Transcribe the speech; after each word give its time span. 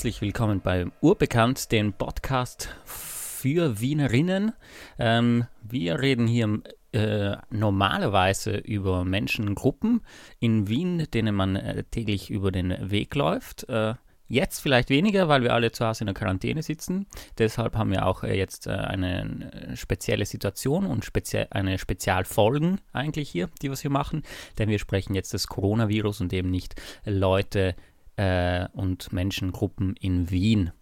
Herzlich 0.00 0.22
willkommen 0.22 0.62
beim 0.62 0.92
Urbekannt, 1.02 1.72
den 1.72 1.92
Podcast 1.92 2.74
für 2.86 3.80
Wienerinnen. 3.80 4.54
Ähm, 4.98 5.44
wir 5.60 6.00
reden 6.00 6.26
hier 6.26 6.62
äh, 6.92 7.36
normalerweise 7.50 8.56
über 8.56 9.04
Menschengruppen 9.04 10.00
in 10.38 10.68
Wien, 10.68 11.06
denen 11.12 11.34
man 11.34 11.54
äh, 11.54 11.84
täglich 11.84 12.30
über 12.30 12.50
den 12.50 12.90
Weg 12.90 13.14
läuft. 13.14 13.68
Äh, 13.68 13.92
Jetzt 14.30 14.60
vielleicht 14.60 14.90
weniger, 14.90 15.26
weil 15.26 15.42
wir 15.42 15.52
alle 15.52 15.72
zu 15.72 15.84
Hause 15.84 16.02
in 16.02 16.06
der 16.06 16.14
Quarantäne 16.14 16.62
sitzen. 16.62 17.08
Deshalb 17.36 17.76
haben 17.76 17.90
wir 17.90 18.06
auch 18.06 18.22
äh, 18.22 18.38
jetzt 18.38 18.68
äh, 18.68 18.70
eine 18.70 19.52
äh, 19.52 19.76
spezielle 19.76 20.24
Situation 20.24 20.86
und 20.86 21.04
spezie 21.04 21.50
eine 21.50 21.78
Spezialfolgen 21.78 22.80
eigentlich 22.92 23.28
hier, 23.28 23.50
die 23.60 23.70
wir 23.70 23.76
hier 23.76 23.90
machen. 23.90 24.22
Denn 24.56 24.68
wir 24.68 24.78
sprechen 24.78 25.16
jetzt 25.16 25.34
das 25.34 25.48
Coronavirus 25.48 26.20
und 26.20 26.32
eben 26.32 26.48
nicht 26.48 26.80
Leute 27.04 27.74
äh, 28.16 28.66
und 28.72 29.12
Menschengruppen 29.12 29.96
in 29.96 30.30
Wien. 30.30 30.72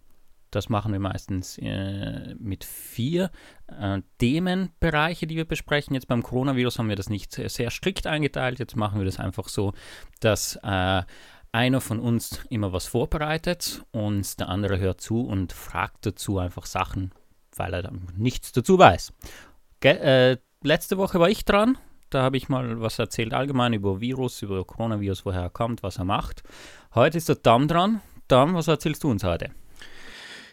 Das 0.51 0.67
machen 0.67 0.91
wir 0.91 0.99
meistens 0.99 1.59
äh, 1.59 2.33
mit 2.39 2.63
vier 2.63 3.29
äh, 3.67 4.01
Themenbereiche, 4.17 5.27
die 5.27 5.35
wir 5.35 5.45
besprechen. 5.45 5.93
Jetzt 5.93 6.07
beim 6.07 6.23
Coronavirus 6.23 6.79
haben 6.79 6.89
wir 6.89 6.95
das 6.95 7.09
nicht 7.09 7.31
sehr, 7.31 7.49
sehr 7.49 7.69
strikt 7.69 8.07
eingeteilt. 8.07 8.57
Jetzt 8.57 8.75
machen 8.75 8.99
wir 8.99 9.05
das 9.05 9.19
einfach 9.19 9.47
so, 9.47 9.73
dass 10.21 10.55
äh, 10.63 11.03
einer 11.51 11.81
von 11.81 11.99
uns 11.99 12.43
immer 12.49 12.73
was 12.73 12.87
vorbereitet 12.87 13.83
und 13.91 14.39
der 14.39 14.49
andere 14.49 14.79
hört 14.79 15.01
zu 15.01 15.21
und 15.21 15.53
fragt 15.53 16.05
dazu 16.05 16.39
einfach 16.39 16.65
Sachen, 16.65 17.11
weil 17.55 17.73
er 17.73 17.83
dann 17.83 18.07
nichts 18.15 18.51
dazu 18.51 18.77
weiß. 18.79 19.13
Ge 19.79 19.91
äh, 19.91 20.37
letzte 20.63 20.97
Woche 20.97 21.19
war 21.19 21.29
ich 21.29 21.45
dran. 21.45 21.77
Da 22.09 22.23
habe 22.23 22.37
ich 22.37 22.49
mal 22.49 22.81
was 22.81 22.97
erzählt 22.97 23.35
allgemein 23.35 23.73
über 23.73 24.01
Virus, 24.01 24.41
über 24.41 24.65
Coronavirus, 24.65 25.25
woher 25.25 25.43
er 25.43 25.49
kommt, 25.51 25.83
was 25.83 25.97
er 25.97 26.05
macht. 26.05 26.41
Heute 26.95 27.19
ist 27.19 27.29
der 27.29 27.35
Dam 27.35 27.67
dran. 27.67 28.01
Dam, 28.27 28.55
was 28.55 28.67
erzählst 28.67 29.03
du 29.03 29.11
uns 29.11 29.23
heute? 29.23 29.51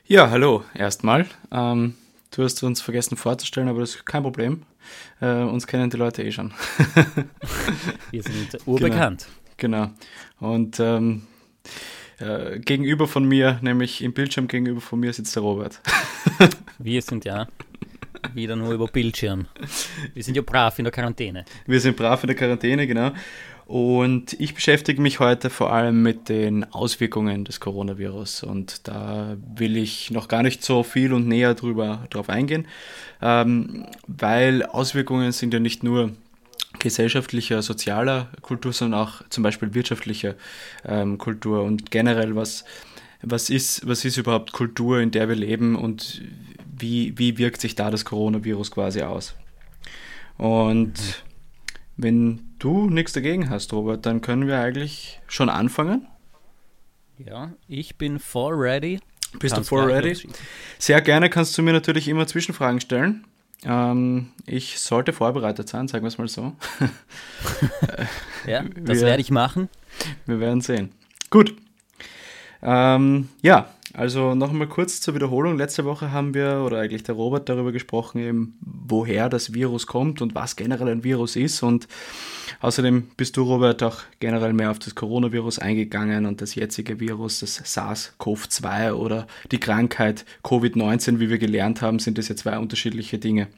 Ja, 0.05 0.29
hallo, 0.29 0.65
erstmal. 0.75 1.25
Ähm, 1.51 1.95
du 2.31 2.45
hast 2.45 2.63
uns 2.63 2.83
vergessen 2.83 3.17
vorzustellen, 3.17 3.69
aber 3.69 3.81
das 3.81 3.95
ist 3.95 4.05
kein 4.05 4.23
Problem. 4.23 4.65
Äh, 5.23 5.45
uns 5.45 5.67
kennen 5.67 5.89
die 5.89 5.97
Leute 5.97 6.23
eh 6.23 6.31
schon. 6.31 6.53
Wir 8.11 8.23
sind 8.23 8.59
urbekannt. 8.67 9.27
Genau. 9.57 9.91
genau. 10.39 10.53
Und 10.53 10.79
ähm, 10.79 11.27
äh, 12.19 12.59
gegenüber 12.59 13.09
von 13.09 13.25
mir, 13.25 13.59
nämlich 13.63 14.05
im 14.05 14.13
Bildschirm 14.13 14.47
gegenüber 14.47 14.83
von 14.83 15.01
mir, 15.01 15.11
sitzt 15.15 15.35
der 15.35 15.43
Robert. 15.43 15.81
Wir 16.79 17.01
sind 17.01 17.25
ja 17.25 17.49
wieder 18.35 18.57
nur 18.57 18.73
über 18.73 18.87
Bildschirm. 18.87 19.47
Wir 20.15 20.23
sind 20.23 20.37
ja 20.37 20.43
brav 20.43 20.79
in 20.79 20.85
der 20.85 20.93
Quarantäne. 20.93 21.45
Wir 21.67 21.81
sind 21.81 21.97
brav 21.97 22.23
in 22.23 22.29
der 22.29 22.37
Quarantäne, 22.37 22.87
genau. 22.87 23.13
Und 23.67 24.35
ich 24.35 24.55
beschäftige 24.55 25.03
mich 25.03 25.19
heute 25.19 25.51
vor 25.51 25.73
allem 25.73 26.01
mit 26.01 26.29
den 26.29 26.73
Auswirkungen 26.73 27.45
des 27.45 27.59
Coronavirus. 27.59 28.45
Und 28.45 28.87
da 28.87 29.37
will 29.57 29.77
ich 29.77 30.13
noch 30.13 30.29
gar 30.29 30.45
nicht 30.45 30.63
so 30.63 30.85
viel 30.85 31.13
und 31.13 31.27
näher 31.27 31.55
drüber 31.55 32.07
drauf 32.11 32.29
eingehen, 32.29 32.69
ähm, 33.21 33.87
weil 34.07 34.63
Auswirkungen 34.63 35.33
sind 35.33 35.53
ja 35.53 35.59
nicht 35.59 35.83
nur 35.83 36.13
gesellschaftlicher, 36.79 37.61
sozialer 37.63 38.29
Kultur, 38.41 38.73
sondern 38.73 39.01
auch 39.01 39.23
zum 39.31 39.43
Beispiel 39.43 39.75
wirtschaftlicher 39.75 40.37
ähm, 40.85 41.19
Kultur 41.19 41.65
und 41.65 41.91
generell 41.91 42.37
was, 42.37 42.65
was, 43.23 43.51
ist, 43.51 43.87
was 43.89 44.05
ist 44.05 44.17
überhaupt 44.17 44.53
Kultur, 44.53 45.01
in 45.01 45.11
der 45.11 45.29
wir 45.29 45.37
leben 45.37 45.75
und 45.75 46.23
wie, 46.79 47.17
wie 47.19 47.39
wirkt 47.39 47.61
sich 47.61 47.75
da 47.75 47.91
das 47.91 48.05
Coronavirus 48.05 48.71
quasi 48.71 49.03
aus. 49.03 49.35
Und 50.37 51.25
wenn 51.97 52.55
du 52.59 52.91
nichts 52.91 53.13
dagegen 53.13 53.49
hast, 53.49 53.73
Robert, 53.73 54.05
dann 54.05 54.21
können 54.21 54.47
wir 54.47 54.61
eigentlich 54.61 55.21
schon 55.27 55.49
anfangen. 55.49 56.07
Ja, 57.19 57.53
ich 57.69 57.97
bin 57.97 58.19
voll 58.19 58.55
ready. 58.55 59.01
Bist 59.39 59.55
Kannst 59.55 59.71
du 59.71 59.77
voll 59.77 59.91
ready? 59.91 60.29
Sehr 60.79 61.01
gerne 61.01 61.31
kannst 61.31 61.57
du 61.57 61.63
mir 61.63 61.73
natürlich 61.73 62.09
immer 62.09 62.27
Zwischenfragen 62.27 62.81
stellen. 62.81 63.25
Ähm, 63.65 64.31
ich 64.45 64.79
sollte 64.79 65.13
vorbereitet 65.13 65.69
sein, 65.69 65.89
sagen 65.89 66.05
wir 66.05 66.09
es 66.09 66.19
mal 66.19 66.29
so. 66.29 66.55
ja, 68.47 68.63
das 68.63 69.01
werde 69.01 69.21
ich 69.23 69.31
machen. 69.31 69.69
Wir 70.27 70.41
werden 70.41 70.61
sehen. 70.61 70.93
Gut. 71.31 71.57
Ähm, 72.63 73.29
ja, 73.43 73.71
also 73.97 74.35
nochmal 74.35 74.69
kurz 74.69 75.01
zur 75.01 75.15
Wiederholung. 75.15 75.57
Letzte 75.57 75.87
Woche 75.87 76.13
haben 76.13 76.35
wir, 76.35 76.63
oder 76.67 76.81
eigentlich 76.81 77.03
der 77.03 77.15
Robert, 77.15 77.49
darüber 77.49 77.73
gesprochen, 77.73 78.19
eben, 78.19 78.59
woher 78.61 79.31
das 79.31 79.55
Virus 79.55 79.87
kommt 79.87 80.21
und 80.21 80.35
was 80.35 80.55
generell 80.55 80.89
ein 80.89 81.03
Virus 81.03 81.35
ist. 81.35 81.63
Und 81.63 81.89
außerdem 82.61 83.09
bist 83.17 83.39
du, 83.39 83.45
Robert, 83.45 83.83
auch 83.83 84.01
generell 84.21 84.53
mehr 84.53 84.71
auf 84.71 84.79
das 84.79 84.95
Coronavirus 84.95 85.61
eingegangen 85.61 86.27
und 86.27 86.43
das 86.43 86.55
jetzige 86.55 87.01
Virus, 87.01 87.41
das 87.41 87.65
SARS-CoV-2 87.65 88.93
oder 88.93 89.27
die 89.51 89.61
Krankheit 89.61 90.27
Covid-19, 90.45 91.19
wie 91.19 91.31
wir 91.31 91.39
gelernt 91.39 91.81
haben, 91.81 91.99
sind 91.99 92.19
das 92.19 92.29
ja 92.29 92.37
zwei 92.37 92.59
unterschiedliche 92.59 93.19
Dinge. 93.19 93.49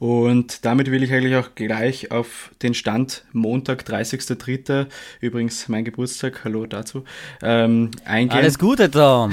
Und 0.00 0.64
damit 0.64 0.90
will 0.90 1.02
ich 1.02 1.12
eigentlich 1.12 1.36
auch 1.36 1.54
gleich 1.54 2.10
auf 2.10 2.50
den 2.62 2.72
Stand 2.72 3.22
Montag, 3.34 3.82
30.03., 3.82 4.86
übrigens 5.20 5.68
mein 5.68 5.84
Geburtstag, 5.84 6.42
hallo 6.42 6.64
dazu, 6.64 7.04
ähm, 7.42 7.90
eingehen. 8.06 8.38
Alles 8.38 8.58
Gute, 8.58 8.90
Tom. 8.90 9.30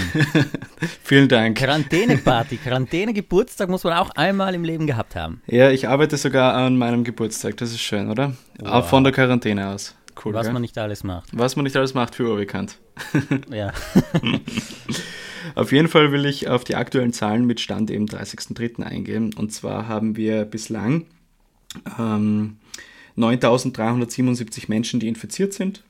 Vielen 1.04 1.30
Dank. 1.30 1.58
Quarantäneparty, 1.58 2.58
Quarantäne-Geburtstag 2.58 3.70
muss 3.70 3.86
man 3.86 3.94
auch 3.94 4.10
einmal 4.10 4.54
im 4.56 4.66
Leben 4.66 4.88
gehabt 4.88 5.16
haben. 5.16 5.42
Ja, 5.48 5.72
ich 5.72 5.88
arbeite 5.88 6.18
sogar 6.18 6.54
an 6.56 6.78
meinem 6.78 7.06
Geburtstag, 7.06 7.56
das 7.56 7.72
ist 7.72 7.80
schön, 7.80 8.12
oder? 8.12 8.34
Wow. 8.60 8.68
Auch 8.70 8.90
von 8.90 9.06
der 9.06 9.14
Quarantäne 9.14 9.70
aus. 9.70 9.96
Cool, 10.22 10.34
Was 10.34 10.48
gell? 10.48 10.54
man 10.54 10.64
nicht 10.64 10.78
alles 10.78 11.06
macht. 11.06 11.30
Was 11.32 11.56
man 11.56 11.64
nicht 11.64 11.78
alles 11.78 11.94
macht, 11.94 12.14
für 12.14 12.36
bekannt. 12.36 12.78
ja. 13.50 13.72
Auf 15.56 15.72
jeden 15.72 15.88
Fall 15.88 16.12
will 16.12 16.26
ich 16.26 16.48
auf 16.48 16.64
die 16.64 16.76
aktuellen 16.76 17.14
Zahlen 17.14 17.46
mit 17.46 17.60
Stand 17.60 17.92
eben 17.92 18.06
30.03. 18.06 18.84
eingehen. 18.84 19.34
Und 19.34 19.52
zwar 19.52 19.88
haben 19.88 20.16
wir 20.16 20.46
bislang 20.46 21.06
ähm, 22.00 22.58
9.377 23.18 24.66
Menschen, 24.68 25.00
die 25.00 25.08
infiziert 25.08 25.54
sind. 25.54 25.84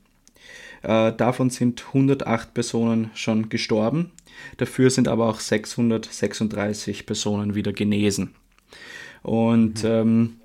Äh, 0.84 1.13
davon 1.13 1.50
sind 1.50 1.85
108 1.88 2.53
Personen 2.53 3.09
schon 3.13 3.50
gestorben. 3.50 4.12
Dafür 4.58 4.90
sind 4.90 5.08
aber 5.08 5.28
auch 5.28 5.40
636 5.40 7.06
Personen 7.06 7.56
wieder 7.56 7.74
genesen. 7.74 8.35
Und 9.24 9.84
mhm. 9.84 9.90
ähm, 9.90 10.35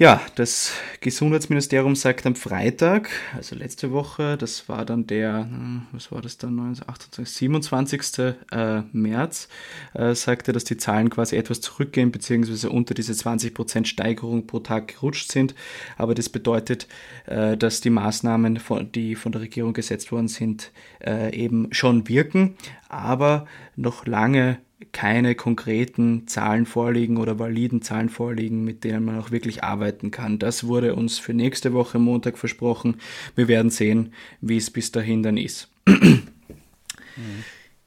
ja, 0.00 0.18
das 0.34 0.72
Gesundheitsministerium 1.02 1.94
sagt 1.94 2.24
am 2.24 2.34
Freitag, 2.34 3.10
also 3.36 3.54
letzte 3.54 3.92
Woche, 3.92 4.38
das 4.38 4.66
war 4.66 4.86
dann 4.86 5.06
der, 5.06 5.40
hm, 5.40 5.88
was 5.92 6.10
war 6.10 6.22
das 6.22 6.38
dann, 6.38 6.58
28, 6.58 7.28
27. 7.28 8.34
Äh, 8.50 8.80
März, 8.92 9.50
äh, 9.92 10.14
sagte, 10.14 10.52
dass 10.52 10.64
die 10.64 10.78
Zahlen 10.78 11.10
quasi 11.10 11.36
etwas 11.36 11.60
zurückgehen, 11.60 12.12
beziehungsweise 12.12 12.70
unter 12.70 12.94
diese 12.94 13.12
20% 13.12 13.84
Steigerung 13.84 14.46
pro 14.46 14.60
Tag 14.60 14.88
gerutscht 14.88 15.30
sind. 15.30 15.54
Aber 15.98 16.14
das 16.14 16.30
bedeutet, 16.30 16.88
äh, 17.26 17.58
dass 17.58 17.82
die 17.82 17.90
Maßnahmen, 17.90 18.58
die 18.94 19.14
von 19.16 19.32
der 19.32 19.42
Regierung 19.42 19.74
gesetzt 19.74 20.12
worden 20.12 20.28
sind, 20.28 20.72
äh, 21.04 21.36
eben 21.36 21.68
schon 21.74 22.08
wirken, 22.08 22.56
aber 22.88 23.46
noch 23.76 24.06
lange 24.06 24.60
keine 24.92 25.34
konkreten 25.34 26.26
Zahlen 26.26 26.66
vorliegen 26.66 27.16
oder 27.18 27.38
validen 27.38 27.82
Zahlen 27.82 28.08
vorliegen, 28.08 28.64
mit 28.64 28.84
denen 28.84 29.04
man 29.04 29.18
auch 29.18 29.30
wirklich 29.30 29.62
arbeiten 29.62 30.10
kann. 30.10 30.38
Das 30.38 30.66
wurde 30.66 30.94
uns 30.94 31.18
für 31.18 31.34
nächste 31.34 31.72
Woche 31.72 31.98
Montag 31.98 32.38
versprochen. 32.38 32.96
Wir 33.36 33.48
werden 33.48 33.70
sehen, 33.70 34.12
wie 34.40 34.56
es 34.56 34.70
bis 34.70 34.90
dahin 34.90 35.22
dann 35.22 35.36
ist. 35.36 35.68
mhm. 35.86 36.22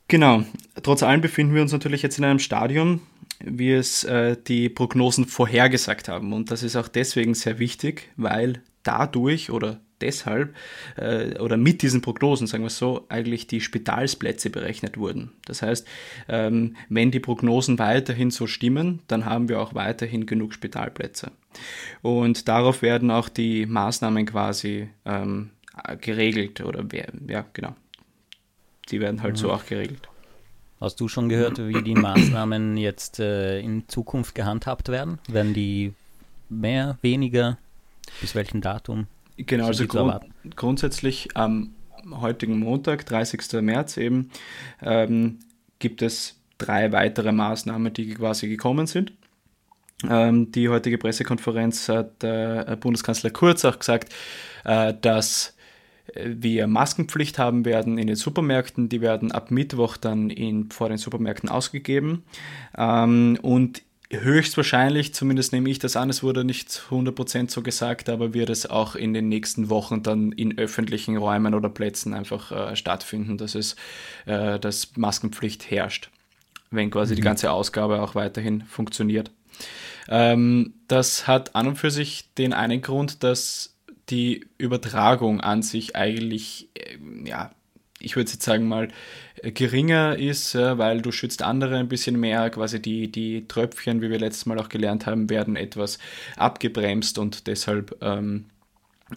Genau. 0.07 0.43
Trotz 0.83 1.01
allem 1.01 1.21
befinden 1.21 1.55
wir 1.55 1.61
uns 1.61 1.71
natürlich 1.71 2.03
jetzt 2.03 2.19
in 2.19 2.25
einem 2.25 2.39
Stadium, 2.39 3.01
wie 3.43 3.71
es 3.71 4.03
äh, 4.03 4.37
die 4.47 4.69
Prognosen 4.69 5.25
vorhergesagt 5.25 6.07
haben. 6.07 6.33
Und 6.33 6.51
das 6.51 6.61
ist 6.61 6.75
auch 6.75 6.87
deswegen 6.87 7.33
sehr 7.33 7.57
wichtig, 7.57 8.09
weil 8.15 8.61
dadurch 8.83 9.49
oder 9.49 9.79
deshalb 10.03 10.53
äh, 10.97 11.39
oder 11.39 11.57
mit 11.57 11.81
diesen 11.81 12.01
Prognosen, 12.01 12.45
sagen 12.47 12.63
wir 12.63 12.69
so, 12.69 13.05
eigentlich 13.09 13.47
die 13.47 13.61
Spitalsplätze 13.61 14.49
berechnet 14.49 14.97
wurden. 14.97 15.31
Das 15.45 15.61
heißt, 15.61 15.87
ähm, 16.27 16.75
wenn 16.89 17.11
die 17.11 17.19
Prognosen 17.19 17.79
weiterhin 17.79 18.29
so 18.31 18.45
stimmen, 18.47 19.01
dann 19.07 19.25
haben 19.25 19.49
wir 19.49 19.61
auch 19.61 19.73
weiterhin 19.73 20.25
genug 20.25 20.53
Spitalplätze. 20.53 21.31
Und 22.01 22.47
darauf 22.47 22.81
werden 22.81 23.11
auch 23.11 23.29
die 23.29 23.65
Maßnahmen 23.65 24.25
quasi 24.25 24.89
ähm, 25.05 25.51
geregelt 26.01 26.61
oder 26.61 26.85
ja, 27.27 27.45
genau. 27.53 27.75
Die 28.89 28.99
werden 28.99 29.23
halt 29.23 29.35
mhm. 29.35 29.37
so 29.37 29.51
auch 29.51 29.65
geregelt. 29.65 30.09
Hast 30.81 30.99
du 30.99 31.07
schon 31.07 31.29
gehört, 31.29 31.59
wie 31.65 31.81
die 31.81 31.95
Maßnahmen 31.95 32.75
jetzt 32.75 33.19
äh, 33.19 33.59
in 33.61 33.87
Zukunft 33.87 34.35
gehandhabt 34.35 34.89
werden? 34.89 35.19
Werden 35.29 35.53
die 35.53 35.93
mehr, 36.49 36.97
weniger? 37.01 37.57
Bis 38.19 38.35
welchem 38.35 38.59
Datum? 38.61 39.07
Genau, 39.45 39.67
also 39.67 39.87
grund 39.87 40.19
grundsätzlich 40.55 41.35
am 41.35 41.73
heutigen 42.11 42.59
Montag, 42.59 43.05
30. 43.05 43.61
März 43.61 43.97
eben, 43.97 44.29
ähm, 44.81 45.39
gibt 45.79 46.01
es 46.01 46.39
drei 46.57 46.91
weitere 46.91 47.31
Maßnahmen, 47.31 47.93
die 47.93 48.13
quasi 48.13 48.47
gekommen 48.47 48.87
sind. 48.87 49.13
Ähm, 50.09 50.51
die 50.51 50.69
heutige 50.69 50.97
Pressekonferenz 50.97 51.87
hat 51.89 52.23
äh, 52.23 52.75
Bundeskanzler 52.79 53.29
Kurz 53.29 53.63
auch 53.63 53.79
gesagt, 53.79 54.13
äh, 54.65 54.93
dass 54.99 55.55
wir 56.15 56.67
Maskenpflicht 56.67 57.39
haben 57.39 57.65
werden 57.65 57.97
in 57.97 58.07
den 58.07 58.15
Supermärkten. 58.15 58.89
Die 58.89 59.01
werden 59.01 59.31
ab 59.31 59.51
Mittwoch 59.51 59.97
dann 59.97 60.29
in, 60.29 60.69
vor 60.69 60.89
den 60.89 60.97
Supermärkten 60.97 61.49
ausgegeben. 61.49 62.23
Ähm, 62.77 63.37
und 63.41 63.83
höchstwahrscheinlich, 64.21 65.13
zumindest 65.13 65.53
nehme 65.53 65.69
ich 65.69 65.79
das 65.79 65.95
an, 65.95 66.09
es 66.09 66.23
wurde 66.23 66.43
nicht 66.43 66.69
100% 66.89 67.49
so 67.49 67.61
gesagt, 67.61 68.09
aber 68.09 68.33
wird 68.33 68.49
es 68.49 68.65
auch 68.65 68.95
in 68.95 69.13
den 69.13 69.29
nächsten 69.29 69.69
Wochen 69.69 70.03
dann 70.03 70.31
in 70.31 70.57
öffentlichen 70.57 71.17
Räumen 71.17 71.53
oder 71.53 71.69
Plätzen 71.69 72.13
einfach 72.13 72.51
äh, 72.51 72.75
stattfinden, 72.75 73.37
dass 73.37 73.55
es, 73.55 73.75
äh, 74.25 74.59
dass 74.59 74.95
Maskenpflicht 74.95 75.69
herrscht, 75.69 76.09
wenn 76.71 76.91
quasi 76.91 77.13
mhm. 77.13 77.17
die 77.17 77.21
ganze 77.21 77.51
Ausgabe 77.51 78.01
auch 78.01 78.15
weiterhin 78.15 78.61
funktioniert. 78.63 79.31
Ähm, 80.07 80.73
das 80.87 81.27
hat 81.27 81.55
an 81.55 81.67
und 81.67 81.75
für 81.75 81.91
sich 81.91 82.33
den 82.35 82.53
einen 82.53 82.81
Grund, 82.81 83.23
dass 83.23 83.75
die 84.09 84.45
Übertragung 84.57 85.41
an 85.41 85.61
sich 85.63 85.95
eigentlich, 85.95 86.69
äh, 86.75 86.97
ja, 87.27 87.51
ich 87.99 88.15
würde 88.15 88.31
jetzt 88.31 88.43
sagen 88.43 88.67
mal, 88.67 88.89
geringer 89.51 90.17
ist, 90.17 90.55
weil 90.55 91.01
du 91.01 91.11
schützt 91.11 91.41
andere 91.41 91.77
ein 91.77 91.89
bisschen 91.89 92.19
mehr. 92.19 92.49
Quasi 92.49 92.81
die, 92.81 93.11
die 93.11 93.47
Tröpfchen, 93.47 94.01
wie 94.01 94.09
wir 94.09 94.19
letztes 94.19 94.45
Mal 94.45 94.59
auch 94.59 94.69
gelernt 94.69 95.05
haben, 95.05 95.29
werden 95.29 95.55
etwas 95.55 95.99
abgebremst 96.37 97.17
und 97.17 97.47
deshalb 97.47 97.97
ähm, 98.01 98.45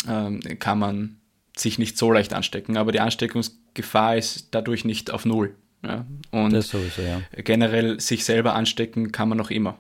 ähm, 0.09 0.41
kann 0.59 0.79
man 0.79 1.17
sich 1.57 1.79
nicht 1.79 1.97
so 1.97 2.13
leicht 2.13 2.35
anstecken. 2.35 2.77
Aber 2.77 2.93
die 2.93 3.01
Ansteckungsgefahr 3.01 4.17
ist 4.17 4.49
dadurch 4.51 4.85
nicht 4.85 5.11
auf 5.11 5.25
Null. 5.25 5.55
Ja? 5.83 6.05
Und 6.31 6.61
sowieso, 6.63 7.03
ja. 7.03 7.23
generell 7.43 8.01
sich 8.01 8.25
selber 8.25 8.55
anstecken 8.55 9.13
kann 9.13 9.29
man 9.29 9.39
noch 9.39 9.51
immer. 9.51 9.79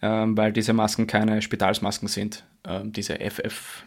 Ähm, 0.00 0.36
weil 0.36 0.52
diese 0.52 0.72
Masken 0.72 1.06
keine 1.06 1.42
Spitalsmasken 1.42 2.08
sind. 2.08 2.44
Ähm, 2.64 2.92
diese 2.92 3.18
FF, 3.18 3.84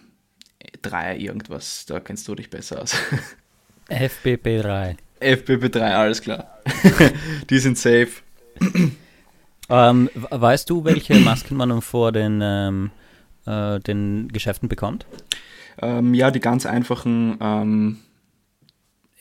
3 0.81 1.17
irgendwas, 1.17 1.85
da 1.85 1.99
kennst 1.99 2.27
du 2.27 2.35
dich 2.35 2.49
besser 2.49 2.81
aus. 2.81 2.95
FBB3. 3.89 4.97
FBB3, 5.21 5.79
alles 5.79 6.21
klar. 6.21 6.47
Die 7.49 7.59
sind 7.59 7.77
safe. 7.77 8.09
Ähm, 9.69 10.09
weißt 10.13 10.69
du, 10.69 10.83
welche 10.83 11.19
Masken 11.19 11.55
man 11.55 11.81
vor 11.81 12.11
den, 12.11 12.41
ähm, 12.43 12.91
äh, 13.45 13.79
den 13.79 14.27
Geschäften 14.27 14.67
bekommt? 14.67 15.05
Ähm, 15.81 16.13
ja, 16.13 16.29
die 16.29 16.41
ganz 16.41 16.65
einfachen 16.65 17.37
ähm, 17.39 17.99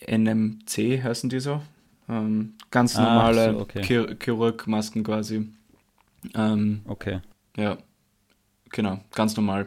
NMC 0.07 1.03
heißen 1.03 1.31
die 1.31 1.41
so. 1.41 1.63
Ähm, 2.09 2.55
ganz 2.71 2.97
normale 2.97 3.53
so, 3.53 3.61
okay. 3.61 3.83
Chir 3.83 4.17
Chirurgmasken 4.19 5.05
quasi. 5.05 5.49
Ähm, 6.35 6.83
okay. 6.87 7.21
Ja, 7.57 7.79
genau, 8.71 9.01
ganz 9.15 9.37
normal 9.37 9.67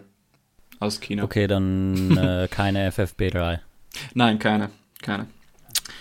aus 0.79 0.99
China. 0.99 1.23
Okay, 1.23 1.47
dann 1.47 2.17
äh, 2.17 2.47
keine 2.49 2.89
FFB3. 2.91 3.59
Nein, 4.13 4.39
keine. 4.39 4.69
Keine. 5.01 5.27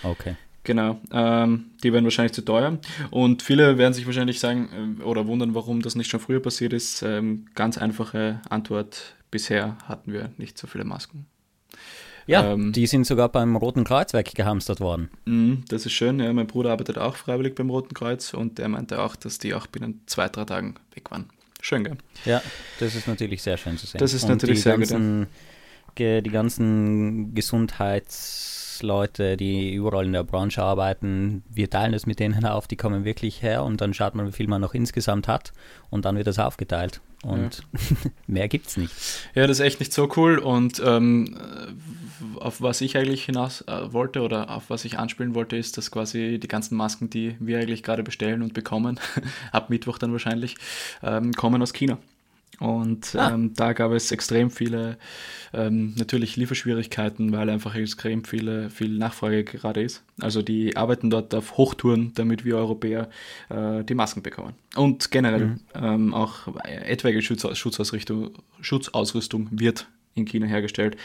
Okay. 0.03 0.35
Genau, 0.65 1.01
ähm, 1.11 1.71
die 1.83 1.91
werden 1.91 2.05
wahrscheinlich 2.05 2.31
zu 2.31 2.41
teuer. 2.41 2.77
Und 3.11 3.41
viele 3.41 3.77
werden 3.77 3.93
sich 3.93 4.05
wahrscheinlich 4.05 4.39
sagen 4.39 4.97
äh, 5.01 5.03
oder 5.03 5.27
wundern, 5.27 5.55
warum 5.55 5.81
das 5.81 5.95
nicht 5.95 6.09
schon 6.09 6.21
früher 6.21 6.41
passiert 6.41 6.71
ist. 6.71 7.01
Ähm, 7.01 7.47
ganz 7.53 7.77
einfache 7.77 8.41
Antwort: 8.49 9.15
Bisher 9.29 9.77
hatten 9.87 10.13
wir 10.13 10.31
nicht 10.37 10.57
so 10.57 10.67
viele 10.67 10.85
Masken. 10.85 11.25
Ja, 12.27 12.53
ähm, 12.53 12.71
die 12.71 12.87
sind 12.87 13.05
sogar 13.05 13.27
beim 13.27 13.57
Roten 13.57 13.83
Kreuz 13.83 14.13
weggehamstert 14.13 14.79
worden. 14.79 15.09
Mh, 15.25 15.63
das 15.67 15.85
ist 15.85 15.91
schön. 15.91 16.21
Ja, 16.21 16.31
mein 16.31 16.47
Bruder 16.47 16.71
arbeitet 16.71 16.97
auch 16.97 17.17
freiwillig 17.17 17.55
beim 17.55 17.69
Roten 17.69 17.93
Kreuz 17.93 18.33
und 18.33 18.57
der 18.57 18.69
meinte 18.69 19.01
auch, 19.01 19.17
dass 19.17 19.39
die 19.39 19.53
auch 19.53 19.67
binnen 19.67 20.01
zwei, 20.05 20.29
drei 20.29 20.45
Tagen 20.45 20.75
weg 20.93 21.11
waren. 21.11 21.25
Schön, 21.59 21.83
gell? 21.83 21.97
Ja, 22.23 22.41
das 22.79 22.95
ist 22.95 23.07
natürlich 23.07 23.41
sehr 23.41 23.57
schön 23.57 23.77
zu 23.77 23.85
sehen. 23.87 23.99
Das 23.99 24.13
ist 24.13 24.23
Und 24.23 24.29
natürlich 24.29 24.61
sehr 24.61 24.77
gut. 24.77 24.87
Die 25.97 26.29
ganzen 26.29 27.33
Gesundheitsleute, 28.73 29.37
die 29.37 29.73
überall 29.73 30.05
in 30.05 30.13
der 30.13 30.23
Branche 30.23 30.61
arbeiten, 30.61 31.43
wir 31.49 31.69
teilen 31.69 31.93
das 31.93 32.05
mit 32.05 32.19
denen 32.19 32.45
auf, 32.45 32.67
die 32.67 32.75
kommen 32.75 33.05
wirklich 33.05 33.41
her 33.41 33.63
und 33.63 33.81
dann 33.81 33.93
schaut 33.93 34.15
man, 34.15 34.27
wie 34.27 34.31
viel 34.31 34.47
man 34.47 34.61
noch 34.61 34.73
insgesamt 34.73 35.27
hat 35.27 35.53
und 35.89 36.05
dann 36.05 36.15
wird 36.15 36.27
das 36.27 36.39
aufgeteilt. 36.39 37.01
Und 37.23 37.63
ja. 37.71 38.11
mehr 38.27 38.47
gibt 38.49 38.67
es 38.67 38.77
nicht. 38.77 38.93
Ja, 39.33 39.47
das 39.47 39.59
ist 39.59 39.65
echt 39.65 39.79
nicht 39.79 39.93
so 39.93 40.09
cool. 40.17 40.39
Und 40.39 40.81
ähm, 40.85 41.37
auf 42.35 42.61
was 42.61 42.81
ich 42.81 42.97
eigentlich 42.97 43.23
hinaus 43.23 43.61
äh, 43.61 43.93
wollte 43.93 44.21
oder 44.21 44.49
auf 44.49 44.69
was 44.69 44.83
ich 44.83 44.99
anspielen 44.99 45.33
wollte, 45.33 45.55
ist, 45.55 45.77
dass 45.77 45.89
quasi 45.89 46.37
die 46.37 46.49
ganzen 46.49 46.75
Masken, 46.75 47.09
die 47.09 47.37
wir 47.39 47.59
eigentlich 47.59 47.81
gerade 47.81 48.03
bestellen 48.03 48.41
und 48.41 48.53
bekommen, 48.53 48.99
ab 49.53 49.69
Mittwoch 49.69 49.97
dann 49.99 50.11
wahrscheinlich, 50.11 50.57
ähm, 51.01 51.31
kommen 51.31 51.61
aus 51.61 51.71
China. 51.71 51.97
Und 52.59 53.15
ah. 53.15 53.33
ähm, 53.33 53.53
da 53.55 53.73
gab 53.73 53.91
es 53.91 54.11
extrem 54.11 54.51
viele, 54.51 54.97
ähm, 55.53 55.93
natürlich 55.97 56.35
Lieferschwierigkeiten, 56.35 57.31
weil 57.31 57.49
einfach 57.49 57.75
extrem 57.75 58.23
viele, 58.23 58.69
viel 58.69 58.97
Nachfrage 58.97 59.43
gerade 59.43 59.81
ist. 59.81 60.03
Also 60.21 60.41
die 60.41 60.77
arbeiten 60.77 61.09
dort 61.09 61.33
auf 61.33 61.57
Hochtouren, 61.57 62.11
damit 62.15 62.45
wir 62.45 62.57
Europäer 62.57 63.09
äh, 63.49 63.83
die 63.83 63.95
Masken 63.95 64.21
bekommen. 64.21 64.53
Und 64.75 65.11
generell 65.11 65.45
mhm. 65.45 65.59
ähm, 65.75 66.13
auch 66.13 66.47
etwaige 66.63 67.21
Schutz, 67.21 67.45
Schutzausrüstung, 67.57 68.31
Schutzausrüstung 68.61 69.47
wird 69.51 69.87
in 70.15 70.25
China 70.25 70.45
hergestellt 70.45 70.95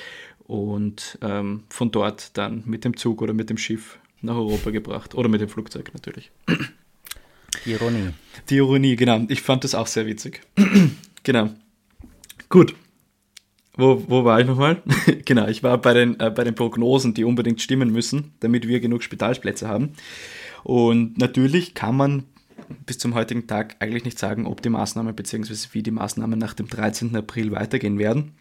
und 0.47 1.19
ähm, 1.23 1.65
von 1.69 1.91
dort 1.91 2.37
dann 2.37 2.63
mit 2.67 2.85
dem 2.85 2.97
Zug 2.97 3.23
oder 3.23 3.33
mit 3.33 3.51
dem 3.51 3.59
Schiff 3.59 3.99
nach 4.21 4.35
Europa 4.35 4.71
gebracht. 4.71 5.15
Oder 5.15 5.29
mit 5.29 5.41
dem 5.41 5.49
Flugzeug 5.49 5.91
natürlich. 5.93 6.31
Die 7.65 7.73
Ironie. 7.73 8.11
Die 8.51 8.57
Ironie, 8.57 8.97
genau. 8.97 9.25
Ich 9.29 9.43
fand 9.43 9.65
das 9.65 9.75
auch 9.75 9.87
sehr 9.87 10.07
witzig. 10.07 10.43
Genau. 11.23 11.51
Gut. 12.49 12.75
Wo, 13.77 14.03
wo 14.09 14.25
war 14.25 14.41
ich 14.41 14.47
nochmal? 14.47 14.83
genau, 15.25 15.47
ich 15.47 15.63
war 15.63 15.79
bei 15.79 15.95
den, 15.95 16.19
äh, 16.19 16.31
bei 16.31 16.43
den 16.43 16.57
Prognosen, 16.57 17.15
die 17.15 17.25
unbedingt 17.25 17.63
stimmen 17.63 17.93
müssen, 17.93 18.33
damit 18.41 18.67
wir 18.67 18.81
genug 18.81 19.05
Spitalsplätze 19.05 19.69
haben. 19.69 19.93
Und 20.65 21.17
natürlich 21.19 21.75
kann 21.75 21.97
man 21.97 22.25
bis 22.87 22.99
zum 22.99 23.15
heutigen 23.15 23.47
Tag 23.47 23.77
eigentlich 23.79 24.05
nicht 24.05 24.19
sagen, 24.19 24.47
ob 24.47 24.63
die 24.63 24.69
Maßnahmen 24.69 25.15
bzw. 25.15 25.55
wie 25.73 25.83
die 25.83 25.93
Maßnahmen 25.93 26.39
nach 26.39 26.55
dem 26.55 26.69
13. 26.69 27.15
April 27.15 27.53
weitergehen 27.53 27.99
werden. 27.99 28.33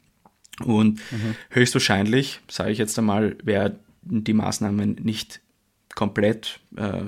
Und 0.65 0.99
mhm. 1.11 1.35
höchstwahrscheinlich, 1.51 2.39
sage 2.49 2.71
ich 2.71 2.79
jetzt 2.79 2.97
einmal, 2.97 3.37
werden 3.43 3.79
die 4.01 4.33
Maßnahmen 4.33 4.97
nicht 5.03 5.41
komplett 5.93 6.59
äh, 6.75 7.03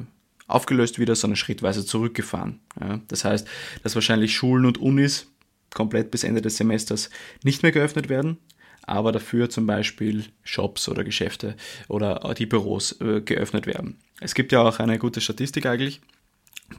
aufgelöst 0.48 1.00
wieder, 1.00 1.15
sondern 1.15 1.36
schrittweise 1.36 1.86
zurückgefahren. 1.86 2.60
Ja, 2.79 3.00
das 3.08 3.25
heißt, 3.25 3.48
dass 3.84 3.96
wahrscheinlich 3.96 4.36
Schulen 4.36 4.65
und 4.65 4.77
Unis 4.77 5.32
komplett 5.74 6.12
bis 6.12 6.24
Ende 6.24 6.42
des 6.42 6.58
Semesters 6.58 7.10
nicht 7.44 7.64
mehr 7.64 7.72
geöffnet 7.72 8.10
werden, 8.10 8.38
aber 8.84 9.12
dafür 9.12 9.50
zum 9.50 9.68
Beispiel 9.68 10.26
Shops 10.44 10.90
oder 10.90 11.04
Geschäfte 11.04 11.56
oder 11.88 12.34
die 12.38 12.46
Büros 12.46 13.00
äh, 13.02 13.22
geöffnet 13.22 13.68
werden. 13.68 14.00
Es 14.20 14.34
gibt 14.34 14.52
ja 14.52 14.62
auch 14.62 14.80
eine 14.80 14.98
gute 14.98 15.22
Statistik 15.22 15.66
eigentlich, 15.66 16.02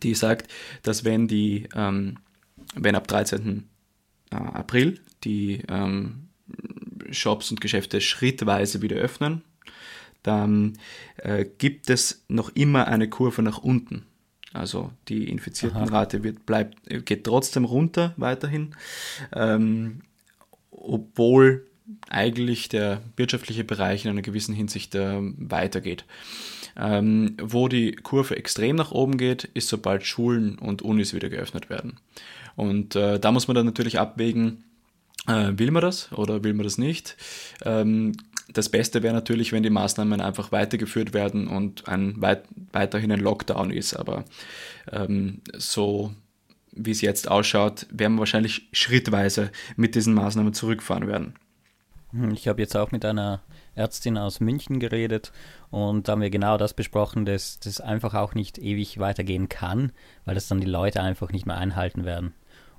die 0.02 0.14
sagt, 0.14 0.50
dass 0.82 1.04
wenn 1.04 1.28
die, 1.28 1.68
ähm, 1.74 2.18
wenn 2.74 2.94
ab 2.94 3.06
13. 3.06 3.68
Äh, 4.30 4.36
April 4.36 5.00
die 5.24 5.62
ähm, 5.68 6.28
Shops 7.10 7.50
und 7.50 7.60
Geschäfte 7.60 8.00
schrittweise 8.00 8.82
wieder 8.82 8.96
öffnen, 8.96 9.42
dann 10.22 10.78
äh, 11.16 11.44
gibt 11.58 11.90
es 11.90 12.24
noch 12.28 12.50
immer 12.54 12.88
eine 12.88 13.08
Kurve 13.08 13.42
nach 13.42 13.58
unten. 13.58 14.06
Also 14.52 14.90
die 15.08 15.28
Infiziertenrate 15.28 16.24
wird, 16.24 16.44
bleibt, 16.44 16.76
geht 17.06 17.24
trotzdem 17.24 17.64
runter 17.64 18.14
weiterhin, 18.16 18.74
ähm, 19.32 20.00
obwohl 20.70 21.66
eigentlich 22.08 22.68
der 22.68 23.02
wirtschaftliche 23.16 23.64
Bereich 23.64 24.04
in 24.04 24.10
einer 24.10 24.22
gewissen 24.22 24.54
Hinsicht 24.54 24.94
äh, 24.94 25.18
weitergeht. 25.20 26.04
Ähm, 26.76 27.36
wo 27.40 27.68
die 27.68 27.92
Kurve 27.92 28.36
extrem 28.36 28.76
nach 28.76 28.92
oben 28.92 29.18
geht, 29.18 29.44
ist 29.54 29.68
sobald 29.68 30.04
Schulen 30.04 30.58
und 30.58 30.82
Unis 30.82 31.14
wieder 31.14 31.28
geöffnet 31.28 31.68
werden. 31.68 31.98
Und 32.56 32.96
äh, 32.96 33.18
da 33.18 33.32
muss 33.32 33.48
man 33.48 33.54
dann 33.54 33.66
natürlich 33.66 33.98
abwägen, 33.98 34.64
äh, 35.26 35.52
will 35.56 35.70
man 35.70 35.82
das 35.82 36.12
oder 36.12 36.44
will 36.44 36.54
man 36.54 36.64
das 36.64 36.78
nicht? 36.78 37.16
Ähm, 37.64 38.12
das 38.52 38.68
Beste 38.68 39.02
wäre 39.02 39.14
natürlich, 39.14 39.52
wenn 39.52 39.62
die 39.62 39.70
Maßnahmen 39.70 40.20
einfach 40.20 40.52
weitergeführt 40.52 41.14
werden 41.14 41.48
und 41.48 41.88
ein 41.88 42.20
weit, 42.20 42.44
weiterhin 42.72 43.12
ein 43.12 43.20
Lockdown 43.20 43.70
ist. 43.70 43.94
Aber 43.94 44.24
ähm, 44.90 45.40
so 45.56 46.12
wie 46.72 46.90
es 46.92 47.00
jetzt 47.00 47.28
ausschaut, 47.28 47.86
werden 47.90 48.14
wir 48.14 48.20
wahrscheinlich 48.20 48.68
schrittweise 48.72 49.50
mit 49.76 49.94
diesen 49.94 50.14
Maßnahmen 50.14 50.54
zurückfahren 50.54 51.08
werden. 51.08 51.34
Hm, 52.12 52.32
ich 52.32 52.48
habe 52.48 52.60
jetzt 52.60 52.76
auch 52.76 52.92
mit 52.92 53.04
einer 53.04 53.42
Ärztin 53.74 54.18
aus 54.18 54.40
München 54.40 54.80
geredet 54.80 55.32
und 55.70 56.08
da 56.08 56.12
haben 56.12 56.22
wir 56.22 56.30
genau 56.30 56.58
das 56.58 56.74
besprochen, 56.74 57.24
dass 57.24 57.60
das 57.60 57.80
einfach 57.80 58.14
auch 58.14 58.34
nicht 58.34 58.58
ewig 58.58 58.98
weitergehen 58.98 59.48
kann, 59.48 59.92
weil 60.24 60.34
das 60.34 60.48
dann 60.48 60.60
die 60.60 60.66
Leute 60.66 61.02
einfach 61.02 61.30
nicht 61.32 61.46
mehr 61.46 61.56
einhalten 61.56 62.04
werden. 62.04 62.34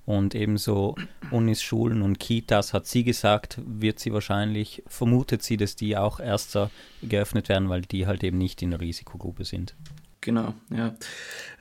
Und 0.05 0.35
ebenso 0.35 0.95
Unis, 1.29 1.61
Schulen 1.61 2.01
und 2.01 2.19
Kitas, 2.19 2.73
hat 2.73 2.87
sie 2.87 3.03
gesagt, 3.03 3.59
wird 3.65 3.99
sie 3.99 4.11
wahrscheinlich, 4.11 4.83
vermutet 4.87 5.43
sie, 5.43 5.57
dass 5.57 5.75
die 5.75 5.95
auch 5.95 6.19
erst 6.19 6.57
geöffnet 7.03 7.49
werden, 7.49 7.69
weil 7.69 7.81
die 7.81 8.07
halt 8.07 8.23
eben 8.23 8.37
nicht 8.37 8.61
in 8.61 8.71
der 8.71 8.81
Risikogruppe 8.81 9.45
sind. 9.45 9.75
Genau, 10.21 10.53
ja. 10.69 10.93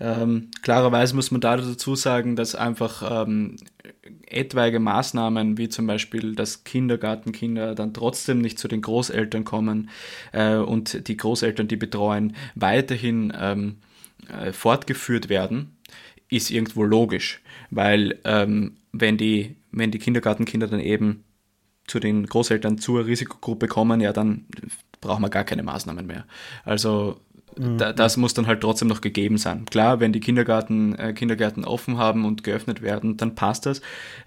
Ähm, 0.00 0.50
klarerweise 0.60 1.16
muss 1.16 1.30
man 1.30 1.40
da 1.40 1.56
dazu 1.56 1.96
sagen, 1.96 2.36
dass 2.36 2.54
einfach 2.54 3.24
ähm, 3.24 3.56
etwaige 4.26 4.80
Maßnahmen, 4.80 5.56
wie 5.56 5.70
zum 5.70 5.86
Beispiel, 5.86 6.34
dass 6.34 6.62
Kindergartenkinder 6.64 7.74
dann 7.74 7.94
trotzdem 7.94 8.42
nicht 8.42 8.58
zu 8.58 8.68
den 8.68 8.82
Großeltern 8.82 9.44
kommen 9.44 9.88
äh, 10.32 10.56
und 10.56 11.08
die 11.08 11.16
Großeltern, 11.16 11.68
die 11.68 11.76
betreuen, 11.76 12.36
weiterhin 12.54 13.32
ähm, 13.34 13.76
äh, 14.28 14.52
fortgeführt 14.52 15.30
werden, 15.30 15.76
ist 16.30 16.50
irgendwo 16.50 16.84
logisch, 16.84 17.40
weil 17.70 18.18
ähm, 18.24 18.76
wenn, 18.92 19.16
die, 19.16 19.56
wenn 19.72 19.90
die 19.90 19.98
Kindergartenkinder 19.98 20.68
dann 20.68 20.80
eben 20.80 21.24
zu 21.86 21.98
den 21.98 22.26
Großeltern 22.26 22.78
zur 22.78 23.06
Risikogruppe 23.06 23.66
kommen, 23.66 24.00
ja, 24.00 24.12
dann 24.12 24.46
brauchen 25.00 25.22
wir 25.22 25.30
gar 25.30 25.44
keine 25.44 25.62
Maßnahmen 25.62 26.06
mehr. 26.06 26.24
Also 26.64 27.20
da, 27.56 27.92
das 27.92 28.16
muss 28.16 28.34
dann 28.34 28.46
halt 28.46 28.60
trotzdem 28.60 28.88
noch 28.88 29.00
gegeben 29.00 29.36
sein. 29.36 29.64
Klar, 29.64 30.00
wenn 30.00 30.12
die 30.12 30.20
Kindergarten, 30.20 30.94
äh, 30.94 31.12
Kindergärten 31.12 31.64
offen 31.64 31.98
haben 31.98 32.24
und 32.24 32.44
geöffnet 32.44 32.80
werden, 32.80 33.16
dann 33.16 33.34
passt 33.34 33.66
das. 33.66 33.80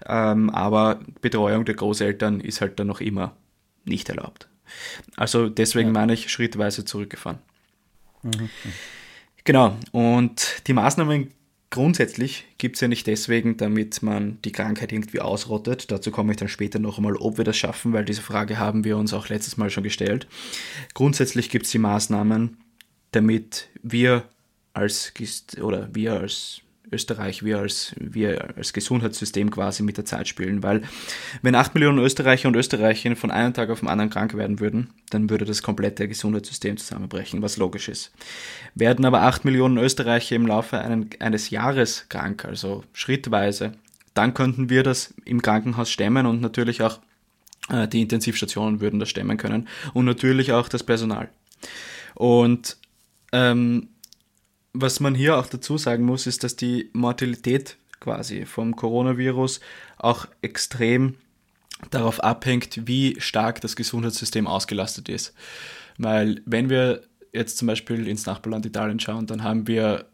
Ähm, 0.06 0.50
aber 0.50 1.00
Betreuung 1.20 1.64
der 1.64 1.74
Großeltern 1.74 2.40
ist 2.40 2.60
halt 2.60 2.78
dann 2.78 2.86
noch 2.86 3.00
immer 3.00 3.34
nicht 3.84 4.08
erlaubt. 4.08 4.48
Also 5.16 5.48
deswegen 5.48 5.88
ja. 5.88 5.92
meine 5.94 6.12
ich 6.12 6.30
schrittweise 6.30 6.84
zurückgefahren. 6.84 7.38
Mhm. 8.22 8.50
Genau, 9.44 9.76
und 9.92 10.62
die 10.66 10.72
Maßnahmen 10.72 11.30
grundsätzlich 11.74 12.44
gibt 12.56 12.76
es 12.76 12.80
ja 12.82 12.88
nicht 12.88 13.08
deswegen, 13.08 13.56
damit 13.56 14.00
man 14.00 14.38
die 14.44 14.52
Krankheit 14.52 14.92
irgendwie 14.92 15.18
ausrottet. 15.20 15.90
Dazu 15.90 16.12
komme 16.12 16.30
ich 16.30 16.38
dann 16.38 16.48
später 16.48 16.78
noch 16.78 16.98
einmal, 16.98 17.16
ob 17.16 17.36
wir 17.36 17.44
das 17.44 17.56
schaffen, 17.56 17.92
weil 17.92 18.04
diese 18.04 18.22
Frage 18.22 18.58
haben 18.58 18.84
wir 18.84 18.96
uns 18.96 19.12
auch 19.12 19.28
letztes 19.28 19.56
Mal 19.56 19.70
schon 19.70 19.82
gestellt. 19.82 20.28
Grundsätzlich 20.94 21.50
gibt 21.50 21.66
es 21.66 21.72
die 21.72 21.78
Maßnahmen, 21.78 22.58
damit 23.10 23.68
wir 23.82 24.22
als 24.72 25.12
oder 25.60 25.92
wir 25.92 26.12
als 26.12 26.60
Österreich, 26.94 27.42
wir 27.42 27.58
als, 27.58 27.94
wir 27.98 28.56
als 28.56 28.72
Gesundheitssystem 28.72 29.50
quasi 29.50 29.82
mit 29.82 29.96
der 29.96 30.04
Zeit 30.04 30.28
spielen, 30.28 30.62
weil 30.62 30.82
wenn 31.42 31.54
8 31.54 31.74
Millionen 31.74 31.98
Österreicher 31.98 32.48
und 32.48 32.56
Österreicherinnen 32.56 33.16
von 33.16 33.30
einem 33.30 33.52
Tag 33.52 33.70
auf 33.70 33.80
den 33.80 33.88
anderen 33.88 34.10
krank 34.10 34.34
werden 34.34 34.60
würden, 34.60 34.90
dann 35.10 35.28
würde 35.28 35.44
das 35.44 35.62
komplette 35.62 36.08
Gesundheitssystem 36.08 36.76
zusammenbrechen, 36.76 37.42
was 37.42 37.56
logisch 37.56 37.88
ist. 37.88 38.12
Werden 38.74 39.04
aber 39.04 39.22
8 39.22 39.44
Millionen 39.44 39.76
Österreicher 39.78 40.36
im 40.36 40.46
Laufe 40.46 40.78
einen, 40.78 41.10
eines 41.20 41.50
Jahres 41.50 42.06
krank, 42.08 42.44
also 42.44 42.84
schrittweise, 42.92 43.72
dann 44.14 44.32
könnten 44.32 44.70
wir 44.70 44.82
das 44.82 45.12
im 45.24 45.42
Krankenhaus 45.42 45.90
stemmen 45.90 46.26
und 46.26 46.40
natürlich 46.40 46.82
auch 46.82 47.00
äh, 47.68 47.88
die 47.88 48.02
Intensivstationen 48.02 48.80
würden 48.80 49.00
das 49.00 49.10
stemmen 49.10 49.36
können 49.36 49.68
und 49.92 50.04
natürlich 50.04 50.52
auch 50.52 50.68
das 50.68 50.82
Personal. 50.82 51.28
Und 52.14 52.76
ähm, 53.32 53.88
was 54.74 55.00
man 55.00 55.14
hier 55.14 55.38
auch 55.38 55.46
dazu 55.46 55.78
sagen 55.78 56.04
muss, 56.04 56.26
ist, 56.26 56.44
dass 56.44 56.56
die 56.56 56.90
Mortalität 56.92 57.76
quasi 58.00 58.44
vom 58.44 58.76
Coronavirus 58.76 59.60
auch 59.96 60.26
extrem 60.42 61.14
darauf 61.90 62.22
abhängt, 62.22 62.86
wie 62.86 63.18
stark 63.20 63.60
das 63.60 63.76
Gesundheitssystem 63.76 64.46
ausgelastet 64.46 65.08
ist. 65.08 65.32
Weil 65.96 66.42
wenn 66.44 66.68
wir 66.68 67.02
jetzt 67.32 67.56
zum 67.56 67.66
Beispiel 67.66 68.06
ins 68.08 68.26
Nachbarland 68.26 68.66
Italien 68.66 69.00
schauen, 69.00 69.26
dann 69.26 69.42
haben 69.42 69.66
wir 69.66 70.06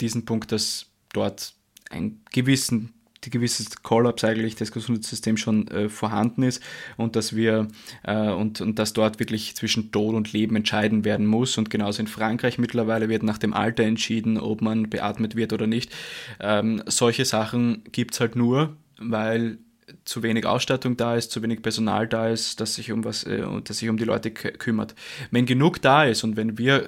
diesen 0.00 0.24
Punkt, 0.24 0.50
dass 0.50 0.86
dort 1.12 1.54
einen 1.90 2.22
gewissen 2.32 2.92
die 3.24 3.30
gewisses 3.30 3.82
Kollaps 3.82 4.24
eigentlich 4.24 4.54
des 4.54 4.72
Gesundheitssystems 4.72 5.40
schon 5.40 5.68
äh, 5.68 5.88
vorhanden 5.88 6.42
ist 6.42 6.62
und 6.96 7.16
dass 7.16 7.34
wir 7.34 7.68
äh, 8.04 8.30
und, 8.30 8.60
und 8.60 8.78
dass 8.78 8.92
dort 8.92 9.18
wirklich 9.18 9.56
zwischen 9.56 9.90
Tod 9.92 10.14
und 10.14 10.32
Leben 10.32 10.56
entscheiden 10.56 11.04
werden 11.04 11.26
muss. 11.26 11.58
Und 11.58 11.70
genauso 11.70 12.00
in 12.00 12.06
Frankreich 12.06 12.58
mittlerweile 12.58 13.08
wird 13.08 13.22
nach 13.22 13.38
dem 13.38 13.52
Alter 13.52 13.84
entschieden, 13.84 14.38
ob 14.38 14.62
man 14.62 14.88
beatmet 14.90 15.36
wird 15.36 15.52
oder 15.52 15.66
nicht. 15.66 15.94
Ähm, 16.40 16.82
solche 16.86 17.24
Sachen 17.24 17.82
gibt 17.92 18.14
es 18.14 18.20
halt 18.20 18.36
nur, 18.36 18.76
weil 18.98 19.58
zu 20.04 20.22
wenig 20.22 20.46
Ausstattung 20.46 20.96
da 20.96 21.16
ist, 21.16 21.30
zu 21.30 21.42
wenig 21.42 21.62
Personal 21.62 22.08
da 22.08 22.28
ist, 22.28 22.60
das 22.60 22.74
sich 22.74 22.92
um 22.92 23.04
was, 23.04 23.24
äh, 23.24 23.44
das 23.64 23.78
sich 23.78 23.88
um 23.88 23.96
die 23.96 24.04
Leute 24.04 24.30
kümmert. 24.30 24.94
Wenn 25.30 25.46
genug 25.46 25.80
da 25.80 26.04
ist 26.04 26.24
und 26.24 26.36
wenn 26.36 26.58
wir 26.58 26.86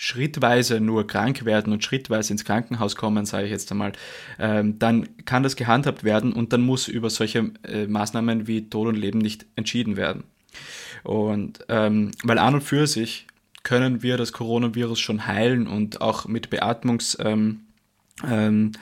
schrittweise 0.00 0.78
nur 0.78 1.08
krank 1.08 1.44
werden 1.44 1.72
und 1.72 1.82
schrittweise 1.82 2.32
ins 2.32 2.44
Krankenhaus 2.44 2.94
kommen, 2.94 3.26
sage 3.26 3.46
ich 3.46 3.50
jetzt 3.50 3.72
einmal, 3.72 3.92
ähm, 4.38 4.78
dann 4.78 5.08
kann 5.24 5.42
das 5.42 5.56
gehandhabt 5.56 6.04
werden 6.04 6.32
und 6.32 6.52
dann 6.52 6.60
muss 6.60 6.86
über 6.86 7.10
solche 7.10 7.50
äh, 7.64 7.88
Maßnahmen 7.88 8.46
wie 8.46 8.70
Tod 8.70 8.86
und 8.86 8.94
Leben 8.94 9.18
nicht 9.18 9.46
entschieden 9.56 9.96
werden. 9.96 10.22
Und 11.02 11.64
ähm, 11.68 12.12
weil 12.22 12.38
an 12.38 12.54
und 12.54 12.60
für 12.60 12.86
sich 12.86 13.26
können 13.64 14.04
wir 14.04 14.16
das 14.16 14.32
Coronavirus 14.32 15.00
schon 15.00 15.26
heilen 15.26 15.66
und 15.66 16.00
auch 16.00 16.26
mit 16.26 16.48
Beatmungskapazitäten, 16.48 18.22
ähm, 18.24 18.72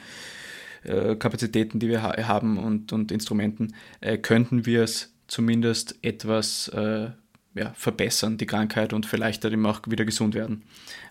äh, 0.84 1.78
die 1.78 1.88
wir 1.88 2.02
ha 2.02 2.28
haben 2.28 2.58
und, 2.58 2.92
und 2.92 3.10
Instrumenten, 3.10 3.74
äh, 4.02 4.18
könnten 4.18 4.66
wir 4.66 4.82
es 4.82 5.14
zumindest 5.28 5.96
etwas 6.02 6.68
äh, 6.68 7.08
ja, 7.56 7.72
verbessern, 7.74 8.38
die 8.38 8.46
Krankheit 8.46 8.92
und 8.92 9.06
vielleicht 9.06 9.44
dann 9.44 9.52
eben 9.52 9.66
auch 9.66 9.80
wieder 9.86 10.04
gesund 10.04 10.34
werden. 10.34 10.62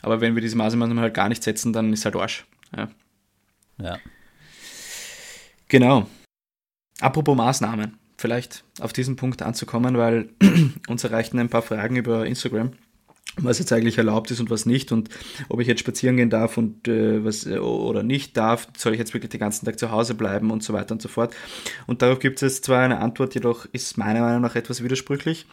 Aber 0.01 0.21
wenn 0.21 0.35
wir 0.35 0.41
diese 0.41 0.55
Maßnahmen 0.55 0.99
halt 0.99 1.13
gar 1.13 1.29
nicht 1.29 1.43
setzen, 1.43 1.73
dann 1.73 1.91
ist 1.91 2.05
halt 2.05 2.15
Arsch. 2.15 2.45
Ja. 2.75 2.89
ja. 3.81 3.97
Genau. 5.67 6.07
Apropos 7.01 7.35
Maßnahmen, 7.35 7.97
vielleicht 8.17 8.63
auf 8.79 8.93
diesen 8.93 9.15
Punkt 9.15 9.41
anzukommen, 9.41 9.97
weil 9.97 10.29
uns 10.87 11.03
erreichten 11.03 11.39
ein 11.39 11.49
paar 11.49 11.61
Fragen 11.61 11.95
über 11.95 12.25
Instagram, 12.25 12.71
was 13.37 13.59
jetzt 13.59 13.73
eigentlich 13.73 13.97
erlaubt 13.97 14.31
ist 14.31 14.39
und 14.39 14.49
was 14.49 14.65
nicht 14.65 14.91
und 14.91 15.09
ob 15.49 15.59
ich 15.59 15.67
jetzt 15.67 15.81
spazieren 15.81 16.15
gehen 16.15 16.29
darf 16.29 16.57
und 16.57 16.87
äh, 16.87 17.23
was 17.25 17.45
äh, 17.45 17.57
oder 17.57 18.03
nicht 18.03 18.37
darf, 18.37 18.67
soll 18.77 18.93
ich 18.93 18.99
jetzt 18.99 19.13
wirklich 19.13 19.31
den 19.31 19.41
ganzen 19.41 19.65
Tag 19.65 19.77
zu 19.77 19.91
Hause 19.91 20.13
bleiben 20.13 20.51
und 20.51 20.63
so 20.63 20.73
weiter 20.73 20.93
und 20.93 21.01
so 21.01 21.09
fort. 21.09 21.35
Und 21.85 22.01
darauf 22.01 22.19
gibt 22.19 22.37
es 22.37 22.41
jetzt 22.41 22.65
zwar 22.65 22.81
eine 22.81 22.99
Antwort, 22.99 23.35
jedoch 23.35 23.65
ist 23.73 23.97
meiner 23.97 24.21
Meinung 24.21 24.41
nach 24.41 24.55
etwas 24.55 24.83
widersprüchlich. 24.83 25.45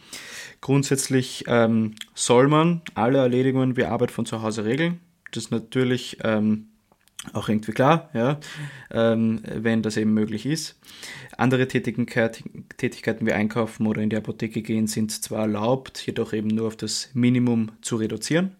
Grundsätzlich 0.63 1.43
ähm, 1.47 1.95
soll 2.15 2.47
man 2.47 2.83
alle 2.95 3.17
Erledigungen 3.17 3.75
wie 3.75 3.83
Arbeit 3.83 4.11
von 4.11 4.25
zu 4.25 4.41
Hause 4.41 4.63
regeln. 4.63 5.01
Das 5.33 5.43
ist 5.43 5.51
natürlich 5.51 6.19
ähm, 6.23 6.69
auch 7.33 7.49
irgendwie 7.49 7.73
klar, 7.73 8.09
ja, 8.13 8.39
ähm, 8.89 9.41
wenn 9.43 9.81
das 9.81 9.97
eben 9.97 10.13
möglich 10.13 10.45
ist. 10.45 10.79
Andere 11.35 11.67
Tätigkeiten 11.67 13.25
wie 13.25 13.33
Einkaufen 13.33 13.87
oder 13.87 14.01
in 14.01 14.09
die 14.09 14.15
Apotheke 14.15 14.61
gehen 14.61 14.87
sind 14.87 15.11
zwar 15.11 15.41
erlaubt, 15.41 16.01
jedoch 16.07 16.31
eben 16.31 16.47
nur 16.47 16.67
auf 16.67 16.77
das 16.77 17.09
Minimum 17.13 17.73
zu 17.81 17.97
reduzieren. 17.97 18.55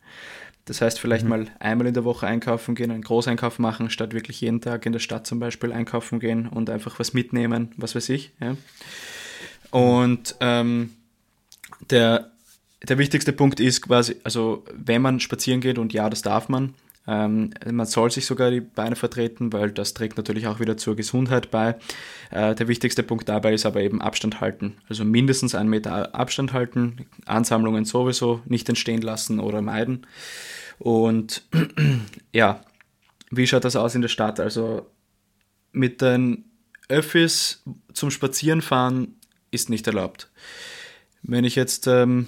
Das 0.65 0.81
heißt, 0.81 0.99
vielleicht 0.99 1.23
mhm. 1.23 1.29
mal 1.29 1.47
einmal 1.59 1.87
in 1.87 1.93
der 1.93 2.03
Woche 2.03 2.27
einkaufen 2.27 2.75
gehen, 2.75 2.91
einen 2.91 3.03
Großeinkauf 3.03 3.59
machen, 3.59 3.89
statt 3.89 4.13
wirklich 4.13 4.41
jeden 4.41 4.59
Tag 4.59 4.85
in 4.85 4.91
der 4.91 4.99
Stadt 4.99 5.25
zum 5.25 5.39
Beispiel 5.39 5.71
einkaufen 5.71 6.19
gehen 6.19 6.49
und 6.49 6.69
einfach 6.69 6.99
was 6.99 7.13
mitnehmen, 7.13 7.71
was 7.77 7.95
weiß 7.95 8.09
ich. 8.09 8.33
Ja. 8.41 8.57
Und 9.71 10.35
ähm, 10.41 10.89
der, 11.89 12.31
der 12.87 12.97
wichtigste 12.97 13.33
Punkt 13.33 13.59
ist 13.59 13.81
quasi, 13.81 14.15
also 14.23 14.63
wenn 14.73 15.01
man 15.01 15.19
spazieren 15.19 15.61
geht 15.61 15.77
und 15.77 15.93
ja, 15.93 16.09
das 16.09 16.21
darf 16.21 16.49
man, 16.49 16.73
ähm, 17.05 17.53
man 17.69 17.85
soll 17.85 18.11
sich 18.11 18.25
sogar 18.25 18.49
die 18.49 18.61
Beine 18.61 18.95
vertreten, 18.95 19.51
weil 19.51 19.71
das 19.71 19.93
trägt 19.93 20.15
natürlich 20.17 20.47
auch 20.47 20.59
wieder 20.59 20.77
zur 20.77 20.95
Gesundheit 20.95 21.51
bei. 21.51 21.75
Äh, 22.31 22.55
der 22.55 22.67
wichtigste 22.67 23.03
Punkt 23.03 23.27
dabei 23.27 23.53
ist 23.53 23.65
aber 23.65 23.81
eben 23.81 24.01
Abstand 24.01 24.39
halten. 24.39 24.77
Also 24.87 25.03
mindestens 25.03 25.53
einen 25.53 25.69
Meter 25.69 26.15
Abstand 26.15 26.53
halten, 26.53 27.05
Ansammlungen 27.25 27.83
sowieso 27.83 28.41
nicht 28.45 28.69
entstehen 28.69 29.01
lassen 29.01 29.39
oder 29.39 29.61
meiden. 29.61 30.07
Und 30.79 31.43
ja, 32.31 32.61
wie 33.31 33.47
schaut 33.47 33.65
das 33.65 33.75
aus 33.75 33.95
in 33.95 34.01
der 34.01 34.09
Stadt? 34.09 34.39
Also 34.39 34.85
mit 35.73 36.01
den 36.01 36.45
Öffis 36.87 37.63
zum 37.93 38.11
Spazierenfahren 38.11 39.15
ist 39.51 39.69
nicht 39.69 39.87
erlaubt. 39.87 40.29
Wenn 41.23 41.45
ich 41.45 41.55
jetzt 41.55 41.87
ähm, 41.87 42.27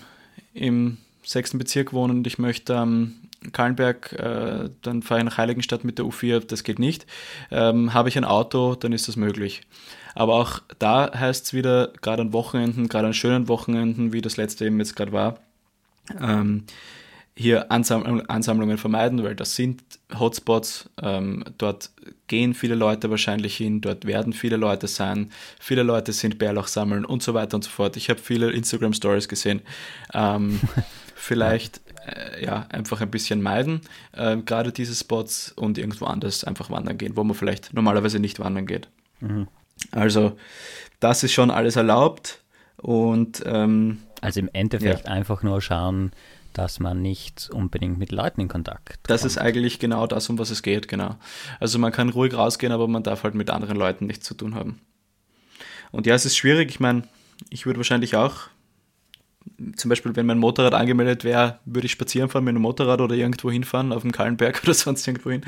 im 0.54 0.98
sechsten 1.24 1.58
Bezirk 1.58 1.94
wohne 1.94 2.14
und 2.14 2.28
ich 2.28 2.40
möchte 2.40 2.76
am 2.78 3.16
ähm, 3.44 3.52
Kahlenberg, 3.52 4.14
äh, 4.14 4.70
dann 4.82 5.04
fahre 5.04 5.20
ich 5.20 5.26
nach 5.26 5.38
Heiligenstadt 5.38 5.84
mit 5.84 6.00
der 6.00 6.06
U4, 6.06 6.40
das 6.40 6.64
geht 6.64 6.80
nicht. 6.80 7.06
Ähm, 7.52 7.94
Habe 7.94 8.10
ich 8.10 8.18
ein 8.18 8.26
Auto, 8.26 8.76
dann 8.76 8.94
ist 8.94 9.08
das 9.08 9.16
möglich. 9.18 9.62
Aber 10.16 10.36
auch 10.36 10.62
da 10.80 11.12
heißt 11.14 11.46
es 11.46 11.54
wieder, 11.54 11.92
gerade 12.02 12.22
an 12.22 12.34
Wochenenden, 12.34 12.88
gerade 12.88 13.08
an 13.08 13.14
schönen 13.14 13.48
Wochenenden, 13.48 14.14
wie 14.14 14.22
das 14.22 14.38
letzte 14.38 14.66
eben 14.66 14.80
jetzt 14.80 14.96
gerade 14.96 15.12
war, 15.12 15.40
ähm, 16.20 16.64
hier 17.38 17.72
Ansammlung, 17.72 18.22
Ansammlungen 18.28 18.78
vermeiden, 18.78 19.24
weil 19.24 19.36
das 19.36 19.56
sind 19.56 19.84
Hotspots. 20.18 20.90
Ähm, 21.02 21.44
dort 21.58 21.92
gehen 22.28 22.54
viele 22.54 22.76
Leute 22.76 23.10
wahrscheinlich 23.10 23.58
hin, 23.58 23.82
dort 23.82 24.06
werden 24.06 24.32
viele 24.32 24.56
Leute 24.56 24.88
sein. 24.88 25.32
Viele 25.60 25.84
Leute 25.84 26.14
sind 26.14 26.38
Bärlauch 26.38 26.68
sammeln 26.68 27.04
und 27.04 27.22
so 27.22 27.34
weiter 27.34 27.56
und 27.56 27.64
so 27.64 27.70
fort. 27.70 27.98
Ich 27.98 28.10
habe 28.10 28.20
viele 28.20 28.52
Instagram 28.52 28.94
Stories 28.94 29.28
gesehen. 29.28 29.62
Ähm, 30.14 30.62
vielleicht 31.16 31.82
äh, 32.08 32.46
ja 32.46 32.68
einfach 32.70 33.02
ein 33.02 33.12
bisschen 33.12 33.42
meiden, 33.42 33.82
äh, 34.14 34.38
gerade 34.38 34.72
diese 34.72 34.96
Spots 34.96 35.52
und 35.52 35.78
irgendwo 35.78 36.06
anders 36.06 36.44
einfach 36.46 36.70
wandern 36.70 36.98
gehen, 36.98 37.18
wo 37.18 37.24
man 37.24 37.36
vielleicht 37.36 37.74
normalerweise 37.74 38.20
nicht 38.20 38.40
wandern 38.40 38.66
geht. 38.66 38.88
Mhm. 39.20 39.48
Also 39.92 40.38
das 41.00 41.24
ist 41.24 41.34
schon 41.34 41.52
alles 41.52 41.76
erlaubt 41.76 42.40
und 42.78 43.44
ähm, 43.46 44.00
also 44.22 44.40
im 44.40 44.50
Endeffekt 44.54 45.06
ja. 45.06 45.12
einfach 45.12 45.44
nur 45.44 45.62
schauen, 45.62 46.12
dass 46.58 46.80
man 46.80 47.02
nicht 47.02 47.50
unbedingt 47.52 47.98
mit 48.00 48.12
Leuten 48.12 48.42
in 48.42 48.48
Kontakt 48.48 49.00
Das 49.04 49.22
kommt. 49.22 49.32
ist 49.32 49.38
eigentlich 49.38 49.78
genau 49.80 50.08
das, 50.08 50.30
um 50.30 50.40
was 50.40 50.50
es 50.50 50.62
geht, 50.64 50.88
genau. 50.88 51.16
Also 51.60 51.78
man 51.80 51.92
kann 51.92 52.10
ruhig 52.10 52.34
rausgehen, 52.34 52.72
aber 52.72 52.88
man 52.88 53.04
darf 53.04 53.24
halt 53.24 53.36
mit 53.36 53.50
anderen 53.50 53.78
Leuten 53.78 54.06
nichts 54.08 54.26
zu 54.26 54.34
tun 54.34 54.56
haben. 54.56 54.80
Und 55.92 56.06
ja, 56.08 56.16
es 56.16 56.26
ist 56.26 56.36
schwierig. 56.38 56.70
Ich 56.70 56.80
meine, 56.80 57.04
ich 57.50 57.66
würde 57.66 57.78
wahrscheinlich 57.80 58.16
auch, 58.16 58.36
zum 59.76 59.90
Beispiel, 59.90 60.16
wenn 60.16 60.26
mein 60.26 60.40
Motorrad 60.40 60.74
angemeldet 60.74 61.24
wäre, 61.24 61.60
würde 61.66 61.86
ich 61.86 61.92
spazieren 61.92 62.30
fahren 62.30 62.44
mit 62.46 62.52
einem 62.54 62.62
Motorrad 62.62 63.00
oder 63.02 63.16
irgendwo 63.16 63.52
hinfahren, 63.52 63.92
auf 63.94 64.02
dem 64.02 64.12
Kahlenberg 64.12 64.62
oder 64.64 64.74
sonst 64.74 65.08
irgendwo 65.08 65.32
hin. 65.32 65.44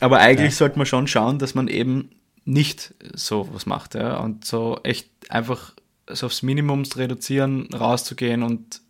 Aber 0.00 0.18
eigentlich 0.20 0.52
Ja. 0.52 0.56
sollte 0.56 0.78
man 0.78 0.86
schon 0.86 1.06
schauen, 1.06 1.38
dass 1.38 1.54
man 1.54 1.68
eben 1.68 2.10
nicht 2.44 2.94
so 3.14 3.48
was 3.52 3.66
macht. 3.66 3.94
Ja? 3.94 4.18
Und 4.18 4.44
so 4.44 4.78
echt 4.82 5.08
einfach 5.30 5.74
so 6.08 6.26
aufs 6.26 6.42
Minimum 6.42 6.84
reduzieren, 6.96 7.68
rauszugehen 7.72 8.42
und 8.42 8.80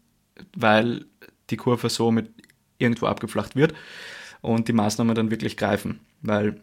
weil 0.57 1.05
die 1.51 1.57
Kurve 1.57 1.89
so 1.89 2.11
mit 2.11 2.31
irgendwo 2.79 3.07
abgeflacht 3.07 3.57
wird 3.57 3.75
und 4.41 4.69
die 4.69 4.73
Maßnahmen 4.73 5.15
dann 5.15 5.31
wirklich 5.31 5.57
greifen. 5.57 6.01
Weil 6.23 6.61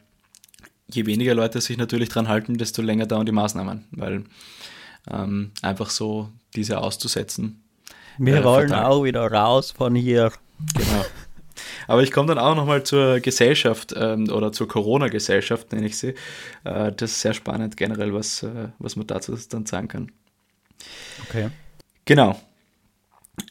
je 0.87 1.05
weniger 1.05 1.35
Leute 1.35 1.61
sich 1.61 1.77
natürlich 1.77 2.09
dran 2.09 2.27
halten, 2.27 2.57
desto 2.57 2.81
länger 2.81 3.05
dauern 3.05 3.25
die 3.25 3.31
Maßnahmen. 3.31 3.85
Weil 3.91 4.23
ähm, 5.09 5.51
einfach 5.61 5.89
so 5.89 6.29
diese 6.55 6.79
auszusetzen. 6.79 7.63
Wir 8.17 8.37
äh, 8.37 8.43
wollen 8.43 8.69
fatal. 8.69 8.85
auch 8.85 9.03
wieder 9.03 9.31
raus 9.31 9.71
von 9.71 9.95
hier. 9.95 10.31
Genau. 10.75 11.05
Aber 11.87 12.03
ich 12.03 12.11
komme 12.11 12.27
dann 12.27 12.39
auch 12.39 12.55
nochmal 12.55 12.83
zur 12.83 13.19
Gesellschaft 13.19 13.93
ähm, 13.97 14.29
oder 14.29 14.51
zur 14.51 14.67
Corona-Gesellschaft, 14.67 15.71
nenne 15.71 15.87
ich 15.87 15.97
sie. 15.97 16.15
Äh, 16.63 16.91
das 16.91 17.11
ist 17.11 17.21
sehr 17.21 17.33
spannend 17.33 17.77
generell, 17.77 18.13
was, 18.13 18.43
äh, 18.43 18.69
was 18.79 18.95
man 18.95 19.07
dazu 19.07 19.37
dann 19.49 19.65
sagen 19.65 19.87
kann. 19.87 20.11
Okay. 21.27 21.49
Genau. 22.05 22.39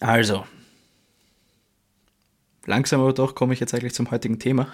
Also. 0.01 0.45
Langsam 2.67 3.01
aber 3.01 3.13
doch 3.13 3.35
komme 3.37 3.55
ich 3.55 3.61
jetzt 3.61 3.75
eigentlich 3.75 3.95
zum 3.95 4.11
heutigen 4.11 4.39
Thema. 4.41 4.69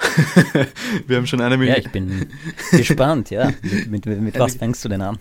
Wir 1.07 1.19
haben 1.19 1.27
schon 1.27 1.41
eine 1.43 1.55
Ja, 1.55 1.59
Minute. 1.59 1.81
ich 1.81 1.91
bin 1.91 2.27
gespannt, 2.71 3.31
ja. 3.31 3.53
Mit, 3.89 4.07
mit, 4.07 4.21
mit 4.21 4.39
was 4.39 4.55
fängst 4.59 4.85
du 4.85 4.89
denn 4.89 5.03
an? 5.03 5.19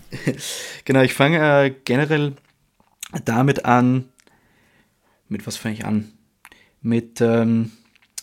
Genau, 0.86 1.02
ich 1.02 1.12
fange 1.14 1.38
äh, 1.66 1.74
generell 1.84 2.32
damit 3.26 3.64
an. 3.66 4.06
Mit 5.28 5.46
was 5.46 5.56
fange 5.56 5.74
ich 5.74 5.84
an? 5.84 6.12
Mit, 6.80 7.20
ähm, 7.20 7.72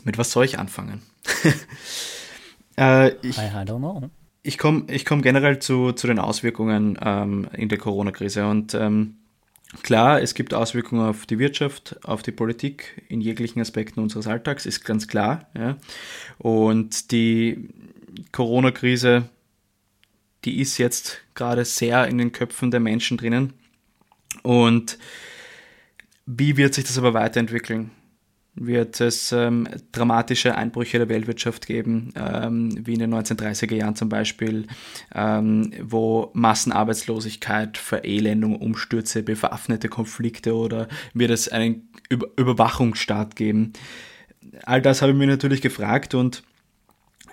mit 0.03 0.17
was 0.17 0.31
soll 0.31 0.45
ich 0.45 0.57
anfangen? 0.57 1.03
äh, 2.77 3.09
ich 3.21 3.37
I, 3.37 3.41
I 3.41 3.65
don't 3.65 3.77
know. 3.77 4.09
ich 4.41 4.57
komme 4.57 4.85
ich 4.89 5.05
komm 5.05 5.21
generell 5.21 5.59
zu, 5.59 5.91
zu 5.91 6.07
den 6.07 6.17
Auswirkungen 6.19 6.97
ähm, 7.01 7.47
in 7.53 7.69
der 7.69 7.77
Corona-Krise. 7.77 8.47
Und 8.47 8.73
ähm, 8.73 9.17
klar, 9.83 10.21
es 10.21 10.33
gibt 10.33 10.53
Auswirkungen 10.53 11.07
auf 11.07 11.25
die 11.25 11.39
Wirtschaft, 11.39 11.99
auf 12.03 12.21
die 12.21 12.31
Politik, 12.31 13.03
in 13.07 13.21
jeglichen 13.21 13.61
Aspekten 13.61 13.99
unseres 13.99 14.27
Alltags, 14.27 14.65
ist 14.65 14.83
ganz 14.83 15.07
klar. 15.07 15.49
Ja. 15.55 15.77
Und 16.37 17.11
die 17.11 17.69
Corona-Krise, 18.31 19.29
die 20.45 20.59
ist 20.59 20.77
jetzt 20.77 21.21
gerade 21.35 21.65
sehr 21.65 22.07
in 22.07 22.17
den 22.17 22.31
Köpfen 22.31 22.71
der 22.71 22.79
Menschen 22.79 23.17
drinnen. 23.17 23.53
Und 24.43 24.97
wie 26.25 26.57
wird 26.57 26.73
sich 26.73 26.85
das 26.85 26.97
aber 26.97 27.13
weiterentwickeln? 27.13 27.91
Wird 28.55 28.99
es 28.99 29.31
ähm, 29.31 29.67
dramatische 29.91 30.55
Einbrüche 30.55 30.97
der 30.97 31.07
Weltwirtschaft 31.07 31.65
geben, 31.65 32.11
ähm, 32.15 32.85
wie 32.85 32.93
in 32.93 32.99
den 32.99 33.13
1930er 33.13 33.75
Jahren 33.75 33.95
zum 33.95 34.09
Beispiel, 34.09 34.67
ähm, 35.15 35.71
wo 35.81 36.31
Massenarbeitslosigkeit, 36.33 37.77
Verelendung, 37.77 38.57
Umstürze, 38.57 39.23
bewaffnete 39.23 39.87
Konflikte 39.87 40.55
oder 40.55 40.87
wird 41.13 41.31
es 41.31 41.47
einen 41.47 41.89
Über 42.09 42.27
Überwachungsstaat 42.35 43.35
geben? 43.35 43.73
All 44.63 44.81
das 44.81 45.01
habe 45.01 45.13
ich 45.13 45.17
mir 45.17 45.27
natürlich 45.27 45.61
gefragt 45.61 46.15
und 46.15 46.43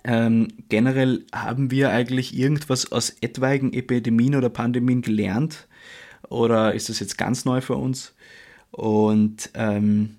ähm, 0.05 0.49
generell 0.69 1.25
haben 1.35 1.73
wir 1.73 1.91
eigentlich 1.91 2.37
irgendwas 2.37 2.93
aus 2.93 3.11
etwaigen 3.21 3.73
Epidemien 3.73 4.37
oder 4.37 4.49
Pandemien 4.49 5.03
gelernt? 5.03 5.67
Oder 6.29 6.75
ist 6.75 6.89
das 6.89 7.01
jetzt 7.01 7.19
ganz 7.19 7.45
neu 7.45 7.61
für 7.61 7.75
uns? 7.75 8.15
Und 8.71 9.51
ähm, 9.55 10.17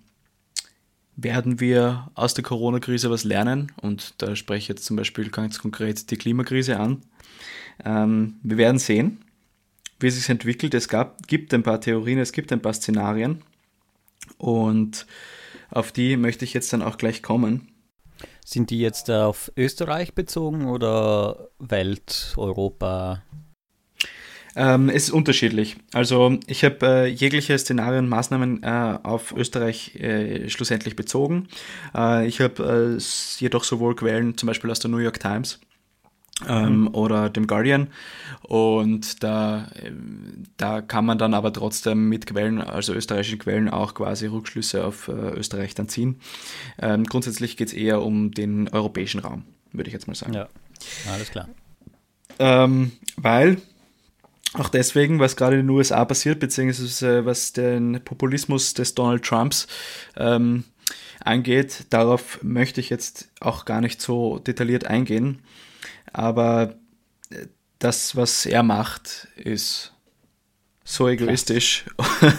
werden 1.17 1.59
wir 1.59 2.09
aus 2.13 2.35
der 2.35 2.43
Corona-Krise 2.43 3.09
was 3.09 3.23
lernen? 3.23 3.71
Und 3.81 4.13
da 4.19 4.35
spreche 4.35 4.59
ich 4.59 4.67
jetzt 4.69 4.85
zum 4.85 4.95
Beispiel 4.95 5.29
ganz 5.29 5.59
konkret 5.59 6.09
die 6.09 6.15
Klimakrise 6.15 6.79
an. 6.79 7.01
Ähm, 7.83 8.35
wir 8.43 8.57
werden 8.57 8.79
sehen, 8.79 9.17
wie 9.99 10.07
es 10.07 10.15
sich 10.15 10.29
entwickelt. 10.29 10.73
Es 10.75 10.87
gab, 10.87 11.27
gibt 11.27 11.53
ein 11.53 11.63
paar 11.63 11.81
Theorien, 11.81 12.19
es 12.19 12.31
gibt 12.31 12.53
ein 12.53 12.61
paar 12.61 12.73
Szenarien. 12.73 13.41
Und 14.37 15.07
auf 15.71 15.91
die 15.91 16.17
möchte 16.17 16.45
ich 16.45 16.53
jetzt 16.53 16.71
dann 16.71 16.83
auch 16.83 16.97
gleich 16.97 17.23
kommen. 17.23 17.67
Sind 18.45 18.69
die 18.69 18.79
jetzt 18.79 19.09
auf 19.09 19.51
Österreich 19.57 20.13
bezogen 20.13 20.67
oder 20.67 21.49
Welt, 21.59 22.33
Europa? 22.37 23.23
Ähm, 24.57 24.89
es 24.89 25.03
ist 25.03 25.11
unterschiedlich. 25.11 25.75
Also 25.93 26.39
ich 26.47 26.65
habe 26.65 26.77
äh, 26.81 27.05
jegliche 27.05 27.55
Szenarien 27.59 28.05
und 28.05 28.09
Maßnahmen 28.09 28.63
äh, 28.63 28.97
auf 29.03 29.31
Österreich 29.31 29.95
äh, 29.97 30.49
schlussendlich 30.49 30.95
bezogen. 30.95 31.47
Äh, 31.95 32.27
ich 32.27 32.41
habe 32.41 32.97
äh, 32.97 33.01
jedoch 33.37 33.63
sowohl 33.63 33.95
Quellen, 33.95 34.35
zum 34.35 34.47
Beispiel 34.47 34.71
aus 34.71 34.79
der 34.79 34.89
New 34.89 34.97
York 34.97 35.19
Times 35.19 35.59
ähm, 36.47 36.89
oder 36.91 37.29
dem 37.29 37.45
Guardian. 37.45 37.89
Und 38.41 39.21
da, 39.21 39.67
ähm, 39.83 40.45
da 40.57 40.81
kann 40.81 41.05
man 41.05 41.19
dann 41.19 41.35
aber 41.35 41.53
trotzdem 41.53 42.09
mit 42.09 42.25
Quellen, 42.25 42.59
also 42.59 42.95
österreichischen 42.95 43.37
Quellen, 43.37 43.69
auch 43.69 43.93
quasi 43.93 44.25
Rückschlüsse 44.25 44.83
auf 44.83 45.07
äh, 45.07 45.11
Österreich 45.11 45.75
dann 45.75 45.87
ziehen. 45.87 46.19
Ähm, 46.79 47.03
grundsätzlich 47.03 47.57
geht 47.57 47.67
es 47.67 47.73
eher 47.75 48.01
um 48.01 48.31
den 48.31 48.69
europäischen 48.69 49.19
Raum, 49.19 49.43
würde 49.71 49.89
ich 49.89 49.93
jetzt 49.93 50.07
mal 50.07 50.15
sagen. 50.15 50.33
Ja, 50.33 50.47
alles 51.13 51.29
klar. 51.29 51.47
Ähm, 52.39 52.91
weil 53.17 53.57
auch 54.53 54.69
deswegen, 54.69 55.19
was 55.19 55.35
gerade 55.35 55.57
in 55.57 55.67
den 55.67 55.75
USA 55.75 56.05
passiert, 56.05 56.39
beziehungsweise 56.39 57.25
was 57.25 57.53
den 57.53 58.01
Populismus 58.03 58.73
des 58.73 58.95
Donald 58.95 59.23
Trumps 59.23 59.67
ähm, 60.15 60.63
angeht, 61.23 61.85
darauf 61.89 62.39
möchte 62.43 62.79
ich 62.79 62.89
jetzt 62.89 63.29
auch 63.39 63.65
gar 63.65 63.81
nicht 63.81 64.01
so 64.01 64.39
detailliert 64.39 64.87
eingehen. 64.87 65.39
Aber 66.13 66.75
äh, 67.29 67.47
das, 67.79 68.15
was 68.15 68.45
er 68.45 68.63
macht, 68.63 69.27
ist 69.35 69.93
so 70.83 71.07
egoistisch. 71.07 71.85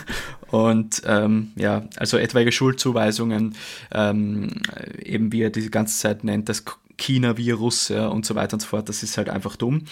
Und 0.50 1.02
ähm, 1.04 1.52
ja, 1.56 1.86
also 1.96 2.16
etwaige 2.16 2.52
Schuldzuweisungen, 2.52 3.54
ähm, 3.92 4.62
eben 5.02 5.30
wie 5.30 5.42
er 5.42 5.50
die 5.50 5.70
ganze 5.70 5.98
Zeit 5.98 6.24
nennt, 6.24 6.48
das 6.48 6.64
China-Virus 6.98 7.88
ja, 7.88 8.08
und 8.08 8.26
so 8.26 8.34
weiter 8.34 8.54
und 8.54 8.60
so 8.60 8.66
fort, 8.66 8.88
das 8.88 9.02
ist 9.02 9.16
halt 9.16 9.30
einfach 9.30 9.56
dumm. 9.56 9.84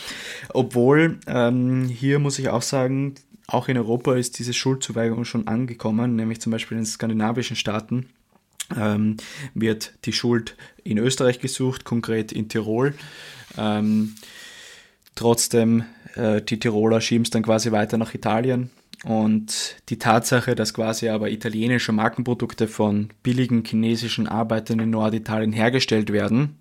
Obwohl, 0.50 1.18
ähm, 1.26 1.88
hier 1.88 2.18
muss 2.18 2.38
ich 2.38 2.48
auch 2.50 2.62
sagen, 2.62 3.14
auch 3.46 3.68
in 3.68 3.78
Europa 3.78 4.14
ist 4.16 4.38
diese 4.38 4.52
Schuldzuweigung 4.52 5.24
schon 5.24 5.46
angekommen, 5.46 6.16
nämlich 6.16 6.40
zum 6.40 6.52
Beispiel 6.52 6.76
in 6.76 6.82
den 6.82 6.90
skandinavischen 6.90 7.56
Staaten 7.56 8.08
ähm, 8.76 9.16
wird 9.54 9.92
die 10.04 10.12
Schuld 10.12 10.56
in 10.82 10.98
Österreich 10.98 11.38
gesucht, 11.38 11.84
konkret 11.84 12.32
in 12.32 12.48
Tirol. 12.48 12.94
Ähm, 13.56 14.14
trotzdem, 15.14 15.84
äh, 16.16 16.42
die 16.42 16.58
Tiroler 16.58 17.00
schieben 17.00 17.22
es 17.22 17.30
dann 17.30 17.42
quasi 17.42 17.70
weiter 17.72 17.98
nach 17.98 18.14
Italien. 18.14 18.70
Und 19.04 19.76
die 19.88 19.98
Tatsache, 19.98 20.54
dass 20.54 20.74
quasi 20.74 21.08
aber 21.08 21.30
italienische 21.30 21.92
Markenprodukte 21.92 22.66
von 22.66 23.10
billigen 23.22 23.64
chinesischen 23.64 24.26
Arbeitern 24.26 24.80
in 24.80 24.90
Norditalien 24.90 25.52
hergestellt 25.52 26.12
werden, 26.12 26.56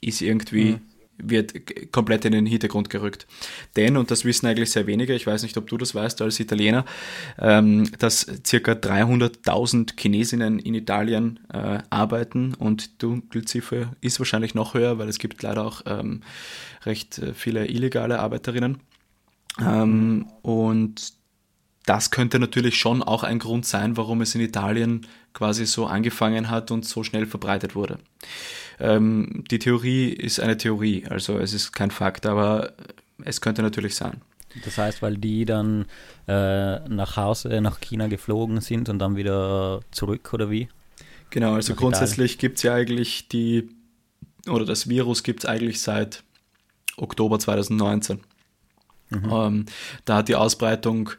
ist 0.00 0.20
irgendwie, 0.22 0.78
wird 1.20 1.66
k- 1.66 1.86
komplett 1.86 2.24
in 2.24 2.32
den 2.32 2.46
Hintergrund 2.46 2.90
gerückt. 2.90 3.26
Denn, 3.76 3.96
und 3.96 4.10
das 4.10 4.24
wissen 4.24 4.46
eigentlich 4.46 4.70
sehr 4.70 4.86
wenige, 4.86 5.14
ich 5.14 5.26
weiß 5.26 5.42
nicht, 5.42 5.56
ob 5.56 5.66
du 5.68 5.76
das 5.76 5.94
weißt 5.94 6.22
als 6.22 6.38
Italiener, 6.40 6.84
ähm, 7.38 7.90
dass 7.98 8.26
circa 8.46 8.72
300.000 8.74 9.98
Chinesinnen 10.00 10.58
in 10.60 10.74
Italien 10.74 11.40
äh, 11.52 11.78
arbeiten 11.90 12.54
und 12.54 12.86
die 12.86 12.98
Dunkelziffer 12.98 13.92
ist 14.00 14.20
wahrscheinlich 14.20 14.54
noch 14.54 14.74
höher, 14.74 14.98
weil 14.98 15.08
es 15.08 15.18
gibt 15.18 15.42
leider 15.42 15.64
auch 15.64 15.82
ähm, 15.86 16.22
recht 16.86 17.18
äh, 17.18 17.34
viele 17.34 17.66
illegale 17.66 18.20
Arbeiterinnen. 18.20 18.78
Ähm, 19.60 20.26
und 20.42 21.12
das 21.84 22.10
könnte 22.10 22.38
natürlich 22.38 22.76
schon 22.76 23.02
auch 23.02 23.22
ein 23.22 23.38
Grund 23.38 23.64
sein, 23.66 23.96
warum 23.96 24.20
es 24.20 24.34
in 24.34 24.42
Italien 24.42 25.06
quasi 25.32 25.64
so 25.66 25.86
angefangen 25.86 26.50
hat 26.50 26.70
und 26.70 26.84
so 26.84 27.02
schnell 27.02 27.26
verbreitet 27.26 27.74
wurde. 27.74 27.98
Ähm, 28.80 29.44
die 29.50 29.58
Theorie 29.58 30.08
ist 30.08 30.40
eine 30.40 30.56
Theorie, 30.56 31.06
also 31.08 31.38
es 31.38 31.52
ist 31.52 31.72
kein 31.72 31.90
Fakt, 31.90 32.26
aber 32.26 32.72
es 33.24 33.40
könnte 33.40 33.62
natürlich 33.62 33.94
sein. 33.94 34.20
Das 34.64 34.78
heißt, 34.78 35.02
weil 35.02 35.16
die 35.16 35.44
dann 35.44 35.86
äh, 36.26 36.78
nach 36.88 37.16
Hause, 37.16 37.60
nach 37.60 37.80
China 37.80 38.06
geflogen 38.06 38.60
sind 38.60 38.88
und 38.88 38.98
dann 38.98 39.16
wieder 39.16 39.80
zurück 39.90 40.32
oder 40.32 40.50
wie? 40.50 40.68
Genau, 41.30 41.54
also 41.54 41.74
Nach 41.74 41.80
grundsätzlich 41.80 42.38
gibt 42.38 42.56
es 42.56 42.62
ja 42.62 42.74
eigentlich 42.74 43.28
die, 43.28 43.68
oder 44.48 44.64
das 44.64 44.88
Virus 44.88 45.22
gibt 45.22 45.44
es 45.44 45.46
eigentlich 45.46 45.80
seit 45.80 46.22
Oktober 46.96 47.38
2019. 47.38 48.20
Ähm, 49.10 49.66
da 50.04 50.16
hat 50.16 50.28
die 50.28 50.34
Ausbreitung 50.34 51.10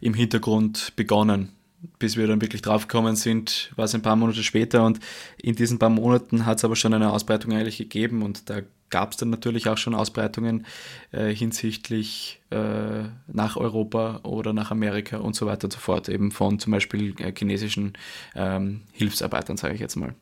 im 0.00 0.14
Hintergrund 0.14 0.92
begonnen. 0.96 1.50
Bis 1.98 2.16
wir 2.16 2.26
dann 2.26 2.40
wirklich 2.40 2.62
draufgekommen 2.62 3.16
sind, 3.16 3.72
war 3.76 3.84
es 3.84 3.94
ein 3.94 4.02
paar 4.02 4.16
Monate 4.16 4.42
später 4.42 4.84
und 4.84 5.00
in 5.40 5.54
diesen 5.54 5.78
paar 5.78 5.90
Monaten 5.90 6.46
hat 6.46 6.58
es 6.58 6.64
aber 6.64 6.76
schon 6.76 6.94
eine 6.94 7.12
Ausbreitung 7.12 7.52
eigentlich 7.52 7.78
gegeben 7.78 8.22
und 8.22 8.50
da 8.50 8.62
gab 8.90 9.12
es 9.12 9.18
dann 9.18 9.30
natürlich 9.30 9.68
auch 9.68 9.76
schon 9.76 9.94
Ausbreitungen 9.94 10.66
äh, 11.12 11.34
hinsichtlich 11.34 12.40
äh, 12.50 13.04
nach 13.26 13.56
Europa 13.56 14.20
oder 14.22 14.52
nach 14.52 14.70
Amerika 14.70 15.18
und 15.18 15.36
so 15.36 15.46
weiter 15.46 15.64
und 15.64 15.72
so 15.72 15.78
fort, 15.78 16.08
eben 16.08 16.30
von 16.30 16.58
zum 16.58 16.72
Beispiel 16.72 17.14
äh, 17.20 17.32
chinesischen 17.36 17.92
ähm, 18.34 18.82
Hilfsarbeitern, 18.92 19.56
sage 19.56 19.74
ich 19.74 19.80
jetzt 19.80 19.96
mal. 19.96 20.14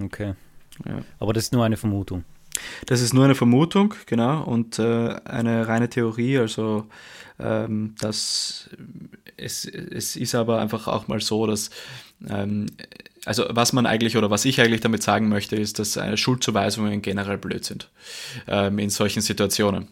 Okay. 0.00 0.34
Ja. 0.86 1.02
Aber 1.18 1.32
das 1.32 1.44
ist 1.44 1.52
nur 1.52 1.64
eine 1.64 1.76
Vermutung. 1.76 2.24
Das 2.86 3.00
ist 3.00 3.12
nur 3.12 3.24
eine 3.24 3.34
Vermutung, 3.34 3.94
genau, 4.06 4.44
und 4.44 4.78
äh, 4.78 5.16
eine 5.24 5.66
reine 5.68 5.88
Theorie, 5.88 6.38
also 6.38 6.86
ähm, 7.38 7.94
dass 7.98 8.70
es, 9.36 9.64
es 9.64 10.16
ist 10.16 10.34
aber 10.34 10.60
einfach 10.60 10.88
auch 10.88 11.08
mal 11.08 11.20
so, 11.20 11.46
dass 11.46 11.70
ähm, 12.28 12.66
also 13.24 13.44
was 13.50 13.72
man 13.72 13.86
eigentlich 13.86 14.16
oder 14.16 14.30
was 14.30 14.44
ich 14.44 14.60
eigentlich 14.60 14.80
damit 14.80 15.02
sagen 15.02 15.28
möchte, 15.28 15.56
ist, 15.56 15.78
dass 15.78 15.96
äh, 15.96 16.16
Schuldzuweisungen 16.16 17.02
generell 17.02 17.38
blöd 17.38 17.64
sind 17.64 17.88
ähm, 18.48 18.78
in 18.78 18.90
solchen 18.90 19.22
Situationen. 19.22 19.88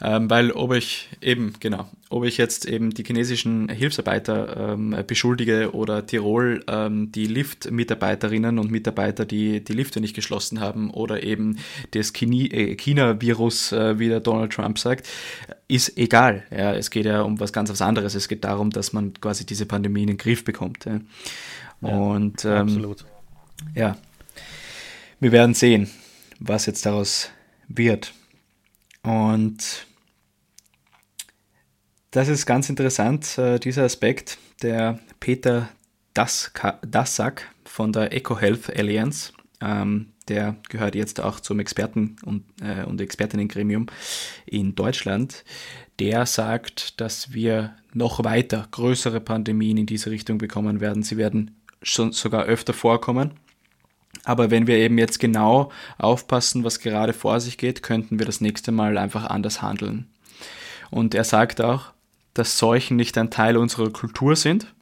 Ähm, 0.00 0.30
weil 0.30 0.52
ob 0.52 0.72
ich 0.72 1.08
eben, 1.20 1.54
genau, 1.60 1.88
ob 2.08 2.24
ich 2.24 2.38
jetzt 2.38 2.66
eben 2.66 2.90
die 2.90 3.04
chinesischen 3.04 3.68
Hilfsarbeiter 3.68 4.72
ähm, 4.72 4.96
beschuldige 5.06 5.74
oder 5.74 6.06
Tirol 6.06 6.64
ähm, 6.68 7.12
die 7.12 7.26
Lift-Mitarbeiterinnen 7.26 8.58
und 8.58 8.70
Mitarbeiter, 8.70 9.26
die 9.26 9.62
die 9.62 9.72
Lifte 9.72 10.00
nicht 10.00 10.14
geschlossen 10.14 10.60
haben 10.60 10.90
oder 10.90 11.22
eben 11.22 11.58
das 11.90 12.12
äh, 12.14 12.76
China-Virus, 12.76 13.72
äh, 13.72 13.98
wie 13.98 14.08
der 14.08 14.20
Donald 14.20 14.52
Trump 14.52 14.78
sagt, 14.78 15.08
ist 15.66 15.98
egal. 15.98 16.44
Ja, 16.50 16.72
es 16.74 16.90
geht 16.90 17.04
ja 17.04 17.22
um 17.22 17.40
was 17.40 17.52
ganz 17.52 17.68
was 17.68 17.82
anderes. 17.82 18.14
Es 18.14 18.28
geht 18.28 18.44
darum, 18.44 18.70
dass 18.70 18.92
man 18.92 19.14
quasi 19.20 19.44
diese 19.44 19.66
Pandemie 19.66 20.02
in 20.02 20.08
den 20.08 20.16
Griff 20.16 20.44
bekommt. 20.44 20.84
Ja. 20.86 21.00
Ja, 21.80 21.88
und 21.88 22.44
ähm, 22.44 22.52
absolut. 22.52 23.04
Ja, 23.74 23.96
wir 25.20 25.32
werden 25.32 25.54
sehen, 25.54 25.90
was 26.38 26.66
jetzt 26.66 26.86
daraus 26.86 27.30
wird. 27.68 28.12
Und 29.02 29.86
das 32.10 32.28
ist 32.28 32.46
ganz 32.46 32.68
interessant, 32.68 33.38
äh, 33.38 33.58
dieser 33.58 33.84
Aspekt. 33.84 34.38
Der 34.62 34.98
Peter 35.20 35.68
Dassack 36.14 37.48
von 37.64 37.92
der 37.92 38.12
EcoHealth 38.12 38.76
Alliance, 38.76 39.32
ähm, 39.60 40.12
der 40.28 40.56
gehört 40.68 40.94
jetzt 40.94 41.20
auch 41.20 41.40
zum 41.40 41.60
Experten- 41.60 42.16
und, 42.24 42.44
äh, 42.60 42.84
und 42.84 43.00
Expertinnengremium 43.00 43.86
in 44.46 44.74
Deutschland, 44.74 45.44
der 46.00 46.26
sagt, 46.26 47.00
dass 47.00 47.32
wir 47.32 47.76
noch 47.92 48.24
weiter 48.24 48.66
größere 48.70 49.20
Pandemien 49.20 49.78
in 49.78 49.86
diese 49.86 50.10
Richtung 50.10 50.38
bekommen 50.38 50.80
werden. 50.80 51.02
Sie 51.02 51.16
werden 51.16 51.57
schon 51.82 52.12
sogar 52.12 52.44
öfter 52.44 52.72
vorkommen. 52.72 53.32
Aber 54.24 54.50
wenn 54.50 54.66
wir 54.66 54.76
eben 54.76 54.98
jetzt 54.98 55.20
genau 55.20 55.70
aufpassen, 55.96 56.64
was 56.64 56.80
gerade 56.80 57.12
vor 57.12 57.40
sich 57.40 57.58
geht, 57.58 57.82
könnten 57.82 58.18
wir 58.18 58.26
das 58.26 58.40
nächste 58.40 58.72
Mal 58.72 58.98
einfach 58.98 59.26
anders 59.26 59.62
handeln. 59.62 60.08
Und 60.90 61.14
er 61.14 61.24
sagt 61.24 61.60
auch, 61.60 61.92
dass 62.34 62.58
Seuchen 62.58 62.96
nicht 62.96 63.18
ein 63.18 63.30
Teil 63.30 63.56
unserer 63.56 63.90
Kultur 63.90 64.36
sind, 64.36 64.72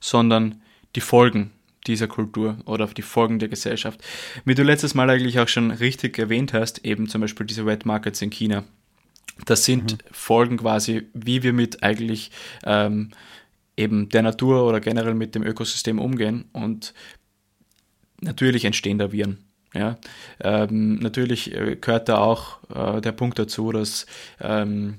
sondern 0.00 0.62
die 0.96 1.00
Folgen 1.00 1.50
dieser 1.86 2.08
Kultur 2.08 2.58
oder 2.66 2.86
die 2.86 3.02
Folgen 3.02 3.38
der 3.38 3.48
Gesellschaft. 3.48 4.00
Wie 4.44 4.54
du 4.54 4.62
letztes 4.62 4.94
Mal 4.94 5.08
eigentlich 5.08 5.40
auch 5.40 5.48
schon 5.48 5.70
richtig 5.70 6.18
erwähnt 6.18 6.52
hast, 6.52 6.84
eben 6.84 7.08
zum 7.08 7.20
Beispiel 7.20 7.46
diese 7.46 7.66
Wet 7.66 7.86
Markets 7.86 8.20
in 8.22 8.30
China. 8.30 8.64
Das 9.46 9.64
sind 9.64 9.92
mhm. 9.92 9.98
Folgen 10.10 10.56
quasi, 10.58 11.06
wie 11.14 11.42
wir 11.42 11.52
mit 11.52 11.82
eigentlich 11.82 12.30
ähm, 12.64 13.10
eben 13.76 14.08
der 14.08 14.22
Natur 14.22 14.66
oder 14.66 14.80
generell 14.80 15.14
mit 15.14 15.34
dem 15.34 15.42
Ökosystem 15.42 15.98
umgehen 15.98 16.44
und 16.52 16.94
natürlich 18.20 18.64
entstehen 18.64 18.98
da 18.98 19.12
Viren. 19.12 19.38
Ja, 19.72 19.98
ähm, 20.40 20.96
natürlich 20.96 21.54
äh, 21.54 21.76
gehört 21.76 22.08
da 22.08 22.18
auch 22.18 22.58
äh, 22.74 23.00
der 23.00 23.12
Punkt 23.12 23.38
dazu, 23.38 23.70
dass 23.70 24.04
ähm, 24.40 24.98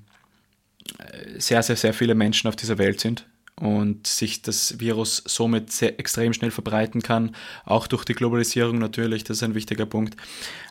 sehr, 1.37 1.61
sehr, 1.61 1.75
sehr 1.75 1.93
viele 1.93 2.15
Menschen 2.15 2.47
auf 2.47 2.55
dieser 2.55 2.77
Welt 2.77 3.01
sind 3.01 3.27
und 3.55 4.07
sich 4.07 4.41
das 4.41 4.79
Virus 4.79 5.23
somit 5.25 5.71
sehr 5.71 5.99
extrem 5.99 6.33
schnell 6.33 6.51
verbreiten 6.51 7.01
kann, 7.01 7.35
auch 7.65 7.87
durch 7.87 8.05
die 8.05 8.13
Globalisierung 8.13 8.79
natürlich, 8.79 9.23
das 9.23 9.37
ist 9.37 9.43
ein 9.43 9.55
wichtiger 9.55 9.85
Punkt. 9.85 10.15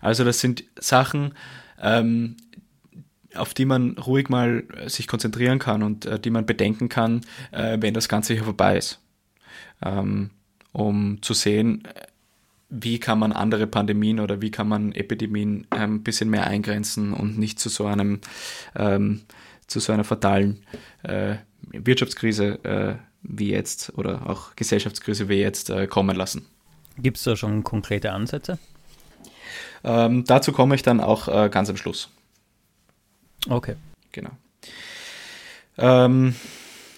Also 0.00 0.24
das 0.24 0.40
sind 0.40 0.64
Sachen, 0.78 1.34
ähm, 1.80 2.36
auf 3.34 3.54
die 3.54 3.64
man 3.64 3.96
ruhig 3.98 4.28
mal 4.28 4.64
äh, 4.76 4.88
sich 4.88 5.06
konzentrieren 5.06 5.58
kann 5.58 5.82
und 5.82 6.06
äh, 6.06 6.18
die 6.18 6.30
man 6.30 6.46
bedenken 6.46 6.88
kann, 6.88 7.22
äh, 7.52 7.78
wenn 7.80 7.94
das 7.94 8.08
Ganze 8.08 8.34
hier 8.34 8.44
vorbei 8.44 8.76
ist. 8.76 9.00
Ähm, 9.82 10.30
um 10.72 11.20
zu 11.22 11.34
sehen, 11.34 11.82
wie 12.68 13.00
kann 13.00 13.18
man 13.18 13.32
andere 13.32 13.66
Pandemien 13.66 14.20
oder 14.20 14.40
wie 14.40 14.50
kann 14.50 14.68
man 14.68 14.92
Epidemien 14.92 15.66
ein 15.70 16.02
bisschen 16.02 16.30
mehr 16.30 16.46
eingrenzen 16.46 17.12
und 17.12 17.38
nicht 17.38 17.58
zu 17.58 17.68
so 17.68 17.86
einem 17.86 18.20
ähm, 18.76 19.22
zu 19.66 19.80
so 19.80 19.92
einer 19.92 20.04
fatalen 20.04 20.64
äh, 21.02 21.36
Wirtschaftskrise 21.72 22.64
äh, 22.64 22.94
wie 23.22 23.50
jetzt 23.50 23.92
oder 23.96 24.28
auch 24.28 24.56
Gesellschaftskrise 24.56 25.28
wie 25.28 25.40
jetzt 25.40 25.70
äh, 25.70 25.86
kommen 25.86 26.16
lassen. 26.16 26.46
Gibt 26.96 27.16
es 27.16 27.24
da 27.24 27.36
schon 27.36 27.64
konkrete 27.64 28.12
Ansätze? 28.12 28.58
Ähm, 29.82 30.24
dazu 30.24 30.52
komme 30.52 30.74
ich 30.74 30.82
dann 30.82 31.00
auch 31.00 31.28
äh, 31.28 31.48
ganz 31.48 31.70
am 31.70 31.76
Schluss. 31.76 32.10
Okay. 33.48 33.76
Genau. 34.12 34.30
Ähm, 35.78 36.34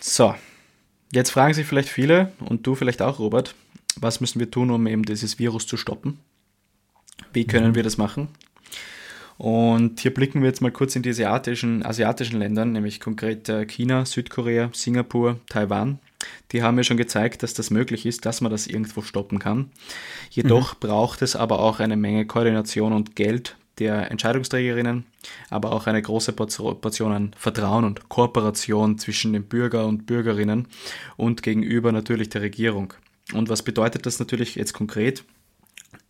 so, 0.01 0.35
jetzt 1.13 1.31
fragen 1.31 1.55
sich 1.55 1.67
vielleicht 1.67 1.89
viele 1.89 2.33
und 2.41 2.67
du 2.67 2.75
vielleicht 2.75 3.03
auch, 3.03 3.19
Robert, 3.19 3.55
was 3.97 4.21
müssen 4.21 4.41
wir 4.41 4.51
tun, 4.51 4.71
um 4.71 4.87
eben 4.87 5.05
dieses 5.05 5.39
Virus 5.39 5.67
zu 5.67 5.77
stoppen? 5.77 6.19
Wie 7.33 7.47
können 7.47 7.71
mhm. 7.71 7.75
wir 7.75 7.83
das 7.83 7.99
machen? 7.99 8.29
Und 9.39 10.01
hier 10.01 10.13
blicken 10.13 10.43
wir 10.43 10.49
jetzt 10.49 10.61
mal 10.61 10.71
kurz 10.71 10.95
in 10.95 11.03
die 11.03 11.11
asiatischen, 11.11 11.85
asiatischen 11.85 12.39
Länder, 12.39 12.65
nämlich 12.65 13.01
konkret 13.01 13.49
äh, 13.49 13.65
China, 13.67 14.05
Südkorea, 14.05 14.71
Singapur, 14.73 15.41
Taiwan. 15.49 15.99
Die 16.53 16.63
haben 16.63 16.77
ja 16.77 16.85
schon 16.85 16.97
gezeigt, 16.97 17.43
dass 17.43 17.55
das 17.55 17.71
möglich 17.71 18.07
ist, 18.07 18.25
dass 18.25 18.41
man 18.41 18.53
das 18.53 18.67
irgendwo 18.67 19.03
stoppen 19.03 19.39
kann. 19.39 19.71
Jedoch 20.31 20.75
mhm. 20.75 20.79
braucht 20.81 21.23
es 21.23 21.35
aber 21.35 21.59
auch 21.61 21.81
eine 21.81 21.97
Menge 21.97 22.27
Koordination 22.27 22.93
und 22.93 23.17
Geld 23.17 23.57
der 23.79 24.11
Entscheidungsträgerinnen, 24.11 25.07
aber 25.51 25.73
auch 25.73 25.87
eine 25.87 26.03
große 26.03 26.33
Portion 26.33 27.13
an 27.13 27.31
Vertrauen 27.37 27.85
und 27.85 28.09
Kooperation 28.09 28.99
zwischen 28.99 29.33
den 29.33 29.45
Bürger 29.45 29.87
und 29.87 30.07
Bürgerinnen 30.07 30.69
und 31.17 31.43
gegenüber 31.43 31.93
natürlich 31.93 32.29
der 32.29 32.43
Regierung. 32.43 32.95
Und 33.33 33.49
was 33.49 33.63
bedeutet 33.63 34.07
das 34.07 34.19
natürlich 34.19 34.57
jetzt 34.57 34.75
konkret? 34.75 35.25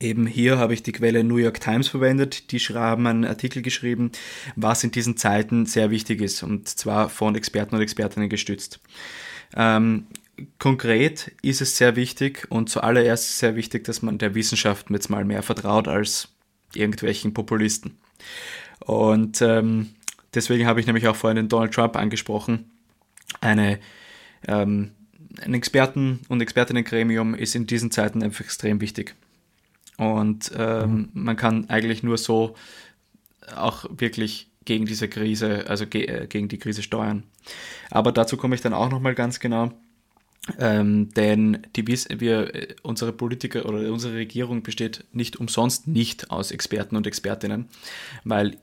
Eben 0.00 0.26
hier 0.26 0.58
habe 0.58 0.74
ich 0.74 0.82
die 0.82 0.92
Quelle 0.92 1.22
New 1.22 1.36
York 1.36 1.60
Times 1.60 1.88
verwendet. 1.88 2.50
Die 2.50 2.58
haben 2.58 3.06
einen 3.06 3.24
Artikel 3.24 3.62
geschrieben, 3.62 4.10
was 4.56 4.82
in 4.82 4.90
diesen 4.90 5.16
Zeiten 5.16 5.66
sehr 5.66 5.90
wichtig 5.90 6.20
ist, 6.20 6.42
und 6.42 6.68
zwar 6.68 7.08
von 7.08 7.36
Experten 7.36 7.76
und 7.76 7.82
Expertinnen 7.82 8.28
gestützt. 8.28 8.80
Ähm, 9.54 10.06
konkret 10.58 11.32
ist 11.42 11.60
es 11.60 11.76
sehr 11.76 11.94
wichtig 11.94 12.46
und 12.50 12.68
zuallererst 12.68 13.38
sehr 13.38 13.54
wichtig, 13.54 13.84
dass 13.84 14.02
man 14.02 14.18
der 14.18 14.34
Wissenschaft 14.34 14.90
jetzt 14.90 15.10
mal 15.10 15.24
mehr 15.24 15.42
vertraut 15.42 15.86
als 15.86 16.31
irgendwelchen 16.74 17.34
Populisten. 17.34 17.98
Und 18.80 19.42
ähm, 19.42 19.90
deswegen 20.34 20.66
habe 20.66 20.80
ich 20.80 20.86
nämlich 20.86 21.06
auch 21.08 21.16
vorhin 21.16 21.36
den 21.36 21.48
Donald 21.48 21.72
Trump 21.72 21.96
angesprochen. 21.96 22.70
Eine, 23.40 23.78
ähm, 24.46 24.92
ein 25.40 25.54
Experten- 25.54 26.20
und 26.28 26.40
Expertinnengremium 26.40 27.34
ist 27.34 27.54
in 27.54 27.66
diesen 27.66 27.90
Zeiten 27.90 28.22
einfach 28.22 28.44
extrem 28.44 28.80
wichtig. 28.80 29.14
Und 29.98 30.50
ähm, 30.56 30.90
mhm. 30.90 31.08
man 31.12 31.36
kann 31.36 31.68
eigentlich 31.68 32.02
nur 32.02 32.18
so 32.18 32.54
auch 33.54 33.84
wirklich 33.90 34.48
gegen 34.64 34.86
diese 34.86 35.08
Krise, 35.08 35.64
also 35.68 35.86
ge 35.86 36.06
äh, 36.06 36.26
gegen 36.26 36.48
die 36.48 36.58
Krise 36.58 36.82
steuern. 36.82 37.24
Aber 37.90 38.12
dazu 38.12 38.36
komme 38.36 38.54
ich 38.54 38.60
dann 38.60 38.74
auch 38.74 38.90
nochmal 38.90 39.14
ganz 39.14 39.40
genau. 39.40 39.72
Ähm, 40.58 41.10
denn 41.14 41.66
die, 41.76 41.86
wir, 41.86 42.54
äh, 42.54 42.74
unsere 42.82 43.12
Politiker 43.12 43.64
oder 43.64 43.92
unsere 43.92 44.14
Regierung 44.14 44.62
besteht 44.62 45.04
nicht 45.12 45.36
umsonst 45.36 45.86
nicht 45.86 46.32
aus 46.32 46.50
Experten 46.50 46.96
und 46.96 47.06
Expertinnen, 47.06 47.68
weil 48.24 48.58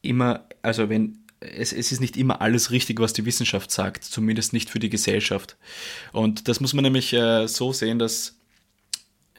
immer, 0.00 0.48
also 0.62 0.88
wenn 0.88 1.18
es, 1.40 1.72
es 1.72 1.92
ist 1.92 2.00
nicht 2.00 2.16
immer 2.16 2.40
alles 2.40 2.70
richtig, 2.70 3.00
was 3.00 3.12
die 3.12 3.26
Wissenschaft 3.26 3.70
sagt, 3.70 4.04
zumindest 4.04 4.52
nicht 4.52 4.70
für 4.70 4.78
die 4.78 4.88
Gesellschaft. 4.88 5.56
Und 6.12 6.48
das 6.48 6.60
muss 6.60 6.72
man 6.72 6.84
nämlich 6.84 7.12
äh, 7.12 7.46
so 7.46 7.72
sehen, 7.72 7.98
dass 7.98 8.38
äh, 9.34 9.38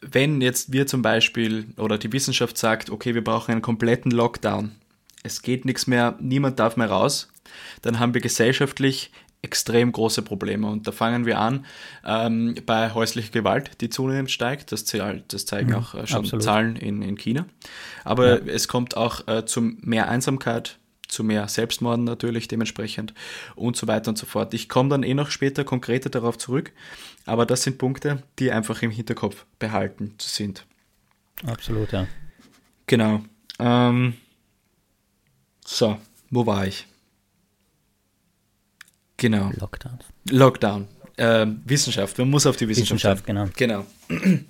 wenn 0.00 0.40
jetzt 0.40 0.72
wir 0.72 0.86
zum 0.86 1.02
Beispiel 1.02 1.66
oder 1.76 1.98
die 1.98 2.12
Wissenschaft 2.12 2.56
sagt, 2.56 2.90
okay, 2.90 3.14
wir 3.14 3.24
brauchen 3.24 3.52
einen 3.52 3.62
kompletten 3.62 4.12
Lockdown, 4.12 4.72
es 5.24 5.42
geht 5.42 5.64
nichts 5.64 5.86
mehr, 5.86 6.16
niemand 6.20 6.58
darf 6.58 6.76
mehr 6.76 6.90
raus, 6.90 7.32
dann 7.82 7.98
haben 7.98 8.14
wir 8.14 8.20
gesellschaftlich 8.20 9.10
extrem 9.44 9.92
große 9.92 10.22
Probleme. 10.22 10.66
Und 10.66 10.86
da 10.86 10.92
fangen 10.92 11.26
wir 11.26 11.38
an 11.38 11.64
ähm, 12.04 12.56
bei 12.66 12.92
häuslicher 12.92 13.30
Gewalt, 13.30 13.80
die 13.80 13.90
zunehmend 13.90 14.30
steigt. 14.30 14.72
Das, 14.72 14.84
das 14.84 15.46
zeigen 15.46 15.70
mhm, 15.70 15.76
auch 15.76 15.94
äh, 15.94 16.06
schon 16.06 16.20
absolut. 16.20 16.42
Zahlen 16.42 16.76
in, 16.76 17.02
in 17.02 17.16
China. 17.16 17.46
Aber 18.02 18.42
ja. 18.44 18.52
es 18.52 18.66
kommt 18.66 18.96
auch 18.96 19.28
äh, 19.28 19.44
zu 19.44 19.60
mehr 19.60 20.08
Einsamkeit, 20.08 20.78
zu 21.06 21.22
mehr 21.22 21.46
Selbstmorden 21.46 22.04
natürlich 22.04 22.48
dementsprechend 22.48 23.14
und 23.54 23.76
so 23.76 23.86
weiter 23.86 24.08
und 24.08 24.18
so 24.18 24.26
fort. 24.26 24.54
Ich 24.54 24.68
komme 24.68 24.88
dann 24.88 25.02
eh 25.02 25.14
noch 25.14 25.30
später 25.30 25.62
konkreter 25.62 26.10
darauf 26.10 26.38
zurück, 26.38 26.72
aber 27.26 27.46
das 27.46 27.62
sind 27.62 27.78
Punkte, 27.78 28.22
die 28.38 28.50
einfach 28.50 28.82
im 28.82 28.90
Hinterkopf 28.90 29.44
behalten 29.58 30.14
sind. 30.18 30.66
Absolut, 31.46 31.92
ja. 31.92 32.06
Genau. 32.86 33.22
Ähm, 33.58 34.14
so, 35.64 35.98
wo 36.30 36.46
war 36.46 36.66
ich? 36.66 36.86
Genau. 39.16 39.50
Lockdown. 39.58 39.98
Lockdown. 40.30 40.88
Ähm, 41.16 41.62
Wissenschaft. 41.64 42.18
Man 42.18 42.30
muss 42.30 42.46
auf 42.46 42.56
die 42.56 42.68
Wissenschaft. 42.68 43.24
Wissenschaft, 43.24 43.26
genau. 43.26 43.48
Genau. 43.56 43.86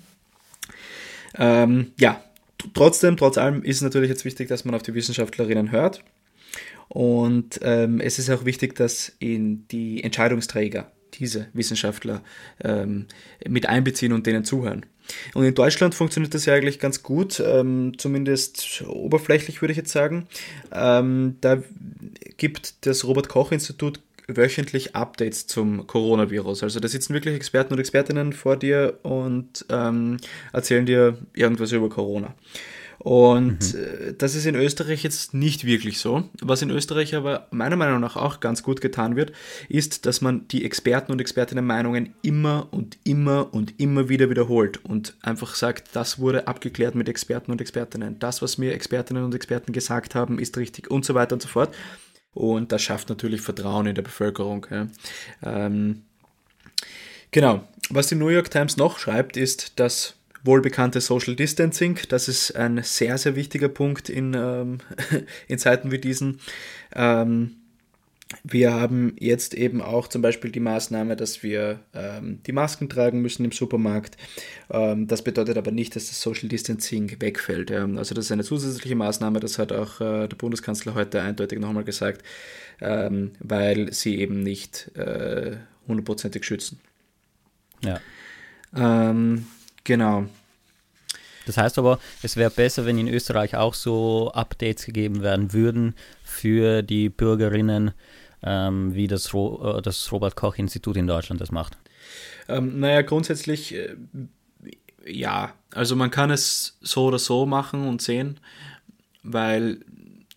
ähm, 1.37 1.91
ja, 1.99 2.23
trotzdem, 2.73 3.17
trotz 3.17 3.37
allem 3.37 3.61
ist 3.63 3.77
es 3.77 3.81
natürlich 3.83 4.09
jetzt 4.09 4.25
wichtig, 4.25 4.47
dass 4.47 4.65
man 4.65 4.73
auf 4.75 4.81
die 4.81 4.93
Wissenschaftlerinnen 4.93 5.71
hört. 5.71 6.03
Und 6.87 7.59
ähm, 7.61 7.99
es 7.99 8.19
ist 8.19 8.29
auch 8.29 8.45
wichtig, 8.45 8.75
dass 8.75 9.11
in 9.19 9.67
die 9.69 10.03
Entscheidungsträger 10.03 10.91
diese 11.15 11.47
Wissenschaftler 11.53 12.21
ähm, 12.63 13.05
mit 13.47 13.67
einbeziehen 13.67 14.13
und 14.13 14.27
denen 14.27 14.43
zuhören. 14.43 14.85
Und 15.33 15.45
in 15.45 15.53
Deutschland 15.53 15.95
funktioniert 15.95 16.33
das 16.33 16.45
ja 16.45 16.55
eigentlich 16.55 16.79
ganz 16.79 17.03
gut, 17.03 17.39
ähm, 17.39 17.93
zumindest 17.97 18.83
oberflächlich 18.87 19.61
würde 19.61 19.71
ich 19.71 19.77
jetzt 19.77 19.91
sagen. 19.91 20.27
Ähm, 20.71 21.37
da 21.41 21.61
gibt 22.37 22.85
das 22.85 23.05
Robert 23.05 23.29
Koch 23.29 23.51
Institut 23.51 23.99
wöchentlich 24.27 24.95
Updates 24.95 25.47
zum 25.47 25.87
Coronavirus. 25.87 26.63
Also 26.63 26.79
da 26.79 26.87
sitzen 26.87 27.13
wirklich 27.13 27.35
Experten 27.35 27.73
und 27.73 27.79
Expertinnen 27.79 28.33
vor 28.33 28.57
dir 28.57 28.99
und 29.03 29.65
ähm, 29.69 30.17
erzählen 30.53 30.85
dir 30.85 31.17
irgendwas 31.33 31.71
über 31.71 31.89
Corona. 31.89 32.33
Und 33.05 33.75
äh, 33.75 34.15
das 34.17 34.33
ist 34.33 34.47
in 34.47 34.55
Österreich 34.55 35.03
jetzt 35.03 35.33
nicht 35.35 35.63
wirklich 35.63 35.99
so. 35.99 36.23
Was 36.41 36.63
in 36.63 36.71
Österreich 36.71 37.13
aber 37.13 37.47
meiner 37.51 37.75
Meinung 37.75 37.99
nach 37.99 38.15
auch 38.15 38.39
ganz 38.39 38.63
gut 38.63 38.81
getan 38.81 39.15
wird, 39.15 39.31
ist, 39.69 40.07
dass 40.07 40.21
man 40.21 40.47
die 40.47 40.65
Experten 40.65 41.11
und 41.11 41.21
Expertinnen 41.21 41.65
Meinungen 41.65 42.15
immer 42.23 42.67
und 42.71 42.97
immer 43.03 43.53
und 43.53 43.79
immer 43.79 44.09
wieder 44.09 44.31
wiederholt 44.31 44.83
und 44.83 45.15
einfach 45.21 45.53
sagt, 45.53 45.95
das 45.95 46.17
wurde 46.17 46.47
abgeklärt 46.47 46.95
mit 46.95 47.07
Experten 47.07 47.51
und 47.51 47.61
Expertinnen. 47.61 48.17
Das, 48.17 48.41
was 48.41 48.57
mir 48.57 48.73
Expertinnen 48.73 49.23
und 49.23 49.35
Experten 49.35 49.71
gesagt 49.71 50.15
haben, 50.15 50.39
ist 50.39 50.57
richtig 50.57 50.89
und 50.89 51.05
so 51.05 51.13
weiter 51.13 51.33
und 51.33 51.41
so 51.43 51.47
fort. 51.47 51.75
Und 52.35 52.71
das 52.71 52.83
schafft 52.83 53.09
natürlich 53.09 53.41
Vertrauen 53.41 53.87
in 53.87 53.95
der 53.95 54.03
Bevölkerung. 54.03 54.67
Ja. 54.69 54.87
Ähm, 55.41 56.03
genau. 57.31 57.67
Was 57.89 58.07
die 58.07 58.15
New 58.15 58.29
York 58.29 58.51
Times 58.51 58.77
noch 58.77 58.99
schreibt, 58.99 59.37
ist 59.37 59.79
das 59.79 60.15
wohlbekannte 60.43 61.01
Social 61.01 61.35
Distancing. 61.35 61.97
Das 62.09 62.27
ist 62.27 62.55
ein 62.55 62.83
sehr, 62.83 63.17
sehr 63.17 63.35
wichtiger 63.35 63.69
Punkt 63.69 64.09
in, 64.09 64.33
ähm, 64.35 64.79
in 65.47 65.57
Zeiten 65.57 65.91
wie 65.91 65.97
diesen. 65.97 66.39
Ähm, 66.93 67.55
wir 68.43 68.73
haben 68.73 69.15
jetzt 69.19 69.53
eben 69.53 69.81
auch 69.81 70.07
zum 70.07 70.21
Beispiel 70.21 70.51
die 70.51 70.59
Maßnahme, 70.59 71.15
dass 71.15 71.43
wir 71.43 71.79
ähm, 71.93 72.41
die 72.45 72.53
Masken 72.53 72.89
tragen 72.89 73.21
müssen 73.21 73.45
im 73.45 73.51
Supermarkt. 73.51 74.17
Ähm, 74.71 75.07
das 75.07 75.23
bedeutet 75.23 75.57
aber 75.57 75.71
nicht, 75.71 75.95
dass 75.95 76.07
das 76.07 76.21
Social 76.21 76.49
Distancing 76.49 77.21
wegfällt. 77.21 77.69
Ja. 77.69 77.85
Also 77.85 78.15
das 78.15 78.25
ist 78.25 78.31
eine 78.31 78.43
zusätzliche 78.43 78.95
Maßnahme, 78.95 79.39
das 79.39 79.59
hat 79.59 79.71
auch 79.71 80.01
äh, 80.01 80.27
der 80.27 80.35
Bundeskanzler 80.37 80.95
heute 80.95 81.21
eindeutig 81.21 81.59
nochmal 81.59 81.83
gesagt, 81.83 82.23
ähm, 82.81 83.33
weil 83.39 83.93
sie 83.93 84.19
eben 84.19 84.41
nicht 84.41 84.91
äh, 84.95 85.57
hundertprozentig 85.87 86.43
schützen. 86.43 86.79
Ja. 87.83 87.99
Ähm, 88.75 89.45
genau. 89.83 90.25
Das 91.45 91.57
heißt 91.57 91.77
aber, 91.77 91.99
es 92.23 92.37
wäre 92.37 92.49
besser, 92.49 92.85
wenn 92.85 92.97
in 92.97 93.07
Österreich 93.07 93.55
auch 93.55 93.75
so 93.75 94.31
Updates 94.33 94.85
gegeben 94.85 95.21
werden 95.21 95.53
würden 95.53 95.93
für 96.23 96.81
die 96.81 97.09
Bürgerinnen, 97.09 97.91
ähm, 98.45 98.93
wie 98.93 99.07
das, 99.07 99.33
Ro 99.33 99.77
äh, 99.77 99.81
das 99.81 100.11
Robert 100.11 100.35
Koch 100.35 100.55
Institut 100.57 100.95
in 100.95 101.07
Deutschland 101.07 101.41
das 101.41 101.51
macht. 101.51 101.77
Ähm, 102.47 102.79
naja, 102.79 103.01
grundsätzlich 103.01 103.73
äh, 103.75 103.95
ja. 105.05 105.53
Also 105.73 105.95
man 105.95 106.11
kann 106.11 106.31
es 106.31 106.77
so 106.81 107.05
oder 107.05 107.19
so 107.19 107.45
machen 107.45 107.87
und 107.87 108.01
sehen, 108.01 108.39
weil 109.23 109.79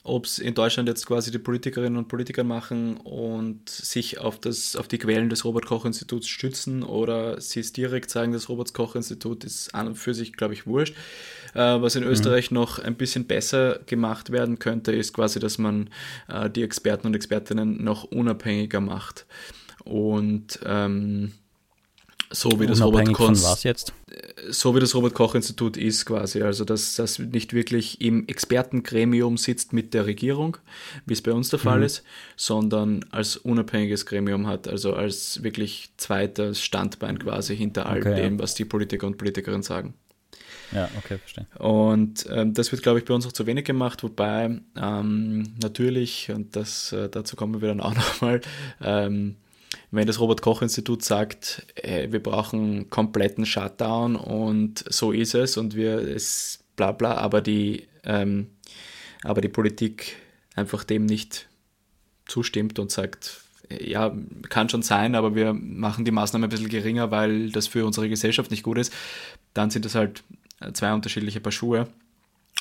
ob 0.03 0.25
es 0.25 0.39
in 0.39 0.55
Deutschland 0.55 0.89
jetzt 0.89 1.07
quasi 1.07 1.31
die 1.31 1.39
Politikerinnen 1.39 1.99
und 1.99 2.09
Politiker 2.09 2.43
machen 2.43 2.97
und 2.97 3.69
sich 3.69 4.19
auf, 4.19 4.41
das, 4.41 4.75
auf 4.75 4.89
die 4.89 4.99
Quellen 4.99 5.29
des 5.29 5.45
Robert-Koch-Instituts 5.45 6.27
stützen 6.29 6.83
oder 6.83 7.41
sie 7.41 7.61
es 7.61 7.73
direkt 7.73 8.11
sagen, 8.11 8.33
das 8.33 8.49
Robert-Koch-Institut 8.49 9.45
ist 9.45 9.75
an 9.75 9.89
und 9.89 9.97
für 9.97 10.15
sich, 10.15 10.33
glaube 10.33 10.55
ich, 10.55 10.67
wurscht. 10.67 10.95
Äh, 11.55 11.81
was 11.81 11.97
in 11.97 12.03
Österreich 12.03 12.51
noch 12.51 12.79
ein 12.79 12.97
bisschen 12.97 13.27
besser 13.27 13.81
gemacht 13.87 14.31
werden 14.31 14.59
könnte, 14.59 14.93
ist 14.93 15.13
quasi, 15.13 15.41
dass 15.41 15.59
man 15.59 15.91
äh, 16.29 16.51
die 16.51 16.63
Experten 16.63 17.07
und 17.07 17.15
Expertinnen 17.15 17.83
noch 17.83 18.05
unabhängiger 18.05 18.81
macht. 18.81 19.27
Und 19.85 20.61
ähm, 20.65 21.33
so 22.31 22.61
wie 22.61 22.67
das 22.67 22.83
Robert 22.83 23.13
Koch 23.15 23.33
jetzt? 23.63 23.93
so 24.51 24.75
wie 24.75 24.81
das 24.81 24.95
Robert 24.95 25.15
Koch 25.15 25.35
Institut 25.35 25.77
ist 25.77 26.05
quasi, 26.05 26.43
also 26.43 26.65
dass 26.65 26.97
das 26.97 27.19
nicht 27.19 27.53
wirklich 27.53 28.01
im 28.01 28.27
Expertengremium 28.27 29.37
sitzt 29.37 29.73
mit 29.73 29.95
der 29.95 30.07
Regierung, 30.07 30.57
wie 31.07 31.15
es 31.15 31.23
bei 31.23 31.33
uns 31.33 31.49
der 31.49 31.59
Fall 31.59 31.83
ist, 31.83 32.03
sondern 32.37 33.05
als 33.11 33.37
unabhängiges 33.37 34.07
Gremium 34.07 34.47
hat, 34.47 34.69
also 34.69 34.95
als 34.95 35.43
wirklich 35.43 35.91
zweites 35.97 36.63
Standbein 36.63 37.19
quasi 37.19 37.57
hinter 37.57 37.87
all 37.87 37.99
Okay, 37.99 38.11
ja. 38.11 38.17
dem, 38.17 38.39
was 38.39 38.55
die 38.55 38.65
Politiker 38.65 39.07
und 39.07 39.19
Politikerinnen 39.19 39.63
sagen. 39.63 39.95
Ja, 40.73 40.89
okay, 40.99 41.19
verstehe. 41.19 41.47
Und 41.59 42.27
ähm, 42.31 42.55
das 42.55 42.73
wird, 42.73 42.83
glaube 42.83 42.99
ich, 42.99 43.05
bei 43.05 43.15
uns 43.15 43.27
auch 43.27 43.33
zu 43.33 43.47
wenig 43.47 43.65
gemacht, 43.65 44.03
wobei 44.03 44.61
ähm, 44.77 45.55
natürlich, 45.61 46.31
und 46.31 46.55
das, 46.57 46.93
äh, 46.93 47.09
dazu 47.09 47.37
kommen 47.37 47.61
wir 47.61 47.69
dann 47.69 47.81
auch 47.81 47.95
nochmal, 47.95 48.41
ähm, 48.83 49.37
wenn 49.91 50.07
das 50.07 50.21
Robert-Koch-Institut 50.21 51.05
sagt, 51.05 51.67
äh, 51.77 52.11
wir 52.11 52.23
brauchen 52.23 52.91
kompletten 52.91 53.47
Shutdown 53.47 54.17
und 54.17 54.85
so 54.89 55.13
ist 55.13 55.35
es 55.35 55.57
und 55.57 55.75
wir 55.75 55.97
es 55.99 56.61
bla 56.77 56.93
bla, 56.93 57.15
aber 57.15 57.41
die, 57.41 57.87
ähm, 58.05 58.49
aber 59.25 59.41
die 59.41 59.49
Politik 59.49 60.17
einfach 60.55 60.85
dem 60.85 61.07
nicht 61.07 61.49
zustimmt 62.27 62.79
und 62.79 62.91
sagt, 62.91 63.41
äh, 63.71 63.91
ja, 63.91 64.15
kann 64.49 64.69
schon 64.69 64.83
sein, 64.83 65.15
aber 65.15 65.35
wir 65.35 65.55
machen 65.55 66.05
die 66.05 66.11
Maßnahme 66.11 66.47
ein 66.47 66.51
bisschen 66.51 66.69
geringer, 66.69 67.11
weil 67.11 67.51
das 67.51 67.67
für 67.67 67.87
unsere 67.87 68.09
Gesellschaft 68.09 68.51
nicht 68.51 68.63
gut 68.63 68.79
ist, 68.79 68.93
dann 69.55 69.71
sind 69.71 69.85
das 69.85 69.95
halt 69.95 70.23
zwei 70.73 70.93
unterschiedliche 70.93 71.41
Paar 71.41 71.53
Schuhe, 71.53 71.89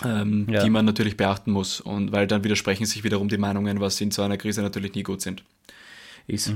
ähm, 0.03 0.47
Ja. 0.49 0.63
die 0.63 0.69
man 0.69 0.85
natürlich 0.85 1.17
beachten 1.17 1.51
muss. 1.51 1.81
Und 1.81 2.11
weil 2.11 2.27
dann 2.27 2.43
widersprechen 2.43 2.85
sich 2.85 3.03
wiederum 3.03 3.29
die 3.29 3.37
Meinungen, 3.37 3.79
was 3.79 3.99
in 4.01 4.11
so 4.11 4.21
einer 4.21 4.37
Krise 4.37 4.61
natürlich 4.61 4.93
nie 4.93 5.03
gut 5.03 5.21
sind. 5.21 5.43
Ist. 6.27 6.53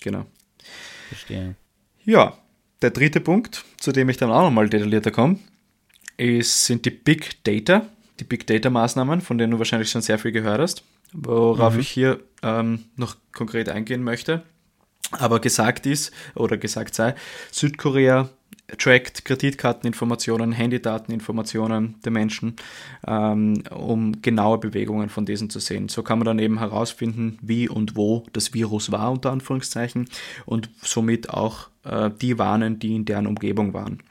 Genau. 0.00 0.26
Verstehe. 1.08 1.54
Ja, 2.04 2.36
der 2.82 2.90
dritte 2.90 3.20
Punkt, 3.20 3.64
zu 3.78 3.92
dem 3.92 4.08
ich 4.08 4.16
dann 4.16 4.30
auch 4.30 4.42
nochmal 4.42 4.68
detaillierter 4.68 5.10
komme, 5.10 5.38
ist, 6.16 6.64
sind 6.66 6.84
die 6.84 6.90
Big 6.90 7.42
Data, 7.44 7.86
die 8.20 8.24
Big 8.24 8.46
Data 8.46 8.70
Maßnahmen, 8.70 9.20
von 9.20 9.38
denen 9.38 9.52
du 9.52 9.58
wahrscheinlich 9.58 9.90
schon 9.90 10.02
sehr 10.02 10.18
viel 10.18 10.32
gehört 10.32 10.60
hast, 10.60 10.82
worauf 11.12 11.76
ich 11.76 11.88
hier 11.88 12.20
ähm, 12.42 12.84
noch 12.96 13.16
konkret 13.32 13.68
eingehen 13.68 14.02
möchte. 14.02 14.42
Aber 15.12 15.40
gesagt 15.40 15.86
ist, 15.86 16.12
oder 16.34 16.56
gesagt 16.56 16.94
sei, 16.94 17.14
Südkorea 17.52 18.28
trackt 18.78 19.24
Kreditkarteninformationen, 19.24 20.52
Handydateninformationen 20.52 21.96
der 22.04 22.12
Menschen, 22.12 22.56
ähm, 23.06 23.62
um 23.70 24.20
genaue 24.22 24.58
Bewegungen 24.58 25.08
von 25.08 25.24
diesen 25.24 25.50
zu 25.50 25.60
sehen. 25.60 25.88
So 25.88 26.02
kann 26.02 26.18
man 26.18 26.26
dann 26.26 26.38
eben 26.38 26.58
herausfinden, 26.58 27.38
wie 27.42 27.68
und 27.68 27.96
wo 27.96 28.24
das 28.32 28.54
Virus 28.54 28.90
war, 28.90 29.12
unter 29.12 29.30
Anführungszeichen, 29.30 30.08
und 30.46 30.68
somit 30.82 31.30
auch 31.30 31.68
äh, 31.84 32.10
die 32.20 32.38
warnen, 32.38 32.78
die 32.78 32.96
in 32.96 33.04
deren 33.04 33.26
Umgebung 33.26 33.72
waren. 33.72 34.02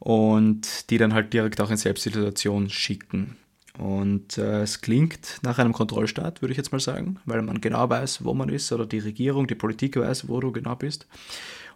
Und 0.00 0.90
die 0.90 0.98
dann 0.98 1.14
halt 1.14 1.32
direkt 1.32 1.60
auch 1.60 1.70
in 1.70 1.76
Selbstisolation 1.76 2.68
schicken. 2.68 3.36
Und 3.78 4.38
äh, 4.38 4.62
es 4.62 4.80
klingt 4.80 5.40
nach 5.42 5.58
einem 5.58 5.72
Kontrollstaat, 5.72 6.42
würde 6.42 6.52
ich 6.52 6.58
jetzt 6.58 6.72
mal 6.72 6.80
sagen, 6.80 7.18
weil 7.24 7.42
man 7.42 7.60
genau 7.60 7.88
weiß, 7.88 8.24
wo 8.24 8.34
man 8.34 8.48
ist, 8.48 8.70
oder 8.72 8.86
die 8.86 8.98
Regierung, 8.98 9.46
die 9.46 9.54
Politik 9.54 9.96
weiß, 9.96 10.28
wo 10.28 10.40
du 10.40 10.52
genau 10.52 10.76
bist. 10.76 11.06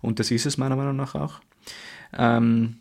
Und 0.01 0.19
das 0.21 0.31
ist 0.31 0.47
es 0.47 0.59
meiner 0.59 0.77
Meinung 0.77 0.97
nach 0.97 1.15
auch. 1.15 1.41
Ähm, 2.17 2.81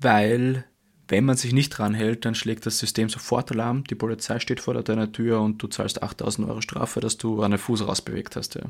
weil, 0.00 0.64
wenn 1.08 1.24
man 1.24 1.36
sich 1.36 1.52
nicht 1.52 1.70
dran 1.70 1.94
hält, 1.94 2.24
dann 2.24 2.34
schlägt 2.34 2.66
das 2.66 2.78
System 2.78 3.08
sofort 3.08 3.50
Alarm, 3.52 3.84
die 3.84 3.94
Polizei 3.94 4.38
steht 4.38 4.60
vor 4.60 4.74
deiner 4.74 5.12
Tür 5.12 5.40
und 5.40 5.62
du 5.62 5.66
zahlst 5.66 6.02
8000 6.02 6.48
Euro 6.48 6.60
Strafe, 6.60 7.00
dass 7.00 7.16
du 7.16 7.42
einen 7.42 7.58
Fuß 7.58 7.86
rausbewegt 7.86 8.36
hast. 8.36 8.54
Ja. 8.54 8.62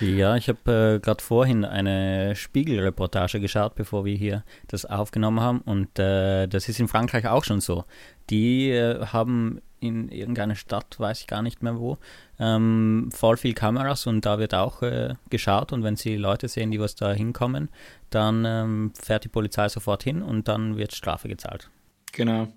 Ja, 0.00 0.36
ich 0.36 0.48
habe 0.48 0.96
äh, 0.96 1.00
gerade 1.00 1.22
vorhin 1.22 1.64
eine 1.64 2.34
Spiegelreportage 2.36 3.40
geschaut, 3.40 3.74
bevor 3.74 4.04
wir 4.04 4.16
hier 4.16 4.44
das 4.68 4.84
aufgenommen 4.84 5.40
haben. 5.40 5.60
Und 5.60 5.98
äh, 5.98 6.46
das 6.46 6.68
ist 6.68 6.80
in 6.80 6.88
Frankreich 6.88 7.26
auch 7.26 7.44
schon 7.44 7.60
so. 7.60 7.84
Die 8.30 8.70
äh, 8.70 9.06
haben 9.06 9.60
in 9.84 10.08
irgendeiner 10.08 10.54
Stadt, 10.54 10.98
weiß 10.98 11.20
ich 11.20 11.26
gar 11.26 11.42
nicht 11.42 11.62
mehr 11.62 11.78
wo, 11.78 11.98
ähm, 12.38 13.10
voll 13.12 13.36
viel 13.36 13.54
Kameras 13.54 14.06
und 14.06 14.24
da 14.24 14.38
wird 14.38 14.54
auch 14.54 14.82
äh, 14.82 15.14
geschaut. 15.30 15.72
Und 15.72 15.82
wenn 15.82 15.96
sie 15.96 16.16
Leute 16.16 16.48
sehen, 16.48 16.70
die 16.70 16.80
was 16.80 16.94
da 16.94 17.12
hinkommen, 17.12 17.68
dann 18.10 18.44
ähm, 18.44 18.92
fährt 18.94 19.24
die 19.24 19.28
Polizei 19.28 19.68
sofort 19.68 20.02
hin 20.02 20.22
und 20.22 20.48
dann 20.48 20.76
wird 20.76 20.94
Strafe 20.94 21.28
gezahlt. 21.28 21.70
Genau. 22.16 22.48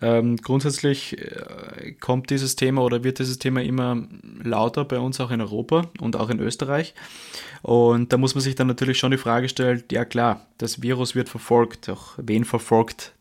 Ähm, 0.00 0.36
grundsätzlich 0.36 1.18
äh, 1.18 1.92
kommt 2.00 2.30
dieses 2.30 2.56
Thema 2.56 2.82
oder 2.82 3.04
wird 3.04 3.18
dieses 3.18 3.38
Thema 3.38 3.62
immer 3.62 4.02
lauter 4.42 4.84
bei 4.84 4.98
uns 4.98 5.20
auch 5.20 5.30
in 5.30 5.40
Europa 5.40 5.90
und 6.00 6.16
auch 6.16 6.30
in 6.30 6.40
Österreich. 6.40 6.94
Und 7.62 8.12
da 8.12 8.16
muss 8.16 8.34
man 8.34 8.42
sich 8.42 8.54
dann 8.54 8.66
natürlich 8.66 8.98
schon 8.98 9.10
die 9.10 9.18
Frage 9.18 9.48
stellen, 9.48 9.84
ja 9.90 10.04
klar, 10.04 10.46
das 10.58 10.82
Virus 10.82 11.14
wird 11.14 11.28
verfolgt, 11.28 11.88
doch 11.88 12.14
wen 12.16 12.44
verfolgt 12.44 13.12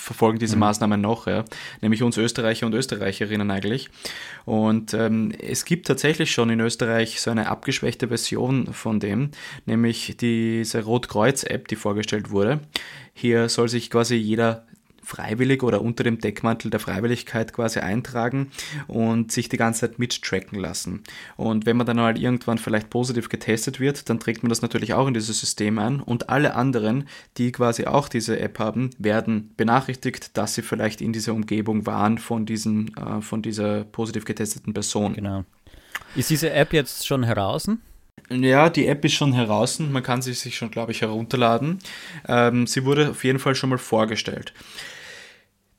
verfolgen 0.00 0.38
diese 0.38 0.56
mhm. 0.56 0.60
Maßnahmen 0.60 1.00
noch, 1.00 1.26
ja? 1.26 1.44
nämlich 1.82 2.02
uns 2.02 2.16
Österreicher 2.16 2.66
und 2.66 2.74
Österreicherinnen 2.74 3.50
eigentlich. 3.50 3.90
Und 4.46 4.94
ähm, 4.94 5.32
es 5.38 5.64
gibt 5.64 5.86
tatsächlich 5.86 6.32
schon 6.32 6.50
in 6.50 6.60
Österreich 6.60 7.20
so 7.20 7.30
eine 7.30 7.48
abgeschwächte 7.48 8.08
Version 8.08 8.72
von 8.72 8.98
dem, 8.98 9.30
nämlich 9.66 10.16
diese 10.18 10.82
Rotkreuz-App, 10.82 11.68
die 11.68 11.76
vorgestellt 11.76 12.30
wurde. 12.30 12.60
Hier 13.12 13.48
soll 13.48 13.68
sich 13.68 13.90
quasi 13.90 14.16
jeder 14.16 14.66
freiwillig 15.10 15.62
oder 15.62 15.82
unter 15.82 16.04
dem 16.04 16.18
Deckmantel 16.18 16.70
der 16.70 16.80
Freiwilligkeit 16.80 17.52
quasi 17.52 17.80
eintragen 17.80 18.50
und 18.86 19.32
sich 19.32 19.48
die 19.48 19.56
ganze 19.56 19.80
Zeit 19.80 19.98
mittracken 19.98 20.58
lassen. 20.58 21.02
Und 21.36 21.66
wenn 21.66 21.76
man 21.76 21.86
dann 21.86 22.00
halt 22.00 22.18
irgendwann 22.18 22.58
vielleicht 22.58 22.90
positiv 22.90 23.28
getestet 23.28 23.80
wird, 23.80 24.08
dann 24.08 24.20
trägt 24.20 24.42
man 24.42 24.50
das 24.50 24.62
natürlich 24.62 24.94
auch 24.94 25.08
in 25.08 25.14
dieses 25.14 25.40
System 25.40 25.78
ein 25.78 26.00
und 26.00 26.28
alle 26.30 26.54
anderen, 26.54 27.08
die 27.36 27.50
quasi 27.50 27.86
auch 27.86 28.08
diese 28.08 28.38
App 28.38 28.58
haben, 28.60 28.90
werden 28.98 29.52
benachrichtigt, 29.56 30.36
dass 30.36 30.54
sie 30.54 30.62
vielleicht 30.62 31.00
in 31.00 31.12
dieser 31.12 31.34
Umgebung 31.34 31.86
waren 31.86 32.18
von, 32.18 32.46
diesen, 32.46 32.96
äh, 32.96 33.20
von 33.20 33.42
dieser 33.42 33.84
positiv 33.84 34.24
getesteten 34.24 34.72
Person. 34.72 35.14
Genau. 35.14 35.44
Ist 36.14 36.30
diese 36.30 36.50
App 36.50 36.72
jetzt 36.72 37.06
schon 37.06 37.24
heraus? 37.24 37.68
Ja, 38.30 38.70
die 38.70 38.86
App 38.86 39.04
ist 39.04 39.14
schon 39.14 39.32
heraus. 39.32 39.80
Man 39.80 40.02
kann 40.04 40.22
sie 40.22 40.34
sich 40.34 40.56
schon, 40.56 40.70
glaube 40.70 40.92
ich, 40.92 41.00
herunterladen. 41.00 41.80
Ähm, 42.28 42.66
sie 42.66 42.84
wurde 42.84 43.10
auf 43.10 43.24
jeden 43.24 43.40
Fall 43.40 43.56
schon 43.56 43.70
mal 43.70 43.78
vorgestellt. 43.78 44.52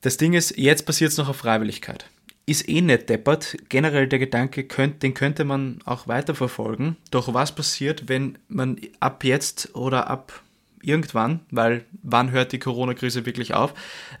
Das 0.02 0.16
Ding 0.16 0.34
ist, 0.34 0.58
jetzt 0.58 0.84
passiert 0.84 1.12
es 1.12 1.18
noch 1.18 1.28
auf 1.28 1.36
Freiwilligkeit. 1.36 2.06
Ist 2.44 2.68
eh 2.68 2.80
nicht 2.80 3.08
deppert. 3.08 3.56
Generell 3.68 4.08
der 4.08 4.18
Gedanke, 4.18 4.64
könnt, 4.64 5.04
den 5.04 5.14
könnte 5.14 5.44
man 5.44 5.78
auch 5.84 6.08
weiterverfolgen. 6.08 6.96
Doch 7.12 7.32
was 7.32 7.54
passiert, 7.54 8.08
wenn 8.08 8.36
man 8.48 8.80
ab 8.98 9.22
jetzt 9.22 9.76
oder 9.76 10.10
ab 10.10 10.42
irgendwann, 10.82 11.38
weil 11.52 11.84
wann 12.02 12.32
hört 12.32 12.50
die 12.50 12.58
Corona-Krise 12.58 13.24
wirklich 13.26 13.54
auf, 13.54 13.74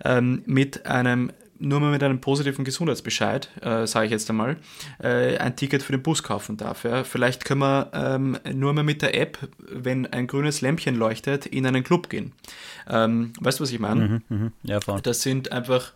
ähm, 0.04 0.42
mit 0.46 0.86
einem 0.86 1.32
nur 1.62 1.80
mal 1.80 1.90
mit 1.90 2.02
einem 2.02 2.20
positiven 2.20 2.64
Gesundheitsbescheid, 2.64 3.48
äh, 3.62 3.86
sage 3.86 4.06
ich 4.06 4.12
jetzt 4.12 4.28
einmal, 4.28 4.56
äh, 5.02 5.38
ein 5.38 5.56
Ticket 5.56 5.82
für 5.82 5.92
den 5.92 6.02
Bus 6.02 6.22
kaufen 6.22 6.56
darf. 6.56 6.84
Ja? 6.84 7.04
Vielleicht 7.04 7.44
können 7.44 7.60
wir 7.60 7.90
ähm, 7.94 8.38
nur 8.52 8.72
mal 8.72 8.84
mit 8.84 9.02
der 9.02 9.18
App, 9.18 9.38
wenn 9.58 10.06
ein 10.06 10.26
grünes 10.26 10.60
Lämpchen 10.60 10.96
leuchtet, 10.96 11.46
in 11.46 11.64
einen 11.64 11.84
Club 11.84 12.08
gehen. 12.10 12.32
Ähm, 12.88 13.32
weißt 13.40 13.60
du, 13.60 13.62
was 13.62 13.72
ich 13.72 13.78
meine? 13.78 14.22
Mhm, 14.28 14.36
mh. 14.36 14.52
Ja, 14.64 14.80
voll. 14.80 15.00
Das 15.00 15.22
sind 15.22 15.52
einfach 15.52 15.92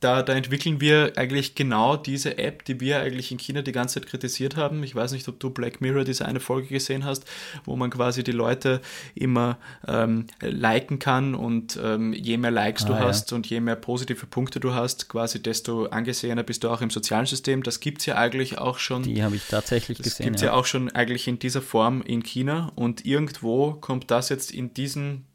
da, 0.00 0.22
da 0.22 0.32
entwickeln 0.32 0.80
wir 0.80 1.12
eigentlich 1.16 1.54
genau 1.54 1.96
diese 1.96 2.38
App, 2.38 2.64
die 2.64 2.80
wir 2.80 3.00
eigentlich 3.00 3.30
in 3.32 3.38
China 3.38 3.60
die 3.60 3.72
ganze 3.72 4.00
Zeit 4.00 4.08
kritisiert 4.08 4.56
haben. 4.56 4.82
Ich 4.82 4.94
weiß 4.94 5.12
nicht, 5.12 5.28
ob 5.28 5.38
du 5.38 5.50
Black 5.50 5.82
Mirror 5.82 6.04
diese 6.04 6.24
eine 6.24 6.40
Folge 6.40 6.68
gesehen 6.68 7.04
hast, 7.04 7.24
wo 7.66 7.76
man 7.76 7.90
quasi 7.90 8.24
die 8.24 8.32
Leute 8.32 8.80
immer 9.14 9.58
ähm, 9.86 10.26
liken 10.40 10.98
kann 10.98 11.34
und 11.34 11.78
ähm, 11.82 12.14
je 12.14 12.38
mehr 12.38 12.50
Likes 12.50 12.84
ah, 12.84 12.88
du 12.88 12.92
ja. 12.94 13.00
hast 13.00 13.32
und 13.34 13.46
je 13.46 13.60
mehr 13.60 13.76
positive 13.76 14.26
Punkte 14.26 14.58
du 14.58 14.72
hast, 14.72 15.10
quasi 15.10 15.42
desto 15.42 15.86
angesehener 15.86 16.42
bist 16.42 16.64
du 16.64 16.70
auch 16.70 16.80
im 16.80 16.90
sozialen 16.90 17.26
System. 17.26 17.62
Das 17.62 17.80
gibt 17.80 18.00
es 18.00 18.06
ja 18.06 18.16
eigentlich 18.16 18.56
auch 18.56 18.78
schon. 18.78 19.02
Die 19.02 19.22
habe 19.22 19.36
ich 19.36 19.46
tatsächlich 19.48 19.98
das 19.98 20.04
gesehen. 20.04 20.18
Das 20.18 20.24
gibt 20.24 20.36
es 20.36 20.42
ja. 20.42 20.48
ja 20.48 20.54
auch 20.54 20.64
schon 20.64 20.90
eigentlich 20.90 21.28
in 21.28 21.38
dieser 21.38 21.60
Form 21.60 22.00
in 22.00 22.22
China 22.22 22.72
und 22.74 23.04
irgendwo 23.04 23.74
kommt 23.74 24.10
das 24.10 24.30
jetzt 24.30 24.50
in 24.50 24.72
diesen 24.72 25.26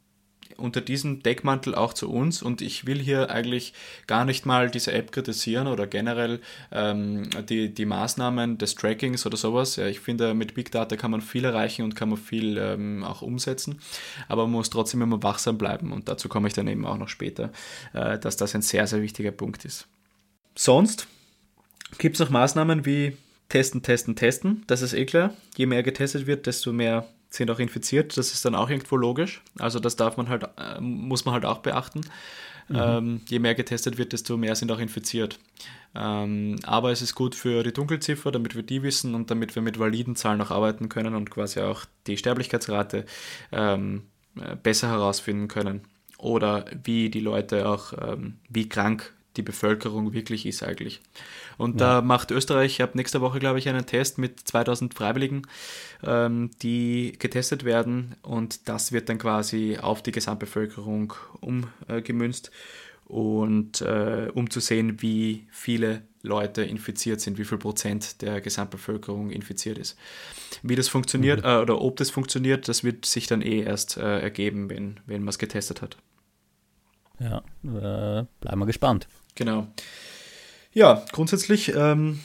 unter 0.56 0.80
diesem 0.80 1.22
Deckmantel 1.22 1.74
auch 1.74 1.92
zu 1.92 2.10
uns 2.10 2.42
und 2.42 2.60
ich 2.62 2.86
will 2.86 2.98
hier 2.98 3.30
eigentlich 3.30 3.72
gar 4.06 4.24
nicht 4.24 4.46
mal 4.46 4.70
diese 4.70 4.92
App 4.92 5.12
kritisieren 5.12 5.66
oder 5.66 5.86
generell 5.86 6.40
ähm, 6.72 7.28
die, 7.48 7.72
die 7.72 7.84
Maßnahmen 7.86 8.58
des 8.58 8.74
Trackings 8.74 9.26
oder 9.26 9.36
sowas. 9.36 9.76
Ja, 9.76 9.86
ich 9.86 10.00
finde, 10.00 10.34
mit 10.34 10.54
Big 10.54 10.70
Data 10.70 10.96
kann 10.96 11.10
man 11.10 11.20
viel 11.20 11.44
erreichen 11.44 11.82
und 11.82 11.96
kann 11.96 12.08
man 12.08 12.18
viel 12.18 12.58
ähm, 12.58 13.04
auch 13.04 13.22
umsetzen, 13.22 13.80
aber 14.28 14.42
man 14.42 14.52
muss 14.52 14.70
trotzdem 14.70 15.02
immer 15.02 15.22
wachsam 15.22 15.58
bleiben 15.58 15.92
und 15.92 16.08
dazu 16.08 16.28
komme 16.28 16.48
ich 16.48 16.54
dann 16.54 16.68
eben 16.68 16.86
auch 16.86 16.98
noch 16.98 17.08
später, 17.08 17.50
äh, 17.92 18.18
dass 18.18 18.36
das 18.36 18.54
ein 18.54 18.62
sehr, 18.62 18.86
sehr 18.86 19.02
wichtiger 19.02 19.32
Punkt 19.32 19.64
ist. 19.64 19.86
Sonst 20.54 21.06
gibt 21.98 22.16
es 22.16 22.20
noch 22.20 22.30
Maßnahmen 22.30 22.86
wie 22.86 23.16
Testen, 23.48 23.82
Testen, 23.82 24.16
Testen. 24.16 24.64
Das 24.66 24.82
ist 24.82 24.92
eh 24.92 25.06
klar. 25.06 25.34
Je 25.56 25.66
mehr 25.66 25.82
getestet 25.82 26.26
wird, 26.26 26.46
desto 26.46 26.72
mehr 26.72 27.06
sind 27.28 27.50
auch 27.50 27.58
infiziert. 27.58 28.16
Das 28.16 28.32
ist 28.32 28.44
dann 28.44 28.54
auch 28.54 28.70
irgendwo 28.70 28.96
logisch. 28.96 29.42
Also 29.58 29.80
das 29.80 29.96
darf 29.96 30.16
man 30.16 30.28
halt, 30.28 30.44
äh, 30.58 30.80
muss 30.80 31.24
man 31.24 31.34
halt 31.34 31.44
auch 31.44 31.58
beachten. 31.58 32.02
Mhm. 32.68 32.76
Ähm, 32.76 33.20
je 33.28 33.38
mehr 33.38 33.54
getestet 33.54 33.96
wird, 33.96 34.12
desto 34.12 34.36
mehr 34.36 34.56
sind 34.56 34.72
auch 34.72 34.78
infiziert. 34.78 35.38
Ähm, 35.94 36.56
aber 36.64 36.90
es 36.90 37.00
ist 37.00 37.14
gut 37.14 37.34
für 37.34 37.62
die 37.62 37.72
Dunkelziffer, 37.72 38.32
damit 38.32 38.56
wir 38.56 38.62
die 38.62 38.82
wissen 38.82 39.14
und 39.14 39.30
damit 39.30 39.54
wir 39.54 39.62
mit 39.62 39.78
validen 39.78 40.16
Zahlen 40.16 40.40
auch 40.40 40.50
arbeiten 40.50 40.88
können 40.88 41.14
und 41.14 41.30
quasi 41.30 41.60
auch 41.60 41.84
die 42.06 42.16
Sterblichkeitsrate 42.16 43.06
ähm, 43.52 44.02
äh, 44.40 44.56
besser 44.56 44.88
herausfinden 44.88 45.48
können. 45.48 45.82
Oder 46.18 46.64
wie 46.82 47.08
die 47.10 47.20
Leute 47.20 47.68
auch, 47.68 47.92
ähm, 47.92 48.38
wie 48.48 48.68
krank 48.68 49.14
die 49.36 49.42
Bevölkerung 49.42 50.12
wirklich 50.12 50.46
ist 50.46 50.62
eigentlich. 50.62 51.00
Und 51.58 51.80
ja. 51.80 52.00
da 52.00 52.02
macht 52.02 52.30
Österreich, 52.30 52.72
ich 52.72 52.80
habe 52.80 52.96
nächste 52.96 53.20
Woche, 53.20 53.38
glaube 53.38 53.58
ich, 53.58 53.68
einen 53.68 53.86
Test 53.86 54.18
mit 54.18 54.40
2000 54.40 54.94
Freiwilligen, 54.94 55.42
ähm, 56.04 56.50
die 56.62 57.14
getestet 57.18 57.64
werden 57.64 58.16
und 58.22 58.68
das 58.68 58.92
wird 58.92 59.08
dann 59.08 59.18
quasi 59.18 59.78
auf 59.80 60.02
die 60.02 60.12
Gesamtbevölkerung 60.12 61.14
umgemünzt 61.40 62.50
und 63.06 63.80
äh, 63.82 64.30
um 64.34 64.50
zu 64.50 64.60
sehen, 64.60 65.00
wie 65.00 65.46
viele 65.50 66.02
Leute 66.22 66.62
infiziert 66.62 67.20
sind, 67.20 67.38
wie 67.38 67.44
viel 67.44 67.58
Prozent 67.58 68.20
der 68.20 68.40
Gesamtbevölkerung 68.40 69.30
infiziert 69.30 69.78
ist. 69.78 69.96
Wie 70.62 70.74
das 70.74 70.88
funktioniert 70.88 71.42
mhm. 71.42 71.48
äh, 71.48 71.56
oder 71.58 71.80
ob 71.80 71.96
das 71.96 72.10
funktioniert, 72.10 72.68
das 72.68 72.84
wird 72.84 73.06
sich 73.06 73.28
dann 73.28 73.42
eh 73.42 73.62
erst 73.62 73.96
äh, 73.96 74.20
ergeben, 74.20 74.68
wenn, 74.68 75.00
wenn 75.06 75.22
man 75.22 75.28
es 75.28 75.38
getestet 75.38 75.82
hat. 75.82 75.96
Ja, 77.20 77.38
äh, 77.64 78.26
bleiben 78.40 78.58
wir 78.58 78.66
gespannt. 78.66 79.06
Genau. 79.36 79.68
Ja, 80.76 81.02
grundsätzlich 81.10 81.72
ähm, 81.74 82.20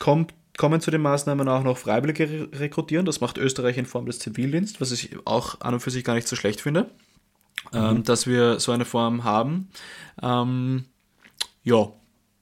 kommt, 0.00 0.34
kommen 0.56 0.80
zu 0.80 0.90
den 0.90 1.00
Maßnahmen 1.00 1.48
auch 1.48 1.62
noch 1.62 1.78
Freiwillige 1.78 2.48
rekrutieren. 2.52 3.06
Das 3.06 3.20
macht 3.20 3.38
Österreich 3.38 3.78
in 3.78 3.86
Form 3.86 4.04
des 4.04 4.18
Zivildienst, 4.18 4.80
was 4.80 4.90
ich 4.90 5.16
auch 5.24 5.60
an 5.60 5.74
und 5.74 5.80
für 5.80 5.92
sich 5.92 6.02
gar 6.02 6.14
nicht 6.14 6.26
so 6.26 6.34
schlecht 6.34 6.60
finde, 6.60 6.90
ähm, 7.72 7.80
mhm. 7.80 7.96
ähm, 7.98 8.02
dass 8.02 8.26
wir 8.26 8.58
so 8.58 8.72
eine 8.72 8.84
Form 8.84 9.22
haben. 9.22 9.68
Ähm, 10.20 10.86
ja, 11.62 11.92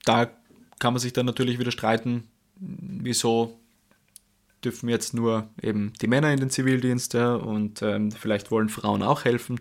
da 0.06 0.30
kann 0.78 0.94
man 0.94 1.00
sich 1.00 1.12
dann 1.12 1.26
natürlich 1.26 1.58
wieder 1.58 1.70
streiten, 1.70 2.24
wieso 2.58 3.60
dürfen 4.64 4.88
jetzt 4.88 5.12
nur 5.12 5.50
eben 5.60 5.92
die 6.00 6.06
Männer 6.06 6.32
in 6.32 6.40
den 6.40 6.48
Zivildienst 6.48 7.12
ja, 7.12 7.34
und 7.34 7.82
ähm, 7.82 8.10
vielleicht 8.10 8.50
wollen 8.50 8.70
Frauen 8.70 9.02
auch 9.02 9.26
helfen. 9.26 9.60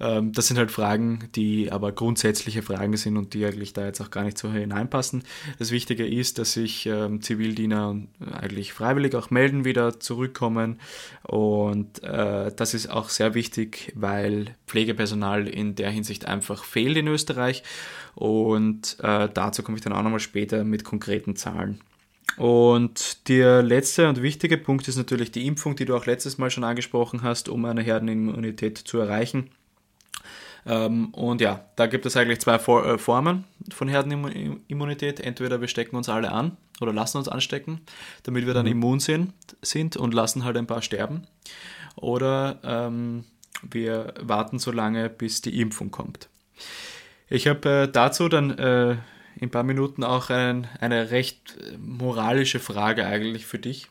Ähm, 0.00 0.32
das 0.32 0.48
sind 0.48 0.58
halt 0.58 0.70
Fragen, 0.70 1.28
die 1.34 1.70
aber 1.70 1.92
grundsätzliche 1.92 2.62
Fragen 2.62 2.96
sind 2.96 3.16
und 3.16 3.34
die 3.34 3.44
eigentlich 3.44 3.72
da 3.72 3.84
jetzt 3.84 4.00
auch 4.00 4.10
gar 4.10 4.24
nicht 4.24 4.38
so 4.38 4.50
hineinpassen. 4.50 5.22
Das 5.58 5.70
Wichtige 5.70 6.06
ist, 6.06 6.38
dass 6.38 6.52
sich 6.52 6.86
ähm, 6.86 7.20
Zivildiener 7.22 7.96
eigentlich 8.32 8.72
freiwillig 8.72 9.14
auch 9.14 9.30
melden, 9.30 9.64
wieder 9.64 10.00
zurückkommen 10.00 10.80
und 11.22 12.02
äh, 12.02 12.52
das 12.54 12.74
ist 12.74 12.90
auch 12.90 13.08
sehr 13.08 13.34
wichtig, 13.34 13.92
weil 13.94 14.54
Pflegepersonal 14.66 15.48
in 15.48 15.74
der 15.74 15.90
Hinsicht 15.90 16.26
einfach 16.26 16.64
fehlt 16.64 16.96
in 16.96 17.08
Österreich 17.08 17.62
und 18.14 18.96
äh, 19.02 19.28
dazu 19.32 19.62
komme 19.62 19.76
ich 19.76 19.84
dann 19.84 19.92
auch 19.92 20.02
nochmal 20.02 20.20
später 20.20 20.64
mit 20.64 20.84
konkreten 20.84 21.36
Zahlen. 21.36 21.80
Und 22.36 23.28
der 23.28 23.62
letzte 23.62 24.08
und 24.08 24.22
wichtige 24.22 24.58
Punkt 24.58 24.88
ist 24.88 24.96
natürlich 24.96 25.30
die 25.30 25.46
Impfung, 25.46 25.76
die 25.76 25.84
du 25.84 25.96
auch 25.96 26.06
letztes 26.06 26.38
Mal 26.38 26.50
schon 26.50 26.64
angesprochen 26.64 27.22
hast, 27.22 27.48
um 27.48 27.64
eine 27.64 27.82
Herdenimmunität 27.82 28.78
zu 28.78 28.98
erreichen. 28.98 29.50
Ähm, 30.66 31.08
und 31.12 31.40
ja, 31.40 31.64
da 31.76 31.86
gibt 31.86 32.06
es 32.06 32.16
eigentlich 32.16 32.40
zwei 32.40 32.56
äh, 32.56 32.98
Formen 32.98 33.44
von 33.72 33.88
Herdenimmunität. 33.88 35.20
Entweder 35.20 35.60
wir 35.60 35.68
stecken 35.68 35.96
uns 35.96 36.08
alle 36.08 36.32
an 36.32 36.56
oder 36.80 36.92
lassen 36.92 37.18
uns 37.18 37.28
anstecken, 37.28 37.80
damit 38.22 38.46
wir 38.46 38.54
dann 38.54 38.66
mhm. 38.66 38.72
immun 38.72 39.00
sind, 39.00 39.32
sind 39.62 39.96
und 39.96 40.14
lassen 40.14 40.44
halt 40.44 40.56
ein 40.56 40.66
paar 40.66 40.82
sterben. 40.82 41.26
Oder 41.96 42.58
ähm, 42.64 43.24
wir 43.62 44.14
warten 44.20 44.58
so 44.58 44.72
lange, 44.72 45.08
bis 45.08 45.42
die 45.42 45.60
Impfung 45.60 45.90
kommt. 45.90 46.28
Ich 47.28 47.46
habe 47.46 47.68
äh, 47.68 47.88
dazu 47.90 48.28
dann 48.28 48.50
äh, 48.58 48.92
in 49.36 49.48
ein 49.48 49.50
paar 49.50 49.64
Minuten 49.64 50.04
auch 50.04 50.30
ein, 50.30 50.68
eine 50.80 51.10
recht 51.10 51.56
moralische 51.78 52.60
Frage 52.60 53.06
eigentlich 53.06 53.46
für 53.46 53.58
dich. 53.58 53.88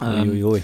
Ähm, 0.00 0.30
Uiuiui. 0.30 0.62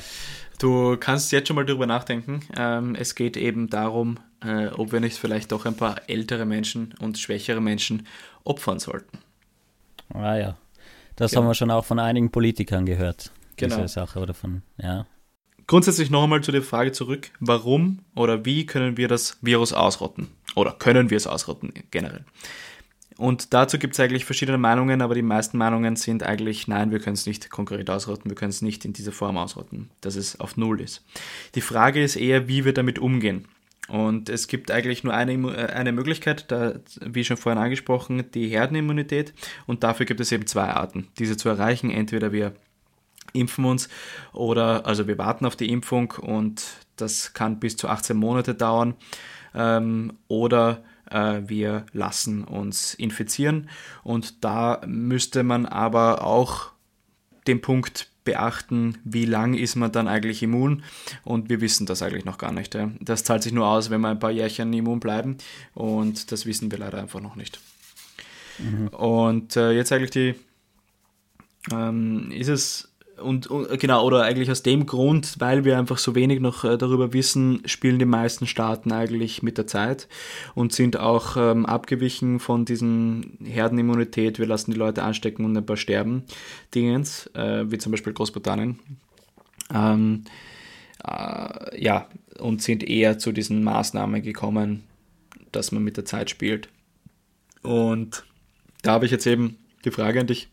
Du 0.59 0.96
kannst 0.96 1.30
jetzt 1.30 1.46
schon 1.46 1.56
mal 1.56 1.64
darüber 1.64 1.86
nachdenken. 1.86 2.40
Ähm, 2.56 2.96
es 2.96 3.14
geht 3.14 3.36
eben 3.36 3.70
darum, 3.70 4.18
äh, 4.44 4.66
ob 4.68 4.92
wir 4.92 5.00
nicht 5.00 5.16
vielleicht 5.16 5.52
doch 5.52 5.66
ein 5.66 5.76
paar 5.76 6.09
ältere 6.09 6.46
Menschen 6.46 6.94
und 7.00 7.18
schwächere 7.18 7.61
Menschen 7.61 8.06
opfern 8.44 8.80
sollten. 8.80 9.18
Ah 10.12 10.36
ja, 10.36 10.56
das 11.16 11.30
genau. 11.30 11.42
haben 11.42 11.50
wir 11.50 11.54
schon 11.54 11.70
auch 11.70 11.84
von 11.84 11.98
einigen 11.98 12.30
Politikern 12.30 12.86
gehört. 12.86 13.30
Genau. 13.56 13.76
Diese 13.76 13.88
Sache 13.88 14.20
oder 14.20 14.34
von, 14.34 14.62
ja. 14.78 15.06
grundsätzlich 15.66 16.11
noch 16.11 16.24
einmal 16.24 16.42
zu 16.42 16.52
der 16.52 16.62
Frage 16.62 16.92
zurück, 16.92 17.30
warum 17.40 18.00
oder 18.14 18.44
wie 18.44 18.66
können 18.66 18.96
wir 18.96 19.09
das 19.09 19.38
Virus 19.42 19.72
ausrotten? 19.72 20.28
Oder 20.54 20.72
können 20.72 21.11
wir 21.11 21.16
es 21.16 21.26
ausrotten 21.26 21.72
generell? 21.90 22.24
Und 23.18 23.52
dazu 23.52 23.80
gibt 23.80 23.94
es 23.94 24.00
eigentlich 24.00 24.24
verschiedene 24.24 24.58
Meinungen, 24.58 25.02
aber 25.02 25.16
die 25.16 25.22
meisten 25.22 25.58
Meinungen 25.58 25.96
sind 25.96 26.22
eigentlich, 26.22 26.68
nein, 26.68 26.92
wir 26.92 27.00
können 27.00 27.14
es 27.14 27.26
nicht 27.26 27.50
konkret 27.50 27.90
ausrotten, 27.90 28.30
wir 28.30 28.36
können 28.36 28.50
es 28.50 28.62
nicht 28.62 28.84
in 28.84 28.92
dieser 28.92 29.10
Form 29.10 29.36
ausrotten, 29.36 29.90
dass 30.00 30.14
es 30.14 30.38
auf 30.38 30.56
Null 30.56 30.80
ist. 30.80 31.04
Die 31.56 31.60
Frage 31.60 32.00
ist 32.00 32.14
eher, 32.14 32.46
wie 32.46 32.64
wir 32.64 32.72
damit 32.72 33.00
umgehen. 33.00 33.48
Und 33.88 34.28
es 34.28 34.46
gibt 34.46 34.70
eigentlich 34.70 35.02
nur 35.02 35.14
eine, 35.14 35.32
äh, 35.32 35.72
eine 35.72 35.90
Möglichkeit, 35.90 36.44
da, 36.52 36.74
wie 37.00 37.24
schon 37.24 37.36
vorhin 37.36 37.60
angesprochen, 37.60 38.30
die 38.34 38.48
Herdenimmunität. 38.48 39.34
Und 39.66 39.82
dafür 39.82 40.06
gibt 40.06 40.20
es 40.20 40.30
eben 40.30 40.46
zwei 40.46 40.68
Arten, 40.68 41.08
diese 41.18 41.36
zu 41.36 41.48
erreichen. 41.48 41.90
Entweder 41.90 42.30
wir 42.30 42.54
impfen 43.32 43.64
uns 43.64 43.88
oder, 44.32 44.86
also 44.86 45.08
wir 45.08 45.18
warten 45.18 45.44
auf 45.44 45.56
die 45.56 45.70
Impfung 45.70 46.12
und 46.12 46.64
das 46.96 47.34
kann 47.34 47.58
bis 47.58 47.76
zu 47.76 47.88
18 47.88 48.16
Monate 48.16 48.54
dauern. 48.54 48.94
Ähm, 49.54 50.12
oder 50.28 50.84
wir 51.11 51.86
lassen 51.92 52.44
uns 52.44 52.94
infizieren. 52.94 53.68
Und 54.02 54.44
da 54.44 54.80
müsste 54.86 55.42
man 55.42 55.66
aber 55.66 56.24
auch 56.24 56.72
den 57.46 57.61
Punkt 57.61 58.09
beachten, 58.28 58.98
wie 59.04 59.24
lang 59.24 59.54
ist 59.54 59.74
man 59.74 59.90
dann 59.90 60.06
eigentlich 60.06 60.42
immun 60.42 60.82
und 61.24 61.48
wir 61.48 61.62
wissen 61.62 61.86
das 61.86 62.02
eigentlich 62.02 62.26
noch 62.26 62.36
gar 62.36 62.52
nicht. 62.52 62.74
Ja. 62.74 62.90
Das 63.00 63.24
zahlt 63.24 63.42
sich 63.42 63.52
nur 63.54 63.66
aus, 63.66 63.88
wenn 63.88 64.02
wir 64.02 64.09
ein 64.09 64.18
paar 64.18 64.30
Jährchen 64.30 64.70
immun 64.74 65.00
bleiben 65.00 65.38
und 65.72 66.30
das 66.30 66.44
wissen 66.44 66.70
wir 66.70 66.76
leider 66.76 66.98
einfach 66.98 67.20
noch 67.20 67.36
nicht. 67.36 67.59
Mhm. 68.59 68.88
Und 68.88 69.56
äh, 69.56 69.72
jetzt 69.72 69.92
eigentlich 69.92 70.11
die, 70.11 70.34
ähm, 71.72 72.30
ist 72.30 72.48
es 72.48 72.88
und, 73.20 73.46
und, 73.46 73.78
genau, 73.78 74.04
oder 74.04 74.22
eigentlich 74.22 74.50
aus 74.50 74.62
dem 74.62 74.86
Grund, 74.86 75.36
weil 75.38 75.64
wir 75.64 75.78
einfach 75.78 75.98
so 75.98 76.14
wenig 76.14 76.40
noch 76.40 76.64
äh, 76.64 76.76
darüber 76.76 77.12
wissen, 77.12 77.62
spielen 77.66 77.98
die 77.98 78.04
meisten 78.04 78.46
Staaten 78.46 78.92
eigentlich 78.92 79.42
mit 79.42 79.58
der 79.58 79.66
Zeit 79.66 80.08
und 80.54 80.72
sind 80.72 80.98
auch 80.98 81.36
ähm, 81.36 81.66
abgewichen 81.66 82.40
von 82.40 82.64
diesen 82.64 83.38
Herdenimmunität, 83.44 84.38
wir 84.38 84.46
lassen 84.46 84.70
die 84.70 84.78
Leute 84.78 85.02
anstecken 85.02 85.44
und 85.44 85.56
ein 85.56 85.66
paar 85.66 85.76
sterben, 85.76 86.24
Dingens, 86.74 87.26
äh, 87.34 87.70
wie 87.70 87.78
zum 87.78 87.92
Beispiel 87.92 88.12
Großbritannien. 88.12 88.78
Ähm, 89.72 90.24
äh, 91.04 91.82
ja, 91.82 92.08
und 92.38 92.62
sind 92.62 92.82
eher 92.82 93.18
zu 93.18 93.32
diesen 93.32 93.64
Maßnahmen 93.64 94.22
gekommen, 94.22 94.84
dass 95.52 95.72
man 95.72 95.82
mit 95.82 95.96
der 95.96 96.04
Zeit 96.04 96.30
spielt. 96.30 96.68
Und 97.62 98.24
da 98.82 98.92
habe 98.92 99.06
ich 99.06 99.10
jetzt 99.10 99.26
eben 99.26 99.58
die 99.84 99.90
Frage 99.90 100.20
an 100.20 100.26
dich, 100.26 100.48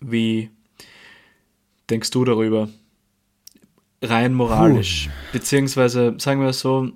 wie 0.00 0.50
denkst 1.90 2.10
du 2.10 2.24
darüber? 2.24 2.68
Rein 4.02 4.34
moralisch. 4.34 5.06
Puh. 5.06 5.38
Beziehungsweise, 5.38 6.14
sagen 6.18 6.40
wir 6.40 6.48
es 6.48 6.60
so, 6.60 6.90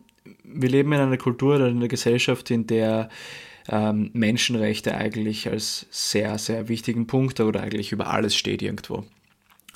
wir 0.45 0.69
leben 0.69 0.93
in 0.93 1.01
einer 1.01 1.17
Kultur 1.17 1.57
oder 1.57 1.69
in 1.69 1.77
einer 1.77 1.89
Gesellschaft, 1.89 2.51
in 2.51 2.67
der 2.67 3.09
ähm, 3.69 4.11
Menschenrechte 4.13 4.95
eigentlich 4.95 5.49
als 5.49 5.87
sehr, 5.91 6.39
sehr 6.39 6.69
wichtigen 6.69 7.07
Punkt 7.07 7.41
oder 7.41 7.63
eigentlich 7.63 7.93
über 7.93 8.09
alles 8.09 8.35
steht 8.35 8.63
irgendwo. 8.63 9.05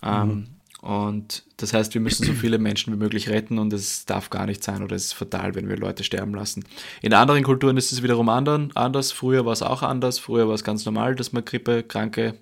Ähm, 0.02 0.28
mhm. 0.28 0.46
Und 0.84 1.44
das 1.56 1.72
heißt, 1.72 1.94
wir 1.94 2.02
müssen 2.02 2.26
so 2.26 2.32
viele 2.34 2.58
Menschen 2.58 2.92
wie 2.92 2.98
möglich 2.98 3.30
retten 3.30 3.58
und 3.58 3.72
es 3.72 4.04
darf 4.04 4.28
gar 4.28 4.44
nicht 4.44 4.62
sein 4.62 4.82
oder 4.82 4.94
es 4.94 5.06
ist 5.06 5.12
fatal, 5.14 5.54
wenn 5.54 5.66
wir 5.66 5.78
Leute 5.78 6.04
sterben 6.04 6.34
lassen. 6.34 6.64
In 7.00 7.14
anderen 7.14 7.42
Kulturen 7.42 7.78
ist 7.78 7.90
es 7.90 8.02
wiederum 8.02 8.28
anders. 8.28 9.12
Früher 9.12 9.46
war 9.46 9.54
es 9.54 9.62
auch 9.62 9.82
anders. 9.82 10.18
Früher 10.18 10.46
war 10.46 10.54
es 10.54 10.62
ganz 10.62 10.84
normal, 10.84 11.14
dass 11.14 11.32
man 11.32 11.42
Grippekranke 11.42 12.34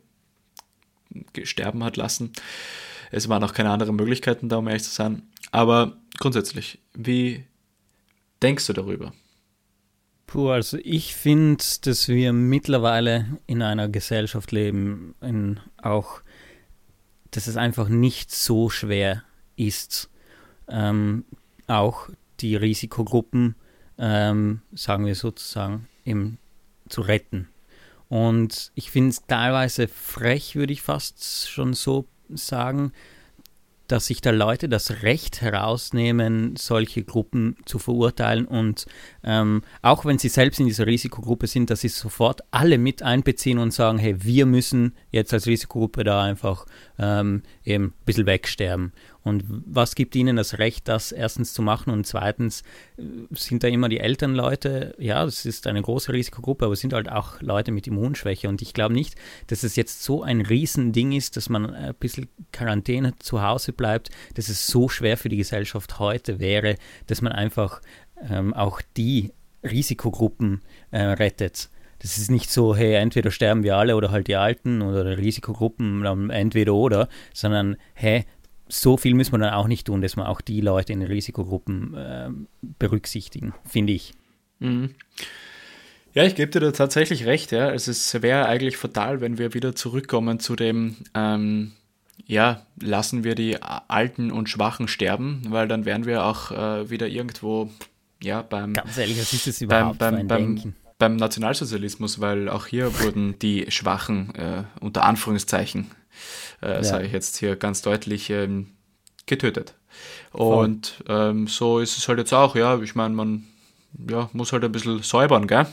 sterben 1.44 1.84
hat 1.84 1.96
lassen. 1.96 2.32
Es 3.10 3.28
waren 3.28 3.44
auch 3.44 3.52
keine 3.52 3.70
anderen 3.70 3.96
Möglichkeiten 3.96 4.48
da, 4.48 4.56
um 4.56 4.68
ehrlich 4.68 4.84
zu 4.84 4.90
sein. 4.90 5.22
Aber 5.50 5.98
grundsätzlich, 6.18 6.78
wie 6.94 7.44
denkst 8.42 8.66
du 8.66 8.72
darüber? 8.72 9.12
Puh, 10.26 10.48
also 10.48 10.78
ich 10.82 11.14
finde, 11.14 11.62
dass 11.82 12.08
wir 12.08 12.32
mittlerweile 12.32 13.38
in 13.46 13.60
einer 13.60 13.88
Gesellschaft 13.88 14.50
leben, 14.50 15.14
in 15.20 15.60
auch, 15.76 16.22
dass 17.30 17.46
es 17.46 17.58
einfach 17.58 17.88
nicht 17.88 18.30
so 18.30 18.70
schwer 18.70 19.24
ist, 19.56 20.08
ähm, 20.68 21.26
auch 21.66 22.08
die 22.40 22.56
Risikogruppen, 22.56 23.56
ähm, 23.98 24.62
sagen 24.72 25.04
wir 25.04 25.14
sozusagen, 25.14 25.86
eben 26.06 26.38
zu 26.88 27.02
retten. 27.02 27.48
Und 28.12 28.72
ich 28.74 28.90
finde 28.90 29.08
es 29.08 29.24
teilweise 29.26 29.88
frech, 29.88 30.54
würde 30.54 30.74
ich 30.74 30.82
fast 30.82 31.48
schon 31.48 31.72
so 31.72 32.04
sagen, 32.28 32.92
dass 33.88 34.04
sich 34.04 34.20
da 34.20 34.30
Leute 34.32 34.68
das 34.68 35.02
Recht 35.02 35.40
herausnehmen, 35.40 36.56
solche 36.56 37.04
Gruppen 37.04 37.56
zu 37.64 37.78
verurteilen 37.78 38.46
und 38.46 38.84
ähm, 39.24 39.62
auch 39.80 40.04
wenn 40.04 40.18
sie 40.18 40.28
selbst 40.28 40.60
in 40.60 40.66
dieser 40.66 40.86
Risikogruppe 40.86 41.46
sind, 41.46 41.70
dass 41.70 41.80
sie 41.80 41.88
sofort 41.88 42.42
alle 42.50 42.76
mit 42.76 43.02
einbeziehen 43.02 43.56
und 43.56 43.72
sagen, 43.72 43.96
hey, 43.96 44.22
wir 44.22 44.44
müssen 44.44 44.94
jetzt 45.10 45.32
als 45.32 45.46
Risikogruppe 45.46 46.04
da 46.04 46.22
einfach 46.22 46.66
ähm, 46.98 47.42
eben 47.64 47.84
ein 47.86 48.04
bisschen 48.04 48.26
wegsterben. 48.26 48.92
Und 49.24 49.44
was 49.48 49.94
gibt 49.94 50.16
ihnen 50.16 50.36
das 50.36 50.58
Recht, 50.58 50.88
das 50.88 51.12
erstens 51.12 51.52
zu 51.52 51.62
machen? 51.62 51.92
Und 51.92 52.06
zweitens 52.06 52.62
äh, 52.96 53.02
sind 53.30 53.62
da 53.62 53.68
immer 53.68 53.88
die 53.88 54.00
Elternleute, 54.00 54.94
ja, 54.98 55.24
das 55.24 55.46
ist 55.46 55.66
eine 55.66 55.82
große 55.82 56.12
Risikogruppe, 56.12 56.64
aber 56.64 56.74
es 56.74 56.80
sind 56.80 56.92
halt 56.92 57.10
auch 57.10 57.40
Leute 57.40 57.70
mit 57.70 57.86
Immunschwäche. 57.86 58.48
Und 58.48 58.62
ich 58.62 58.74
glaube 58.74 58.94
nicht, 58.94 59.14
dass 59.46 59.62
es 59.62 59.76
jetzt 59.76 60.02
so 60.02 60.22
ein 60.22 60.40
Riesending 60.40 61.12
ist, 61.12 61.36
dass 61.36 61.48
man 61.48 61.72
ein 61.72 61.94
bisschen 61.94 62.28
Quarantäne 62.52 63.14
zu 63.18 63.42
Hause 63.42 63.72
bleibt, 63.72 64.10
dass 64.34 64.48
es 64.48 64.66
so 64.66 64.88
schwer 64.88 65.16
für 65.16 65.28
die 65.28 65.36
Gesellschaft 65.36 65.98
heute 65.98 66.40
wäre, 66.40 66.76
dass 67.06 67.22
man 67.22 67.32
einfach 67.32 67.80
ähm, 68.28 68.54
auch 68.54 68.80
die 68.96 69.32
Risikogruppen 69.62 70.62
äh, 70.90 71.00
rettet. 71.00 71.70
Das 72.00 72.18
ist 72.18 72.32
nicht 72.32 72.50
so, 72.50 72.74
hey, 72.74 72.94
entweder 72.94 73.30
sterben 73.30 73.62
wir 73.62 73.76
alle 73.76 73.94
oder 73.94 74.10
halt 74.10 74.26
die 74.26 74.34
Alten 74.34 74.82
oder 74.82 75.16
Risikogruppen, 75.16 76.30
entweder 76.30 76.74
oder, 76.74 77.08
sondern 77.32 77.76
hey, 77.94 78.24
so 78.72 78.96
viel 78.96 79.14
muss 79.14 79.30
man 79.30 79.42
dann 79.42 79.52
auch 79.52 79.68
nicht 79.68 79.86
tun, 79.86 80.00
dass 80.00 80.16
man 80.16 80.26
auch 80.26 80.40
die 80.40 80.62
Leute 80.62 80.94
in 80.94 81.00
den 81.00 81.08
Risikogruppen 81.10 81.94
äh, 81.94 82.30
berücksichtigen, 82.78 83.52
finde 83.68 83.92
ich. 83.92 84.14
Mhm. 84.60 84.94
Ja, 86.14 86.24
ich 86.24 86.34
gebe 86.34 86.50
dir 86.50 86.60
da 86.60 86.72
tatsächlich 86.72 87.26
recht. 87.26 87.52
Ja. 87.52 87.68
Also 87.68 87.90
es 87.90 88.22
wäre 88.22 88.46
eigentlich 88.46 88.78
fatal, 88.78 89.20
wenn 89.20 89.36
wir 89.36 89.52
wieder 89.52 89.74
zurückkommen 89.74 90.40
zu 90.40 90.56
dem, 90.56 90.96
ähm, 91.14 91.72
ja, 92.26 92.62
lassen 92.80 93.24
wir 93.24 93.34
die 93.34 93.60
Alten 93.60 94.30
und 94.30 94.48
Schwachen 94.48 94.88
sterben, 94.88 95.42
weil 95.48 95.68
dann 95.68 95.84
wären 95.84 96.06
wir 96.06 96.24
auch 96.24 96.50
äh, 96.50 96.88
wieder 96.88 97.08
irgendwo, 97.08 97.68
ja, 98.22 98.40
beim... 98.40 98.72
Ganz 98.72 98.96
ehrlich, 98.96 99.20
was 99.20 99.34
ist 99.34 99.46
das 99.46 99.60
überhaupt 99.60 99.98
beim, 99.98 100.26
beim, 100.26 100.54
beim, 100.54 100.74
beim 100.98 101.16
Nationalsozialismus, 101.16 102.20
weil 102.20 102.48
auch 102.48 102.66
hier 102.66 103.00
wurden 103.00 103.38
die 103.38 103.70
Schwachen 103.70 104.34
äh, 104.34 104.64
unter 104.80 105.04
Anführungszeichen 105.04 105.90
äh, 106.62 106.74
ja. 106.74 106.84
sage 106.84 107.06
ich 107.06 107.12
jetzt 107.12 107.36
hier 107.36 107.56
ganz 107.56 107.82
deutlich, 107.82 108.30
ähm, 108.30 108.68
getötet. 109.26 109.74
Und 110.32 111.02
ähm, 111.08 111.46
so 111.46 111.78
ist 111.78 111.98
es 111.98 112.08
halt 112.08 112.18
jetzt 112.18 112.32
auch, 112.32 112.56
ja. 112.56 112.80
Ich 112.80 112.94
meine, 112.94 113.14
man 113.14 113.44
ja, 114.08 114.30
muss 114.32 114.52
halt 114.52 114.64
ein 114.64 114.72
bisschen 114.72 115.02
säubern, 115.02 115.46
gell? 115.46 115.66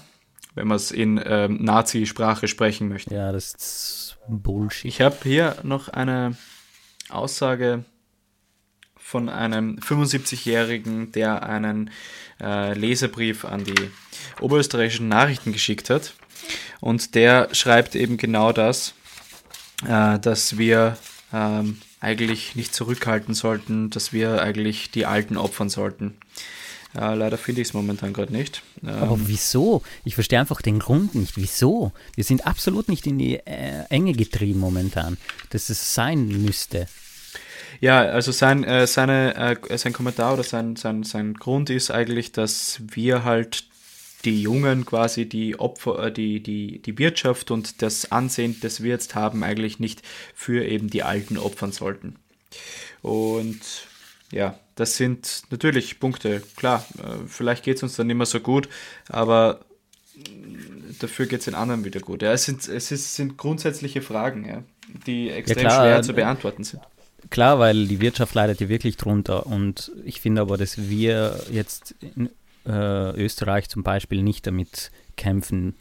Wenn 0.55 0.67
man 0.67 0.77
es 0.77 0.91
in 0.91 1.21
ähm, 1.23 1.63
Nazi-Sprache 1.63 2.47
sprechen 2.47 2.89
möchte. 2.89 3.13
Ja, 3.13 3.31
das 3.31 3.53
ist 3.53 4.17
Bullshit. 4.27 4.85
Ich 4.85 5.01
habe 5.01 5.15
hier 5.23 5.55
noch 5.63 5.89
eine 5.89 6.35
Aussage 7.09 7.85
von 8.95 9.29
einem 9.29 9.77
75-Jährigen, 9.77 11.11
der 11.11 11.43
einen 11.43 11.91
äh, 12.41 12.73
Leserbrief 12.73 13.45
an 13.45 13.63
die 13.63 13.89
oberösterreichischen 14.41 15.07
Nachrichten 15.07 15.53
geschickt 15.53 15.89
hat. 15.89 16.13
Und 16.79 17.15
der 17.15 17.49
schreibt 17.53 17.95
eben 17.95 18.17
genau 18.17 18.51
das 18.51 18.93
äh, 19.87 20.19
dass 20.19 20.57
wir 20.57 20.97
ähm, 21.33 21.77
eigentlich 21.99 22.55
nicht 22.55 22.73
zurückhalten 22.73 23.33
sollten, 23.33 23.89
dass 23.89 24.13
wir 24.13 24.41
eigentlich 24.41 24.91
die 24.91 25.05
Alten 25.05 25.37
opfern 25.37 25.69
sollten. 25.69 26.15
Äh, 26.95 27.13
leider 27.13 27.37
finde 27.37 27.61
ich 27.61 27.67
es 27.69 27.73
momentan 27.73 28.13
gerade 28.13 28.33
nicht. 28.33 28.63
Ähm, 28.81 28.89
Aber 28.89 29.27
wieso? 29.27 29.83
Ich 30.03 30.15
verstehe 30.15 30.39
einfach 30.39 30.61
den 30.61 30.79
Grund 30.79 31.13
nicht. 31.13 31.37
Wieso? 31.37 31.91
Wir 32.15 32.23
sind 32.23 32.47
absolut 32.47 32.89
nicht 32.89 33.05
in 33.05 33.19
die 33.19 33.35
äh, 33.35 33.83
Enge 33.89 34.13
getrieben 34.13 34.59
momentan, 34.59 35.17
dass 35.51 35.69
es 35.69 35.93
sein 35.93 36.27
müsste. 36.27 36.87
Ja, 37.79 37.99
also 38.01 38.31
sein, 38.31 38.63
äh, 38.63 38.87
seine, 38.87 39.35
äh, 39.69 39.77
sein 39.77 39.93
Kommentar 39.93 40.33
oder 40.33 40.43
sein, 40.43 40.75
sein, 40.75 41.03
sein 41.03 41.35
Grund 41.35 41.69
ist 41.69 41.91
eigentlich, 41.91 42.31
dass 42.31 42.79
wir 42.87 43.23
halt 43.23 43.65
die 44.25 44.41
Jungen 44.41 44.85
quasi 44.85 45.27
die 45.27 45.59
Opfer, 45.59 46.07
äh, 46.07 46.11
die, 46.11 46.41
die, 46.41 46.79
die 46.79 46.97
Wirtschaft 46.97 47.51
und 47.51 47.81
das 47.81 48.11
Ansehen, 48.11 48.57
das 48.61 48.83
wir 48.83 48.91
jetzt 48.91 49.15
haben, 49.15 49.43
eigentlich 49.43 49.79
nicht 49.79 50.01
für 50.35 50.65
eben 50.65 50.89
die 50.89 51.03
Alten 51.03 51.37
opfern 51.37 51.71
sollten. 51.71 52.15
Und 53.01 53.59
ja, 54.31 54.59
das 54.75 54.97
sind 54.97 55.43
natürlich 55.49 55.99
Punkte, 55.99 56.41
klar, 56.55 56.85
äh, 56.97 57.27
vielleicht 57.27 57.63
geht 57.63 57.77
es 57.77 57.83
uns 57.83 57.95
dann 57.95 58.07
nicht 58.07 58.15
mehr 58.15 58.25
so 58.25 58.39
gut, 58.39 58.69
aber 59.07 59.61
dafür 60.99 61.25
geht 61.25 61.39
es 61.39 61.45
den 61.45 61.55
anderen 61.55 61.85
wieder 61.85 61.99
gut. 62.01 62.21
Ja, 62.21 62.33
es 62.33 62.43
sind, 62.43 62.67
es 62.67 62.91
ist, 62.91 63.15
sind 63.15 63.37
grundsätzliche 63.37 64.01
Fragen, 64.01 64.45
ja, 64.45 64.63
die 65.07 65.29
extrem 65.29 65.63
ja, 65.63 65.71
schwer 65.71 66.01
zu 66.01 66.13
beantworten 66.13 66.63
sind. 66.63 66.81
klar, 67.29 67.59
weil 67.59 67.87
die 67.87 68.01
Wirtschaft 68.01 68.35
leidet 68.35 68.59
ja 68.59 68.69
wirklich 68.69 68.97
drunter 68.97 69.45
und 69.45 69.91
ich 70.03 70.21
finde 70.21 70.41
aber, 70.41 70.57
dass 70.57 70.89
wir 70.89 71.39
jetzt 71.51 71.95
in 72.01 72.29
äh, 72.69 73.11
Österreich 73.21 73.69
zum 73.69 73.83
Beispiel 73.83 74.21
nicht 74.21 74.47
damit 74.47 74.91
kämpfen 75.17 75.75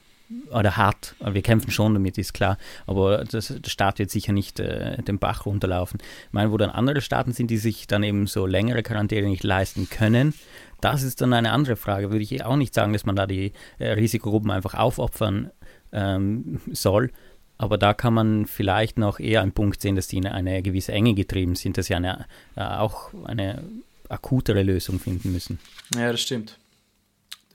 oder 0.53 0.77
hart, 0.77 1.15
wir 1.21 1.41
kämpfen 1.41 1.71
schon 1.71 1.95
damit, 1.95 2.19
ist 2.19 2.35
klar, 2.35 2.59
aber 2.87 3.25
das, 3.25 3.49
der 3.49 3.71
Staat 3.71 3.99
wird 3.99 4.11
sicher 4.11 4.33
nicht 4.33 4.61
äh, 4.61 5.03
den 5.03 5.19
Bach 5.19 5.47
runterlaufen. 5.47 6.01
Ich 6.01 6.33
meine, 6.33 6.53
wo 6.53 6.59
dann 6.59 6.69
andere 6.69 7.01
Staaten 7.01 7.33
sind, 7.33 7.51
die 7.51 7.57
sich 7.57 7.87
dann 7.87 8.03
eben 8.03 8.27
so 8.27 8.45
längere 8.47 8.83
Quarantäne 8.83 9.29
nicht 9.29 9.43
leisten 9.43 9.89
können, 9.89 10.35
das 10.83 11.03
ist 11.03 11.23
dann 11.23 11.33
eine 11.33 11.53
andere 11.53 11.77
Frage. 11.77 12.11
Würde 12.11 12.23
ich 12.23 12.45
auch 12.45 12.57
nicht 12.57 12.75
sagen, 12.75 12.93
dass 12.93 13.07
man 13.07 13.17
da 13.17 13.27
die 13.27 13.53
äh, 13.79 13.93
Risikogruppen 13.93 14.51
einfach 14.51 14.75
aufopfern 14.75 15.51
ähm, 15.93 16.61
soll, 16.73 17.11
aber 17.57 17.79
da 17.79 17.95
kann 17.95 18.15
man 18.15 18.47
vielleicht 18.47 18.99
noch 18.99 19.19
eher 19.19 19.43
einen 19.43 19.53
Punkt 19.53 19.81
sehen, 19.81 19.97
dass 19.97 20.09
die 20.09 20.19
in 20.19 20.27
eine 20.27 20.63
gewisse 20.63 20.93
Enge 20.93 21.15
getrieben 21.15 21.57
sind, 21.57 21.79
dass 21.79 21.87
sie 21.87 21.95
eine, 21.95 22.27
äh, 22.55 22.61
auch 22.61 23.13
eine 23.25 23.63
akutere 24.11 24.63
Lösung 24.63 25.01
finden 25.01 25.33
müssen. 25.33 25.59
Ja, 25.95 26.13
das 26.13 26.21
stimmt. 26.21 26.58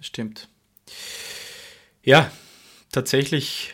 Stimmt. 0.03 0.49
Ja, 2.03 2.29
tatsächlich 2.91 3.73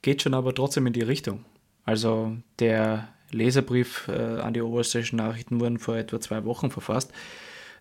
geht 0.00 0.22
schon 0.22 0.32
aber 0.34 0.54
trotzdem 0.54 0.86
in 0.86 0.92
die 0.92 1.02
Richtung. 1.02 1.44
Also 1.84 2.36
der 2.60 3.08
Leserbrief 3.32 4.06
äh, 4.06 4.12
an 4.12 4.54
die 4.54 4.62
oberösterreichischen 4.62 5.16
Nachrichten 5.16 5.60
wurden 5.60 5.80
vor 5.80 5.96
etwa 5.96 6.20
zwei 6.20 6.44
Wochen 6.44 6.70
verfasst. 6.70 7.10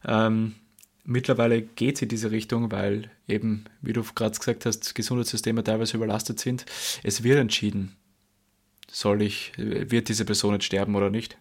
Ähm, 0.03 0.55
mittlerweile 1.03 1.61
geht 1.61 1.97
es 1.97 2.01
in 2.01 2.09
diese 2.09 2.31
Richtung, 2.31 2.71
weil 2.71 3.11
eben, 3.27 3.65
wie 3.81 3.93
du 3.93 4.01
gerade 4.15 4.37
gesagt 4.37 4.65
hast, 4.65 4.95
Gesundheitssysteme 4.95 5.63
teilweise 5.63 5.95
überlastet 5.95 6.39
sind. 6.39 6.65
Es 7.03 7.21
wird 7.21 7.37
entschieden, 7.37 7.95
soll 8.89 9.21
ich, 9.21 9.53
wird 9.57 10.09
diese 10.09 10.25
Person 10.25 10.53
jetzt 10.53 10.65
sterben 10.65 10.95
oder 10.95 11.11
nicht. 11.11 11.37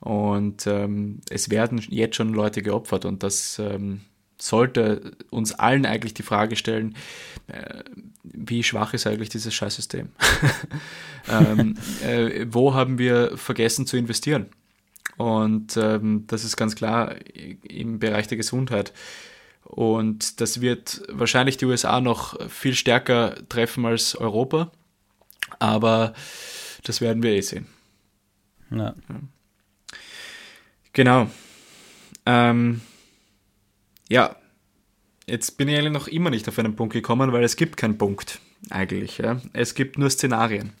Und 0.00 0.66
ähm, 0.66 1.20
es 1.30 1.50
werden 1.50 1.80
jetzt 1.88 2.16
schon 2.16 2.34
Leute 2.34 2.62
geopfert 2.62 3.04
und 3.04 3.22
das 3.22 3.60
ähm, 3.60 4.00
sollte 4.40 5.12
uns 5.30 5.52
allen 5.52 5.86
eigentlich 5.86 6.14
die 6.14 6.22
Frage 6.22 6.56
stellen, 6.56 6.96
äh, 7.46 7.84
wie 8.22 8.62
schwach 8.62 8.94
ist 8.94 9.06
eigentlich 9.06 9.28
dieses 9.28 9.54
Scheißsystem? 9.54 10.08
ähm, 11.30 11.76
äh, 12.04 12.46
wo 12.48 12.74
haben 12.74 12.98
wir 12.98 13.36
vergessen 13.36 13.86
zu 13.86 13.96
investieren? 13.96 14.46
Und 15.16 15.76
ähm, 15.76 16.24
das 16.26 16.44
ist 16.44 16.56
ganz 16.56 16.74
klar 16.74 17.14
im 17.62 17.98
Bereich 17.98 18.26
der 18.28 18.38
Gesundheit. 18.38 18.92
Und 19.64 20.40
das 20.40 20.60
wird 20.60 21.02
wahrscheinlich 21.08 21.56
die 21.58 21.66
USA 21.66 22.00
noch 22.00 22.48
viel 22.48 22.74
stärker 22.74 23.34
treffen 23.48 23.84
als 23.84 24.16
Europa. 24.16 24.72
Aber 25.58 26.14
das 26.84 27.00
werden 27.00 27.22
wir 27.22 27.32
eh 27.32 27.40
sehen. 27.42 27.66
Ja. 28.70 28.94
Genau. 30.92 31.28
Ähm, 32.26 32.80
ja, 34.10 34.36
jetzt 35.26 35.56
bin 35.56 35.68
ich 35.68 35.78
eigentlich 35.78 35.92
noch 35.92 36.08
immer 36.08 36.30
nicht 36.30 36.48
auf 36.48 36.58
einen 36.58 36.76
Punkt 36.76 36.92
gekommen, 36.92 37.32
weil 37.32 37.44
es 37.44 37.56
gibt 37.56 37.76
keinen 37.76 37.96
Punkt 37.96 38.40
eigentlich. 38.68 39.18
Ja. 39.18 39.40
Es 39.52 39.74
gibt 39.74 39.98
nur 39.98 40.10
Szenarien. 40.10 40.72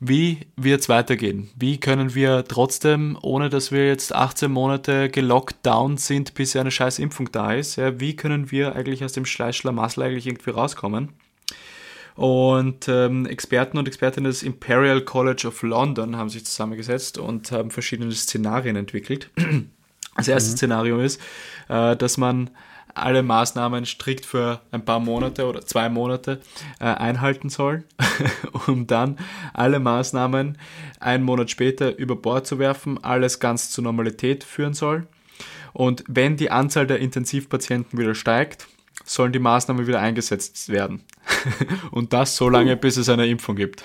Wie 0.00 0.40
wird 0.56 0.80
es 0.80 0.88
weitergehen? 0.88 1.48
Wie 1.56 1.78
können 1.78 2.14
wir 2.14 2.44
trotzdem, 2.44 3.16
ohne 3.22 3.48
dass 3.48 3.70
wir 3.70 3.86
jetzt 3.86 4.14
18 4.14 4.50
Monate 4.50 5.08
gelockt 5.08 5.64
down 5.64 5.96
sind, 5.96 6.34
bis 6.34 6.56
eine 6.56 6.70
scheiß 6.70 6.98
Impfung 6.98 7.30
da 7.30 7.54
ist, 7.54 7.76
ja, 7.76 8.00
wie 8.00 8.16
können 8.16 8.50
wir 8.50 8.74
eigentlich 8.74 9.04
aus 9.04 9.12
dem 9.12 9.26
Schleißschlamassel 9.26 10.02
eigentlich 10.02 10.26
irgendwie 10.26 10.50
rauskommen? 10.50 11.10
Und 12.16 12.88
ähm, 12.88 13.26
Experten 13.26 13.76
und 13.78 13.86
Expertinnen 13.86 14.30
des 14.30 14.42
Imperial 14.42 15.02
College 15.02 15.48
of 15.48 15.62
London 15.62 16.16
haben 16.16 16.30
sich 16.30 16.46
zusammengesetzt 16.46 17.18
und 17.18 17.52
haben 17.52 17.70
verschiedene 17.70 18.12
Szenarien 18.12 18.76
entwickelt. 18.76 19.30
Das 20.16 20.28
erste 20.28 20.50
mhm. 20.50 20.56
Szenario 20.56 21.00
ist, 21.00 21.20
äh, 21.68 21.96
dass 21.96 22.16
man 22.16 22.50
alle 22.96 23.22
Maßnahmen 23.22 23.84
strikt 23.84 24.24
für 24.24 24.62
ein 24.70 24.84
paar 24.84 25.00
Monate 25.00 25.46
oder 25.46 25.60
zwei 25.64 25.88
Monate 25.88 26.40
äh, 26.80 26.84
einhalten 26.84 27.50
soll, 27.50 27.84
um 28.66 28.86
dann 28.86 29.18
alle 29.52 29.80
Maßnahmen 29.80 30.58
einen 30.98 31.24
Monat 31.24 31.50
später 31.50 31.96
über 31.98 32.16
Bord 32.16 32.46
zu 32.46 32.58
werfen, 32.58 33.02
alles 33.04 33.38
ganz 33.38 33.70
zur 33.70 33.84
Normalität 33.84 34.44
führen 34.44 34.74
soll. 34.74 35.06
Und 35.74 36.04
wenn 36.08 36.38
die 36.38 36.50
Anzahl 36.50 36.86
der 36.86 37.00
Intensivpatienten 37.00 37.98
wieder 37.98 38.14
steigt, 38.14 38.66
sollen 39.04 39.32
die 39.32 39.38
Maßnahmen 39.38 39.86
wieder 39.86 40.00
eingesetzt 40.00 40.70
werden. 40.70 41.02
Und 41.90 42.14
das 42.14 42.36
so 42.36 42.48
lange, 42.48 42.76
bis 42.76 42.96
es 42.96 43.10
eine 43.10 43.26
Impfung 43.26 43.56
gibt. 43.56 43.82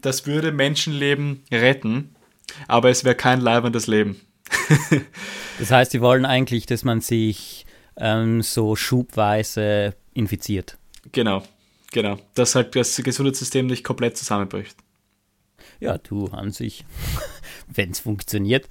Das 0.00 0.26
würde 0.26 0.52
Menschenleben 0.52 1.42
retten, 1.50 2.14
aber 2.68 2.90
es 2.90 3.02
wäre 3.02 3.16
kein 3.16 3.40
leibendes 3.40 3.88
Leben. 3.88 4.20
das 5.58 5.70
heißt, 5.70 5.92
sie 5.92 6.00
wollen 6.00 6.24
eigentlich, 6.24 6.66
dass 6.66 6.84
man 6.84 7.00
sich 7.00 7.66
ähm, 7.96 8.42
so 8.42 8.76
schubweise 8.76 9.94
infiziert. 10.14 10.78
Genau, 11.12 11.42
genau. 11.92 12.18
Dass 12.34 12.54
halt 12.54 12.74
das 12.76 12.96
Gesundheitssystem 12.96 13.66
nicht 13.66 13.84
komplett 13.84 14.16
zusammenbricht. 14.16 14.76
Ja, 15.80 15.98
du 15.98 16.26
an 16.28 16.50
sich, 16.52 16.84
wenn 17.68 17.90
es 17.90 18.00
funktioniert. 18.00 18.68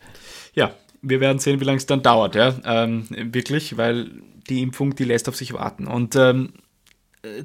Ja, 0.54 0.74
wir 1.02 1.20
werden 1.20 1.40
sehen, 1.40 1.60
wie 1.60 1.66
lange 1.66 1.78
es 1.78 1.86
dann 1.86 2.02
dauert, 2.02 2.36
ja. 2.36 2.56
Ähm, 2.66 3.06
wirklich, 3.10 3.78
weil 3.78 4.12
die 4.50 4.62
Impfung, 4.62 4.96
die 4.96 5.04
lässt 5.04 5.30
auf 5.30 5.36
sich 5.36 5.54
warten. 5.54 5.88
Und 5.88 6.16
ähm, 6.16 6.54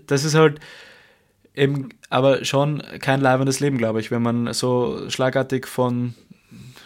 das 0.06 0.24
ist 0.24 0.34
halt 0.34 0.60
eben 1.54 1.90
aber 2.08 2.44
schon 2.44 2.82
kein 3.00 3.20
leibendes 3.20 3.60
Leben, 3.60 3.78
glaube 3.78 4.00
ich, 4.00 4.10
wenn 4.10 4.22
man 4.22 4.52
so 4.52 5.08
schlagartig 5.10 5.66
von 5.66 6.14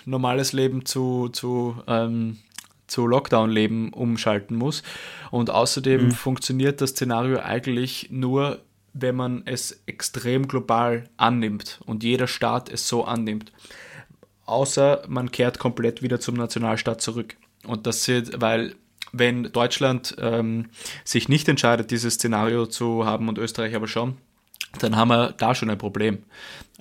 normales 0.06 0.52
Leben 0.52 0.84
zu, 0.84 1.28
zu 1.28 1.76
ähm, 1.86 2.38
zu 2.86 3.06
Lockdown-Leben 3.06 3.92
umschalten 3.92 4.56
muss. 4.56 4.82
Und 5.30 5.50
außerdem 5.50 6.06
mhm. 6.06 6.10
funktioniert 6.12 6.80
das 6.80 6.90
Szenario 6.90 7.38
eigentlich 7.40 8.08
nur, 8.10 8.60
wenn 8.92 9.16
man 9.16 9.42
es 9.46 9.82
extrem 9.86 10.46
global 10.46 11.04
annimmt 11.16 11.80
und 11.86 12.04
jeder 12.04 12.26
Staat 12.26 12.70
es 12.70 12.86
so 12.88 13.04
annimmt. 13.04 13.52
Außer 14.46 15.02
man 15.08 15.32
kehrt 15.32 15.58
komplett 15.58 16.02
wieder 16.02 16.20
zum 16.20 16.36
Nationalstaat 16.36 17.00
zurück. 17.00 17.36
Und 17.66 17.86
das 17.86 18.06
ist, 18.06 18.40
weil 18.40 18.74
wenn 19.12 19.44
Deutschland 19.44 20.14
ähm, 20.18 20.66
sich 21.04 21.28
nicht 21.28 21.48
entscheidet, 21.48 21.90
dieses 21.90 22.14
Szenario 22.14 22.66
zu 22.66 23.06
haben 23.06 23.28
und 23.28 23.38
Österreich 23.38 23.74
aber 23.74 23.88
schon, 23.88 24.18
dann 24.80 24.96
haben 24.96 25.08
wir 25.08 25.32
da 25.32 25.54
schon 25.54 25.70
ein 25.70 25.78
Problem 25.78 26.18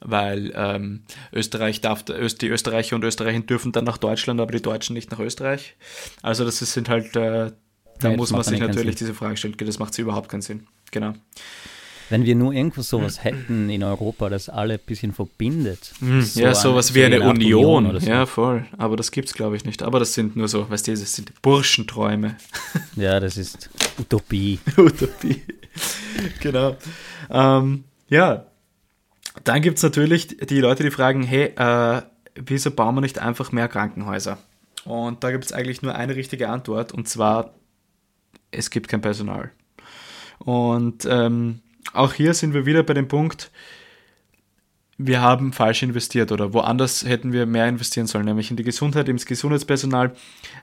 weil 0.04 0.52
ähm, 0.56 1.04
Österreich 1.32 1.82
darf, 1.82 2.04
die 2.04 2.48
Österreicher 2.48 2.96
und 2.96 3.04
Österreicher 3.04 3.40
dürfen 3.40 3.72
dann 3.72 3.86
nach 3.86 3.98
Deutschland, 3.98 4.40
aber 4.40 4.52
die 4.52 4.62
Deutschen 4.62 4.94
nicht 4.94 5.12
nach 5.12 5.20
Österreich. 5.20 5.76
Also 6.22 6.46
das 6.46 6.60
sind 6.60 6.90
halt, 6.90 7.16
äh, 7.16 7.52
da 8.00 8.10
ja, 8.10 8.18
muss 8.18 8.32
man 8.32 8.44
sich 8.44 8.60
natürlich 8.60 8.96
diese 8.96 9.14
Frage 9.14 9.38
stellen, 9.38 9.56
das 9.58 9.80
macht 9.80 9.98
überhaupt 9.98 10.30
keinen 10.30 10.42
Sinn. 10.42 10.68
Genau. 10.92 11.14
Wenn 12.10 12.26
wir 12.26 12.36
nur 12.36 12.54
irgendwo 12.54 12.82
sowas 12.82 13.24
hätten 13.24 13.70
in 13.70 13.82
Europa, 13.82 14.30
das 14.30 14.50
alle 14.50 14.76
ein 14.76 14.80
bisschen 14.86 15.14
verbindet. 15.14 15.94
Mhm. 16.00 16.22
So 16.22 16.42
ja, 16.42 16.54
sowas 16.54 16.90
eine, 16.90 16.96
wie 16.96 17.06
eine 17.06 17.22
Union. 17.22 17.86
Union 17.86 18.00
so. 18.00 18.08
Ja, 18.08 18.26
voll. 18.26 18.66
Aber 18.78 18.96
das 18.98 19.12
gibt 19.12 19.30
es, 19.30 19.34
glaube 19.34 19.56
ich, 19.56 19.66
nicht. 19.66 19.82
Aber 19.82 20.00
das 20.00 20.14
sind 20.14 20.36
nur 20.36 20.48
so, 20.48 20.70
weißt 20.70 20.88
du, 20.88 20.92
das 20.92 21.16
sind 21.16 21.42
Burschenträume. 21.42 22.38
Ja, 22.96 23.20
das 23.20 23.38
ist 23.38 23.72
Utopie. 24.00 24.60
Utopie. 24.78 25.42
genau. 26.40 26.76
Ähm, 27.32 27.86
ja, 28.08 28.46
dann 29.44 29.62
gibt 29.62 29.78
es 29.78 29.84
natürlich 29.84 30.38
die 30.38 30.60
Leute, 30.60 30.84
die 30.84 30.92
fragen, 30.92 31.24
hey, 31.24 31.54
äh, 31.56 32.02
wieso 32.36 32.72
bauen 32.72 32.96
wir 32.96 33.02
nicht 33.02 33.20
einfach 33.20 33.52
mehr 33.52 33.68
Krankenhäuser? 33.68 34.38
Und 34.86 35.24
da 35.24 35.32
gibt 35.32 35.46
es 35.46 35.54
eigentlich 35.54 35.82
nur 35.82 35.96
eine 35.96 36.16
richtige 36.16 36.50
Antwort, 36.50 36.92
und 36.92 37.08
zwar, 37.08 37.54
es 38.52 38.70
gibt 38.70 38.90
kein 38.90 39.02
Personal. 39.02 39.52
Und 40.40 41.06
ähm, 41.10 41.62
auch 41.94 42.14
hier 42.14 42.34
sind 42.34 42.54
wir 42.54 42.66
wieder 42.66 42.84
bei 42.84 42.94
dem 42.94 43.08
Punkt, 43.08 43.52
wir 44.98 45.22
haben 45.22 45.54
falsch 45.54 45.84
investiert 45.84 46.32
oder 46.32 46.54
woanders 46.54 47.04
hätten 47.04 47.34
wir 47.34 47.46
mehr 47.46 47.68
investieren 47.68 48.08
sollen, 48.08 48.26
nämlich 48.26 48.52
in 48.52 48.58
die 48.58 48.64
Gesundheit, 48.64 49.10
ins 49.10 49.26
Gesundheitspersonal, 49.26 50.14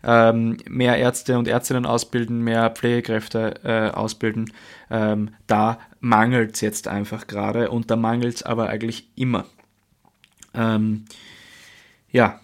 ähm, 0.05 0.57
mehr 0.69 0.97
Ärzte 0.99 1.37
und 1.39 1.49
Ärztinnen 1.49 1.85
ausbilden, 1.85 2.43
mehr 2.43 2.71
Pflegekräfte 2.71 3.61
äh, 3.65 3.91
ausbilden. 3.91 4.53
Ähm, 4.91 5.31
da 5.47 5.79
mangelt 5.99 6.55
es 6.55 6.61
jetzt 6.61 6.87
einfach 6.87 7.27
gerade 7.27 7.71
und 7.71 7.91
da 7.91 7.97
mangelt 7.97 8.37
es 8.37 8.43
aber 8.43 8.69
eigentlich 8.69 9.09
immer. 9.17 9.47
Ähm, 10.55 11.07
ja, 12.11 12.41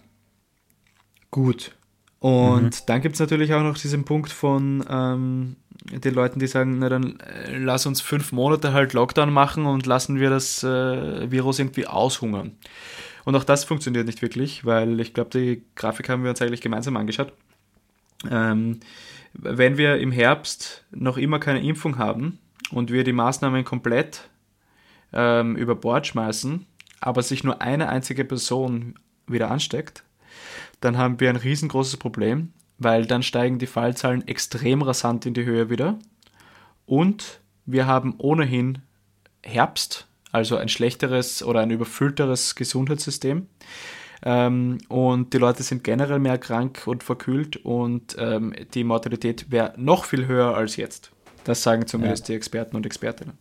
gut. 1.31 1.73
Und 2.19 2.63
mhm. 2.63 2.87
dann 2.87 3.01
gibt 3.01 3.15
es 3.15 3.21
natürlich 3.21 3.55
auch 3.55 3.63
noch 3.63 3.79
diesen 3.79 4.05
Punkt 4.05 4.33
von 4.33 4.85
ähm, 4.89 5.57
den 5.85 6.15
Leuten, 6.15 6.39
die 6.39 6.47
sagen, 6.47 6.79
na 6.79 6.89
dann 6.89 7.21
äh, 7.21 7.57
lass 7.57 7.87
uns 7.87 8.01
fünf 8.01 8.33
Monate 8.33 8.73
halt 8.73 8.93
Lockdown 8.93 9.33
machen 9.33 9.67
und 9.67 9.87
lassen 9.87 10.19
wir 10.19 10.31
das 10.31 10.63
äh, 10.63 11.31
Virus 11.31 11.59
irgendwie 11.59 11.87
aushungern. 11.87 12.53
Und 13.25 13.35
auch 13.35 13.45
das 13.45 13.65
funktioniert 13.65 14.07
nicht 14.07 14.23
wirklich, 14.23 14.65
weil 14.65 15.01
ich 15.01 15.13
glaube, 15.13 15.31
die 15.31 15.63
Grafik 15.75 16.09
haben 16.09 16.23
wir 16.23 16.31
uns 16.31 16.41
eigentlich 16.41 16.61
gemeinsam 16.61 16.97
angeschaut. 16.97 17.33
Ähm, 18.31 18.81
wenn 19.33 19.77
wir 19.77 19.99
im 19.99 20.13
Herbst 20.13 20.85
noch 20.91 21.19
immer 21.19 21.39
keine 21.39 21.63
Impfung 21.63 21.99
haben 21.99 22.39
und 22.71 22.91
wir 22.91 23.05
die 23.05 23.13
Maßnahmen 23.13 23.65
komplett 23.65 24.29
ähm, 25.13 25.57
über 25.57 25.75
Bord 25.75 26.07
schmeißen, 26.07 26.67
aber 27.01 27.23
sich 27.23 27.45
nur 27.45 27.61
eine 27.61 27.89
einzige 27.89 28.25
Person 28.25 28.95
wieder 29.27 29.51
ansteckt, 29.51 30.05
dann 30.81 30.97
haben 30.97 31.21
wir 31.21 31.29
ein 31.29 31.37
riesengroßes 31.37 31.97
Problem, 31.99 32.53
weil 32.79 33.07
dann 33.07 33.23
steigen 33.23 33.59
die 33.59 33.67
Fallzahlen 33.67 34.27
extrem 34.29 34.83
rasant 34.83 35.27
in 35.27 35.35
die 35.35 35.45
Höhe 35.45 35.71
wieder 35.71 35.99
und 36.85 37.41
wir 37.65 37.87
haben 37.87 38.15
ohnehin 38.19 38.79
Herbst, 39.43 40.07
also 40.33 40.57
ein 40.57 40.69
schlechteres 40.69 41.43
oder 41.43 41.61
ein 41.61 41.71
überfüllteres 41.71 42.55
Gesundheitssystem. 42.55 43.47
Ähm, 44.23 44.79
und 44.89 45.35
die 45.35 45.39
Leute 45.39 45.63
sind 45.63 45.85
generell 45.85 46.19
mehr 46.19 46.39
krank 46.39 46.83
und 46.87 47.03
verkühlt 47.03 47.57
und 47.57 48.17
ähm, 48.19 48.55
die 48.73 48.85
Mortalität 48.85 49.51
wäre 49.51 49.75
noch 49.77 50.05
viel 50.05 50.27
höher 50.27 50.57
als 50.57 50.77
jetzt. 50.77 51.11
Das 51.45 51.63
sagen 51.63 51.87
zumindest 51.87 52.29
ja. 52.29 52.33
die 52.33 52.37
Experten 52.37 52.77
und 52.77 52.87
Expertinnen. 52.87 53.39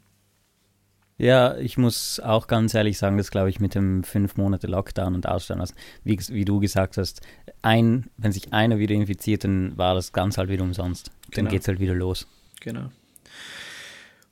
Ja, 1.17 1.55
ich 1.57 1.77
muss 1.77 2.19
auch 2.19 2.47
ganz 2.47 2.73
ehrlich 2.73 2.97
sagen, 2.97 3.17
das 3.17 3.31
glaube 3.31 3.49
ich 3.49 3.59
mit 3.59 3.73
dem 3.73 4.03
fünf 4.03 4.35
Monate 4.35 4.67
Lockdown 4.67 5.15
und 5.15 5.27
Ausstellen 5.27 5.59
lassen, 5.59 5.75
wie, 6.03 6.19
wie 6.29 6.43
du 6.43 6.59
gesagt 6.59 6.97
hast, 6.97 7.21
ein, 7.61 8.09
wenn 8.17 8.33
sich 8.33 8.51
einer 8.51 8.79
wieder 8.79 8.95
infiziert, 8.95 9.45
dann 9.45 9.77
war 9.77 9.95
das 9.95 10.11
ganz 10.11 10.37
halt 10.37 10.49
wieder 10.49 10.63
umsonst. 10.63 11.11
Dann 11.31 11.45
genau. 11.45 11.49
geht 11.51 11.61
es 11.61 11.67
halt 11.67 11.79
wieder 11.79 11.95
los. 11.95 12.27
Genau. 12.59 12.91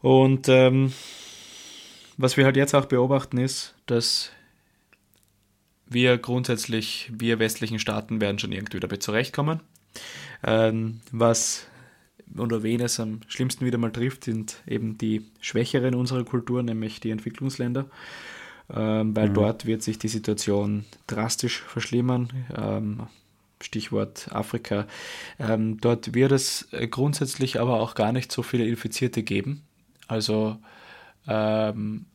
Und 0.01 0.49
ähm, 0.49 0.91
was 2.17 2.35
wir 2.35 2.43
halt 2.43 2.57
jetzt 2.57 2.75
auch 2.75 2.85
beobachten 2.85 3.37
ist, 3.37 3.75
dass 3.85 4.31
wir 5.85 6.17
grundsätzlich, 6.17 7.11
wir 7.13 7.39
westlichen 7.39 7.79
Staaten 7.79 8.19
werden 8.19 8.39
schon 8.39 8.51
irgendwie 8.51 8.79
damit 8.79 9.03
zurechtkommen. 9.03 9.61
Ähm, 10.43 10.99
was 11.11 11.67
oder 12.37 12.63
wen 12.63 12.81
es 12.81 12.99
am 12.99 13.21
schlimmsten 13.27 13.65
wieder 13.65 13.77
mal 13.77 13.91
trifft, 13.91 14.25
sind 14.25 14.61
eben 14.67 14.97
die 14.97 15.25
Schwächeren 15.39 15.95
unserer 15.95 16.23
Kultur, 16.23 16.63
nämlich 16.63 16.99
die 16.99 17.11
Entwicklungsländer, 17.11 17.85
ähm, 18.73 19.15
weil 19.15 19.29
mhm. 19.29 19.33
dort 19.33 19.65
wird 19.65 19.83
sich 19.83 19.99
die 19.99 20.07
Situation 20.07 20.85
drastisch 21.07 21.61
verschlimmern. 21.61 22.29
Ähm, 22.55 23.07
Stichwort 23.61 24.27
Afrika. 24.31 24.87
Ähm, 25.39 25.79
dort 25.79 26.13
wird 26.13 26.31
es 26.31 26.67
grundsätzlich 26.91 27.59
aber 27.59 27.79
auch 27.79 27.95
gar 27.95 28.11
nicht 28.11 28.31
so 28.31 28.43
viele 28.43 28.67
Infizierte 28.67 29.23
geben. 29.23 29.63
Also 30.07 30.57
ähm, 31.27 32.05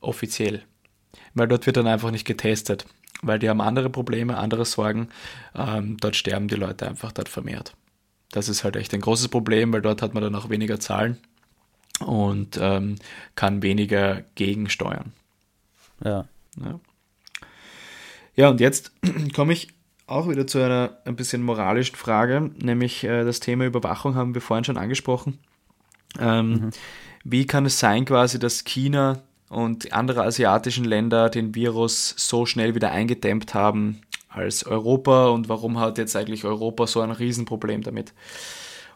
offiziell. 0.00 0.62
Weil 1.34 1.48
dort 1.48 1.66
wird 1.66 1.76
dann 1.76 1.86
einfach 1.86 2.10
nicht 2.10 2.24
getestet, 2.24 2.86
weil 3.22 3.38
die 3.38 3.48
haben 3.48 3.60
andere 3.60 3.90
Probleme, 3.90 4.36
andere 4.36 4.64
Sorgen. 4.64 5.08
Ähm, 5.54 5.96
dort 5.98 6.16
sterben 6.16 6.48
die 6.48 6.56
Leute 6.56 6.88
einfach 6.88 7.12
dort 7.12 7.28
vermehrt. 7.28 7.74
Das 8.30 8.48
ist 8.48 8.64
halt 8.64 8.76
echt 8.76 8.92
ein 8.94 9.00
großes 9.00 9.28
Problem, 9.28 9.72
weil 9.72 9.82
dort 9.82 10.02
hat 10.02 10.14
man 10.14 10.22
dann 10.22 10.34
auch 10.34 10.50
weniger 10.50 10.80
Zahlen 10.80 11.18
und 12.00 12.58
ähm, 12.60 12.96
kann 13.34 13.62
weniger 13.62 14.22
gegensteuern. 14.34 15.12
Ja. 16.04 16.26
ja. 16.62 16.80
Ja, 18.36 18.48
und 18.50 18.60
jetzt 18.60 18.92
komme 19.34 19.52
ich 19.52 19.68
auch 20.06 20.28
wieder 20.28 20.46
zu 20.46 20.58
einer 20.58 20.98
ein 21.04 21.16
bisschen 21.16 21.42
moralischen 21.42 21.96
Frage, 21.96 22.50
nämlich 22.58 23.04
äh, 23.04 23.24
das 23.24 23.40
Thema 23.40 23.66
Überwachung 23.66 24.14
haben 24.14 24.34
wir 24.34 24.40
vorhin 24.40 24.64
schon 24.64 24.78
angesprochen. 24.78 25.38
Ähm, 26.18 26.50
mhm. 26.50 26.70
Wie 27.24 27.46
kann 27.46 27.66
es 27.66 27.78
sein, 27.78 28.04
quasi, 28.04 28.38
dass 28.38 28.64
China 28.64 29.22
und 29.48 29.92
andere 29.92 30.24
asiatischen 30.24 30.84
Länder 30.84 31.30
den 31.30 31.54
Virus 31.54 32.14
so 32.16 32.46
schnell 32.46 32.74
wieder 32.74 32.90
eingedämmt 32.90 33.54
haben 33.54 34.00
als 34.28 34.64
Europa 34.66 35.28
und 35.28 35.48
warum 35.48 35.78
hat 35.78 35.98
jetzt 35.98 36.16
eigentlich 36.16 36.44
Europa 36.44 36.86
so 36.86 37.00
ein 37.00 37.10
Riesenproblem 37.10 37.82
damit? 37.82 38.12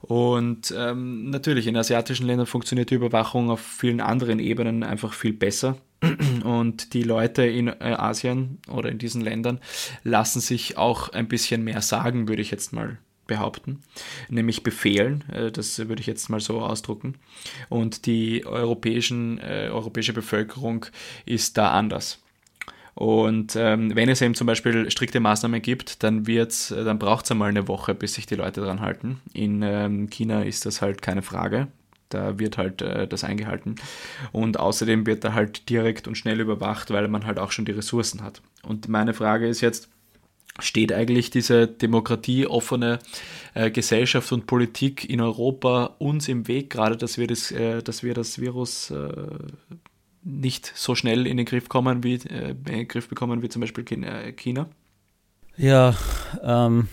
Und 0.02 0.74
ähm, 0.76 1.30
natürlich, 1.30 1.68
in 1.68 1.76
asiatischen 1.76 2.26
Ländern 2.26 2.46
funktioniert 2.46 2.90
die 2.90 2.96
Überwachung 2.96 3.50
auf 3.50 3.60
vielen 3.60 4.00
anderen 4.00 4.40
Ebenen 4.40 4.82
einfach 4.82 5.12
viel 5.12 5.32
besser. 5.32 5.76
Und 6.44 6.92
die 6.94 7.04
Leute 7.04 7.44
in 7.44 7.68
äh, 7.68 7.94
Asien 7.96 8.58
oder 8.68 8.88
in 8.88 8.98
diesen 8.98 9.20
Ländern 9.22 9.60
lassen 10.02 10.40
sich 10.40 10.76
auch 10.76 11.10
ein 11.10 11.28
bisschen 11.28 11.62
mehr 11.62 11.82
sagen, 11.82 12.26
würde 12.26 12.42
ich 12.42 12.50
jetzt 12.50 12.72
mal 12.72 12.98
behaupten, 13.28 13.80
nämlich 14.28 14.64
befehlen, 14.64 15.24
äh, 15.30 15.52
das 15.52 15.78
würde 15.78 16.00
ich 16.00 16.06
jetzt 16.06 16.28
mal 16.28 16.40
so 16.40 16.60
ausdrucken. 16.60 17.14
Und 17.68 18.06
die 18.06 18.44
europäischen, 18.44 19.38
äh, 19.38 19.68
europäische 19.70 20.12
Bevölkerung 20.12 20.86
ist 21.24 21.56
da 21.56 21.70
anders. 21.70 22.18
Und 22.94 23.56
ähm, 23.56 23.94
wenn 23.94 24.08
es 24.08 24.20
eben 24.20 24.34
zum 24.34 24.46
Beispiel 24.46 24.90
strikte 24.90 25.20
Maßnahmen 25.20 25.62
gibt, 25.62 26.02
dann 26.02 26.26
wird's, 26.26 26.68
dann 26.68 26.98
braucht 26.98 27.24
es 27.24 27.30
einmal 27.30 27.48
eine 27.48 27.68
Woche, 27.68 27.94
bis 27.94 28.14
sich 28.14 28.26
die 28.26 28.34
Leute 28.34 28.60
dran 28.60 28.80
halten. 28.80 29.20
In 29.32 29.62
ähm, 29.62 30.10
China 30.10 30.42
ist 30.42 30.66
das 30.66 30.82
halt 30.82 31.00
keine 31.00 31.22
Frage. 31.22 31.68
Da 32.10 32.38
wird 32.38 32.58
halt 32.58 32.82
äh, 32.82 33.08
das 33.08 33.24
eingehalten. 33.24 33.76
Und 34.30 34.60
außerdem 34.60 35.06
wird 35.06 35.24
da 35.24 35.32
halt 35.32 35.70
direkt 35.70 36.06
und 36.06 36.16
schnell 36.16 36.40
überwacht, 36.40 36.90
weil 36.90 37.08
man 37.08 37.26
halt 37.26 37.38
auch 37.38 37.50
schon 37.50 37.64
die 37.64 37.72
Ressourcen 37.72 38.22
hat. 38.22 38.42
Und 38.62 38.88
meine 38.88 39.14
Frage 39.14 39.48
ist 39.48 39.62
jetzt, 39.62 39.88
steht 40.58 40.92
eigentlich 40.92 41.30
diese 41.30 41.66
demokratieoffene 41.66 42.98
äh, 43.54 43.70
Gesellschaft 43.70 44.32
und 44.32 44.46
Politik 44.46 45.08
in 45.08 45.22
Europa 45.22 45.94
uns 45.98 46.28
im 46.28 46.46
Weg, 46.46 46.68
gerade 46.68 46.98
dass 46.98 47.16
wir 47.16 47.26
das, 47.26 47.50
äh, 47.50 47.82
dass 47.82 48.02
wir 48.02 48.12
das 48.12 48.38
Virus 48.38 48.90
äh, 48.90 49.08
nicht 50.24 50.72
so 50.74 50.94
schnell 50.94 51.26
in 51.26 51.36
den 51.36 51.46
Griff 51.46 51.68
kommen 51.68 52.04
wie 52.04 52.14
äh, 52.14 52.50
in 52.50 52.64
den 52.64 52.88
Griff 52.88 53.08
bekommen 53.08 53.42
wie 53.42 53.48
zum 53.48 53.60
Beispiel 53.60 53.84
äh, 54.04 54.32
China? 54.32 54.68
Ja, 55.56 55.94
ähm, 56.42 56.88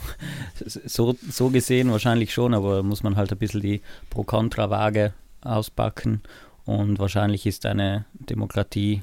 so, 0.64 1.16
so 1.28 1.50
gesehen 1.50 1.90
wahrscheinlich 1.90 2.32
schon, 2.32 2.54
aber 2.54 2.82
muss 2.82 3.02
man 3.02 3.16
halt 3.16 3.32
ein 3.32 3.38
bisschen 3.38 3.60
die 3.60 3.82
Pro-Kontra-Waage 4.10 5.12
auspacken 5.42 6.22
und 6.64 6.98
wahrscheinlich 6.98 7.46
ist 7.46 7.66
eine 7.66 8.06
Demokratie 8.14 9.02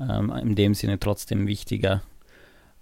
ähm, 0.00 0.30
in 0.30 0.54
dem 0.54 0.74
Sinne 0.74 0.98
trotzdem 0.98 1.46
wichtiger 1.46 2.02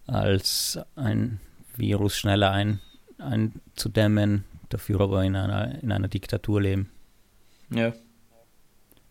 als 0.07 0.79
ein 0.97 1.41
Virus 1.77 2.17
schneller 2.17 2.51
ein, 2.53 2.81
einzudämmen, 3.19 4.45
dafür 4.69 5.01
aber 5.01 5.25
in 5.25 5.35
einer, 5.35 5.83
in 5.83 5.91
einer 5.91 6.09
Diktatur 6.09 6.61
leben. 6.61 6.91
Ja. 7.71 7.93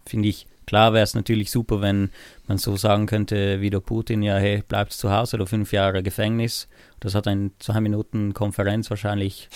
Finde 0.05 0.29
ich, 0.29 0.47
klar 0.65 0.93
wäre 0.93 1.03
es 1.03 1.13
natürlich 1.13 1.51
super, 1.51 1.81
wenn 1.81 2.09
man 2.47 2.57
so 2.57 2.75
sagen 2.75 3.05
könnte 3.05 3.61
wie 3.61 3.69
der 3.69 3.79
Putin, 3.79 4.21
ja, 4.21 4.37
hey, 4.37 4.63
bleibt 4.67 4.93
zu 4.93 5.11
Hause 5.11 5.37
oder 5.37 5.47
fünf 5.47 5.71
Jahre 5.71 6.03
Gefängnis. 6.03 6.67
Das 6.99 7.15
hat 7.15 7.27
eine 7.27 7.51
zwei 7.59 7.81
Minuten 7.81 8.33
Konferenz 8.33 8.89
wahrscheinlich 8.89 9.49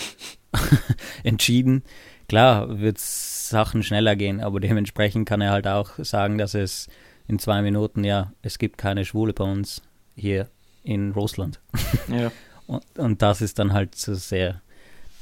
entschieden. 1.24 1.84
Klar 2.28 2.80
wird 2.80 3.00
Sachen 3.00 3.84
schneller 3.84 4.16
gehen, 4.16 4.42
aber 4.42 4.60
dementsprechend 4.60 5.28
kann 5.28 5.42
er 5.42 5.52
halt 5.52 5.68
auch 5.68 5.92
sagen, 6.00 6.38
dass 6.38 6.54
es 6.54 6.88
in 7.28 7.40
zwei 7.40 7.62
Minuten, 7.62 8.04
ja, 8.04 8.34
es 8.42 8.58
gibt 8.58 8.78
keine 8.78 9.06
Schwule 9.06 9.34
bei 9.34 9.44
uns 9.44 9.82
hier 10.16 10.50
in 10.84 11.12
Russland. 11.12 11.60
Ja. 12.08 12.32
und, 12.68 12.84
und 12.98 13.22
das 13.22 13.42
ist 13.42 13.60
dann 13.60 13.74
halt 13.74 13.96
so 13.96 14.14
sehr, 14.14 14.62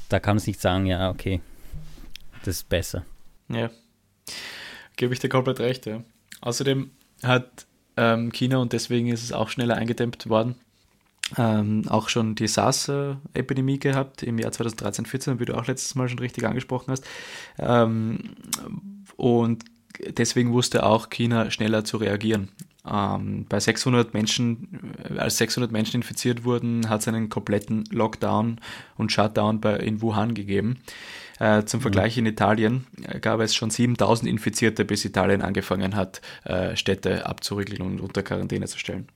da 0.08 0.20
kann 0.20 0.36
es 0.36 0.46
nicht 0.46 0.60
sagen, 0.60 0.86
ja, 0.86 1.10
okay, 1.10 1.40
das 2.44 2.58
ist 2.58 2.68
besser. 2.68 3.04
Ja, 3.48 3.70
gebe 4.96 5.14
ich 5.14 5.20
dir 5.20 5.28
komplett 5.28 5.60
recht, 5.60 5.86
ja. 5.86 6.02
Außerdem 6.40 6.90
hat 7.22 7.66
ähm, 7.96 8.32
China, 8.32 8.58
und 8.58 8.72
deswegen 8.72 9.08
ist 9.08 9.22
es 9.22 9.32
auch 9.32 9.48
schneller 9.48 9.76
eingedämmt 9.76 10.28
worden, 10.28 10.56
ähm, 11.36 11.84
auch 11.88 12.08
schon 12.08 12.34
die 12.34 12.46
SARS-Epidemie 12.46 13.78
gehabt 13.78 14.22
im 14.22 14.38
Jahr 14.38 14.52
2013, 14.52 15.06
14, 15.06 15.40
wie 15.40 15.44
du 15.44 15.56
auch 15.56 15.66
letztes 15.66 15.94
Mal 15.94 16.08
schon 16.08 16.18
richtig 16.18 16.44
angesprochen 16.44 16.90
hast. 16.90 17.04
Ähm, 17.58 18.36
und 19.16 19.64
deswegen 20.18 20.52
wusste 20.52 20.84
auch 20.84 21.10
China 21.10 21.50
schneller 21.50 21.84
zu 21.84 21.96
reagieren. 21.96 22.50
Ähm, 22.88 23.46
bei 23.48 23.58
600 23.58 24.14
Menschen, 24.14 24.94
äh, 25.10 25.18
als 25.18 25.38
600 25.38 25.72
Menschen 25.72 25.96
infiziert 25.96 26.44
wurden, 26.44 26.88
hat 26.88 27.00
es 27.00 27.08
einen 27.08 27.28
kompletten 27.28 27.84
Lockdown 27.90 28.60
und 28.96 29.10
Shutdown 29.10 29.60
bei, 29.60 29.76
in 29.76 30.02
Wuhan 30.02 30.34
gegeben. 30.34 30.78
Äh, 31.38 31.64
zum 31.64 31.80
Vergleich 31.80 32.16
in 32.16 32.26
Italien 32.26 32.86
äh, 33.02 33.20
gab 33.20 33.40
es 33.40 33.54
schon 33.54 33.70
7000 33.70 34.28
Infizierte, 34.28 34.84
bis 34.84 35.04
Italien 35.04 35.42
angefangen 35.42 35.94
hat, 35.94 36.20
äh, 36.44 36.76
Städte 36.76 37.26
abzuriegeln 37.26 37.82
und 37.82 38.00
unter 38.00 38.22
Quarantäne 38.22 38.66
zu 38.66 38.78
stellen. 38.78 39.08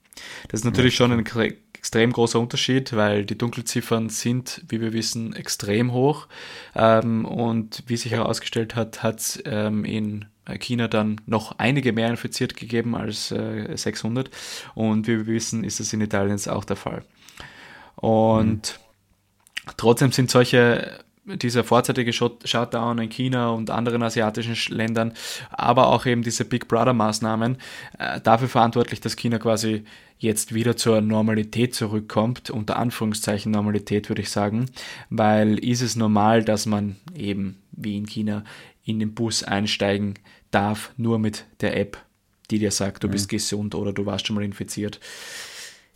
Das 0.49 0.59
ist 0.59 0.65
natürlich 0.65 0.95
ja, 0.95 1.07
schon 1.07 1.11
ein 1.13 1.25
extrem 1.73 2.11
großer 2.11 2.39
Unterschied, 2.39 2.93
weil 2.93 3.25
die 3.25 3.37
Dunkelziffern 3.37 4.09
sind, 4.09 4.61
wie 4.67 4.81
wir 4.81 4.93
wissen, 4.93 5.33
extrem 5.33 5.93
hoch. 5.93 6.27
Ähm, 6.75 7.25
und 7.25 7.83
wie 7.87 7.97
sich 7.97 8.11
herausgestellt 8.11 8.75
hat, 8.75 9.01
hat 9.01 9.19
es 9.19 9.41
ähm, 9.45 9.83
in 9.83 10.25
China 10.59 10.87
dann 10.87 11.21
noch 11.25 11.57
einige 11.57 11.93
mehr 11.93 12.09
infiziert 12.09 12.55
gegeben 12.55 12.95
als 12.95 13.31
äh, 13.31 13.75
600. 13.75 14.29
Und 14.75 15.07
wie 15.07 15.17
wir 15.17 15.27
wissen, 15.27 15.63
ist 15.63 15.79
das 15.79 15.93
in 15.93 16.01
Italien 16.01 16.31
jetzt 16.31 16.49
auch 16.49 16.65
der 16.65 16.75
Fall. 16.75 17.03
Und 17.95 18.79
mhm. 19.65 19.71
trotzdem 19.77 20.11
sind 20.11 20.29
solche 20.29 20.99
dieser 21.25 21.63
vorzeitige 21.63 22.13
Shutdown 22.13 22.97
in 22.97 23.09
China 23.09 23.49
und 23.51 23.69
anderen 23.69 24.01
asiatischen 24.01 24.55
Ländern, 24.75 25.13
aber 25.51 25.87
auch 25.87 26.05
eben 26.05 26.23
diese 26.23 26.45
Big 26.45 26.67
Brother 26.67 26.93
Maßnahmen 26.93 27.57
äh, 27.99 28.19
dafür 28.21 28.47
verantwortlich, 28.47 29.01
dass 29.01 29.15
China 29.15 29.37
quasi 29.37 29.83
jetzt 30.17 30.53
wieder 30.53 30.77
zur 30.77 31.01
Normalität 31.01 31.75
zurückkommt, 31.75 32.49
unter 32.49 32.77
Anführungszeichen 32.77 33.51
Normalität 33.51 34.09
würde 34.09 34.21
ich 34.21 34.29
sagen, 34.29 34.67
weil 35.09 35.57
ist 35.63 35.81
es 35.81 35.95
normal, 35.95 36.43
dass 36.43 36.65
man 36.65 36.95
eben 37.15 37.61
wie 37.71 37.97
in 37.97 38.07
China 38.07 38.43
in 38.83 38.99
den 38.99 39.13
Bus 39.13 39.43
einsteigen 39.43 40.15
darf, 40.49 40.91
nur 40.97 41.19
mit 41.19 41.45
der 41.61 41.77
App, 41.77 41.97
die 42.49 42.59
dir 42.59 42.71
sagt, 42.71 43.03
du 43.03 43.07
mhm. 43.07 43.11
bist 43.11 43.29
gesund 43.29 43.75
oder 43.75 43.93
du 43.93 44.05
warst 44.05 44.27
schon 44.27 44.35
mal 44.35 44.43
infiziert. 44.43 44.99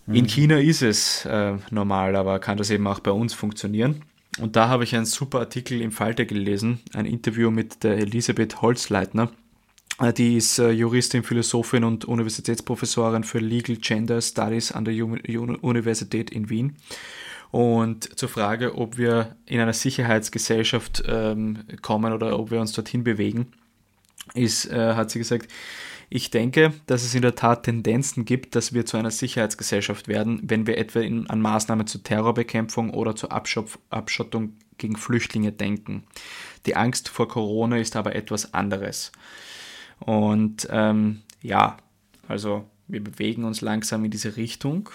In 0.07 0.27
China 0.27 0.59
ist 0.59 0.83
es 0.83 1.25
äh, 1.25 1.55
normal, 1.71 2.15
aber 2.15 2.37
kann 2.37 2.59
das 2.59 2.69
eben 2.69 2.85
auch 2.85 2.99
bei 2.99 3.09
uns 3.09 3.33
funktionieren. 3.33 4.03
Und 4.39 4.55
da 4.55 4.67
habe 4.67 4.83
ich 4.83 4.95
einen 4.95 5.05
super 5.05 5.39
Artikel 5.39 5.81
im 5.81 5.91
Falter 5.91 6.25
gelesen, 6.25 6.79
ein 6.93 7.05
Interview 7.05 7.51
mit 7.51 7.83
der 7.83 7.97
Elisabeth 7.97 8.61
Holzleitner. 8.61 9.31
Äh, 9.99 10.13
Die 10.13 10.35
ist 10.35 10.59
äh, 10.59 10.71
Juristin, 10.71 11.23
Philosophin 11.23 11.83
und 11.83 12.05
Universitätsprofessorin 12.05 13.23
für 13.23 13.39
Legal 13.39 13.77
Gender 13.77 14.21
Studies 14.21 14.71
an 14.71 14.85
der 14.85 15.05
Universität 15.05 16.29
in 16.29 16.49
Wien. 16.49 16.75
Und 17.51 18.19
zur 18.19 18.27
Frage, 18.27 18.75
ob 18.75 18.97
wir 18.97 19.37
in 19.45 19.61
einer 19.61 19.71
Sicherheitsgesellschaft 19.71 21.03
ähm, 21.07 21.59
kommen 21.81 22.11
oder 22.11 22.37
ob 22.37 22.51
wir 22.51 22.59
uns 22.59 22.73
dorthin 22.73 23.05
bewegen, 23.05 23.47
ist, 24.33 24.65
äh, 24.65 24.95
hat 24.95 25.11
sie 25.11 25.19
gesagt, 25.19 25.49
ich 26.15 26.31
denke, 26.31 26.71
dass 26.85 27.03
es 27.03 27.13
in 27.13 27.23
der 27.23 27.35
Tat 27.35 27.63
Tendenzen 27.63 28.23
gibt, 28.23 28.55
dass 28.55 28.73
wir 28.73 28.85
zu 28.85 28.95
einer 28.95 29.11
Sicherheitsgesellschaft 29.11 30.07
werden, 30.07 30.39
wenn 30.43 30.65
wir 30.65 30.77
etwa 30.77 31.01
in, 31.01 31.29
an 31.29 31.41
Maßnahmen 31.41 31.87
zur 31.87 32.03
Terrorbekämpfung 32.03 32.91
oder 32.91 33.17
zur 33.17 33.33
Abschopf, 33.33 33.77
Abschottung 33.89 34.53
gegen 34.77 34.95
Flüchtlinge 34.95 35.51
denken. 35.51 36.05
Die 36.67 36.77
Angst 36.77 37.09
vor 37.09 37.27
Corona 37.27 37.79
ist 37.79 37.97
aber 37.97 38.15
etwas 38.15 38.53
anderes. 38.53 39.11
Und 39.99 40.69
ähm, 40.71 41.21
ja, 41.41 41.75
also 42.29 42.65
wir 42.87 43.03
bewegen 43.03 43.43
uns 43.43 43.59
langsam 43.59 44.05
in 44.05 44.11
diese 44.11 44.37
Richtung, 44.37 44.89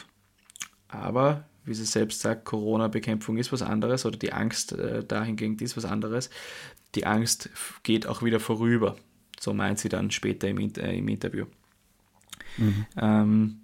aber 0.88 1.44
wie 1.66 1.74
sie 1.74 1.84
selbst 1.84 2.22
sagt, 2.22 2.46
Corona-Bekämpfung 2.46 3.36
ist 3.36 3.52
was 3.52 3.60
anderes 3.60 4.06
oder 4.06 4.16
die 4.16 4.32
Angst 4.32 4.72
äh, 4.72 5.04
dahingegen 5.04 5.58
ist 5.58 5.76
was 5.76 5.84
anderes. 5.84 6.30
Die 6.94 7.04
Angst 7.04 7.50
geht 7.82 8.06
auch 8.06 8.22
wieder 8.22 8.40
vorüber. 8.40 8.96
So 9.40 9.52
meint 9.54 9.80
sie 9.80 9.88
dann 9.88 10.12
später 10.12 10.46
im, 10.46 10.58
äh, 10.58 10.96
im 10.96 11.08
Interview. 11.08 11.46
Ähm, 12.96 13.56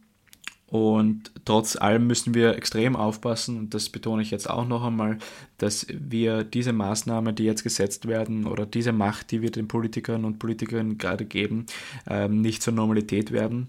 und 0.68 1.30
trotz 1.44 1.76
allem 1.76 2.08
müssen 2.08 2.34
wir 2.34 2.56
extrem 2.56 2.96
aufpassen, 2.96 3.56
und 3.56 3.74
das 3.74 3.88
betone 3.88 4.22
ich 4.22 4.32
jetzt 4.32 4.50
auch 4.50 4.66
noch 4.66 4.82
einmal, 4.84 5.18
dass 5.58 5.86
wir 5.88 6.42
diese 6.42 6.72
Maßnahmen, 6.72 7.36
die 7.36 7.44
jetzt 7.44 7.62
gesetzt 7.62 8.08
werden, 8.08 8.46
oder 8.46 8.66
diese 8.66 8.90
Macht, 8.90 9.30
die 9.30 9.42
wir 9.42 9.52
den 9.52 9.68
Politikern 9.68 10.24
und 10.24 10.40
Politikerinnen 10.40 10.98
gerade 10.98 11.24
geben, 11.24 11.66
ähm, 12.08 12.40
nicht 12.40 12.62
zur 12.62 12.72
Normalität 12.72 13.30
werden. 13.30 13.68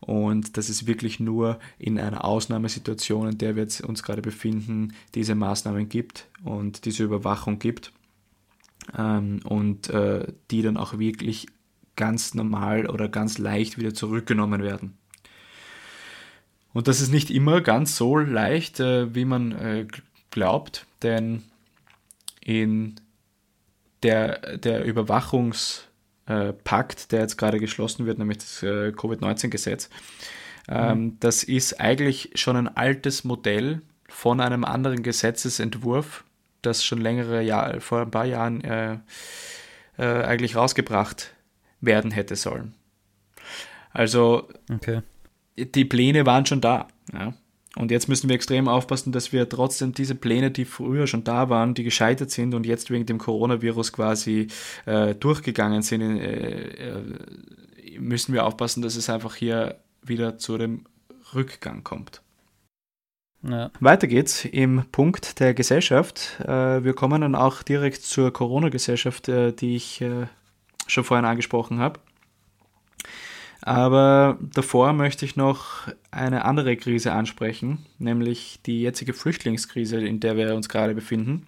Und 0.00 0.58
dass 0.58 0.68
es 0.68 0.86
wirklich 0.86 1.18
nur 1.18 1.58
in 1.78 1.98
einer 1.98 2.26
Ausnahmesituation, 2.26 3.30
in 3.30 3.38
der 3.38 3.56
wir 3.56 3.62
jetzt 3.62 3.80
uns 3.80 4.02
gerade 4.02 4.20
befinden, 4.20 4.92
diese 5.14 5.34
Maßnahmen 5.34 5.88
gibt 5.88 6.26
und 6.44 6.84
diese 6.84 7.04
Überwachung 7.04 7.58
gibt. 7.58 7.90
Ähm, 8.96 9.40
und 9.44 9.90
äh, 9.90 10.32
die 10.50 10.62
dann 10.62 10.76
auch 10.76 10.98
wirklich 10.98 11.46
ganz 11.96 12.34
normal 12.34 12.86
oder 12.86 13.08
ganz 13.08 13.38
leicht 13.38 13.78
wieder 13.78 13.94
zurückgenommen 13.94 14.62
werden. 14.62 14.98
Und 16.72 16.88
das 16.88 17.00
ist 17.00 17.12
nicht 17.12 17.30
immer 17.30 17.60
ganz 17.60 17.96
so 17.96 18.18
leicht, 18.18 18.80
äh, 18.80 19.14
wie 19.14 19.24
man 19.24 19.52
äh, 19.52 19.86
glaubt, 20.30 20.86
denn 21.02 21.44
in 22.40 22.96
der, 24.02 24.58
der 24.58 24.84
Überwachungspakt, 24.84 27.04
äh, 27.04 27.08
der 27.10 27.20
jetzt 27.20 27.38
gerade 27.38 27.60
geschlossen 27.60 28.06
wird, 28.06 28.18
nämlich 28.18 28.38
das 28.38 28.62
äh, 28.62 28.92
Covid-19-Gesetz, 28.92 29.88
ähm, 30.68 31.16
das 31.20 31.44
ist 31.44 31.80
eigentlich 31.80 32.30
schon 32.34 32.56
ein 32.56 32.68
altes 32.68 33.24
Modell 33.24 33.82
von 34.08 34.40
einem 34.40 34.64
anderen 34.64 35.02
Gesetzesentwurf, 35.02 36.24
das 36.66 36.84
schon 36.84 37.00
längere 37.00 37.42
Jahre, 37.42 37.80
vor 37.80 38.02
ein 38.02 38.10
paar 38.10 38.24
Jahren 38.26 38.62
äh, 38.62 38.98
äh, 39.98 40.02
eigentlich 40.02 40.56
rausgebracht 40.56 41.32
werden 41.80 42.10
hätte 42.10 42.36
sollen. 42.36 42.74
Also 43.92 44.48
Okay. 44.72 45.02
die 45.56 45.84
Pläne 45.84 46.26
waren 46.26 46.46
schon 46.46 46.60
da. 46.60 46.88
Ja. 47.12 47.34
Und 47.76 47.90
jetzt 47.90 48.08
müssen 48.08 48.28
wir 48.28 48.36
extrem 48.36 48.68
aufpassen, 48.68 49.12
dass 49.12 49.32
wir 49.32 49.48
trotzdem 49.48 49.92
diese 49.92 50.14
Pläne, 50.14 50.50
die 50.50 50.64
früher 50.64 51.06
schon 51.06 51.24
da 51.24 51.48
waren, 51.48 51.74
die 51.74 51.82
gescheitert 51.82 52.30
sind 52.30 52.54
und 52.54 52.66
jetzt 52.66 52.90
wegen 52.90 53.06
dem 53.06 53.18
Coronavirus 53.18 53.92
quasi 53.92 54.48
äh, 54.86 55.14
durchgegangen 55.14 55.82
sind, 55.82 56.18
äh, 56.18 56.90
äh, 56.90 57.98
müssen 57.98 58.32
wir 58.32 58.44
aufpassen, 58.46 58.82
dass 58.82 58.96
es 58.96 59.10
einfach 59.10 59.34
hier 59.34 59.80
wieder 60.02 60.38
zu 60.38 60.56
dem 60.56 60.84
Rückgang 61.34 61.82
kommt. 61.82 62.22
Ja. 63.48 63.70
Weiter 63.80 64.06
geht's 64.06 64.44
im 64.44 64.84
Punkt 64.90 65.38
der 65.38 65.52
Gesellschaft. 65.52 66.40
Äh, 66.40 66.82
wir 66.82 66.94
kommen 66.94 67.20
dann 67.20 67.34
auch 67.34 67.62
direkt 67.62 68.02
zur 68.02 68.32
Corona-Gesellschaft, 68.32 69.28
äh, 69.28 69.52
die 69.52 69.76
ich 69.76 70.00
äh, 70.00 70.26
schon 70.86 71.04
vorhin 71.04 71.26
angesprochen 71.26 71.78
habe. 71.78 72.00
Aber 73.60 74.38
davor 74.54 74.92
möchte 74.92 75.24
ich 75.24 75.36
noch 75.36 75.88
eine 76.10 76.44
andere 76.44 76.76
Krise 76.76 77.12
ansprechen, 77.12 77.86
nämlich 77.98 78.60
die 78.66 78.82
jetzige 78.82 79.14
Flüchtlingskrise, 79.14 80.06
in 80.06 80.20
der 80.20 80.36
wir 80.36 80.54
uns 80.54 80.68
gerade 80.68 80.94
befinden. 80.94 81.46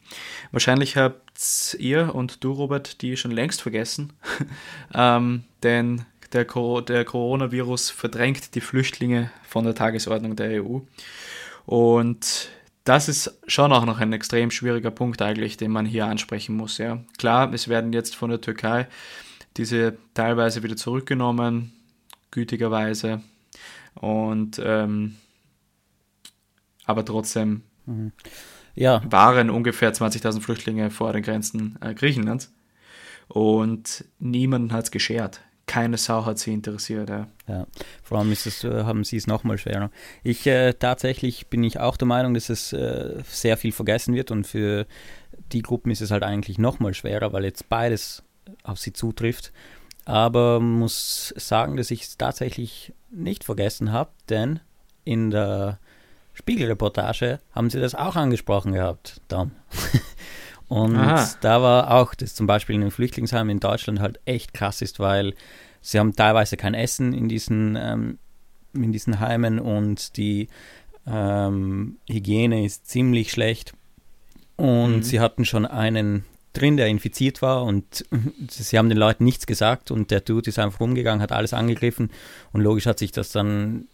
Wahrscheinlich 0.51 0.97
habt 0.97 1.76
ihr 1.78 2.14
und 2.14 2.42
du, 2.42 2.53
Robert, 2.53 3.03
die 3.03 3.18
schon 3.18 3.32
längst 3.32 3.61
vergessen, 3.61 4.14
ähm, 4.94 5.44
denn 5.62 6.07
der, 6.32 6.47
Co 6.47 6.80
der 6.80 7.05
Coronavirus 7.05 7.90
verdrängt 7.90 8.55
die 8.55 8.62
Flüchtlinge 8.62 9.30
von 9.47 9.64
der 9.64 9.74
Tagesordnung 9.74 10.36
der 10.36 10.62
EU. 10.64 10.80
Und 11.67 12.49
das 12.85 13.09
ist 13.09 13.39
schon 13.49 13.73
auch 13.73 13.85
noch 13.85 13.99
ein 13.99 14.12
extrem 14.12 14.51
schwieriger 14.51 14.93
Punkt 14.93 15.21
eigentlich, 15.21 15.57
den 15.57 15.73
man 15.73 15.85
hier 15.85 16.07
ansprechen 16.07 16.57
muss. 16.57 16.79
Ja. 16.79 17.03
Klar, 17.19 17.53
es 17.53 17.69
werden 17.69 17.93
jetzt 17.93 18.14
von 18.14 18.31
der 18.31 18.41
Türkei 18.41 18.89
diese 19.57 19.97
teilweise 20.14 20.62
wieder 20.62 20.77
zurückgenommen, 20.77 21.73
gütigerweise. 22.31 23.23
Und 23.95 24.61
ähm, 24.62 25.17
aber 26.85 27.05
trotzdem 27.05 27.62
Ja, 28.75 29.03
waren 29.11 29.51
ungefähr 29.51 29.93
20.000 29.93 30.41
Flüchtlinge 30.41 30.91
vor 30.91 31.12
den 31.12 31.23
Grenzen 31.23 31.79
äh, 31.81 31.95
Griechenlands. 31.95 32.53
Und 33.29 34.05
niemanden 34.19 34.73
hat 34.73 34.85
es 34.85 34.91
geschert. 34.91 35.41
Keine 35.67 35.97
Sau 35.99 36.25
hat 36.25 36.39
sie 36.39 36.53
interessiert. 36.53 37.11
Ja. 37.11 37.27
Ja, 37.49 37.67
vor 38.03 38.19
allem 38.19 38.33
es, 38.33 38.64
äh, 38.64 38.85
haben 38.85 39.05
sie 39.05 39.17
es 39.17 39.27
nochmal 39.27 39.59
schwerer. 39.59 39.91
Ich 40.23 40.47
äh, 40.47 40.73
tatsächlich 40.73 41.49
bin 41.49 41.64
ich 41.64 41.81
auch 41.81 41.97
der 41.97 42.07
Meinung, 42.07 42.35
dass 42.35 42.49
es 42.49 42.73
äh, 42.73 43.23
sehr 43.29 43.57
viel 43.57 43.73
vergessen 43.73 44.14
wird 44.14 44.31
und 44.31 44.47
für 44.47 44.87
die 45.53 45.62
Gruppen 45.62 45.91
ist 45.91 46.01
es 46.01 46.11
halt 46.11 46.23
eigentlich 46.23 46.59
nochmal 46.59 46.95
schwerer, 46.95 47.33
weil 47.33 47.45
jetzt 47.45 47.69
beides 47.69 48.23
auf 48.62 48.79
sie 48.79 48.93
zutrifft. 48.93 49.53
Aber 50.05 50.61
muss 50.61 51.35
sagen, 51.37 51.77
dass 51.77 51.91
ich 51.91 52.03
es 52.03 52.17
tatsächlich 52.17 52.93
nicht 53.11 53.43
vergessen 53.43 53.93
habe, 53.93 54.11
denn 54.29 54.61
in 55.05 55.31
der 55.31 55.81
Spiegelreportage 56.33 57.41
haben 57.53 57.71
sie 57.71 57.81
das 57.81 57.95
auch 57.95 58.14
angesprochen 58.14 58.73
gehabt 58.73 59.21
dann. 59.29 59.53
Und 60.69 60.97
Aha. 60.97 61.31
da 61.41 61.62
war 61.62 61.93
auch, 61.93 62.14
dass 62.14 62.35
zum 62.35 62.47
Beispiel 62.47 62.75
in 62.75 62.81
den 62.81 62.91
Flüchtlingsheimen 62.91 63.51
in 63.51 63.61
Deutschland 63.61 64.01
halt 64.01 64.19
echt 64.25 64.53
krass 64.53 64.83
ist, 64.83 64.99
weil 64.99 65.35
sie 65.81 65.99
haben 65.99 66.14
teilweise 66.17 66.57
kein 66.57 66.75
Essen 66.75 67.12
in 67.12 67.29
diesen, 67.29 67.77
ähm, 67.81 68.19
in 68.75 68.91
diesen 68.93 69.21
Heimen 69.21 69.59
und 69.61 70.17
die 70.17 70.49
ähm, 71.07 71.99
Hygiene 72.09 72.64
ist 72.64 72.89
ziemlich 72.89 73.31
schlecht. 73.31 73.75
Und 74.57 74.97
Mhm. 74.97 75.03
sie 75.03 75.21
hatten 75.21 75.45
schon 75.45 75.67
einen 75.67 76.25
drin, 76.53 76.77
der 76.79 76.87
infiziert 76.89 77.43
war 77.43 77.62
und 77.64 78.05
sie 78.49 78.79
haben 78.79 78.89
den 78.89 78.97
Leuten 78.99 79.25
nichts 79.25 79.47
gesagt 79.47 79.91
und 79.91 80.11
der 80.11 80.21
Dude 80.21 80.49
ist 80.49 80.59
einfach 80.59 80.81
rumgegangen, 80.81 81.21
hat 81.21 81.31
alles 81.31 81.53
angegriffen 81.53 82.11
und 82.53 82.62
logisch 82.62 82.87
hat 82.87 82.99
sich 82.99 83.12
das 83.12 83.31
dann 83.31 83.87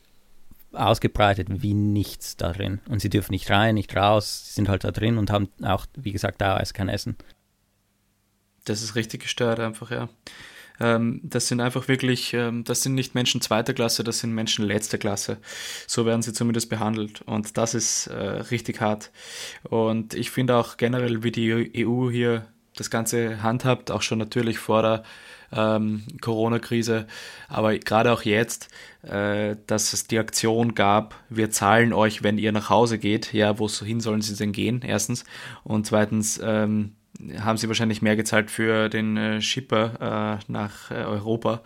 ausgebreitet 0.72 1.48
wie 1.50 1.74
nichts 1.74 2.36
da 2.36 2.52
drin. 2.52 2.80
Und 2.88 3.00
sie 3.00 3.10
dürfen 3.10 3.32
nicht 3.32 3.50
rein, 3.50 3.74
nicht 3.74 3.94
raus, 3.96 4.46
sie 4.46 4.54
sind 4.54 4.68
halt 4.68 4.84
da 4.84 4.90
drin 4.90 5.18
und 5.18 5.30
haben 5.30 5.48
auch, 5.62 5.86
wie 5.94 6.12
gesagt, 6.12 6.38
teilweise 6.38 6.72
kein 6.72 6.88
Essen. 6.88 7.16
Das 8.64 8.82
ist 8.82 8.94
richtig 8.94 9.22
gestört 9.22 9.60
einfach, 9.60 9.90
ja. 9.90 10.08
Ähm, 10.80 11.20
das 11.22 11.48
sind 11.48 11.60
einfach 11.60 11.88
wirklich, 11.88 12.32
ähm, 12.34 12.64
das 12.64 12.82
sind 12.82 12.94
nicht 12.94 13.14
Menschen 13.14 13.40
zweiter 13.40 13.74
Klasse, 13.74 14.04
das 14.04 14.20
sind 14.20 14.32
Menschen 14.32 14.64
letzter 14.64 14.98
Klasse. 14.98 15.38
So 15.86 16.06
werden 16.06 16.22
sie 16.22 16.32
zumindest 16.32 16.70
behandelt. 16.70 17.22
Und 17.22 17.56
das 17.56 17.74
ist 17.74 18.08
äh, 18.08 18.14
richtig 18.14 18.80
hart. 18.80 19.10
Und 19.64 20.14
ich 20.14 20.30
finde 20.30 20.56
auch 20.56 20.76
generell, 20.76 21.22
wie 21.22 21.30
die 21.32 21.86
EU 21.86 22.10
hier 22.10 22.46
das 22.76 22.90
Ganze 22.90 23.42
handhabt, 23.42 23.90
auch 23.90 24.02
schon 24.02 24.18
natürlich 24.18 24.58
vor 24.58 24.82
der 24.82 25.02
ähm, 25.52 26.02
Corona-Krise, 26.20 27.06
aber 27.48 27.76
gerade 27.78 28.12
auch 28.12 28.22
jetzt, 28.22 28.68
äh, 29.02 29.56
dass 29.66 29.92
es 29.92 30.06
die 30.06 30.18
Aktion 30.18 30.74
gab, 30.74 31.14
wir 31.28 31.50
zahlen 31.50 31.92
euch, 31.92 32.22
wenn 32.22 32.38
ihr 32.38 32.52
nach 32.52 32.70
Hause 32.70 32.98
geht. 32.98 33.32
Ja, 33.32 33.58
wohin 33.58 34.00
sollen 34.00 34.22
sie 34.22 34.36
denn 34.36 34.52
gehen? 34.52 34.82
Erstens. 34.84 35.24
Und 35.64 35.86
zweitens, 35.86 36.40
ähm, 36.42 36.92
haben 37.40 37.56
sie 37.56 37.68
wahrscheinlich 37.68 38.02
mehr 38.02 38.16
gezahlt 38.16 38.50
für 38.50 38.88
den 38.88 39.16
äh, 39.16 39.40
Shipper 39.40 40.40
äh, 40.40 40.52
nach 40.52 40.90
äh, 40.90 40.94
Europa, 40.94 41.62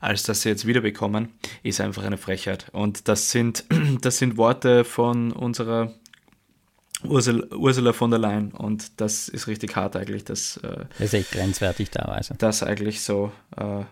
als 0.00 0.22
dass 0.24 0.42
sie 0.42 0.48
jetzt 0.48 0.66
wiederbekommen, 0.66 1.30
ist 1.62 1.80
einfach 1.80 2.04
eine 2.04 2.18
Frechheit. 2.18 2.66
Und 2.72 3.08
das 3.08 3.30
sind, 3.30 3.64
das 4.00 4.18
sind 4.18 4.36
Worte 4.36 4.84
von 4.84 5.32
unserer 5.32 5.92
Ursula, 7.04 7.46
Ursula 7.54 7.92
von 7.92 8.10
der 8.10 8.18
Leyen 8.18 8.52
und 8.52 9.00
das 9.00 9.28
ist 9.28 9.46
richtig 9.46 9.76
hart 9.76 9.94
eigentlich, 9.96 10.24
dass 10.24 10.56
äh, 10.58 10.84
Das 10.98 11.00
ist 11.08 11.14
echt 11.14 11.30
grenzwertig 11.32 11.90
teilweise. 11.90 12.34
das 12.38 12.62
eigentlich 12.62 13.02
so 13.02 13.32
äh, 13.56 13.84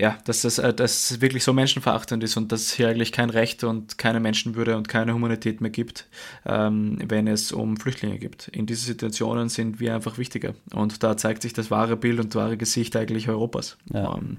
ja, 0.00 0.16
dass 0.24 0.42
das, 0.42 0.58
äh, 0.58 0.72
das 0.72 1.20
wirklich 1.20 1.42
so 1.42 1.52
menschenverachtend 1.52 2.22
ist 2.22 2.36
und 2.36 2.52
dass 2.52 2.60
es 2.62 2.72
hier 2.72 2.88
eigentlich 2.88 3.10
kein 3.10 3.30
Recht 3.30 3.64
und 3.64 3.98
keine 3.98 4.20
Menschenwürde 4.20 4.76
und 4.76 4.88
keine 4.88 5.12
Humanität 5.12 5.60
mehr 5.60 5.72
gibt, 5.72 6.06
ähm, 6.46 6.98
wenn 7.04 7.26
es 7.26 7.50
um 7.50 7.76
Flüchtlinge 7.76 8.18
gibt. 8.18 8.46
In 8.48 8.66
diesen 8.66 8.86
Situationen 8.86 9.48
sind 9.48 9.80
wir 9.80 9.96
einfach 9.96 10.16
wichtiger. 10.16 10.54
Und 10.72 11.02
da 11.02 11.16
zeigt 11.16 11.42
sich 11.42 11.52
das 11.52 11.70
wahre 11.72 11.96
Bild 11.96 12.20
und 12.20 12.34
wahre 12.36 12.56
Gesicht 12.56 12.94
eigentlich 12.94 13.28
Europas. 13.28 13.76
Ja. 13.92 14.14
Ähm, 14.16 14.38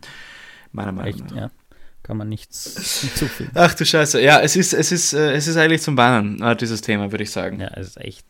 meiner 0.72 0.94
Meinung 0.94 1.10
Echt, 1.10 1.32
nach. 1.32 1.36
ja. 1.36 1.52
Kann 2.04 2.18
man 2.18 2.30
nichts 2.30 3.02
hinzufügen. 3.02 3.52
Ach 3.54 3.74
du 3.74 3.86
Scheiße, 3.86 4.22
ja, 4.22 4.40
es 4.40 4.56
ist, 4.56 4.74
es 4.74 4.92
ist, 4.92 5.14
äh, 5.14 5.34
es 5.34 5.48
ist 5.48 5.58
eigentlich 5.58 5.82
zum 5.82 5.98
Weinen, 5.98 6.42
äh, 6.42 6.56
dieses 6.56 6.82
Thema, 6.82 7.12
würde 7.12 7.24
ich 7.24 7.32
sagen. 7.32 7.60
Ja, 7.60 7.68
es 7.76 7.90
ist 7.90 7.98
echt. 7.98 8.26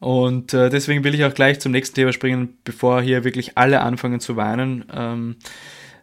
Und 0.00 0.54
äh, 0.54 0.70
deswegen 0.70 1.04
will 1.04 1.14
ich 1.14 1.24
auch 1.24 1.34
gleich 1.34 1.60
zum 1.60 1.72
nächsten 1.72 1.94
Thema 1.94 2.12
springen, 2.12 2.56
bevor 2.64 3.02
hier 3.02 3.24
wirklich 3.24 3.58
alle 3.58 3.80
anfangen 3.80 4.20
zu 4.20 4.36
weinen. 4.36 4.84
Ähm, 4.92 5.36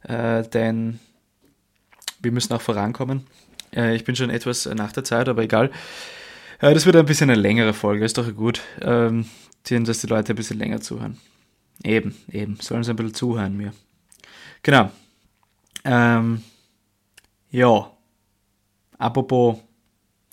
äh, 0.04 0.44
denn 0.44 1.00
wir 2.22 2.32
müssen 2.32 2.54
auch 2.54 2.62
vorankommen. 2.62 3.26
Äh, 3.74 3.96
ich 3.96 4.04
bin 4.04 4.16
schon 4.16 4.30
etwas 4.30 4.66
nach 4.66 4.92
der 4.92 5.04
Zeit, 5.04 5.30
aber 5.30 5.44
egal. 5.44 5.72
Äh, 6.60 6.74
das 6.74 6.86
wird 6.86 6.96
ein 6.96 7.06
bisschen 7.06 7.30
eine 7.30 7.40
längere 7.40 7.74
Folge, 7.74 8.06
ist 8.06 8.18
doch 8.18 8.34
gut. 8.36 8.62
Ähm, 8.82 9.26
dass 9.68 10.02
die 10.02 10.08
Leute 10.08 10.34
ein 10.34 10.36
bisschen 10.36 10.60
länger 10.60 10.82
zuhören. 10.82 11.18
Eben, 11.84 12.16
eben. 12.32 12.58
Sollen 12.62 12.84
sie 12.84 12.92
ein 12.92 12.96
bisschen 12.96 13.16
zuhören 13.16 13.58
mir. 13.58 13.74
Genau. 14.62 14.92
Ähm, 15.86 16.44
ja. 17.50 17.92
Apropos 18.98 19.60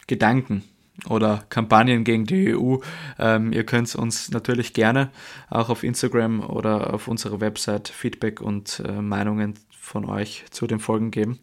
Gedanken 0.06 0.62
oder 1.08 1.44
Kampagnen 1.48 2.04
gegen 2.04 2.26
die 2.26 2.54
EU. 2.54 2.76
Ähm, 3.18 3.52
ihr 3.52 3.64
könnt 3.64 3.94
uns 3.94 4.30
natürlich 4.30 4.72
gerne 4.72 5.10
auch 5.50 5.68
auf 5.68 5.82
Instagram 5.82 6.40
oder 6.40 6.94
auf 6.94 7.08
unserer 7.08 7.40
Website 7.40 7.88
Feedback 7.88 8.40
und 8.40 8.82
äh, 8.86 9.00
Meinungen 9.00 9.54
von 9.70 10.04
euch 10.08 10.44
zu 10.50 10.66
den 10.66 10.80
Folgen 10.80 11.10
geben. 11.10 11.38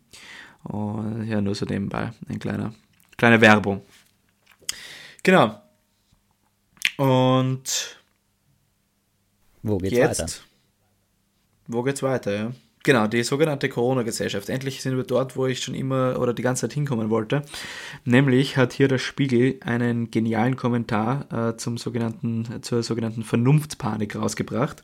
Und 0.64 1.26
ja, 1.28 1.42
nur 1.42 1.56
so 1.56 1.66
nebenbei 1.66 2.12
ein 2.28 2.40
kleiner, 2.40 2.74
kleine 3.18 3.42
Werbung. 3.42 3.82
Genau. 5.24 5.62
Und 6.98 7.98
Wo 9.62 9.78
geht's 9.78 9.96
jetzt, 9.98 10.20
weiter? 10.20 10.34
wo 11.68 11.84
geht's 11.84 12.04
weiter, 12.04 12.36
ja? 12.36 12.52
Genau, 12.90 13.06
die 13.06 13.22
sogenannte 13.22 13.70
Corona-Gesellschaft. 13.70 14.50
Endlich 14.50 14.82
sind 14.82 14.98
wir 14.98 15.04
dort, 15.04 15.38
wo 15.38 15.46
ich 15.46 15.60
schon 15.62 15.76
immer 15.76 16.20
oder 16.20 16.34
die 16.34 16.42
ganze 16.42 16.62
Zeit 16.62 16.74
hinkommen 16.74 17.12
wollte. 17.12 17.44
Nämlich 18.04 18.58
hat 18.58 18.74
hier 18.74 18.88
der 18.88 18.98
Spiegel 18.98 19.60
einen 19.64 20.10
genialen 20.10 20.56
Kommentar 20.56 21.52
äh, 21.52 21.56
zum 21.56 21.78
sogenannten, 21.78 22.64
zur 22.64 22.82
sogenannten 22.82 23.22
Vernunftspanik 23.22 24.16
rausgebracht. 24.16 24.84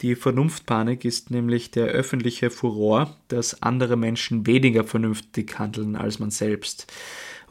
Die 0.00 0.14
Vernunftpanik 0.14 1.04
ist 1.04 1.32
nämlich 1.32 1.72
der 1.72 1.86
öffentliche 1.86 2.50
Furor, 2.50 3.16
dass 3.26 3.60
andere 3.64 3.96
Menschen 3.96 4.46
weniger 4.46 4.84
vernünftig 4.84 5.58
handeln 5.58 5.96
als 5.96 6.20
man 6.20 6.30
selbst. 6.30 6.86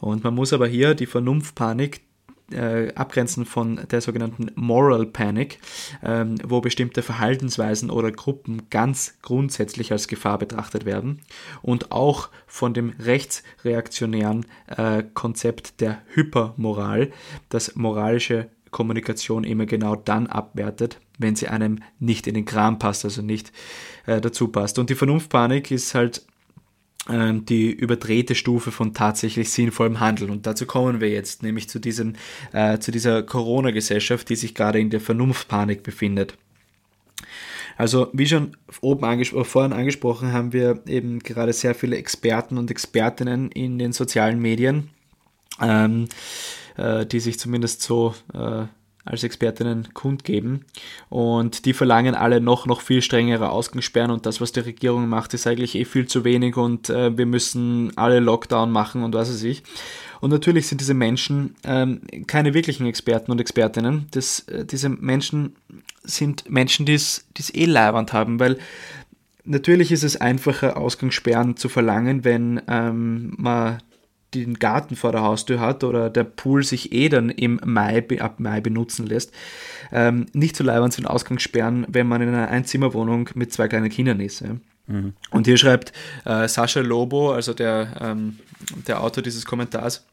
Und 0.00 0.24
man 0.24 0.34
muss 0.34 0.54
aber 0.54 0.66
hier 0.66 0.94
die 0.94 1.04
Vernunftpanik 1.04 2.00
äh, 2.52 2.92
abgrenzen 2.94 3.46
von 3.46 3.80
der 3.90 4.00
sogenannten 4.00 4.50
Moral 4.54 5.06
Panic, 5.06 5.58
ähm, 6.02 6.36
wo 6.44 6.60
bestimmte 6.60 7.02
Verhaltensweisen 7.02 7.90
oder 7.90 8.12
Gruppen 8.12 8.68
ganz 8.70 9.14
grundsätzlich 9.22 9.92
als 9.92 10.08
Gefahr 10.08 10.38
betrachtet 10.38 10.84
werden 10.84 11.20
und 11.62 11.92
auch 11.92 12.30
von 12.46 12.74
dem 12.74 12.92
rechtsreaktionären 12.98 14.46
äh, 14.66 15.02
Konzept 15.14 15.80
der 15.80 16.02
Hypermoral, 16.14 17.10
das 17.48 17.76
moralische 17.76 18.48
Kommunikation 18.70 19.44
immer 19.44 19.66
genau 19.66 19.94
dann 19.94 20.26
abwertet, 20.26 21.00
wenn 21.18 21.36
sie 21.36 21.48
einem 21.48 21.78
nicht 22.00 22.26
in 22.26 22.34
den 22.34 22.44
Kram 22.44 22.78
passt, 22.78 23.04
also 23.04 23.22
nicht 23.22 23.52
äh, 24.06 24.20
dazu 24.20 24.48
passt. 24.48 24.78
Und 24.78 24.90
die 24.90 24.96
Vernunftpanik 24.96 25.70
ist 25.70 25.94
halt 25.94 26.26
die 27.06 27.70
überdrehte 27.70 28.34
Stufe 28.34 28.70
von 28.70 28.94
tatsächlich 28.94 29.50
sinnvollem 29.50 30.00
Handeln. 30.00 30.30
Und 30.30 30.46
dazu 30.46 30.64
kommen 30.64 31.02
wir 31.02 31.10
jetzt, 31.10 31.42
nämlich 31.42 31.68
zu, 31.68 31.78
diesem, 31.78 32.14
äh, 32.52 32.78
zu 32.78 32.92
dieser 32.92 33.22
Corona-Gesellschaft, 33.22 34.28
die 34.30 34.36
sich 34.36 34.54
gerade 34.54 34.80
in 34.80 34.88
der 34.88 35.00
Vernunftpanik 35.00 35.82
befindet. 35.82 36.38
Also 37.76 38.08
wie 38.12 38.26
schon 38.26 38.56
oben 38.80 39.04
angespro 39.04 39.44
vorhin 39.44 39.72
angesprochen, 39.72 40.32
haben 40.32 40.52
wir 40.52 40.82
eben 40.86 41.18
gerade 41.18 41.52
sehr 41.52 41.74
viele 41.74 41.96
Experten 41.96 42.56
und 42.56 42.70
Expertinnen 42.70 43.50
in 43.50 43.78
den 43.78 43.92
sozialen 43.92 44.40
Medien, 44.40 44.90
ähm, 45.60 46.08
äh, 46.76 47.04
die 47.04 47.20
sich 47.20 47.38
zumindest 47.38 47.82
so 47.82 48.14
äh, 48.32 48.66
als 49.04 49.22
Expertinnen 49.22 49.88
kundgeben. 49.92 50.64
Und 51.08 51.66
die 51.66 51.74
verlangen 51.74 52.14
alle 52.14 52.40
noch, 52.40 52.66
noch 52.66 52.80
viel 52.80 53.02
strengere 53.02 53.50
Ausgangssperren 53.50 54.10
und 54.10 54.26
das, 54.26 54.40
was 54.40 54.52
die 54.52 54.60
Regierung 54.60 55.08
macht, 55.08 55.34
ist 55.34 55.46
eigentlich 55.46 55.74
eh 55.74 55.84
viel 55.84 56.06
zu 56.06 56.24
wenig 56.24 56.56
und 56.56 56.90
äh, 56.90 57.16
wir 57.16 57.26
müssen 57.26 57.92
alle 57.96 58.20
Lockdown 58.20 58.70
machen 58.70 59.02
und 59.02 59.14
was 59.14 59.28
weiß 59.28 59.42
ich. 59.42 59.62
Und 60.20 60.30
natürlich 60.30 60.68
sind 60.68 60.80
diese 60.80 60.94
Menschen 60.94 61.54
ähm, 61.64 62.00
keine 62.26 62.54
wirklichen 62.54 62.86
Experten 62.86 63.30
und 63.30 63.40
Expertinnen. 63.40 64.06
Das, 64.12 64.40
äh, 64.48 64.64
diese 64.64 64.88
Menschen 64.88 65.56
sind 66.02 66.50
Menschen, 66.50 66.86
die 66.86 66.94
es 66.94 67.24
eh 67.52 67.66
leiwand 67.66 68.12
haben, 68.14 68.40
weil 68.40 68.58
natürlich 69.44 69.92
ist 69.92 70.02
es 70.02 70.18
einfacher, 70.18 70.76
Ausgangssperren 70.78 71.56
zu 71.56 71.68
verlangen, 71.68 72.24
wenn 72.24 72.62
ähm, 72.68 73.34
man 73.36 73.82
den 74.34 74.58
Garten 74.58 74.96
vor 74.96 75.12
der 75.12 75.22
Haustür 75.22 75.60
hat 75.60 75.84
oder 75.84 76.10
der 76.10 76.24
Pool 76.24 76.64
sich 76.64 76.92
eh 76.92 77.08
dann 77.08 77.30
im 77.30 77.60
Mai, 77.64 78.04
ab 78.20 78.40
Mai 78.40 78.60
benutzen 78.60 79.06
lässt. 79.06 79.32
Ähm, 79.92 80.26
nicht 80.32 80.56
so 80.56 80.64
leibend 80.64 80.92
sind 80.92 81.06
Ausgangssperren, 81.06 81.86
wenn 81.88 82.06
man 82.06 82.22
in 82.22 82.28
einer 82.28 82.48
Einzimmerwohnung 82.48 83.30
mit 83.34 83.52
zwei 83.52 83.68
kleinen 83.68 83.90
Kindern 83.90 84.20
ist. 84.20 84.40
Ja. 84.40 84.56
Mhm. 84.86 85.14
Und 85.30 85.46
hier 85.46 85.56
schreibt 85.56 85.92
äh, 86.24 86.48
Sascha 86.48 86.80
Lobo, 86.80 87.32
also 87.32 87.54
der, 87.54 87.96
ähm, 88.00 88.38
der 88.86 89.02
Autor 89.02 89.22
dieses 89.22 89.44
Kommentars, 89.44 90.04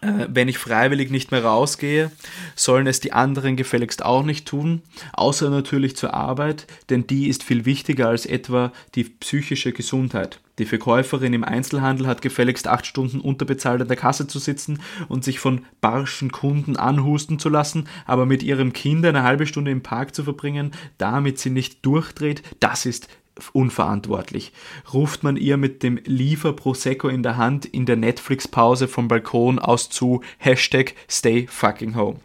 äh, 0.00 0.26
wenn 0.28 0.48
ich 0.48 0.58
freiwillig 0.58 1.10
nicht 1.10 1.30
mehr 1.30 1.44
rausgehe, 1.44 2.10
sollen 2.56 2.86
es 2.86 3.00
die 3.00 3.12
anderen 3.12 3.56
gefälligst 3.56 4.04
auch 4.04 4.24
nicht 4.24 4.46
tun, 4.46 4.82
außer 5.12 5.50
natürlich 5.50 5.96
zur 5.96 6.14
Arbeit, 6.14 6.66
denn 6.90 7.06
die 7.06 7.28
ist 7.28 7.42
viel 7.42 7.64
wichtiger 7.64 8.08
als 8.08 8.26
etwa 8.26 8.72
die 8.94 9.04
psychische 9.04 9.72
Gesundheit. 9.72 10.40
Die 10.58 10.66
Verkäuferin 10.66 11.32
im 11.32 11.44
Einzelhandel 11.44 12.06
hat 12.06 12.22
gefälligst 12.22 12.68
acht 12.68 12.86
Stunden 12.86 13.20
unterbezahlt 13.20 13.82
an 13.82 13.88
der 13.88 13.96
Kasse 13.96 14.26
zu 14.26 14.38
sitzen 14.38 14.80
und 15.08 15.24
sich 15.24 15.40
von 15.40 15.62
barschen 15.80 16.30
Kunden 16.30 16.76
anhusten 16.76 17.38
zu 17.38 17.48
lassen, 17.48 17.88
aber 18.06 18.24
mit 18.24 18.42
ihrem 18.42 18.72
Kind 18.72 19.04
eine 19.04 19.24
halbe 19.24 19.46
Stunde 19.46 19.72
im 19.72 19.82
Park 19.82 20.14
zu 20.14 20.22
verbringen, 20.22 20.70
damit 20.98 21.38
sie 21.38 21.50
nicht 21.50 21.84
durchdreht, 21.84 22.42
das 22.60 22.86
ist 22.86 23.08
unverantwortlich. 23.52 24.52
Ruft 24.92 25.22
man 25.24 25.36
ihr 25.36 25.56
mit 25.56 25.82
dem 25.82 25.98
Liefer 26.04 26.52
Prosecco 26.52 27.08
in 27.08 27.22
der 27.22 27.36
Hand 27.36 27.66
in 27.66 27.86
der 27.86 27.96
Netflix-Pause 27.96 28.86
vom 28.86 29.08
Balkon 29.08 29.58
aus 29.58 29.90
zu 29.90 30.22
Hashtag 30.38 30.94
Stay 31.10 31.46
fucking 31.48 31.96
home. 31.96 32.20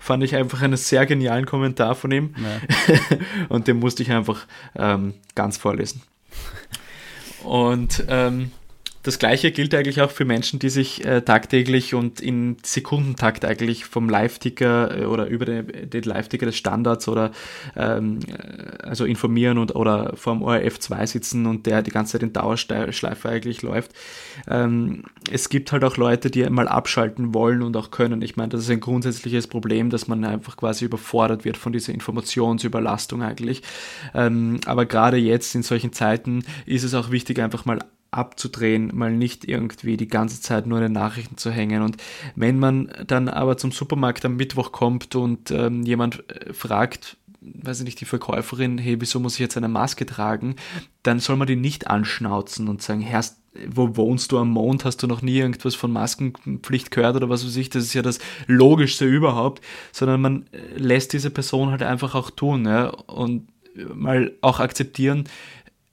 Fand 0.00 0.22
ich 0.22 0.34
einfach 0.34 0.62
einen 0.62 0.76
sehr 0.76 1.06
genialen 1.06 1.46
Kommentar 1.46 1.94
von 1.94 2.10
ihm 2.12 2.34
ja. 2.36 3.16
und 3.48 3.68
den 3.68 3.78
musste 3.78 4.02
ich 4.02 4.12
einfach 4.12 4.46
ähm, 4.74 5.14
ganz 5.34 5.56
vorlesen. 5.56 6.02
Und 7.46 8.04
ähm, 8.08 8.50
das 9.06 9.20
gleiche 9.20 9.52
gilt 9.52 9.72
eigentlich 9.72 10.00
auch 10.00 10.10
für 10.10 10.24
Menschen, 10.24 10.58
die 10.58 10.68
sich 10.68 11.04
äh, 11.04 11.20
tagtäglich 11.22 11.94
und 11.94 12.20
in 12.20 12.56
Sekundentakt 12.64 13.44
eigentlich 13.44 13.84
vom 13.84 14.08
Live-Ticker 14.08 15.02
äh, 15.02 15.04
oder 15.04 15.26
über 15.26 15.44
den, 15.44 15.88
den 15.88 16.02
Live-Ticker 16.02 16.46
des 16.46 16.56
Standards 16.56 17.06
oder 17.06 17.30
ähm, 17.76 18.18
äh, 18.26 18.82
also 18.82 19.04
informieren 19.04 19.58
und 19.58 19.76
oder 19.76 20.14
vorm 20.16 20.42
ORF 20.42 20.80
2 20.80 21.06
sitzen 21.06 21.46
und 21.46 21.66
der 21.66 21.82
die 21.82 21.92
ganze 21.92 22.12
Zeit 22.12 22.24
in 22.24 22.32
Dauerschleife 22.32 23.28
eigentlich 23.28 23.62
läuft. 23.62 23.92
Ähm, 24.48 25.04
es 25.30 25.50
gibt 25.50 25.70
halt 25.70 25.84
auch 25.84 25.96
Leute, 25.96 26.28
die 26.28 26.48
mal 26.50 26.66
abschalten 26.66 27.32
wollen 27.32 27.62
und 27.62 27.76
auch 27.76 27.92
können. 27.92 28.22
Ich 28.22 28.36
meine, 28.36 28.48
das 28.48 28.62
ist 28.62 28.70
ein 28.70 28.80
grundsätzliches 28.80 29.46
Problem, 29.46 29.88
dass 29.88 30.08
man 30.08 30.24
einfach 30.24 30.56
quasi 30.56 30.84
überfordert 30.84 31.44
wird 31.44 31.56
von 31.56 31.72
dieser 31.72 31.94
Informationsüberlastung 31.94 33.22
eigentlich. 33.22 33.62
Ähm, 34.14 34.58
aber 34.66 34.84
gerade 34.84 35.16
jetzt 35.16 35.54
in 35.54 35.62
solchen 35.62 35.92
Zeiten 35.92 36.42
ist 36.64 36.82
es 36.82 36.92
auch 36.92 37.12
wichtig, 37.12 37.38
einfach 37.38 37.64
mal 37.66 37.78
abzudrehen, 38.10 38.90
mal 38.94 39.12
nicht 39.12 39.46
irgendwie 39.46 39.96
die 39.96 40.08
ganze 40.08 40.40
Zeit 40.40 40.66
nur 40.66 40.78
in 40.78 40.84
den 40.84 40.92
Nachrichten 40.92 41.36
zu 41.36 41.50
hängen. 41.50 41.82
Und 41.82 41.96
wenn 42.34 42.58
man 42.58 42.90
dann 43.06 43.28
aber 43.28 43.56
zum 43.58 43.72
Supermarkt 43.72 44.24
am 44.24 44.36
Mittwoch 44.36 44.72
kommt 44.72 45.14
und 45.14 45.50
ähm, 45.50 45.82
jemand 45.82 46.28
äh, 46.30 46.52
fragt, 46.52 47.16
weiß 47.40 47.80
ich 47.80 47.84
nicht, 47.84 48.00
die 48.00 48.06
Verkäuferin, 48.06 48.78
hey, 48.78 49.00
wieso 49.00 49.20
muss 49.20 49.34
ich 49.34 49.40
jetzt 49.40 49.56
eine 49.56 49.68
Maske 49.68 50.06
tragen, 50.06 50.56
dann 51.02 51.20
soll 51.20 51.36
man 51.36 51.46
die 51.46 51.56
nicht 51.56 51.86
anschnauzen 51.86 52.68
und 52.68 52.82
sagen, 52.82 53.00
Herr, 53.00 53.24
wo 53.68 53.96
wohnst 53.96 54.32
du 54.32 54.38
am 54.38 54.50
Mond? 54.50 54.84
Hast 54.84 55.02
du 55.02 55.06
noch 55.06 55.22
nie 55.22 55.38
irgendwas 55.38 55.74
von 55.74 55.92
Maskenpflicht 55.92 56.90
gehört 56.90 57.16
oder 57.16 57.28
was 57.28 57.46
weiß 57.46 57.56
ich? 57.56 57.70
Das 57.70 57.84
ist 57.84 57.94
ja 57.94 58.02
das 58.02 58.18
Logischste 58.46 59.04
überhaupt, 59.04 59.62
sondern 59.92 60.20
man 60.20 60.46
äh, 60.52 60.76
lässt 60.76 61.12
diese 61.12 61.30
Person 61.30 61.70
halt 61.70 61.82
einfach 61.82 62.14
auch 62.14 62.30
tun 62.30 62.66
ja? 62.66 62.88
und 62.88 63.48
mal 63.94 64.32
auch 64.40 64.60
akzeptieren, 64.60 65.24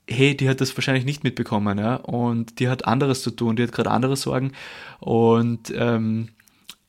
hey, 0.07 0.35
die 0.35 0.49
hat 0.49 0.61
das 0.61 0.75
wahrscheinlich 0.75 1.05
nicht 1.05 1.23
mitbekommen, 1.23 1.77
ja, 1.77 1.95
und 1.95 2.59
die 2.59 2.69
hat 2.69 2.85
anderes 2.85 3.21
zu 3.21 3.31
tun, 3.31 3.55
die 3.55 3.63
hat 3.63 3.71
gerade 3.71 3.91
andere 3.91 4.15
Sorgen 4.15 4.51
und 4.99 5.73
ähm, 5.75 6.29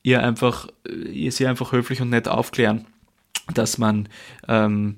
ihr 0.03 0.23
einfach, 0.23 0.69
ihr 1.13 1.33
sie 1.33 1.47
einfach 1.47 1.73
höflich 1.73 2.01
und 2.01 2.11
nett 2.11 2.29
aufklären, 2.29 2.87
dass 3.55 3.79
man 3.79 4.09
ähm, 4.49 4.97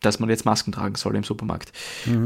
dass 0.00 0.20
man 0.20 0.28
jetzt 0.28 0.44
Masken 0.44 0.72
tragen 0.72 0.94
soll 0.94 1.16
im 1.16 1.24
Supermarkt. 1.24 1.72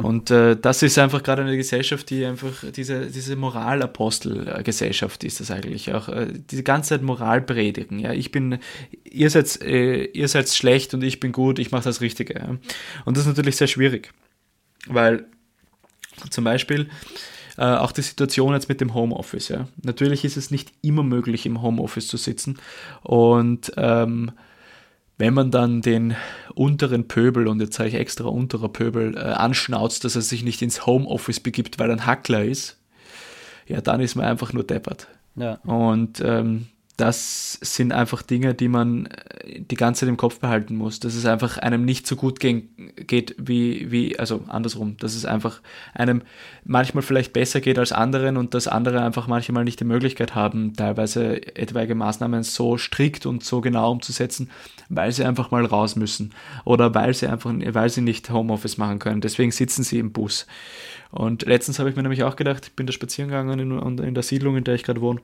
Und 0.02 0.30
äh, 0.30 0.56
das 0.56 0.82
ist 0.82 0.98
einfach 0.98 1.22
gerade 1.22 1.42
eine 1.42 1.56
Gesellschaft, 1.56 2.10
die 2.10 2.24
einfach 2.24 2.64
diese, 2.74 3.06
diese 3.06 3.36
Moralapostel-Gesellschaft 3.36 5.24
ist 5.24 5.40
das 5.40 5.50
eigentlich. 5.50 5.92
Auch 5.94 6.08
äh, 6.08 6.26
diese 6.50 6.62
ganze 6.62 6.90
Zeit 6.90 7.02
Moral 7.02 7.40
predigen. 7.40 7.98
Ja, 7.98 8.12
ich 8.12 8.32
bin, 8.32 8.58
ihr 9.04 9.30
seid, 9.30 9.62
äh, 9.62 10.04
ihr 10.04 10.28
seid 10.28 10.48
schlecht 10.50 10.94
und 10.94 11.02
ich 11.02 11.20
bin 11.20 11.32
gut, 11.32 11.58
ich 11.58 11.70
mache 11.70 11.84
das 11.84 12.00
Richtige. 12.00 12.34
Ja. 12.34 12.56
Und 13.04 13.16
das 13.16 13.24
ist 13.24 13.28
natürlich 13.28 13.56
sehr 13.56 13.68
schwierig, 13.68 14.12
weil 14.86 15.26
zum 16.30 16.44
Beispiel 16.44 16.88
äh, 17.56 17.64
auch 17.64 17.92
die 17.92 18.02
Situation 18.02 18.52
jetzt 18.52 18.68
mit 18.68 18.80
dem 18.80 18.94
Homeoffice. 18.94 19.48
Ja. 19.48 19.68
Natürlich 19.82 20.24
ist 20.24 20.36
es 20.36 20.50
nicht 20.50 20.72
immer 20.82 21.02
möglich, 21.02 21.46
im 21.46 21.62
Homeoffice 21.62 22.08
zu 22.08 22.16
sitzen 22.16 22.58
und 23.02 23.72
ähm, 23.76 24.32
wenn 25.20 25.34
man 25.34 25.50
dann 25.50 25.82
den 25.82 26.16
unteren 26.54 27.06
Pöbel, 27.06 27.46
und 27.46 27.60
jetzt 27.60 27.76
sage 27.76 27.90
ich 27.90 27.94
extra 27.94 28.24
unterer 28.24 28.70
Pöbel, 28.70 29.14
äh, 29.14 29.20
anschnauzt, 29.20 30.02
dass 30.04 30.16
er 30.16 30.22
sich 30.22 30.42
nicht 30.42 30.62
ins 30.62 30.86
Homeoffice 30.86 31.40
begibt, 31.40 31.78
weil 31.78 31.90
er 31.90 31.96
ein 31.96 32.06
Hackler 32.06 32.42
ist, 32.42 32.78
ja, 33.66 33.82
dann 33.82 34.00
ist 34.00 34.14
man 34.14 34.24
einfach 34.24 34.54
nur 34.54 34.64
deppert. 34.64 35.08
Ja. 35.36 35.56
Und 35.64 36.22
ähm, 36.24 36.68
das 37.01 37.55
sind 37.55 37.92
einfach 37.92 38.22
Dinge, 38.22 38.55
die 38.55 38.68
man 38.68 39.07
äh, 39.07 39.61
die 39.61 39.74
ganze 39.74 40.01
Zeit 40.01 40.09
im 40.09 40.16
Kopf 40.16 40.38
behalten 40.38 40.76
muss, 40.76 41.01
dass 41.01 41.14
es 41.14 41.24
einfach 41.24 41.59
einem 41.59 41.84
nicht 41.84 42.07
so 42.07 42.14
gut 42.14 42.40
gehen, 42.40 42.68
geht 43.07 43.34
wie, 43.38 43.90
wie, 43.90 44.18
also 44.18 44.44
andersrum, 44.48 44.96
dass 44.98 45.14
es 45.14 45.24
einfach 45.24 45.61
einem 45.94 46.22
manchmal 46.64 47.03
vielleicht 47.03 47.32
besser 47.32 47.61
geht 47.61 47.78
als 47.78 47.92
anderen 47.92 48.36
und 48.36 48.55
dass 48.55 48.68
andere 48.68 49.03
einfach 49.03 49.26
manchmal 49.28 49.64
nicht 49.64 49.80
die 49.80 49.84
Möglichkeit 49.84 50.34
haben, 50.34 50.74
teilweise 50.74 51.57
etwaige 51.57 51.94
Maßnahmen 51.94 52.42
so 52.42 52.76
strikt 52.76 53.24
und 53.24 53.42
so 53.44 53.61
genau 53.61 53.90
umzusetzen, 53.92 54.51
weil 54.88 55.12
sie 55.12 55.24
einfach 55.24 55.51
mal 55.51 55.64
raus 55.64 55.96
müssen 55.96 56.32
oder 56.64 56.94
weil 56.94 57.14
sie 57.14 57.28
einfach, 57.28 57.53
weil 57.53 57.88
sie 57.88 58.03
nicht 58.03 58.30
Homeoffice 58.30 58.76
machen 58.76 58.98
können. 58.98 59.22
Deswegen 59.22 59.53
sitzen 59.53 59.82
sie 59.84 59.98
im 59.98 60.12
Bus. 60.12 60.46
Und 61.11 61.42
letztens 61.46 61.78
habe 61.78 61.90
ich 61.90 61.96
mir 61.96 62.03
nämlich 62.03 62.22
auch 62.22 62.36
gedacht, 62.36 62.66
ich 62.66 62.76
bin 62.76 62.86
da 62.86 62.92
spazieren 62.92 63.30
gegangen 63.30 63.59
in, 63.59 63.98
in 63.98 64.14
der 64.14 64.22
Siedlung, 64.22 64.57
in 64.57 64.64
der 64.64 64.74
ich 64.74 64.84
gerade 64.84 65.01
wohne. 65.01 65.20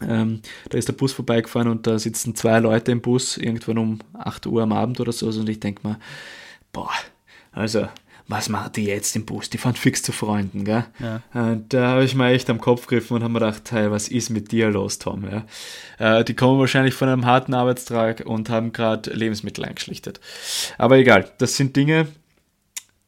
Ähm, 0.00 0.40
da 0.68 0.78
ist 0.78 0.88
der 0.88 0.94
Bus 0.94 1.12
vorbeigefahren 1.12 1.68
und 1.68 1.86
da 1.86 1.98
sitzen 1.98 2.34
zwei 2.34 2.58
Leute 2.58 2.92
im 2.92 3.00
Bus, 3.00 3.36
irgendwann 3.36 3.78
um 3.78 3.98
8 4.14 4.46
Uhr 4.46 4.62
am 4.62 4.72
Abend 4.72 5.00
oder 5.00 5.12
so. 5.12 5.28
Und 5.28 5.48
ich 5.48 5.60
denke 5.60 5.86
mir, 5.86 5.98
boah, 6.72 6.90
also, 7.52 7.88
was 8.28 8.48
machen 8.48 8.72
die 8.76 8.84
jetzt 8.84 9.14
im 9.16 9.26
Bus? 9.26 9.50
Die 9.50 9.58
fahren 9.58 9.74
fix 9.74 10.02
zu 10.02 10.12
Freunden, 10.12 10.64
gell? 10.64 10.84
Ja. 10.98 11.22
Und 11.34 11.72
da 11.72 11.88
habe 11.88 12.04
ich 12.04 12.14
mir 12.14 12.30
echt 12.30 12.48
am 12.50 12.60
Kopf 12.60 12.86
gegriffen 12.86 13.16
und 13.16 13.22
habe 13.22 13.32
mir 13.32 13.40
gedacht, 13.40 13.70
hey, 13.72 13.90
was 13.90 14.08
ist 14.08 14.30
mit 14.30 14.52
dir 14.52 14.70
los, 14.70 14.98
Tom? 14.98 15.24
Ja? 15.28 15.44
Äh, 15.98 16.24
die 16.24 16.34
kommen 16.34 16.58
wahrscheinlich 16.58 16.94
von 16.94 17.08
einem 17.08 17.26
harten 17.26 17.52
Arbeitstag 17.52 18.24
und 18.24 18.48
haben 18.48 18.72
gerade 18.72 19.10
Lebensmittel 19.10 19.64
eingeschlichtet. 19.64 20.20
Aber 20.78 20.96
egal, 20.96 21.30
das 21.38 21.56
sind 21.56 21.76
Dinge, 21.76 22.08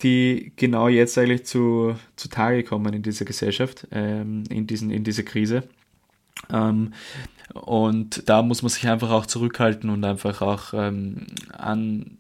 die 0.03 0.53
genau 0.57 0.89
jetzt 0.89 1.16
eigentlich 1.16 1.47
zu, 1.47 1.97
zu 2.16 2.28
Tage 2.28 2.62
kommen 2.64 2.93
in 2.93 3.03
dieser 3.03 3.24
Gesellschaft, 3.24 3.87
ähm, 3.93 4.45
in, 4.51 4.66
diesen, 4.66 4.91
in 4.91 5.05
dieser 5.05 5.22
Krise. 5.22 5.62
Ähm, 6.51 6.93
und 7.53 8.28
da 8.28 8.43
muss 8.43 8.62
man 8.62 8.70
sich 8.70 8.87
einfach 8.89 9.11
auch 9.11 9.26
zurückhalten 9.26 9.91
und 9.91 10.05
einfach 10.05 10.43
auch 10.43 10.74
ähm, 10.74 11.26
an 11.53 12.18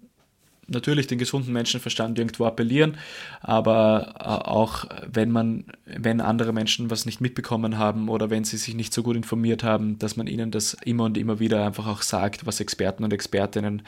natürlich 0.66 1.06
den 1.06 1.18
gesunden 1.18 1.52
Menschenverstand 1.52 2.18
irgendwo 2.18 2.46
appellieren, 2.46 2.96
aber 3.40 4.14
äh, 4.18 4.48
auch 4.48 4.86
wenn 5.06 5.30
man, 5.30 5.64
wenn 5.84 6.20
andere 6.20 6.52
Menschen 6.52 6.90
was 6.90 7.06
nicht 7.06 7.20
mitbekommen 7.20 7.78
haben 7.78 8.08
oder 8.08 8.30
wenn 8.30 8.44
sie 8.44 8.56
sich 8.56 8.74
nicht 8.74 8.92
so 8.94 9.02
gut 9.02 9.16
informiert 9.16 9.62
haben, 9.62 9.98
dass 9.98 10.16
man 10.16 10.26
ihnen 10.26 10.50
das 10.50 10.74
immer 10.84 11.04
und 11.04 11.18
immer 11.18 11.38
wieder 11.38 11.66
einfach 11.66 11.86
auch 11.86 12.02
sagt, 12.02 12.46
was 12.46 12.60
Experten 12.60 13.04
und 13.04 13.12
Expertinnen 13.12 13.82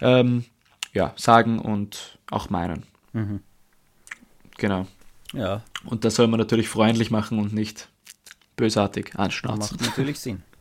ähm, 0.00 0.44
ja, 0.92 1.12
sagen 1.16 1.58
und 1.58 2.18
auch 2.30 2.50
meinen. 2.50 2.84
Mhm. 3.12 3.40
Genau. 4.58 4.86
Ja, 5.32 5.62
Und 5.84 6.04
das 6.04 6.14
soll 6.14 6.28
man 6.28 6.40
natürlich 6.40 6.68
freundlich 6.68 7.10
machen 7.10 7.38
und 7.38 7.52
nicht 7.52 7.88
bösartig 8.56 9.10
das 9.12 9.16
anschnauzen. 9.16 9.76
macht 9.78 9.80
natürlich 9.88 10.18
Sinn. 10.20 10.42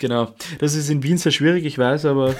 Genau. 0.00 0.32
Das 0.60 0.74
ist 0.74 0.90
in 0.90 1.02
Wien 1.02 1.18
sehr 1.18 1.32
schwierig, 1.32 1.64
ich 1.64 1.76
weiß, 1.76 2.04
aber 2.04 2.36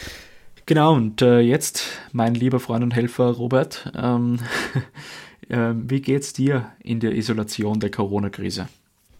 genau. 0.66 0.94
Und 0.94 1.20
äh, 1.20 1.40
jetzt, 1.40 1.84
mein 2.12 2.34
lieber 2.34 2.60
Freund 2.60 2.82
und 2.82 2.94
Helfer 2.94 3.26
Robert, 3.32 3.92
ähm, 3.94 4.38
äh, 5.50 5.72
wie 5.74 6.00
geht's 6.00 6.32
dir 6.32 6.72
in 6.82 7.00
der 7.00 7.14
Isolation 7.14 7.78
der 7.80 7.90
Corona-Krise? 7.90 8.68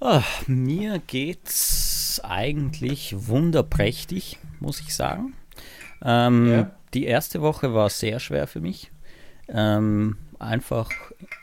Ah, 0.01 0.23
mir 0.47 1.01
geht's 1.07 2.21
eigentlich 2.25 3.15
wunderprächtig, 3.29 4.39
muss 4.61 4.81
ich 4.81 4.95
sagen. 4.95 5.35
Ähm, 6.03 6.51
Ja. 6.51 6.71
Die 6.95 7.05
erste 7.05 7.43
Woche 7.43 7.75
war 7.75 7.91
sehr 7.91 8.21
schwer 8.21 8.47
für 8.47 8.61
mich. 8.61 8.91
Ähm, 9.49 10.17
einfach, 10.39 10.91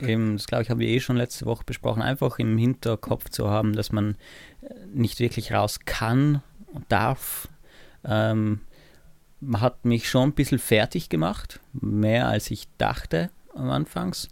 eben, 0.01 0.37
das 0.37 0.47
glaube 0.47 0.63
ich, 0.63 0.69
haben 0.69 0.79
wir 0.79 0.87
eh 0.87 0.99
schon 0.99 1.17
letzte 1.17 1.45
Woche 1.45 1.63
besprochen, 1.65 2.01
einfach 2.01 2.39
im 2.39 2.57
Hinterkopf 2.57 3.29
zu 3.29 3.49
haben, 3.49 3.73
dass 3.73 3.91
man 3.91 4.15
äh, 4.61 4.73
nicht 4.93 5.19
wirklich 5.19 5.51
raus 5.53 5.79
kann 5.85 6.41
und 6.73 6.85
darf. 6.89 7.47
Ähm, 8.03 8.61
hat 9.55 9.85
mich 9.85 10.09
schon 10.09 10.29
ein 10.29 10.33
bisschen 10.33 10.59
fertig 10.59 11.09
gemacht, 11.09 11.59
mehr 11.73 12.27
als 12.27 12.51
ich 12.51 12.67
dachte 12.77 13.29
am 13.55 13.69
Anfangs. 13.69 14.29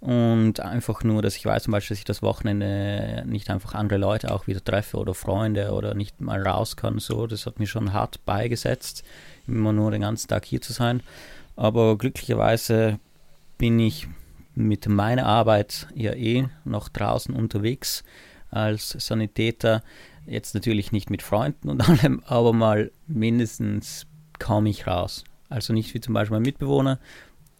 Und 0.00 0.60
einfach 0.60 1.02
nur, 1.02 1.22
dass 1.22 1.36
ich 1.36 1.44
weiß 1.44 1.64
zum 1.64 1.72
Beispiel, 1.72 1.94
dass 1.94 1.98
ich 1.98 2.04
das 2.04 2.22
Wochenende 2.22 3.24
nicht 3.26 3.50
einfach 3.50 3.74
andere 3.74 3.98
Leute 3.98 4.32
auch 4.32 4.46
wieder 4.46 4.62
treffe 4.62 4.96
oder 4.96 5.12
Freunde 5.12 5.72
oder 5.72 5.94
nicht 5.94 6.20
mal 6.20 6.40
raus 6.46 6.76
kann. 6.76 7.00
So, 7.00 7.26
das 7.26 7.46
hat 7.46 7.58
mir 7.58 7.66
schon 7.66 7.92
hart 7.92 8.24
beigesetzt, 8.24 9.02
immer 9.48 9.72
nur 9.72 9.90
den 9.90 10.02
ganzen 10.02 10.28
Tag 10.28 10.44
hier 10.44 10.60
zu 10.60 10.72
sein. 10.72 11.02
Aber 11.56 11.98
glücklicherweise 11.98 13.00
bin 13.58 13.80
ich 13.80 14.06
mit 14.58 14.88
meiner 14.88 15.24
Arbeit 15.24 15.86
ja 15.94 16.12
eh 16.14 16.48
noch 16.64 16.88
draußen 16.88 17.34
unterwegs 17.34 18.02
als 18.50 18.90
Sanitäter. 18.98 19.82
Jetzt 20.26 20.54
natürlich 20.54 20.90
nicht 20.90 21.10
mit 21.10 21.22
Freunden 21.22 21.68
und 21.68 21.80
allem, 21.88 22.22
aber 22.26 22.52
mal 22.52 22.90
mindestens 23.06 24.06
komme 24.38 24.68
ich 24.68 24.86
raus. 24.86 25.24
Also 25.48 25.72
nicht 25.72 25.94
wie 25.94 26.00
zum 26.00 26.14
Beispiel 26.14 26.36
mein 26.36 26.42
Mitbewohner, 26.42 26.98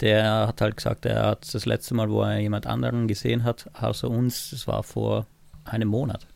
der 0.00 0.48
hat 0.48 0.60
halt 0.60 0.76
gesagt, 0.76 1.06
er 1.06 1.24
hat 1.26 1.54
das 1.54 1.66
letzte 1.66 1.94
Mal, 1.94 2.10
wo 2.10 2.22
er 2.22 2.38
jemand 2.38 2.66
anderen 2.66 3.08
gesehen 3.08 3.44
hat, 3.44 3.70
außer 3.74 4.10
uns, 4.10 4.50
das 4.50 4.66
war 4.66 4.82
vor 4.82 5.26
einem 5.64 5.88
Monat. 5.88 6.26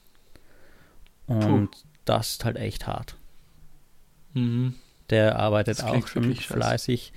Und 1.27 1.71
das 2.05 2.33
ist 2.33 2.45
halt 2.45 2.57
echt 2.57 2.87
hart. 2.87 3.17
Mhm. 4.35 4.75
Der 5.11 5.39
arbeitet 5.39 5.83
auch 5.83 6.07
schon 6.07 6.25
wirklich 6.25 6.47
scheiße. 6.47 6.55
fleißig, 6.55 7.13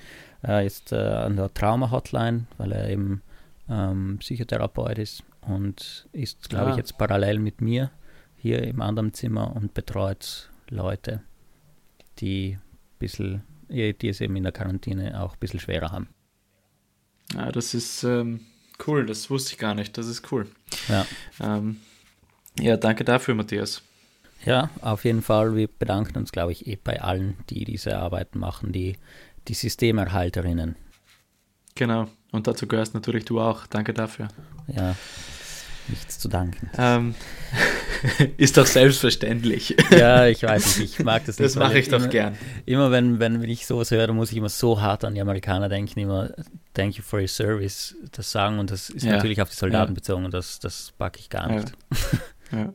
äh, 0.48 0.64
jetzt 0.64 0.91
äh, 0.91 0.98
an 0.98 1.36
der 1.36 1.54
Trauma-Hotline, 1.54 2.46
weil 2.58 2.72
er 2.72 2.89
eben 2.89 3.22
ähm, 3.70 4.18
Psychotherapeut 4.20 4.97
ist 4.99 5.24
und 5.41 6.07
ist, 6.11 6.49
glaube 6.49 6.70
ich, 6.70 6.74
Ah. 6.76 6.78
jetzt 6.78 6.97
parallel 6.97 7.39
mit 7.39 7.61
mir 7.61 7.91
hier 8.38 8.63
im 8.63 8.82
anderen 8.82 9.13
Zimmer 9.13 9.55
und 9.55 9.74
betreut 9.74 10.49
Leute, 10.70 11.22
die 12.20 12.57
bisschen, 12.99 13.43
die 13.70 14.07
es 14.07 14.22
eben 14.22 14.36
in 14.36 14.43
der 14.43 14.51
Quarantäne 14.51 15.22
auch 15.22 15.34
ein 15.34 15.39
bisschen 15.39 15.59
schwerer 15.59 15.91
haben. 15.91 16.07
Ja, 17.34 17.51
das 17.51 17.74
ist 17.74 18.03
ähm, 18.03 18.41
cool, 18.88 19.05
das 19.05 19.30
wusste 19.30 19.53
ich 19.53 19.57
gar 19.57 19.74
nicht, 19.76 19.97
das 19.97 20.07
ist 20.07 20.32
cool. 20.32 20.47
Ja. 20.88 21.05
Ähm, 21.41 21.78
ja, 22.59 22.78
danke 22.78 23.03
dafür, 23.03 23.36
Matthias. 23.36 23.82
Ja, 24.45 24.70
auf 24.82 25.05
jeden 25.05 25.22
Fall. 25.24 25.55
Wir 25.55 25.68
bedanken 25.68 26.18
uns, 26.18 26.32
glaube 26.32 26.51
ich, 26.51 26.68
eh 26.68 26.78
bei 26.82 27.01
allen, 27.01 27.36
die 27.49 27.63
diese 27.66 27.97
Arbeit 27.97 28.36
machen, 28.36 28.72
die, 28.72 28.95
die 29.47 29.53
Systemerhalterinnen. 29.55 30.76
Genau. 31.74 32.07
Und 32.36 32.48
dazu 32.48 32.68
gehörst 32.68 32.94
natürlich 32.94 33.26
du 33.26 33.40
auch. 33.40 33.66
Danke 33.68 33.94
dafür. 33.94 34.28
Ja, 34.68 34.96
nichts 35.88 36.20
zu 36.20 36.28
danken. 36.28 36.70
Ähm, 36.78 37.16
ist 38.38 38.58
doch 38.58 38.66
selbstverständlich. 38.66 39.76
Ja, 39.92 40.26
ich 40.28 40.44
weiß 40.44 40.80
nicht, 40.80 41.00
ich 41.00 41.06
mag 41.06 41.26
das 41.26 41.40
nicht. 41.40 41.46
Das 41.46 41.56
mache 41.56 41.80
ich 41.80 41.90
doch 41.90 42.00
immer, 42.00 42.08
gern. 42.08 42.38
Immer 42.66 42.92
wenn, 42.92 43.20
wenn 43.20 43.42
ich 43.44 43.66
sowas 43.66 43.92
höre, 43.92 44.12
muss 44.14 44.32
ich 44.32 44.38
immer 44.38 44.50
so 44.50 44.82
hart 44.82 45.04
an 45.06 45.16
die 45.16 45.22
Amerikaner 45.22 45.70
denken, 45.70 46.00
immer 46.00 46.30
Thank 46.74 46.98
you 46.98 47.04
for 47.04 47.20
your 47.22 47.28
service, 47.28 47.96
das 48.12 48.32
sagen 48.32 48.60
und 48.60 48.70
das 48.72 48.90
ist 48.90 49.04
Ja. 49.04 49.14
natürlich 49.14 49.42
auf 49.42 49.50
die 49.50 49.56
Soldaten 49.56 49.92
Ja. 49.92 49.96
bezogen 49.96 50.26
und 50.26 50.34
das, 50.34 50.60
das 50.60 50.92
packe 50.98 51.20
ich 51.20 51.30
gar 51.30 51.50
nicht. 51.52 51.72
Ja. 52.52 52.74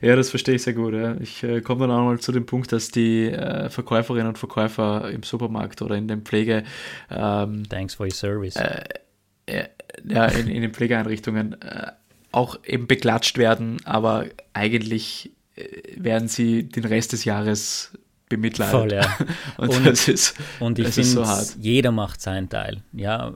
Ja, 0.00 0.16
das 0.16 0.30
verstehe 0.30 0.54
ich 0.56 0.62
sehr 0.62 0.72
gut. 0.74 0.94
Ja. 0.94 1.16
Ich 1.20 1.42
äh, 1.42 1.60
komme 1.60 1.86
dann 1.86 1.90
auch 1.96 2.04
mal 2.04 2.18
zu 2.18 2.32
dem 2.32 2.46
Punkt, 2.46 2.72
dass 2.72 2.90
die 2.90 3.26
äh, 3.30 3.68
Verkäuferinnen 3.70 4.28
und 4.28 4.38
Verkäufer 4.38 5.10
im 5.10 5.22
Supermarkt 5.22 5.82
oder 5.82 5.96
in 5.96 6.08
den 6.08 6.22
Pflege, 6.22 6.64
ähm, 7.10 7.68
Thanks 7.68 7.94
for 7.94 8.06
your 8.06 8.12
service. 8.12 8.56
äh, 8.56 9.64
ja, 10.06 10.26
in, 10.26 10.48
in 10.48 10.62
den 10.62 10.72
Pflegeeinrichtungen 10.72 11.60
äh, 11.62 11.92
auch 12.32 12.58
eben 12.64 12.86
beklatscht 12.86 13.38
werden, 13.38 13.76
aber 13.84 14.26
eigentlich 14.54 15.30
äh, 15.56 15.64
werden 15.96 16.28
sie 16.28 16.64
den 16.68 16.84
Rest 16.84 17.12
des 17.12 17.24
Jahres 17.24 17.92
bemitleidet. 18.28 18.72
Voll, 18.72 18.92
ja. 18.92 19.16
Und, 19.58 19.68
Und- 19.70 19.86
das 19.86 20.08
ist, 20.08 20.34
Und 20.60 20.78
ich 20.78 20.88
finde, 20.88 21.08
so 21.08 21.26
hart. 21.26 21.56
jeder 21.60 21.92
macht 21.92 22.20
seinen 22.20 22.48
Teil. 22.48 22.82
Ja, 22.92 23.32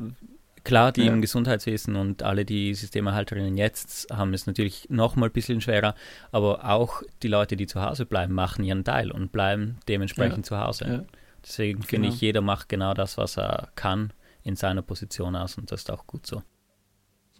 klar, 0.65 0.93
die 0.93 1.03
Ja. 1.05 1.13
im 1.13 1.21
Gesundheitswesen 1.21 1.97
und 1.97 2.23
alle 2.23 2.45
die 2.45 2.75
Systemerhalterinnen 2.75 3.57
jetzt 3.57 4.09
haben 4.13 4.35
es 4.35 4.47
natürlich 4.47 4.87
noch 4.91 5.17
mal 5.17 5.27
ein 5.27 5.33
bisschen 5.33 5.61
schwerer, 5.61 5.95
aber 6.33 6.65
auch 6.65 7.03
die 7.23 7.29
Leute, 7.29 7.57
die 7.57 7.67
zu 7.67 7.83
Hause 7.83 8.07
bleiben, 8.07 8.35
machen 8.35 8.65
ihren 8.65 8.85
Teil 8.85 9.11
und 9.11 9.33
bleiben 9.33 9.79
dementsprechend 9.89 10.47
zu 10.47 10.59
Hause. 10.59 10.85
Ja. 10.87 11.05
Deswegen 11.45 11.83
finde 11.83 12.07
Genau. 12.09 12.15
ich, 12.15 12.21
jeder 12.21 12.41
macht 12.41 12.69
genau 12.69 12.95
das, 12.95 13.17
was 13.17 13.39
er 13.39 13.69
kann 13.75 14.13
in 14.43 14.57
seiner 14.57 14.83
Position 14.83 15.37
aus 15.37 15.57
und 15.59 15.71
das 15.73 15.81
ist 15.81 15.91
auch 15.91 16.07
gut 16.07 16.27
so. 16.27 16.43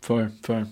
Voll, 0.01 0.31
voll. 0.43 0.67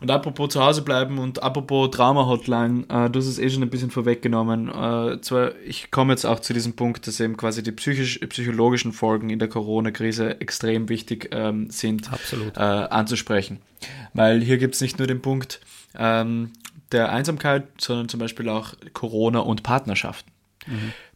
Und 0.00 0.10
apropos 0.10 0.50
zu 0.50 0.62
Hause 0.62 0.82
bleiben 0.82 1.18
und 1.18 1.42
apropos 1.42 1.90
Trauma-Hotline, 1.90 2.84
äh, 2.88 3.10
du 3.10 3.18
hast 3.18 3.26
es 3.26 3.38
eh 3.38 3.48
schon 3.50 3.62
ein 3.62 3.70
bisschen 3.70 3.90
vorweggenommen. 3.90 4.68
Äh, 4.68 5.20
zwar, 5.20 5.56
ich 5.64 5.90
komme 5.90 6.12
jetzt 6.12 6.24
auch 6.24 6.40
zu 6.40 6.52
diesem 6.52 6.74
Punkt, 6.74 7.06
dass 7.06 7.20
eben 7.20 7.36
quasi 7.36 7.62
die 7.62 7.72
psychisch, 7.72 8.18
psychologischen 8.28 8.92
Folgen 8.92 9.30
in 9.30 9.38
der 9.38 9.48
Corona-Krise 9.48 10.40
extrem 10.40 10.88
wichtig 10.88 11.30
ähm, 11.32 11.70
sind 11.70 12.12
Absolut. 12.12 12.56
äh, 12.56 12.60
anzusprechen. 12.60 13.58
Weil 14.14 14.42
hier 14.42 14.58
gibt 14.58 14.74
es 14.74 14.80
nicht 14.80 14.98
nur 14.98 15.06
den 15.06 15.22
Punkt 15.22 15.60
ähm, 15.98 16.52
der 16.92 17.12
Einsamkeit, 17.12 17.64
sondern 17.78 18.08
zum 18.08 18.20
Beispiel 18.20 18.48
auch 18.48 18.74
Corona 18.92 19.40
und 19.40 19.62
Partnerschaften. 19.62 20.30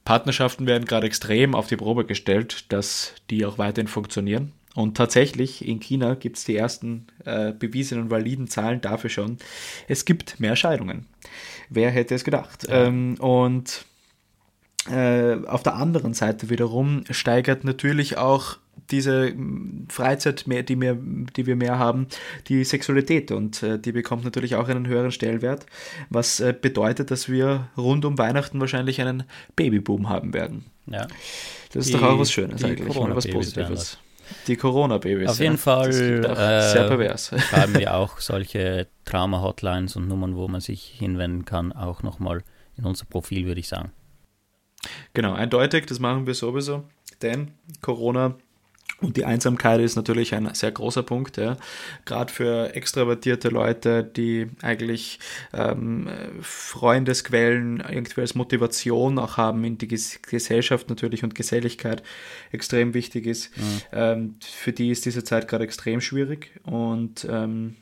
Partnerschaften 0.05 0.67
werden 0.67 0.85
gerade 0.87 1.07
extrem 1.07 1.55
auf 1.55 1.67
die 1.67 1.77
Probe 1.77 2.05
gestellt, 2.05 2.73
dass 2.73 3.15
die 3.31 3.45
auch 3.45 3.59
weiterhin 3.59 3.89
funktionieren. 3.89 4.53
Und 4.75 4.97
tatsächlich, 4.97 5.67
in 5.67 5.81
China 5.81 6.15
gibt 6.15 6.39
es 6.39 6.45
die 6.45 6.57
ersten 6.57 7.09
äh, 7.25 7.53
bewiesenen 7.53 8.05
und 8.05 8.11
validen 8.11 8.47
Zahlen 8.47 8.81
dafür 8.81 9.11
schon. 9.11 9.39
Es 9.89 10.05
gibt 10.05 10.39
mehr 10.39 10.55
Scheidungen. 10.55 11.07
Wer 11.69 11.91
hätte 11.91 12.15
es 12.15 12.23
gedacht? 12.25 12.67
Ähm, 12.69 13.17
und 13.19 13.85
äh, 14.89 15.35
auf 15.47 15.63
der 15.63 15.75
anderen 15.75 16.15
Seite 16.15 16.51
wiederum 16.51 17.05
steigert 17.11 17.65
natürlich 17.65 18.17
auch 18.17 18.59
diese 18.91 19.35
Freizeit, 19.89 20.47
mehr, 20.47 20.63
die, 20.63 20.77
mehr, 20.77 20.97
die 21.37 21.47
wir 21.47 21.57
mehr 21.57 21.79
haben, 21.79 22.07
die 22.49 22.65
Sexualität 22.65 23.31
und 23.31 23.63
äh, 23.63 23.79
die 23.79 23.93
bekommt 23.93 24.25
natürlich 24.25 24.55
auch 24.57 24.69
einen 24.69 24.87
höheren 24.87 25.13
Stellenwert, 25.13 25.67
was 26.09 26.41
äh, 26.41 26.55
bedeutet, 26.59 27.11
dass 27.11 27.29
wir 27.29 27.69
rund 27.77 28.05
um 28.05 28.19
Weihnachten 28.19 28.59
wahrscheinlich 28.59 29.01
einen 29.01 29.25
Babyboom 29.55 30.09
haben 30.09 30.33
werden. 30.33 30.65
Ja. 30.87 31.07
Das 31.73 31.87
ist 31.87 31.89
Die- 31.89 31.93
doch 31.99 32.03
auch 32.03 32.19
was 32.19 32.33
Schönes 32.33 32.65
eigentlich, 32.65 32.89
was 32.97 33.27
Positives. 33.27 33.99
Die 34.47 34.57
Corona-Babys. 34.57 35.31
Auf 35.31 35.41
jeden 35.41 35.59
Fall, 35.59 35.91
klingt 35.91 36.27
auch 36.27 36.39
äh, 36.39 36.73
sehr 36.73 36.89
pervers. 36.89 37.35
Schreiben 37.51 37.75
wir 37.79 37.95
auch 37.95 38.19
solche 38.19 38.87
Trauma-Hotlines 39.05 39.97
und 39.97 40.09
Nummern, 40.09 40.37
wo 40.37 40.49
man 40.49 40.61
sich 40.61 40.83
hinwenden 40.83 41.45
kann, 41.45 41.73
auch 41.73 42.03
nochmal 42.03 42.43
in 42.77 42.85
unser 42.85 43.05
Profil, 43.05 43.47
würde 43.47 43.61
ich 43.61 43.69
sagen. 43.69 43.93
Genau, 45.13 45.35
eindeutig, 45.35 45.87
das 45.87 45.99
machen 45.99 46.27
wir 46.27 46.35
sowieso, 46.35 46.85
denn 47.23 47.53
Corona 47.81 48.37
und 49.01 49.17
die 49.17 49.25
Einsamkeit 49.25 49.81
ist 49.81 49.97
natürlich 49.97 50.35
ein 50.35 50.53
sehr 50.55 50.73
großer 50.73 51.03
Punkt, 51.03 51.37
ja. 51.37 51.57
gerade 52.05 52.33
für 52.33 52.75
extravertierte 52.75 53.49
Leute, 53.49 54.05
die 54.05 54.49
eigentlich 54.63 55.19
ähm, 55.53 56.09
Freundesquellen 56.41 57.83
irgendwie 57.89 58.21
als 58.21 58.35
Motivation 58.35 59.19
auch 59.19 59.37
haben 59.37 59.65
in 59.65 59.79
die 59.79 59.89
Ges 59.89 60.21
Gesellschaft 60.23 60.89
natürlich 60.89 61.25
und 61.25 61.35
Geselligkeit 61.35 62.03
extrem 62.53 62.95
wichtig 62.95 63.27
ist. 63.27 63.51
Ähm, 63.93 64.37
für 64.41 64.73
die 64.73 64.91
ist 64.91 65.07
diese 65.07 65.25
Zeit 65.25 65.49
gerade 65.49 65.65
extrem 65.65 66.01
schwierig 66.01 66.51
und 66.65 67.27
ähm, 67.29 67.77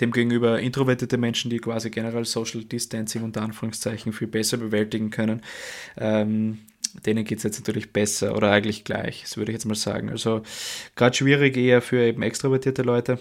demgegenüber 0.00 0.60
introvertierte 0.60 1.18
Menschen, 1.18 1.50
die 1.50 1.58
quasi 1.58 1.90
generell 1.90 2.24
Social 2.24 2.64
Distancing 2.64 3.22
unter 3.22 3.42
Anführungszeichen 3.42 4.12
viel 4.12 4.28
besser 4.28 4.56
bewältigen 4.56 5.10
können, 5.10 5.42
ähm, 5.96 6.58
denen 7.06 7.24
geht 7.24 7.38
es 7.38 7.44
jetzt 7.44 7.58
natürlich 7.58 7.92
besser 7.92 8.36
oder 8.36 8.50
eigentlich 8.50 8.84
gleich, 8.84 9.22
das 9.22 9.36
würde 9.36 9.52
ich 9.52 9.56
jetzt 9.56 9.66
mal 9.66 9.74
sagen. 9.74 10.10
Also 10.10 10.42
gerade 10.96 11.16
schwierig 11.16 11.56
eher 11.56 11.82
für 11.82 12.02
eben 12.02 12.22
extrovertierte 12.22 12.82
Leute. 12.82 13.18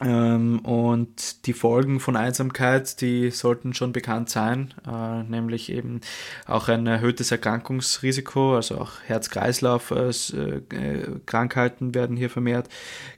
Ähm, 0.00 0.60
und 0.60 1.44
die 1.46 1.52
Folgen 1.52 2.00
von 2.00 2.16
Einsamkeit, 2.16 3.02
die 3.02 3.30
sollten 3.30 3.74
schon 3.74 3.92
bekannt 3.92 4.30
sein, 4.30 4.72
äh, 4.90 5.22
nämlich 5.24 5.70
eben 5.70 6.00
auch 6.46 6.68
ein 6.68 6.86
erhöhtes 6.86 7.30
Erkrankungsrisiko, 7.30 8.56
also 8.56 8.78
auch 8.78 8.92
Herz-Kreislauf-Krankheiten 9.04 11.94
werden 11.94 12.16
hier 12.16 12.30
vermehrt, 12.30 12.70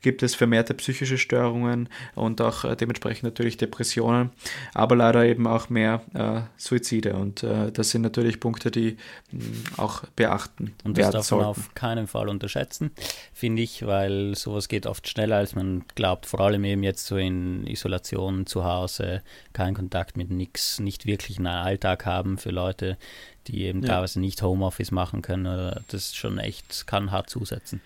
gibt 0.03 0.25
es 0.25 0.35
vermehrte 0.35 0.75
psychische 0.75 1.17
Störungen 1.17 1.89
und 2.17 2.41
auch 2.41 2.65
äh, 2.65 2.75
dementsprechend 2.75 3.23
natürlich 3.23 3.57
Depressionen, 3.57 4.33
aber 4.75 4.97
leider 4.97 5.25
eben 5.25 5.47
auch 5.47 5.71
mehr 5.71 6.01
äh, 6.13 6.41
Suizide 6.57 7.15
und 7.15 7.45
äh, 7.45 7.71
das 7.71 7.91
sind 7.91 8.03
natürlich 8.03 8.41
Punkte, 8.41 8.73
die 8.73 8.97
mh, 9.31 9.45
auch 9.77 10.03
beachten 10.17 10.75
Und 10.83 10.99
das 10.99 11.13
darf 11.13 11.31
man 11.31 11.43
auf 11.43 11.73
keinen 11.75 12.09
Fall 12.09 12.29
unterschätzen, 12.29 12.91
finde 13.33 13.63
ich, 13.63 13.87
weil 13.87 14.35
sowas 14.35 14.67
geht 14.67 14.87
oft 14.87 15.09
schneller, 15.09 15.37
als 15.37 15.55
man 15.55 15.85
glaubt. 15.95 16.27
Vor 16.27 16.41
allem 16.41 16.64
eben 16.65 16.83
jetzt 16.83 17.07
so 17.07 17.17
in 17.17 17.67
Isolation 17.67 18.47
zu 18.47 18.65
Hause, 18.65 19.23
kein 19.53 19.75
Kontakt 19.75 20.17
mit 20.17 20.31
nix, 20.31 20.79
nicht 20.81 21.07
wirklich 21.07 21.39
einen 21.39 21.47
Alltag 21.49 22.07
haben 22.07 22.39
für 22.39 22.51
Leute, 22.51 22.97
die 23.47 23.65
eben 23.65 23.83
Ja. 23.83 23.89
teilweise 23.95 24.21
nicht 24.21 24.43
Homeoffice 24.43 24.91
machen 24.91 25.23
können. 25.23 25.75
Das 25.89 26.07
ist 26.07 26.17
schon 26.17 26.39
echt, 26.39 26.87
kann 26.87 27.11
hart 27.11 27.31
zusetzen. 27.31 27.81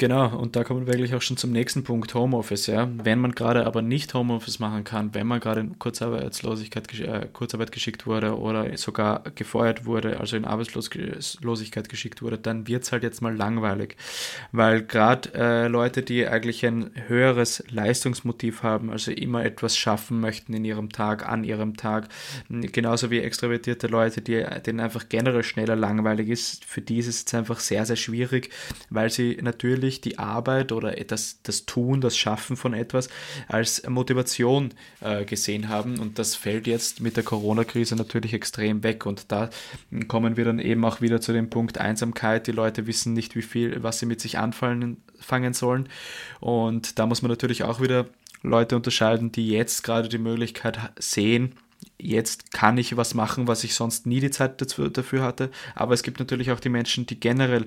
Genau, 0.00 0.34
und 0.34 0.56
da 0.56 0.64
kommen 0.64 0.86
wir 0.86 0.94
wirklich 0.94 1.14
auch 1.14 1.20
schon 1.20 1.36
zum 1.36 1.52
nächsten 1.52 1.84
Punkt, 1.84 2.14
Homeoffice, 2.14 2.68
ja. 2.68 2.88
Wenn 2.90 3.18
man 3.18 3.32
gerade 3.32 3.66
aber 3.66 3.82
nicht 3.82 4.14
Homeoffice 4.14 4.58
machen 4.58 4.82
kann, 4.82 5.12
wenn 5.14 5.26
man 5.26 5.40
gerade 5.40 5.60
in 5.60 5.78
Kurzarbeitslosigkeit, 5.78 6.98
äh, 7.00 7.28
Kurzarbeit 7.30 7.70
geschickt 7.70 8.06
wurde 8.06 8.38
oder 8.38 8.74
sogar 8.78 9.22
gefeuert 9.34 9.84
wurde, 9.84 10.18
also 10.18 10.38
in 10.38 10.46
Arbeitslosigkeit 10.46 11.90
geschickt 11.90 12.22
wurde, 12.22 12.38
dann 12.38 12.66
wird 12.66 12.84
es 12.84 12.92
halt 12.92 13.02
jetzt 13.02 13.20
mal 13.20 13.36
langweilig. 13.36 13.96
Weil 14.52 14.84
gerade 14.84 15.34
äh, 15.34 15.68
Leute, 15.68 16.02
die 16.02 16.26
eigentlich 16.26 16.64
ein 16.64 16.92
höheres 17.06 17.62
Leistungsmotiv 17.68 18.62
haben, 18.62 18.88
also 18.88 19.10
immer 19.10 19.44
etwas 19.44 19.76
schaffen 19.76 20.18
möchten 20.18 20.54
in 20.54 20.64
ihrem 20.64 20.88
Tag, 20.88 21.28
an 21.28 21.44
ihrem 21.44 21.76
Tag, 21.76 22.08
genauso 22.48 23.10
wie 23.10 23.18
extrovertierte 23.18 23.86
Leute, 23.86 24.22
die, 24.22 24.46
denen 24.64 24.80
einfach 24.80 25.10
generell 25.10 25.42
schneller 25.42 25.76
langweilig 25.76 26.30
ist, 26.30 26.64
für 26.64 26.80
die 26.80 27.00
ist 27.00 27.06
es 27.06 27.20
jetzt 27.20 27.34
einfach 27.34 27.60
sehr, 27.60 27.84
sehr 27.84 27.96
schwierig, 27.96 28.48
weil 28.88 29.10
sie 29.10 29.38
natürlich 29.42 29.89
die 29.98 30.18
Arbeit 30.18 30.72
oder 30.72 30.92
das, 30.92 31.40
das 31.42 31.64
Tun, 31.64 32.00
das 32.00 32.16
Schaffen 32.16 32.56
von 32.56 32.74
etwas 32.74 33.08
als 33.48 33.88
Motivation 33.88 34.74
äh, 35.00 35.24
gesehen 35.24 35.68
haben 35.68 35.98
und 35.98 36.18
das 36.18 36.36
fällt 36.36 36.66
jetzt 36.66 37.00
mit 37.00 37.16
der 37.16 37.24
Corona-Krise 37.24 37.96
natürlich 37.96 38.34
extrem 38.34 38.82
weg 38.82 39.06
und 39.06 39.32
da 39.32 39.48
kommen 40.08 40.36
wir 40.36 40.44
dann 40.44 40.58
eben 40.58 40.84
auch 40.84 41.00
wieder 41.00 41.20
zu 41.20 41.32
dem 41.32 41.48
Punkt 41.48 41.78
Einsamkeit. 41.78 42.46
Die 42.46 42.52
Leute 42.52 42.86
wissen 42.86 43.14
nicht, 43.14 43.34
wie 43.36 43.42
viel, 43.42 43.82
was 43.82 43.98
sie 43.98 44.06
mit 44.06 44.20
sich 44.20 44.38
anfangen 44.38 44.98
fangen 45.18 45.54
sollen 45.54 45.88
und 46.40 46.98
da 46.98 47.06
muss 47.06 47.22
man 47.22 47.30
natürlich 47.30 47.64
auch 47.64 47.80
wieder 47.80 48.06
Leute 48.42 48.76
unterscheiden, 48.76 49.32
die 49.32 49.48
jetzt 49.48 49.82
gerade 49.82 50.08
die 50.08 50.18
Möglichkeit 50.18 50.78
sehen, 50.98 51.54
jetzt 51.98 52.52
kann 52.52 52.78
ich 52.78 52.96
was 52.96 53.14
machen, 53.14 53.46
was 53.46 53.64
ich 53.64 53.74
sonst 53.74 54.06
nie 54.06 54.20
die 54.20 54.30
Zeit 54.30 54.60
dafür 54.60 55.22
hatte. 55.22 55.50
Aber 55.74 55.94
es 55.94 56.02
gibt 56.02 56.18
natürlich 56.18 56.50
auch 56.50 56.60
die 56.60 56.68
Menschen, 56.68 57.06
die 57.06 57.18
generell 57.18 57.66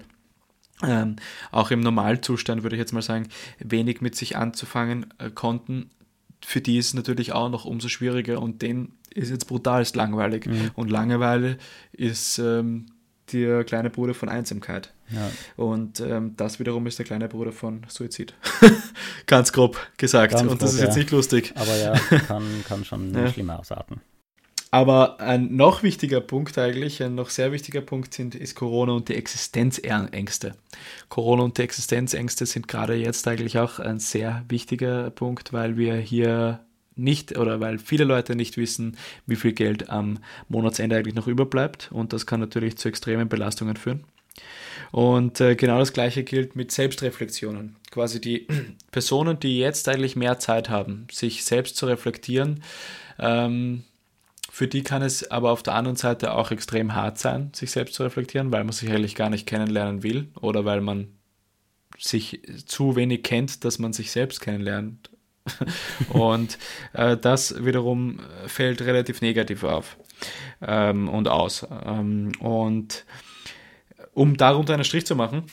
ähm, 0.85 1.15
auch 1.51 1.71
im 1.71 1.79
Normalzustand, 1.79 2.63
würde 2.63 2.75
ich 2.75 2.79
jetzt 2.79 2.93
mal 2.93 3.01
sagen, 3.01 3.27
wenig 3.59 4.01
mit 4.01 4.15
sich 4.15 4.37
anzufangen 4.37 5.07
äh, 5.17 5.29
konnten. 5.29 5.89
Für 6.45 6.61
die 6.61 6.77
ist 6.77 6.87
es 6.87 6.93
natürlich 6.93 7.31
auch 7.31 7.49
noch 7.49 7.65
umso 7.65 7.87
schwieriger 7.87 8.41
und 8.41 8.61
denen 8.61 8.97
ist 9.13 9.29
jetzt 9.29 9.45
brutalst 9.45 9.95
langweilig. 9.95 10.49
Und 10.75 10.91
Langeweile 10.91 11.57
ist 11.93 12.37
ähm, 12.39 12.87
der 13.31 13.63
kleine 13.63 13.89
Bruder 13.89 14.13
von 14.13 14.27
Einsamkeit. 14.27 14.93
Ja. 15.09 15.31
Und 15.55 15.99
ähm, 15.99 16.33
das 16.35 16.59
wiederum 16.59 16.85
ist 16.87 16.99
der 16.99 17.05
kleine 17.05 17.27
Bruder 17.29 17.51
von 17.51 17.85
Suizid. 17.87 18.33
Ganz 19.27 19.53
grob 19.53 19.77
gesagt. 19.97 20.33
Ganz 20.33 20.51
und 20.51 20.61
das 20.61 20.71
grob, 20.71 20.79
ist 20.79 20.81
jetzt 20.81 20.95
ja. 20.95 20.99
nicht 20.99 21.11
lustig. 21.11 21.53
Aber 21.55 21.75
ja, 21.77 21.93
kann, 22.27 22.43
kann 22.67 22.83
schon 22.83 23.13
Ja. 23.15 23.29
schlimm 23.31 23.49
ausarten. 23.49 24.01
Aber 24.73 25.19
ein 25.19 25.55
noch 25.55 25.83
wichtiger 25.83 26.19
Punkt 26.19 26.57
eigentlich, 26.57 27.03
ein 27.03 27.13
noch 27.13 27.29
sehr 27.29 27.51
wichtiger 27.51 27.81
Punkt 27.81 28.11
sind, 28.11 28.33
ist 28.33 28.55
Corona 28.55 28.93
und 28.93 29.07
die 29.07 29.13
Existenzängste. 29.13 30.55
Corona 31.09 31.43
und 31.43 31.59
die 31.59 31.61
Existenzängste 31.61 32.47
sind 32.47 32.67
gerade 32.67 32.95
jetzt 32.95 33.27
eigentlich 33.27 33.59
auch 33.59 33.77
ein 33.77 33.99
sehr 33.99 34.43
wichtiger 34.49 35.11
Punkt, 35.11 35.53
weil 35.53 35.77
wir 35.77 35.97
hier 35.97 36.61
nicht 36.95 37.37
oder 37.37 37.59
weil 37.59 37.77
viele 37.77 38.03
Leute 38.03 38.35
nicht 38.35 38.57
wissen, 38.57 38.97
wie 39.27 39.35
viel 39.35 39.53
Geld 39.53 39.91
am 39.91 40.17
Monatsende 40.49 40.97
eigentlich 40.97 41.13
noch 41.13 41.27
überbleibt 41.27 41.91
und 41.91 42.11
das 42.11 42.25
kann 42.25 42.39
natürlich 42.39 42.75
zu 42.75 42.89
extremen 42.89 43.29
Belastungen 43.29 43.75
führen. 43.75 44.05
Und 44.91 45.39
äh, 45.39 45.55
genau 45.55 45.77
das 45.77 45.93
gleiche 45.93 46.23
gilt 46.23 46.55
mit 46.55 46.71
Selbstreflexionen. 46.71 47.75
Quasi 47.91 48.19
die 48.19 48.47
Personen, 48.91 49.39
die 49.39 49.59
jetzt 49.59 49.87
eigentlich 49.87 50.15
mehr 50.15 50.39
Zeit 50.39 50.71
haben, 50.71 51.05
sich 51.11 51.43
selbst 51.43 51.77
zu 51.77 51.85
reflektieren, 51.85 52.63
ähm, 53.19 53.83
für 54.53 54.67
die 54.67 54.83
kann 54.83 55.01
es 55.01 55.31
aber 55.31 55.49
auf 55.49 55.63
der 55.63 55.73
anderen 55.73 55.97
Seite 55.97 56.35
auch 56.35 56.51
extrem 56.51 56.93
hart 56.93 57.17
sein, 57.17 57.49
sich 57.55 57.71
selbst 57.71 57.95
zu 57.95 58.03
reflektieren, 58.03 58.51
weil 58.51 58.63
man 58.63 58.71
sich 58.71 58.87
eigentlich 58.91 59.15
gar 59.15 59.31
nicht 59.31 59.47
kennenlernen 59.47 60.03
will 60.03 60.27
oder 60.39 60.63
weil 60.63 60.79
man 60.79 61.07
sich 61.97 62.39
zu 62.67 62.95
wenig 62.95 63.23
kennt, 63.23 63.65
dass 63.65 63.79
man 63.79 63.93
sich 63.93 64.11
selbst 64.11 64.41
kennenlernt. 64.41 65.09
und 66.09 66.59
äh, 66.93 67.17
das 67.17 67.65
wiederum 67.65 68.19
fällt 68.45 68.83
relativ 68.83 69.21
negativ 69.21 69.63
auf 69.63 69.97
ähm, 70.61 71.09
und 71.09 71.27
aus. 71.27 71.65
Ähm, 71.83 72.31
und 72.37 73.05
um 74.13 74.37
darunter 74.37 74.75
einen 74.75 74.83
Strich 74.83 75.07
zu 75.07 75.15
machen, 75.15 75.45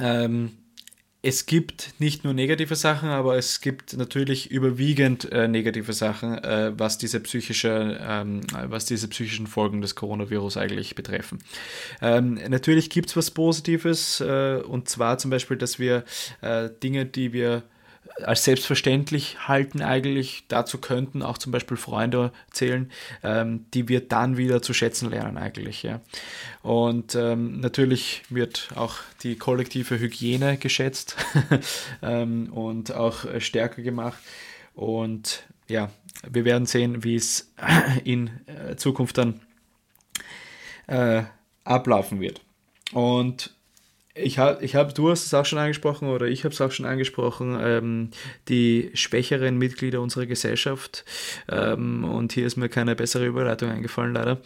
ähm, 0.00 0.56
es 1.22 1.44
gibt 1.44 1.94
nicht 1.98 2.24
nur 2.24 2.32
negative 2.32 2.74
Sachen, 2.74 3.10
aber 3.10 3.36
es 3.36 3.60
gibt 3.60 3.94
natürlich 3.96 4.50
überwiegend 4.50 5.30
äh, 5.30 5.48
negative 5.48 5.92
Sachen, 5.92 6.38
äh, 6.38 6.72
was 6.78 6.96
diese 6.96 7.20
psychische, 7.20 7.98
ähm, 8.02 8.40
was 8.52 8.86
diese 8.86 9.06
psychischen 9.08 9.46
Folgen 9.46 9.82
des 9.82 9.94
Coronavirus 9.94 10.56
eigentlich 10.56 10.94
betreffen. 10.94 11.38
Ähm, 12.00 12.40
natürlich 12.48 12.88
gibt 12.88 13.10
es 13.10 13.16
was 13.16 13.30
Positives, 13.30 14.20
äh, 14.20 14.62
und 14.66 14.88
zwar 14.88 15.18
zum 15.18 15.30
Beispiel, 15.30 15.58
dass 15.58 15.78
wir 15.78 16.04
äh, 16.40 16.70
Dinge, 16.82 17.04
die 17.04 17.34
wir 17.34 17.64
als 18.24 18.44
selbstverständlich 18.44 19.48
halten 19.48 19.82
eigentlich. 19.82 20.44
Dazu 20.48 20.78
könnten 20.78 21.22
auch 21.22 21.38
zum 21.38 21.52
Beispiel 21.52 21.76
Freunde 21.76 22.32
zählen, 22.50 22.90
ähm, 23.22 23.66
die 23.74 23.88
wir 23.88 24.00
dann 24.00 24.36
wieder 24.36 24.62
zu 24.62 24.74
schätzen 24.74 25.10
lernen 25.10 25.36
eigentlich. 25.36 25.82
Ja. 25.82 26.00
Und 26.62 27.14
ähm, 27.14 27.60
natürlich 27.60 28.22
wird 28.28 28.68
auch 28.74 28.96
die 29.22 29.36
kollektive 29.36 29.98
Hygiene 29.98 30.56
geschätzt 30.56 31.16
ähm, 32.02 32.52
und 32.52 32.92
auch 32.92 33.24
stärker 33.38 33.82
gemacht. 33.82 34.18
Und 34.74 35.44
ja, 35.68 35.90
wir 36.28 36.44
werden 36.44 36.66
sehen, 36.66 37.04
wie 37.04 37.14
es 37.14 37.52
in 38.04 38.30
äh, 38.46 38.76
Zukunft 38.76 39.18
dann 39.18 39.40
äh, 40.86 41.22
ablaufen 41.64 42.20
wird. 42.20 42.40
Und 42.92 43.54
ich 44.14 44.38
habe, 44.38 44.64
ich 44.64 44.74
hab, 44.74 44.94
du 44.94 45.10
hast 45.10 45.26
es 45.26 45.34
auch 45.34 45.44
schon 45.44 45.58
angesprochen 45.58 46.08
oder 46.08 46.26
ich 46.26 46.44
habe 46.44 46.52
es 46.52 46.60
auch 46.60 46.72
schon 46.72 46.86
angesprochen, 46.86 47.58
ähm, 47.60 48.10
die 48.48 48.90
schwächeren 48.94 49.56
Mitglieder 49.56 50.00
unserer 50.00 50.26
Gesellschaft, 50.26 51.04
ähm, 51.48 52.04
und 52.04 52.32
hier 52.32 52.46
ist 52.46 52.56
mir 52.56 52.68
keine 52.68 52.96
bessere 52.96 53.26
Überleitung 53.26 53.70
eingefallen, 53.70 54.14
leider, 54.14 54.38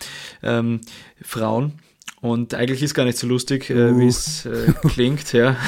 ähm, 0.43 0.81
Frauen. 1.23 1.75
Und 2.21 2.55
eigentlich 2.55 2.83
ist 2.83 2.95
gar 2.95 3.05
nicht 3.05 3.19
so 3.19 3.27
lustig, 3.27 3.71
äh, 3.71 3.91
uh. 3.91 3.99
wie 3.99 4.07
es 4.07 4.47
äh, 4.47 4.73
klingt, 4.89 5.33
ja. 5.33 5.57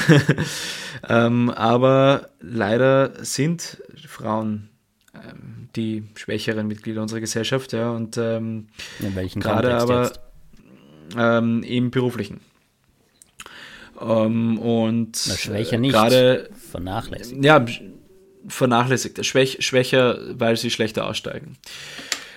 Ähm, 1.07 1.51
aber 1.51 2.29
leider 2.41 3.23
sind 3.23 3.83
Frauen 4.07 4.69
ähm, 5.13 5.69
die 5.75 6.03
schwächeren 6.15 6.67
Mitglieder 6.67 7.03
unserer 7.03 7.19
Gesellschaft, 7.19 7.71
ja, 7.71 7.91
und 7.91 8.17
ähm, 8.17 8.67
gerade 9.35 9.75
aber 9.75 10.11
im 11.15 11.91
beruflichen. 11.91 12.41
Ähm, 13.99 14.59
und 14.59 15.17
schwächer 15.17 15.77
nicht. 15.77 15.93
Gerade 15.93 16.49
vernachlässigt. 16.71 17.43
Ja, 17.43 17.65
vernachlässigt. 18.47 19.25
Schwäch, 19.25 19.57
schwächer, 19.61 20.19
weil 20.39 20.57
sie 20.57 20.69
schlechter 20.69 21.07
aussteigen. 21.07 21.57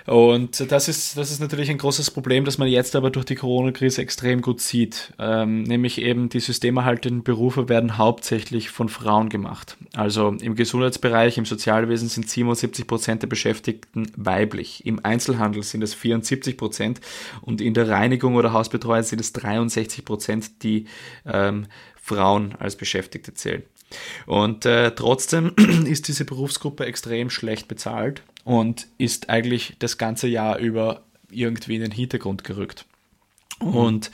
Und 0.06 0.70
das 0.70 0.88
ist, 0.88 1.16
das 1.16 1.30
ist 1.30 1.40
natürlich 1.40 1.70
ein 1.70 1.78
großes 1.78 2.10
Problem, 2.10 2.44
das 2.44 2.58
man 2.58 2.68
jetzt 2.68 2.96
aber 2.96 3.10
durch 3.10 3.24
die 3.24 3.34
Corona-Krise 3.34 4.02
extrem 4.02 4.42
gut 4.42 4.60
sieht. 4.60 5.12
Ähm, 5.18 5.62
nämlich 5.62 6.00
eben 6.00 6.28
die 6.28 6.40
systemerhaltenden 6.40 7.22
Berufe 7.22 7.68
werden 7.68 7.98
hauptsächlich 7.98 8.70
von 8.70 8.88
Frauen 8.88 9.28
gemacht. 9.28 9.76
Also 9.94 10.34
im 10.40 10.54
Gesundheitsbereich, 10.54 11.38
im 11.38 11.44
Sozialwesen 11.44 12.08
sind 12.08 12.28
77 12.28 12.86
Prozent 12.86 13.22
der 13.22 13.28
Beschäftigten 13.28 14.10
weiblich. 14.16 14.86
Im 14.86 15.04
Einzelhandel 15.04 15.62
sind 15.62 15.82
es 15.82 15.94
74 15.94 16.56
Prozent 16.56 17.00
und 17.42 17.60
in 17.60 17.74
der 17.74 17.88
Reinigung 17.88 18.36
oder 18.36 18.52
Hausbetreuung 18.52 19.02
sind 19.02 19.20
es 19.20 19.32
63 19.32 20.04
Prozent, 20.04 20.62
die 20.62 20.86
ähm, 21.26 21.66
Frauen 21.96 22.54
als 22.58 22.76
Beschäftigte 22.76 23.34
zählen. 23.34 23.62
Und 24.26 24.66
äh, 24.66 24.92
trotzdem 24.94 25.54
ist 25.86 26.08
diese 26.08 26.24
Berufsgruppe 26.24 26.86
extrem 26.86 27.30
schlecht 27.30 27.68
bezahlt 27.68 28.22
und 28.50 28.88
ist 28.98 29.30
eigentlich 29.30 29.76
das 29.78 29.96
ganze 29.96 30.26
Jahr 30.26 30.58
über 30.58 31.04
irgendwie 31.30 31.76
in 31.76 31.82
den 31.82 31.92
Hintergrund 31.92 32.42
gerückt. 32.42 32.84
Mhm. 33.62 33.76
Und 33.76 34.10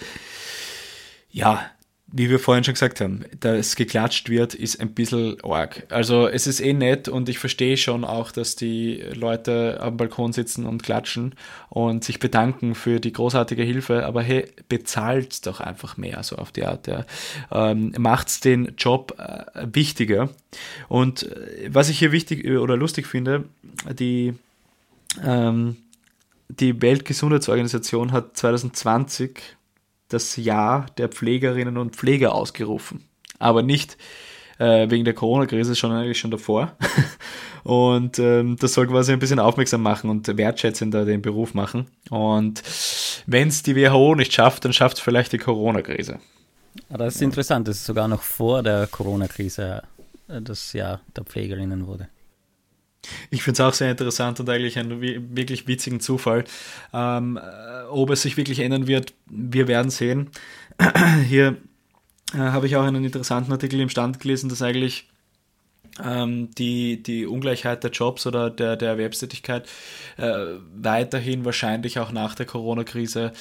ja, 1.31 1.71
wie 2.09 2.31
wir 2.31 2.39
vorhin 2.39 2.63
schon 2.63 2.75
gesagt 2.75 3.01
haben, 3.01 3.25
dass 3.41 3.75
geklatscht 3.75 4.29
wird, 4.29 4.55
ist 4.55 4.81
ein 4.81 4.95
bisschen 4.95 5.43
arg. 5.43 5.87
Also 5.91 6.29
es 6.29 6.47
ist 6.47 6.61
eh 6.61 6.73
nett 6.73 7.09
und 7.09 7.29
ich 7.29 7.41
verstehe 7.41 7.77
schon 7.77 8.05
auch, 8.05 8.31
dass 8.31 8.55
die 8.55 9.03
Leute 9.13 9.81
am 9.81 9.97
Balkon 9.97 10.33
sitzen 10.33 10.67
und 10.67 10.85
klatschen 10.85 11.35
und 11.69 12.05
sich 12.05 12.21
bedanken 12.21 12.77
für 12.77 13.01
die 13.01 13.13
großartige 13.13 13.65
Hilfe, 13.65 14.07
aber 14.07 14.23
hey, 14.23 14.47
bezahlt 14.69 15.47
doch 15.47 15.61
einfach 15.61 15.97
mehr, 15.97 16.23
so 16.23 16.37
auf 16.37 16.53
die 16.53 16.65
Art. 16.65 16.87
Ja. 16.87 17.05
Ähm, 17.51 17.93
macht 17.99 18.45
den 18.45 18.75
Job 18.79 19.19
äh, 19.19 19.67
wichtiger. 19.73 20.29
Und 20.89 21.25
äh, 21.25 21.71
was 21.73 21.89
ich 21.89 21.99
hier 21.99 22.13
wichtig 22.13 22.47
oder 22.47 22.77
lustig 22.77 23.09
finde, 23.09 23.45
die 23.99 24.35
ähm, 25.25 25.77
die 26.49 26.81
Weltgesundheitsorganisation 26.81 28.13
hat 28.13 28.37
2020 28.37 29.56
das 30.09 30.37
Jahr 30.37 30.87
der 30.99 31.09
Pflegerinnen 31.09 31.77
und 31.77 31.97
Pfleger 31.97 32.35
ausgerufen. 32.35 33.05
Aber 33.39 33.63
nicht 33.63 33.97
äh, 34.59 34.89
wegen 34.91 35.05
der 35.05 35.15
Corona-Krise, 35.15 35.75
sondern 35.75 36.01
eigentlich 36.01 36.19
schon 36.19 36.31
davor. 36.31 36.77
und 37.65 38.19
ähm, 38.19 38.57
das 38.59 38.75
soll 38.75 38.87
quasi 38.87 39.13
ein 39.13 39.19
bisschen 39.19 39.39
aufmerksam 39.39 39.83
machen 39.83 40.11
und 40.11 40.37
wertschätzender 40.37 41.05
den 41.05 41.23
Beruf 41.23 41.55
machen. 41.55 41.87
Und 42.11 42.63
wenn 43.27 43.49
es 43.49 43.63
die 43.63 43.77
WHO 43.77 44.15
nicht 44.15 44.33
schafft, 44.33 44.65
dann 44.65 44.73
schafft 44.73 44.99
es 44.99 45.03
vielleicht 45.03 45.33
die 45.33 45.39
Corona-Krise. 45.39 46.19
Das 46.89 47.17
ist 47.17 47.23
interessant, 47.23 47.69
dass 47.69 47.77
es 47.77 47.87
sogar 47.87 48.09
noch 48.09 48.23
vor 48.23 48.63
der 48.63 48.87
Corona-Krise 48.87 49.83
äh, 50.29 50.41
das 50.41 50.73
Jahr 50.73 51.01
der 51.15 51.25
Pflegerinnen 51.25 51.87
wurde. 51.87 52.09
Ich 53.31 53.43
finde 53.43 53.63
es 53.63 53.69
auch 53.69 53.75
sehr 53.75 53.91
interessant 53.91 54.41
und 54.41 54.49
eigentlich 54.49 54.79
einen 54.79 55.01
wirklich 55.37 55.67
witzigen 55.67 56.01
Zufall. 56.01 56.45
Ähm, 56.93 57.39
äh, 57.39 57.85
ob 57.89 58.11
es 58.11 58.23
sich 58.23 58.37
wirklich 58.37 58.61
ändern 58.61 58.87
wird, 58.87 59.15
wir 59.27 59.69
werden 59.69 59.91
sehen. 59.91 60.31
Hier 61.29 61.57
äh, 62.35 62.39
habe 62.39 62.67
ich 62.67 62.77
auch 62.77 62.85
einen 62.85 63.05
interessanten 63.05 63.53
Artikel 63.53 63.81
im 63.81 63.89
Stand 63.89 64.21
gelesen, 64.21 64.49
dass 64.49 64.63
eigentlich 64.63 65.09
ähm, 66.05 66.51
die, 66.53 67.03
die 67.03 67.27
Ungleichheit 67.27 67.85
der 67.85 67.91
Jobs 67.91 68.27
oder 68.27 68.51
der, 68.51 68.77
der 68.77 68.91
Erwerbstätigkeit 68.91 69.69
äh, 70.17 70.57
weiterhin 70.75 71.45
wahrscheinlich 71.45 71.99
auch 71.99 72.13
nach 72.13 72.35
der 72.35 72.47
Corona-Krise 72.47 73.33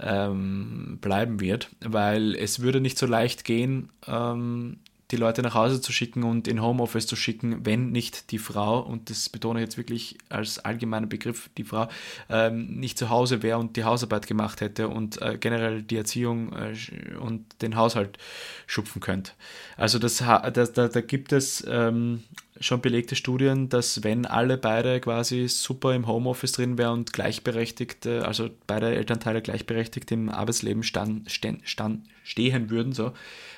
ähm, 0.00 0.98
bleiben 1.00 1.40
wird, 1.40 1.70
weil 1.80 2.34
es 2.34 2.60
würde 2.60 2.80
nicht 2.80 2.98
so 2.98 3.06
leicht 3.06 3.44
gehen, 3.44 3.90
ähm, 4.06 4.78
die 5.12 5.16
Leute 5.16 5.42
nach 5.42 5.54
Hause 5.54 5.80
zu 5.80 5.92
schicken 5.92 6.24
und 6.24 6.48
in 6.48 6.62
Homeoffice 6.62 7.06
zu 7.06 7.16
schicken, 7.16 7.64
wenn 7.64 7.92
nicht 7.92 8.30
die 8.30 8.38
Frau, 8.38 8.80
und 8.80 9.10
das 9.10 9.28
betone 9.28 9.60
ich 9.60 9.64
jetzt 9.64 9.76
wirklich 9.76 10.18
als 10.30 10.58
allgemeiner 10.58 11.06
Begriff, 11.06 11.50
die 11.58 11.64
Frau 11.64 11.88
ähm, 12.30 12.80
nicht 12.80 12.98
zu 12.98 13.10
Hause 13.10 13.42
wäre 13.42 13.58
und 13.58 13.76
die 13.76 13.84
Hausarbeit 13.84 14.26
gemacht 14.26 14.60
hätte 14.60 14.88
und 14.88 15.20
äh, 15.20 15.36
generell 15.38 15.82
die 15.82 15.96
Erziehung 15.96 16.52
äh, 16.54 17.16
und 17.16 17.44
den 17.60 17.76
Haushalt 17.76 18.18
schupfen 18.66 19.00
könnte. 19.00 19.32
Also 19.76 19.98
das, 19.98 20.24
das 20.54 20.72
da, 20.72 20.88
da 20.88 21.00
gibt 21.02 21.32
es 21.32 21.64
ähm, 21.68 22.22
schon 22.62 22.80
belegte 22.80 23.16
Studien, 23.16 23.68
dass 23.68 24.02
wenn 24.02 24.26
alle 24.26 24.56
beide 24.56 25.00
quasi 25.00 25.48
super 25.48 25.94
im 25.94 26.06
Homeoffice 26.06 26.52
drin 26.52 26.78
wären 26.78 27.00
und 27.00 27.12
gleichberechtigt, 27.12 28.06
äh, 28.06 28.20
also 28.20 28.50
beide 28.66 28.94
Elternteile 28.94 29.42
gleichberechtigt 29.42 30.10
im 30.12 30.28
Arbeitsleben 30.28 30.82
stand, 30.82 31.30
stand, 31.30 31.68
stand, 31.68 32.06
stehen 32.24 32.70
würden, 32.70 32.92
so, 32.92 33.12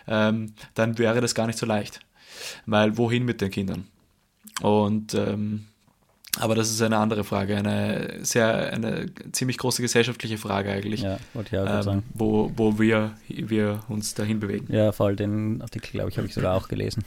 ähm, 0.09 0.55
dann 0.75 0.99
wäre 0.99 1.21
das 1.21 1.35
gar 1.35 1.47
nicht 1.47 1.59
so 1.59 1.67
leicht. 1.67 2.01
Weil 2.67 2.97
wohin 2.99 3.25
mit 3.25 3.41
den 3.41 3.51
Kindern? 3.51 3.87
Und 4.61 5.15
ähm, 5.15 5.67
aber 6.41 6.55
das 6.57 6.71
ist 6.71 6.83
eine 6.83 6.97
andere 6.97 7.23
Frage, 7.23 7.57
eine 7.57 8.19
sehr, 8.23 8.73
eine 8.73 9.07
ziemlich 9.31 9.57
große 9.57 9.83
gesellschaftliche 9.83 10.37
Frage 10.37 10.73
eigentlich. 10.73 11.03
Ja, 11.03 11.19
wollte 11.33 11.55
ich 11.55 11.63
auch 11.63 11.77
ähm, 11.77 11.83
sagen. 11.83 12.03
Wo, 12.13 12.51
wo 12.57 12.79
wir, 12.79 13.13
wir 13.29 13.85
uns 13.89 14.15
dahin 14.15 14.41
bewegen. 14.41 14.67
Ja, 14.73 14.91
vor 14.91 15.07
allem 15.07 15.17
den 15.17 15.63
Artikel, 15.63 15.93
glaube 15.93 16.11
ich, 16.11 16.17
habe 16.17 16.27
ich 16.27 16.35
sogar 16.35 16.57
auch 16.57 16.67
gelesen. 16.67 17.05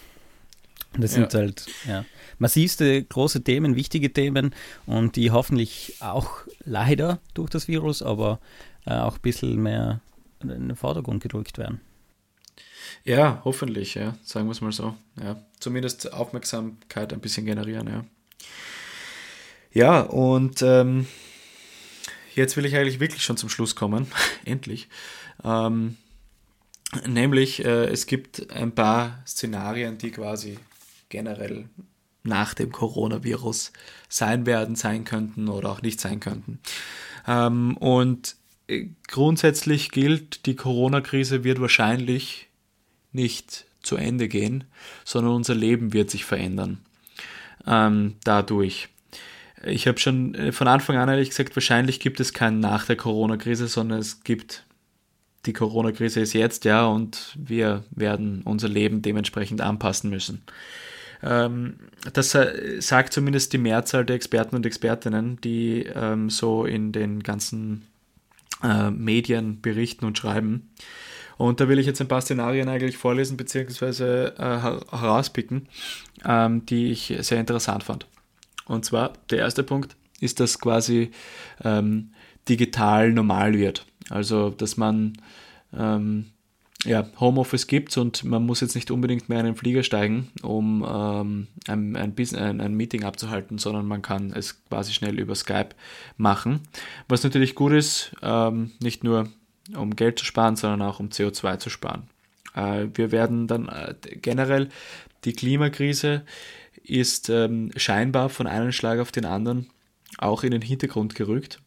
Das 0.98 1.14
sind 1.14 1.34
ja. 1.34 1.40
halt 1.40 1.66
ja, 1.88 2.06
massivste 2.40 3.04
große 3.04 3.44
Themen, 3.44 3.76
wichtige 3.76 4.12
Themen 4.12 4.54
und 4.86 5.16
die 5.16 5.32
hoffentlich 5.32 5.96
auch 6.00 6.42
leider 6.64 7.20
durch 7.34 7.50
das 7.50 7.68
Virus, 7.68 8.02
aber 8.02 8.40
äh, 8.86 8.94
auch 8.94 9.16
ein 9.16 9.22
bisschen 9.22 9.62
mehr 9.62 10.02
in 10.42 10.50
den 10.50 10.76
Vordergrund 10.76 11.22
gedrückt 11.22 11.58
werden. 11.58 11.82
Ja, 13.04 13.42
hoffentlich, 13.44 13.96
ja, 13.96 14.16
sagen 14.24 14.48
wir 14.48 14.52
es 14.52 14.62
mal 14.62 14.72
so. 14.72 14.96
Ja, 15.22 15.42
zumindest 15.60 16.14
Aufmerksamkeit 16.14 17.14
ein 17.14 17.20
bisschen 17.20 17.46
generieren, 17.46 17.88
ja. 17.88 18.06
Ja, 19.72 20.02
und 20.02 20.62
ähm, 20.62 21.08
jetzt 22.36 22.58
will 22.58 22.66
ich 22.66 22.76
eigentlich 22.76 23.00
wirklich 23.00 23.24
schon 23.24 23.38
zum 23.38 23.50
Schluss 23.50 23.76
kommen, 23.76 24.08
endlich. 24.46 24.88
Ähm, 25.44 25.98
nämlich, 27.06 27.64
äh, 27.64 27.86
es 27.86 28.08
gibt 28.08 28.52
ein 28.52 28.74
paar 28.74 29.22
Szenarien, 29.28 29.98
die 29.98 30.12
quasi 30.12 30.58
generell 31.10 31.70
nach 32.24 32.54
dem 32.54 32.72
Coronavirus 32.72 33.72
sein 34.10 34.46
werden, 34.46 34.76
sein 34.76 35.04
könnten 35.06 35.48
oder 35.48 35.70
auch 35.70 35.82
nicht 35.82 36.02
sein 36.02 36.20
könnten. 36.20 36.60
Ähm, 37.28 37.78
und 37.78 38.36
äh, 38.68 38.88
grundsätzlich 39.08 39.92
gilt, 39.92 40.46
die 40.46 40.56
Corona-Krise 40.56 41.44
wird 41.44 41.62
wahrscheinlich 41.62 42.50
nicht 43.14 43.66
zu 43.82 43.96
Ende 43.96 44.28
gehen, 44.28 44.66
sondern 45.06 45.34
unser 45.34 45.56
Leben 45.56 45.94
wird 45.94 46.10
sich 46.10 46.26
verändern 46.26 46.80
ähm, 47.68 48.16
dadurch. 48.24 48.90
Ich 49.66 49.88
habe 49.88 50.00
schon 50.00 50.36
äh, 50.36 50.52
von 50.52 50.68
Anfang 50.68 50.98
an 50.98 51.10
ehrlich 51.10 51.30
gesagt, 51.30 51.56
wahrscheinlich 51.56 52.00
gibt 52.00 52.20
es 52.20 52.34
keinen 52.34 52.60
nach 52.60 52.86
der 52.86 52.96
Corona-Krise, 52.96 53.68
sondern 53.68 54.00
es 54.00 54.24
gibt 54.24 54.64
die 55.46 55.54
Corona-Krise 55.54 56.20
ist 56.20 56.34
jetzt, 56.34 56.66
ja, 56.66 56.86
und 56.86 57.38
wir 57.40 57.86
werden 57.92 58.42
unser 58.44 58.68
Leben 58.68 59.02
dementsprechend 59.02 59.62
anpassen 59.62 60.10
müssen. 60.10 60.44
Ähm, 61.24 61.76
das 62.14 62.34
äh, 62.36 62.80
sagt 62.80 63.14
zumindest 63.14 63.54
die 63.54 63.58
Mehrzahl 63.58 64.06
der 64.06 64.16
Experten 64.16 64.56
und 64.56 64.66
Expertinnen, 64.66 65.40
die 65.42 65.84
ähm, 65.84 66.30
so 66.30 66.66
in 66.66 66.92
den 66.92 67.24
ganzen 67.24 67.88
äh, 68.64 68.92
Medien 68.92 69.62
berichten 69.62 70.06
und 70.06 70.18
schreiben. 70.18 70.70
Und 71.38 71.60
da 71.60 71.68
will 71.68 71.80
ich 71.80 71.86
jetzt 71.86 72.02
ein 72.02 72.08
paar 72.08 72.22
Szenarien 72.22 72.68
eigentlich 72.68 72.98
vorlesen 72.98 73.38
bzw. 73.38 74.26
Äh, 74.26 74.80
herauspicken, 74.92 75.68
ähm, 76.26 76.66
die 76.66 76.92
ich 76.92 77.16
sehr 77.20 77.40
interessant 77.40 77.84
fand. 77.84 78.08
Und 78.66 78.86
zwar, 78.86 79.14
der 79.30 79.40
erste 79.40 79.64
Punkt 79.64 79.96
ist, 80.20 80.40
dass 80.40 80.60
quasi 80.60 81.12
ähm, 81.64 82.12
digital 82.50 83.12
normal 83.12 83.54
wird. 83.54 83.86
Also, 84.10 84.50
dass 84.50 84.78
man 84.78 85.14
ähm, 85.78 86.32
ja, 86.86 87.08
Homeoffice 87.20 87.68
gibt 87.68 87.98
und 87.98 88.24
man 88.24 88.46
muss 88.46 88.62
jetzt 88.62 88.76
nicht 88.76 88.92
unbedingt 88.92 89.30
mehr 89.30 89.40
in 89.40 89.48
den 89.48 89.56
Flieger 89.56 89.84
steigen, 89.84 90.30
um 90.44 90.86
ähm, 90.88 91.48
ein, 91.68 91.96
ein, 91.96 92.16
ein, 92.36 92.62
ein, 92.62 92.74
Meeting 92.76 93.04
abzuhalten, 93.04 93.58
sondern 93.58 93.88
man 93.88 94.02
kann 94.02 94.32
es 94.32 94.64
quasi 94.66 94.94
schnell 94.94 95.20
über 95.20 95.36
Skype 95.36 95.70
machen. 96.18 96.62
Was 97.08 97.24
natürlich 97.24 97.56
gut 97.56 97.74
ist, 97.74 98.16
ähm, 98.22 98.72
nicht 98.80 99.04
nur 99.04 99.30
um 99.76 99.96
Geld 99.96 100.20
zu 100.20 100.26
sparen, 100.26 100.56
sondern 100.56 100.82
auch 100.84 101.00
um 101.00 101.10
CO2 101.10 101.58
zu 101.58 101.70
sparen. 101.70 102.04
Äh, 102.54 102.88
wir 102.94 103.12
werden 103.12 103.48
dann 103.48 103.68
äh, 103.68 103.96
generell 104.22 104.70
die 105.26 105.34
Klimakrise 105.34 106.24
ist 106.84 107.30
ähm, 107.30 107.72
scheinbar 107.76 108.30
von 108.30 108.48
einem 108.48 108.72
Schlag 108.72 109.00
auf 109.00 109.12
den 109.12 109.26
anderen 109.26 109.70
auch 110.18 110.44
in 110.44 110.52
den 110.52 110.62
Hintergrund 110.62 111.16
gerückt. 111.16 111.60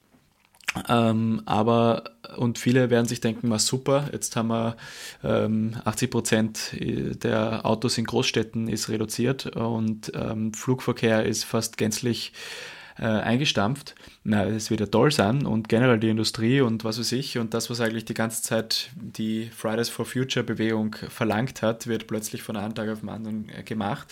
Ähm, 0.88 1.42
aber, 1.46 2.04
und 2.36 2.58
viele 2.58 2.90
werden 2.90 3.06
sich 3.06 3.20
denken, 3.20 3.50
was 3.50 3.66
super, 3.66 4.08
jetzt 4.12 4.36
haben 4.36 4.48
wir 4.48 4.76
ähm, 5.24 5.76
80 5.84 6.10
Prozent 6.10 6.60
der 6.80 7.66
Autos 7.66 7.98
in 7.98 8.04
Großstädten 8.04 8.68
ist 8.68 8.88
reduziert 8.88 9.56
und 9.56 10.12
ähm, 10.14 10.54
Flugverkehr 10.54 11.24
ist 11.24 11.44
fast 11.44 11.76
gänzlich 11.76 12.32
äh, 13.00 13.06
eingestampft. 13.06 13.94
Na, 14.22 14.44
es 14.44 14.70
wird 14.70 14.80
ja 14.80 14.86
toll 14.86 15.10
sein 15.10 15.46
und 15.46 15.68
generell 15.68 15.98
die 15.98 16.10
Industrie 16.10 16.60
und 16.60 16.84
was 16.84 16.98
weiß 16.98 17.12
ich 17.12 17.38
und 17.38 17.54
das, 17.54 17.70
was 17.70 17.80
eigentlich 17.80 18.04
die 18.04 18.14
ganze 18.14 18.42
Zeit 18.42 18.90
die 18.94 19.48
Fridays 19.48 19.88
for 19.88 20.04
Future 20.04 20.44
Bewegung 20.44 20.94
verlangt 21.08 21.62
hat, 21.62 21.86
wird 21.86 22.06
plötzlich 22.06 22.42
von 22.42 22.56
einem 22.56 22.74
Tag 22.74 22.90
auf 22.90 23.00
den 23.00 23.08
anderen 23.08 23.48
äh, 23.48 23.62
gemacht. 23.62 24.06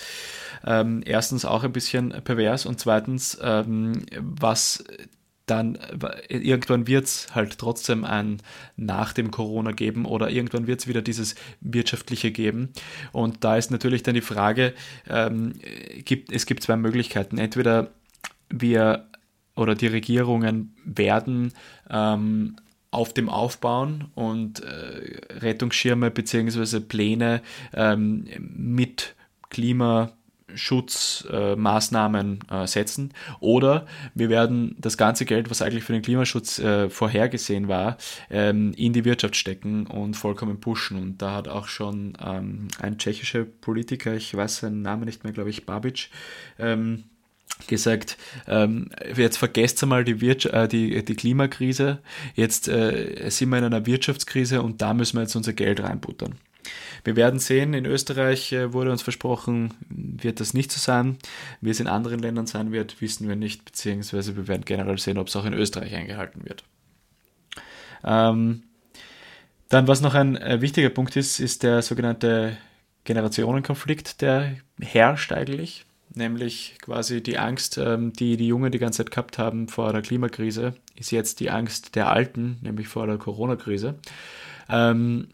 Ähm, 0.66 1.02
erstens 1.04 1.44
auch 1.44 1.62
ein 1.62 1.72
bisschen 1.72 2.10
pervers 2.24 2.66
und 2.66 2.80
zweitens, 2.80 3.38
ähm, 3.42 4.06
was 4.18 4.82
dann 5.50 5.76
äh, 6.28 6.36
irgendwann 6.36 6.86
wird 6.86 7.04
es 7.04 7.34
halt 7.34 7.58
trotzdem 7.58 8.04
ein 8.04 8.40
nach 8.76 9.12
dem 9.12 9.30
Corona 9.30 9.72
geben 9.72 10.04
oder 10.04 10.30
irgendwann 10.30 10.66
wird 10.66 10.80
es 10.80 10.88
wieder 10.88 11.02
dieses 11.02 11.34
wirtschaftliche 11.60 12.30
geben. 12.30 12.70
Und 13.12 13.44
da 13.44 13.56
ist 13.56 13.70
natürlich 13.70 14.02
dann 14.02 14.14
die 14.14 14.20
Frage, 14.20 14.74
ähm, 15.08 15.54
gibt, 16.04 16.32
es 16.32 16.46
gibt 16.46 16.62
zwei 16.62 16.76
Möglichkeiten. 16.76 17.38
Entweder 17.38 17.90
wir 18.50 19.08
oder 19.56 19.74
die 19.74 19.88
Regierungen 19.88 20.74
werden 20.84 21.52
ähm, 21.90 22.56
auf 22.90 23.12
dem 23.12 23.28
Aufbauen 23.28 24.06
und 24.14 24.60
äh, 24.60 25.20
Rettungsschirme 25.40 26.10
bzw. 26.10 26.80
Pläne 26.80 27.42
ähm, 27.74 28.26
mit 28.38 29.14
Klima 29.50 30.12
Schutzmaßnahmen 30.54 32.40
äh, 32.50 32.62
äh, 32.62 32.66
setzen. 32.66 33.12
Oder 33.40 33.86
wir 34.14 34.28
werden 34.28 34.76
das 34.78 34.96
ganze 34.96 35.24
Geld, 35.24 35.50
was 35.50 35.62
eigentlich 35.62 35.84
für 35.84 35.92
den 35.92 36.02
Klimaschutz 36.02 36.58
äh, 36.58 36.88
vorhergesehen 36.90 37.68
war, 37.68 37.96
ähm, 38.30 38.72
in 38.76 38.92
die 38.92 39.04
Wirtschaft 39.04 39.36
stecken 39.36 39.86
und 39.86 40.14
vollkommen 40.14 40.60
pushen. 40.60 40.98
Und 40.98 41.22
da 41.22 41.34
hat 41.34 41.48
auch 41.48 41.68
schon 41.68 42.16
ähm, 42.24 42.68
ein 42.80 42.98
tschechischer 42.98 43.44
Politiker, 43.44 44.14
ich 44.14 44.34
weiß 44.34 44.58
seinen 44.58 44.82
Namen 44.82 45.04
nicht 45.04 45.24
mehr, 45.24 45.32
glaube 45.32 45.50
ich, 45.50 45.66
Babic, 45.66 46.10
ähm, 46.58 47.04
gesagt, 47.66 48.16
ähm, 48.46 48.90
jetzt 49.16 49.36
vergesst 49.36 49.82
einmal 49.82 50.04
die, 50.04 50.12
äh, 50.12 50.68
die, 50.68 51.04
die 51.04 51.16
Klimakrise, 51.16 51.98
jetzt 52.34 52.68
äh, 52.68 53.28
sind 53.30 53.48
wir 53.50 53.58
in 53.58 53.64
einer 53.64 53.86
Wirtschaftskrise 53.86 54.62
und 54.62 54.80
da 54.80 54.94
müssen 54.94 55.16
wir 55.16 55.22
jetzt 55.22 55.34
unser 55.34 55.52
Geld 55.52 55.80
reinbuttern. 55.82 56.36
Wir 57.08 57.16
werden 57.16 57.40
sehen, 57.40 57.72
in 57.72 57.86
Österreich 57.86 58.52
äh, 58.52 58.74
wurde 58.74 58.92
uns 58.92 59.00
versprochen, 59.00 59.72
wird 59.88 60.40
das 60.40 60.52
nicht 60.52 60.70
so 60.70 60.78
sein. 60.78 61.16
Wie 61.62 61.70
es 61.70 61.80
in 61.80 61.86
anderen 61.86 62.20
Ländern 62.20 62.46
sein 62.46 62.70
wird, 62.70 63.00
wissen 63.00 63.28
wir 63.28 63.34
nicht, 63.34 63.64
beziehungsweise 63.64 64.36
wir 64.36 64.46
werden 64.46 64.66
generell 64.66 64.98
sehen, 64.98 65.16
ob 65.16 65.28
es 65.28 65.36
auch 65.36 65.46
in 65.46 65.54
Österreich 65.54 65.94
eingehalten 65.94 66.44
wird. 66.44 66.64
Ähm, 68.04 68.64
dann, 69.70 69.88
was 69.88 70.02
noch 70.02 70.12
ein 70.12 70.36
äh, 70.36 70.60
wichtiger 70.60 70.90
Punkt 70.90 71.16
ist, 71.16 71.40
ist 71.40 71.62
der 71.62 71.80
sogenannte 71.80 72.58
Generationenkonflikt, 73.04 74.20
der 74.20 74.56
herrscht 74.78 75.32
eigentlich, 75.32 75.86
nämlich 76.14 76.76
quasi 76.82 77.22
die 77.22 77.38
Angst, 77.38 77.78
ähm, 77.78 78.12
die 78.12 78.36
die 78.36 78.48
Jungen 78.48 78.70
die 78.70 78.78
ganze 78.78 78.98
Zeit 78.98 79.12
gehabt 79.12 79.38
haben 79.38 79.68
vor 79.68 79.94
der 79.94 80.02
Klimakrise, 80.02 80.74
ist 80.94 81.10
jetzt 81.10 81.40
die 81.40 81.48
Angst 81.48 81.96
der 81.96 82.10
Alten, 82.10 82.58
nämlich 82.60 82.86
vor 82.86 83.06
der 83.06 83.16
Corona-Krise. 83.16 83.94
Ähm, 84.68 85.28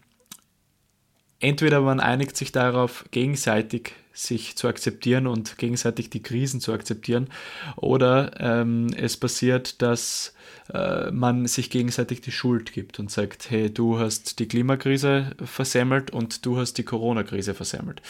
entweder 1.45 1.81
man 1.81 2.01
einigt 2.01 2.37
sich 2.37 2.53
darauf, 2.53 3.05
gegenseitig 3.11 3.93
sich 4.13 4.57
zu 4.57 4.69
akzeptieren 4.69 5.27
und 5.27 5.59
gegenseitig 5.59 6.09
die 6.09 6.23
Krisen 6.23 6.61
zu 6.61 6.73
akzeptieren, 6.73 7.29
oder 7.77 8.31
ähm, 8.39 8.89
es 8.97 9.17
passiert, 9.17 9.83
dass 9.83 10.35
äh, 10.73 11.11
man 11.11 11.47
sich 11.47 11.69
gegenseitig 11.69 12.21
die 12.21 12.31
Schuld 12.31 12.73
gibt 12.73 12.99
und 12.99 13.11
sagt, 13.11 13.51
hey, 13.51 13.73
du 13.73 13.99
hast 13.99 14.39
die 14.39 14.47
Klimakrise 14.47 15.33
versemmelt 15.45 16.13
und 16.13 16.47
du 16.47 16.59
hast 16.59 16.79
die 16.79 16.85
Corona-Krise 16.85 17.55
versemmelt. 17.55 18.01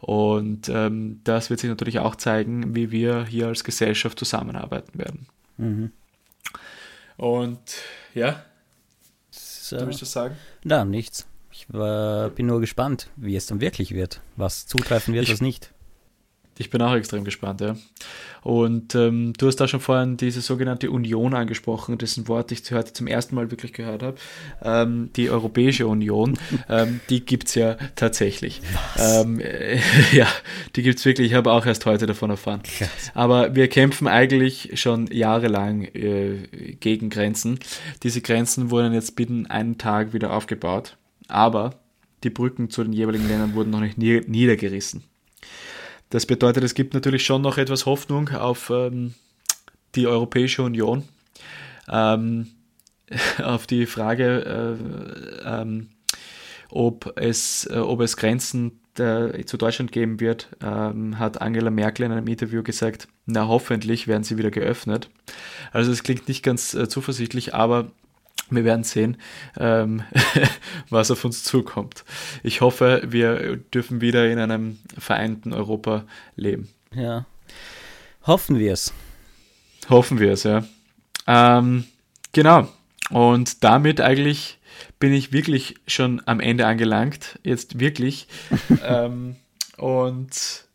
Und 0.00 0.68
ähm, 0.68 1.20
das 1.24 1.50
wird 1.50 1.60
sich 1.60 1.70
natürlich 1.70 1.98
auch 1.98 2.16
zeigen, 2.16 2.74
wie 2.76 2.90
wir 2.90 3.24
hier 3.24 3.48
als 3.48 3.64
Gesellschaft 3.64 4.18
zusammenarbeiten 4.18 4.98
werden. 4.98 5.26
Mhm. 5.56 5.90
Und 7.16 7.58
ja, 8.14 8.44
so. 9.30 9.78
du 9.78 9.86
willst 9.86 10.02
du 10.02 10.06
sagen? 10.06 10.36
Na, 10.64 10.84
nichts. 10.84 11.26
Ich 11.56 11.72
war, 11.72 12.28
bin 12.28 12.46
nur 12.46 12.60
gespannt, 12.60 13.08
wie 13.16 13.34
es 13.34 13.46
dann 13.46 13.62
wirklich 13.62 13.94
wird, 13.94 14.20
was 14.36 14.66
zutreffen 14.66 15.14
wird, 15.14 15.24
ich, 15.24 15.32
was 15.32 15.40
nicht. 15.40 15.72
Ich 16.58 16.68
bin 16.68 16.82
auch 16.82 16.94
extrem 16.94 17.24
gespannt, 17.24 17.62
ja. 17.62 17.76
Und 18.42 18.94
ähm, 18.94 19.32
du 19.38 19.46
hast 19.46 19.56
da 19.56 19.66
schon 19.66 19.80
vorhin 19.80 20.18
diese 20.18 20.42
sogenannte 20.42 20.90
Union 20.90 21.32
angesprochen, 21.32 21.96
dessen 21.96 22.28
Wort 22.28 22.52
ich 22.52 22.70
heute 22.72 22.92
zum 22.92 23.06
ersten 23.06 23.34
Mal 23.34 23.50
wirklich 23.50 23.72
gehört 23.72 24.02
habe. 24.02 24.16
Ähm, 24.62 25.08
die 25.16 25.30
Europäische 25.30 25.86
Union, 25.86 26.38
ähm, 26.68 27.00
die 27.08 27.24
gibt 27.24 27.48
es 27.48 27.54
ja 27.54 27.76
tatsächlich. 27.94 28.60
Ähm, 28.98 29.40
äh, 29.40 29.78
ja, 30.12 30.28
die 30.76 30.82
gibt 30.82 30.98
es 30.98 31.06
wirklich. 31.06 31.28
Ich 31.28 31.34
habe 31.34 31.52
auch 31.52 31.64
erst 31.64 31.86
heute 31.86 32.04
davon 32.04 32.28
erfahren. 32.28 32.60
Krass. 32.64 33.12
Aber 33.14 33.54
wir 33.54 33.68
kämpfen 33.68 34.08
eigentlich 34.08 34.78
schon 34.78 35.06
jahrelang 35.06 35.84
äh, 35.84 36.76
gegen 36.80 37.08
Grenzen. 37.08 37.58
Diese 38.02 38.20
Grenzen 38.20 38.70
wurden 38.70 38.92
jetzt 38.92 39.16
binnen 39.16 39.46
einen 39.46 39.78
Tag 39.78 40.12
wieder 40.12 40.34
aufgebaut 40.34 40.98
aber 41.28 41.74
die 42.24 42.30
Brücken 42.30 42.70
zu 42.70 42.82
den 42.82 42.92
jeweiligen 42.92 43.28
Ländern 43.28 43.54
wurden 43.54 43.70
noch 43.70 43.80
nicht 43.80 43.98
niedergerissen. 43.98 45.04
Das 46.10 46.26
bedeutet, 46.26 46.64
es 46.64 46.74
gibt 46.74 46.94
natürlich 46.94 47.24
schon 47.24 47.42
noch 47.42 47.58
etwas 47.58 47.86
Hoffnung 47.86 48.30
auf 48.30 48.70
ähm, 48.70 49.14
die 49.94 50.06
Europäische 50.06 50.62
Union. 50.62 51.02
Ähm, 51.88 52.48
auf 53.42 53.66
die 53.66 53.86
Frage, 53.86 54.76
äh, 55.44 55.60
ähm, 55.60 55.88
ob, 56.70 57.12
es, 57.16 57.66
äh, 57.70 57.78
ob 57.78 58.00
es 58.00 58.16
Grenzen 58.16 58.80
der, 58.98 59.46
zu 59.46 59.56
Deutschland 59.56 59.92
geben 59.92 60.20
wird, 60.20 60.48
ähm, 60.62 61.18
hat 61.18 61.40
Angela 61.40 61.70
Merkel 61.70 62.06
in 62.06 62.12
einem 62.12 62.26
Interview 62.26 62.62
gesagt, 62.62 63.08
na 63.26 63.46
hoffentlich 63.46 64.08
werden 64.08 64.24
sie 64.24 64.38
wieder 64.38 64.50
geöffnet. 64.50 65.10
Also 65.72 65.92
es 65.92 66.02
klingt 66.02 66.28
nicht 66.28 66.42
ganz 66.42 66.74
äh, 66.74 66.88
zuversichtlich, 66.88 67.54
aber 67.54 67.90
wir 68.50 68.64
werden 68.64 68.84
sehen, 68.84 69.16
ähm, 69.58 70.02
was 70.90 71.10
auf 71.10 71.24
uns 71.24 71.42
zukommt. 71.42 72.04
Ich 72.42 72.60
hoffe, 72.60 73.02
wir 73.06 73.56
dürfen 73.56 74.00
wieder 74.00 74.30
in 74.30 74.38
einem 74.38 74.78
vereinten 74.96 75.52
Europa 75.52 76.04
leben. 76.36 76.68
Ja. 76.94 77.26
Hoffen 78.26 78.58
wir 78.58 78.72
es. 78.72 78.92
Hoffen 79.88 80.18
wir 80.18 80.32
es, 80.32 80.42
ja. 80.44 80.64
Ähm, 81.26 81.84
genau. 82.32 82.68
Und 83.10 83.62
damit 83.62 84.00
eigentlich 84.00 84.58
bin 84.98 85.12
ich 85.12 85.32
wirklich 85.32 85.76
schon 85.86 86.22
am 86.26 86.40
Ende 86.40 86.66
angelangt. 86.66 87.38
Jetzt 87.42 87.78
wirklich. 87.78 88.26
ähm, 88.84 89.36
und 89.76 90.65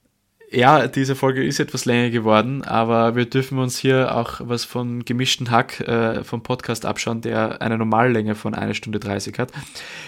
ja, 0.54 0.88
diese 0.88 1.16
Folge 1.16 1.44
ist 1.46 1.62
etwas 1.62 1.86
länger 1.86 2.10
geworden, 2.10 2.62
aber 2.64 3.16
wir 3.16 3.26
dürfen 3.26 3.58
uns 3.58 3.78
hier 3.78 4.16
auch 4.16 4.42
was 4.44 4.66
von 4.66 5.06
gemischten 5.06 5.50
Hack 5.50 5.80
äh, 5.80 6.26
vom 6.26 6.44
Podcast 6.44 6.86
abschauen, 6.86 7.22
der 7.22 7.62
eine 7.62 7.78
Normallänge 7.78 8.36
von 8.36 8.54
einer 8.54 8.74
Stunde 8.74 9.00
30 9.00 9.40
hat. 9.40 9.52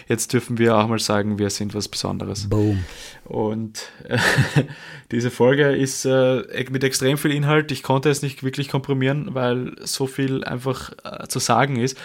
Jetzt 0.09 0.33
dürfen 0.33 0.57
wir 0.57 0.75
auch 0.77 0.87
mal 0.87 0.99
sagen, 0.99 1.39
wir 1.39 1.49
sind 1.49 1.73
was 1.73 1.87
Besonderes. 1.87 2.49
Boom. 2.49 2.83
Und 3.23 3.89
äh, 4.09 4.17
diese 5.11 5.31
Folge 5.31 5.69
ist 5.69 6.03
äh, 6.03 6.43
mit 6.69 6.83
extrem 6.83 7.17
viel 7.17 7.31
Inhalt. 7.31 7.71
Ich 7.71 7.81
konnte 7.81 8.09
es 8.09 8.21
nicht 8.21 8.43
wirklich 8.43 8.67
komprimieren, 8.67 9.33
weil 9.33 9.75
so 9.79 10.07
viel 10.07 10.43
einfach 10.43 10.91
äh, 11.05 11.27
zu 11.29 11.39
sagen 11.39 11.77
ist. 11.77 11.97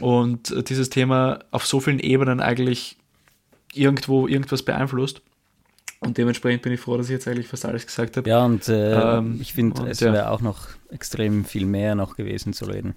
und 0.00 0.50
äh, 0.50 0.64
dieses 0.64 0.90
Thema 0.90 1.44
auf 1.52 1.64
so 1.64 1.78
vielen 1.78 2.00
Ebenen 2.00 2.40
eigentlich 2.40 2.96
irgendwo 3.72 4.26
irgendwas 4.26 4.62
beeinflusst. 4.64 5.22
Und 6.00 6.18
dementsprechend 6.18 6.62
bin 6.62 6.72
ich 6.72 6.80
froh, 6.80 6.96
dass 6.96 7.06
ich 7.06 7.12
jetzt 7.12 7.26
eigentlich 7.26 7.48
fast 7.48 7.64
alles 7.64 7.86
gesagt 7.86 8.16
habe. 8.16 8.28
Ja, 8.28 8.44
und 8.44 8.68
äh, 8.68 9.16
Ähm, 9.18 9.38
ich 9.40 9.52
finde, 9.54 9.80
und 9.82 9.88
es 9.88 10.00
ja. 10.00 10.12
wäre 10.12 10.30
auch 10.30 10.40
noch 10.42 10.68
extrem 10.90 11.44
viel 11.44 11.64
mehr 11.66 11.94
noch 11.94 12.16
gewesen 12.16 12.52
zu 12.52 12.66
reden. 12.66 12.94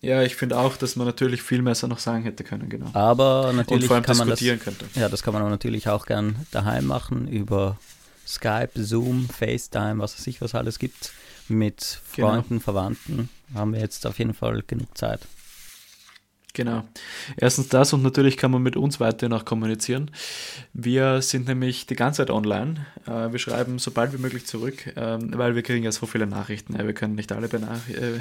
Ja, 0.00 0.22
ich 0.22 0.36
finde 0.36 0.56
auch, 0.58 0.76
dass 0.76 0.94
man 0.96 1.06
natürlich 1.06 1.42
viel 1.42 1.60
mehr 1.60 1.74
so 1.74 1.86
noch 1.88 1.98
sagen 1.98 2.22
hätte 2.22 2.44
können, 2.44 2.68
genau. 2.68 2.86
Aber 2.92 3.48
Und 3.48 3.56
natürlich 3.56 3.86
vor 3.86 3.96
allem 3.96 4.04
kann 4.04 4.16
man 4.16 4.28
das, 4.28 4.38
diskutieren 4.38 4.60
könnte. 4.78 4.98
ja, 4.98 5.08
das 5.08 5.22
kann 5.22 5.34
man 5.34 5.42
natürlich 5.50 5.88
auch 5.88 6.06
gern 6.06 6.36
daheim 6.52 6.86
machen 6.86 7.26
über 7.28 7.78
Skype, 8.26 8.70
Zoom, 8.76 9.28
FaceTime, 9.28 9.98
was 9.98 10.16
weiß 10.18 10.26
ich, 10.28 10.40
was 10.40 10.54
alles 10.54 10.78
gibt. 10.78 11.12
Mit 11.48 12.00
Genau. 12.14 12.28
Freunden, 12.30 12.60
Verwandten 12.60 13.28
haben 13.54 13.72
wir 13.72 13.80
jetzt 13.80 14.06
auf 14.06 14.18
jeden 14.18 14.34
Fall 14.34 14.62
genug 14.66 14.96
Zeit. 14.96 15.20
Genau. 16.58 16.82
Erstens 17.36 17.68
das 17.68 17.92
und 17.92 18.02
natürlich 18.02 18.36
kann 18.36 18.50
man 18.50 18.60
mit 18.60 18.76
uns 18.76 18.98
weiterhin 18.98 19.32
auch 19.32 19.44
kommunizieren. 19.44 20.10
Wir 20.72 21.22
sind 21.22 21.46
nämlich 21.46 21.86
die 21.86 21.94
ganze 21.94 22.22
Zeit 22.22 22.30
online. 22.30 22.84
Äh, 23.06 23.30
Wir 23.30 23.38
schreiben 23.38 23.78
so 23.78 23.92
bald 23.92 24.12
wie 24.12 24.18
möglich 24.18 24.44
zurück, 24.44 24.92
ähm, 24.96 25.30
weil 25.36 25.54
wir 25.54 25.62
kriegen 25.62 25.84
ja 25.84 25.92
so 25.92 26.06
viele 26.06 26.26
Nachrichten. 26.26 26.76
Wir 26.76 26.94
können 26.94 27.14
nicht 27.14 27.30
alle, 27.30 27.46
äh, 27.46 28.18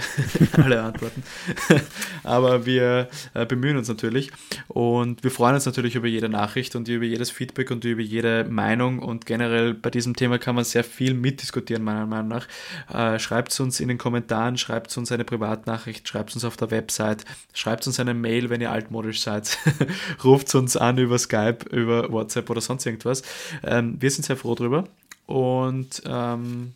alle 0.62 0.84
antworten. 0.84 1.24
Aber 2.24 2.68
wir 2.68 3.10
äh, 3.34 3.48
bemühen 3.48 3.76
uns 3.76 3.88
natürlich 3.88 4.32
und 4.68 5.24
wir 5.24 5.32
freuen 5.32 5.56
uns 5.56 5.66
natürlich 5.66 5.96
über 5.96 6.08
jede 6.08 6.30
Nachricht 6.30 6.76
und 6.76 6.88
über 6.88 7.06
jedes 7.06 7.32
Feedback 7.32 7.72
und 7.72 7.86
über 7.86 8.04
jede 8.04 8.44
Meinung 8.44 9.00
und 9.00 9.26
generell 9.26 9.74
bei 9.74 9.90
diesem 9.90 10.16
Thema 10.16 10.38
kann 10.38 10.54
man 10.54 10.64
sehr 10.64 10.84
viel 10.84 11.16
mitdiskutieren, 11.16 11.84
meiner 11.84 12.06
Meinung 12.06 12.28
nach. 12.28 12.48
Äh, 12.94 13.18
Schreibt 13.18 13.60
uns 13.60 13.80
in 13.80 13.88
den 13.88 13.98
Kommentaren, 13.98 14.60
schreibt 14.60 14.96
uns 14.96 15.12
eine 15.12 15.24
Privatnachricht, 15.24 16.08
schreibt 16.08 16.36
uns 16.36 16.46
auf 16.46 16.56
der 16.56 16.70
Website, 16.70 17.26
schreibt 17.52 17.88
uns 17.88 18.00
eine 18.00 18.14
Mail, 18.14 18.27
wenn 18.50 18.62
ihr 18.62 18.72
altmodisch 18.72 19.22
seid. 19.22 19.58
Ruft 20.24 20.54
uns 20.56 20.78
an 20.78 20.98
über 20.98 21.18
Skype, 21.18 21.60
über 21.72 22.12
WhatsApp 22.12 22.50
oder 22.50 22.62
sonst 22.62 22.86
irgendwas. 22.86 23.24
Ähm, 23.64 23.98
wir 24.00 24.12
sind 24.12 24.24
sehr 24.26 24.38
froh 24.38 24.56
drüber. 24.56 24.88
Und 25.26 26.02
ähm, 26.06 26.74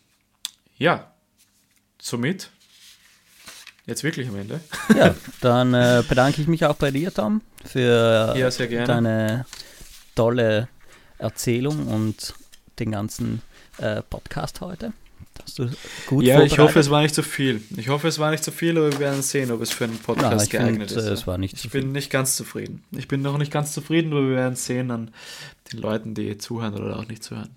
ja, 0.76 1.12
somit 2.00 2.50
jetzt 3.86 4.04
wirklich 4.04 4.28
am 4.28 4.36
Ende. 4.36 4.60
Ja, 4.96 5.14
dann 5.40 5.74
äh, 5.74 6.02
bedanke 6.08 6.40
ich 6.42 6.48
mich 6.48 6.64
auch 6.66 6.76
bei 6.76 6.90
dir, 6.90 7.12
Tom, 7.12 7.40
für 7.64 8.34
Ja, 8.36 8.50
deine 8.86 9.46
tolle 10.14 10.68
Erzählung 11.18 11.86
und 11.86 12.34
den 12.78 12.90
ganzen 12.90 13.42
äh, 13.78 14.02
Podcast 14.02 14.60
heute. 14.60 14.92
Hast 15.44 15.58
du 15.58 15.68
gut 16.06 16.24
ja, 16.24 16.42
ich 16.42 16.58
hoffe, 16.58 16.78
es 16.78 16.90
war 16.90 17.02
nicht 17.02 17.14
zu 17.14 17.22
viel. 17.22 17.62
Ich 17.76 17.88
hoffe, 17.88 18.08
es 18.08 18.18
war 18.18 18.30
nicht 18.30 18.44
zu 18.44 18.52
viel, 18.52 18.76
aber 18.78 18.92
wir 18.92 18.98
werden 19.00 19.22
sehen, 19.22 19.50
ob 19.50 19.60
es 19.60 19.70
für 19.72 19.84
einen 19.84 19.98
Podcast 19.98 20.46
ich 20.46 20.50
geeignet 20.50 20.90
finde, 20.90 21.04
ist. 21.04 21.10
es 21.10 21.26
war 21.26 21.38
nicht 21.38 21.64
Ich 21.64 21.70
bin 21.70 21.92
nicht 21.92 22.10
ganz 22.10 22.36
zufrieden. 22.36 22.84
Ich 22.92 23.08
bin 23.08 23.22
noch 23.22 23.38
nicht 23.38 23.52
ganz 23.52 23.72
zufrieden, 23.72 24.12
aber 24.12 24.22
wir 24.28 24.36
werden 24.36 24.56
sehen 24.56 24.90
an 24.90 25.10
den 25.72 25.80
Leuten, 25.80 26.14
die 26.14 26.38
zuhören 26.38 26.74
oder 26.74 26.98
auch 26.98 27.08
nicht 27.08 27.22
zuhören. 27.22 27.50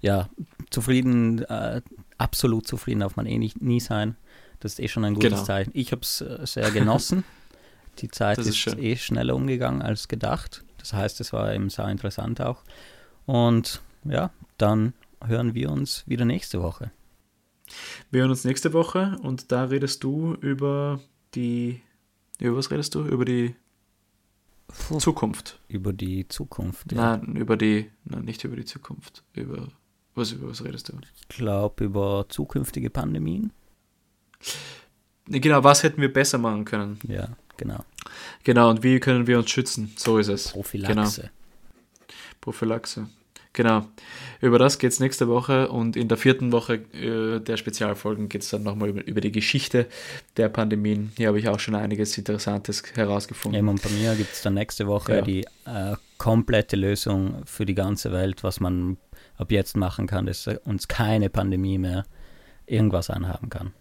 Ja, 0.00 0.28
zufrieden, 0.70 1.42
äh, 1.44 1.80
absolut 2.18 2.66
zufrieden 2.66 3.00
darf 3.00 3.16
man 3.16 3.26
eh 3.26 3.38
nicht, 3.38 3.60
nie 3.60 3.80
sein. 3.80 4.16
Das 4.60 4.72
ist 4.72 4.80
eh 4.80 4.88
schon 4.88 5.04
ein 5.04 5.14
gutes 5.14 5.30
Genau. 5.30 5.44
Zeichen. 5.44 5.70
Ich 5.74 5.92
habe 5.92 6.02
es 6.02 6.20
äh, 6.20 6.38
sehr 6.44 6.70
genossen. 6.70 7.24
Die 7.98 8.08
Zeit 8.08 8.38
Das 8.38 8.46
ist, 8.46 8.64
ist 8.66 8.78
eh 8.78 8.96
schneller 8.96 9.34
umgegangen 9.34 9.82
als 9.82 10.06
gedacht. 10.08 10.62
Das 10.78 10.92
heißt, 10.92 11.20
es 11.20 11.32
war 11.32 11.52
eben 11.52 11.68
sehr 11.68 11.88
interessant 11.88 12.40
auch. 12.40 12.62
Und 13.26 13.80
ja, 14.04 14.30
dann 14.56 14.92
hören 15.24 15.54
wir 15.54 15.70
uns 15.70 16.04
wieder 16.06 16.24
nächste 16.24 16.62
Woche. 16.62 16.90
Wir 18.10 18.20
hören 18.22 18.30
uns 18.30 18.44
nächste 18.44 18.72
Woche 18.72 19.16
und 19.22 19.52
da 19.52 19.64
redest 19.64 20.02
du 20.04 20.34
über 20.40 21.00
die. 21.34 21.80
Über 22.40 22.56
was 22.56 22.70
redest 22.70 22.94
du? 22.94 23.04
Über 23.04 23.24
die 23.24 23.54
Puh, 24.68 24.98
Zukunft. 24.98 25.58
über 25.68 25.92
die 25.92 26.28
Zukunft. 26.28 26.92
Ja. 26.92 27.16
Nein, 27.16 27.36
über 27.36 27.56
die. 27.56 27.90
Nein, 28.04 28.24
nicht 28.24 28.44
über 28.44 28.56
die 28.56 28.64
Zukunft. 28.64 29.22
Über. 29.34 29.68
Was, 30.14 30.32
über 30.32 30.48
was 30.48 30.64
redest 30.64 30.88
du? 30.88 30.94
Ich 31.20 31.28
glaube, 31.28 31.84
über 31.84 32.26
zukünftige 32.28 32.90
Pandemien. 32.90 33.52
Nee, 35.26 35.40
Genau, 35.40 35.62
was 35.62 35.82
hätten 35.82 36.00
wir 36.00 36.12
besser 36.12 36.38
machen 36.38 36.64
können? 36.64 36.98
Ja, 37.06 37.28
genau. 37.56 37.84
Genau, 38.44 38.70
und 38.70 38.82
wie 38.82 38.98
können 38.98 39.26
wir 39.26 39.38
uns 39.38 39.50
schützen? 39.50 39.92
So 39.96 40.18
ist 40.18 40.28
es. 40.28 40.48
Prophylaxe. 40.52 41.30
Prophylaxe. 42.40 43.08
Genau. 43.52 43.86
Über 44.40 44.58
das 44.58 44.78
geht 44.78 44.92
es 44.92 45.00
nächste 45.00 45.26
Woche 45.26 45.68
und 45.68 45.96
in 45.96 46.08
der 46.08 46.16
vierten 46.16 46.52
Woche 46.52 46.74
äh, 46.92 47.40
der 47.40 47.56
Spezialfolgen 47.56 48.28
geht 48.28 48.42
es 48.42 48.50
dann 48.50 48.62
nochmal 48.62 48.90
über, 48.90 49.06
über 49.06 49.20
die 49.20 49.32
Geschichte 49.32 49.86
der 50.36 50.48
Pandemien. 50.48 51.12
Hier 51.16 51.28
habe 51.28 51.38
ich 51.38 51.48
auch 51.48 51.58
schon 51.58 51.74
einiges 51.74 52.16
Interessantes 52.16 52.82
herausgefunden. 52.94 53.58
Eben, 53.58 53.68
und 53.68 53.82
bei 53.82 53.90
mir 53.90 54.14
gibt 54.14 54.32
es 54.32 54.42
dann 54.42 54.54
nächste 54.54 54.86
Woche 54.86 55.16
Ja. 55.16 55.22
die 55.22 55.44
äh, 55.64 55.96
komplette 56.18 56.76
Lösung 56.76 57.42
für 57.46 57.66
die 57.66 57.74
ganze 57.74 58.12
Welt, 58.12 58.44
was 58.44 58.60
man 58.60 58.96
ab 59.36 59.50
jetzt 59.50 59.76
machen 59.76 60.06
kann, 60.06 60.26
dass 60.26 60.46
uns 60.64 60.88
keine 60.88 61.30
Pandemie 61.30 61.78
mehr 61.78 62.04
irgendwas 62.66 63.10
anhaben 63.10 63.48
kann. 63.50 63.72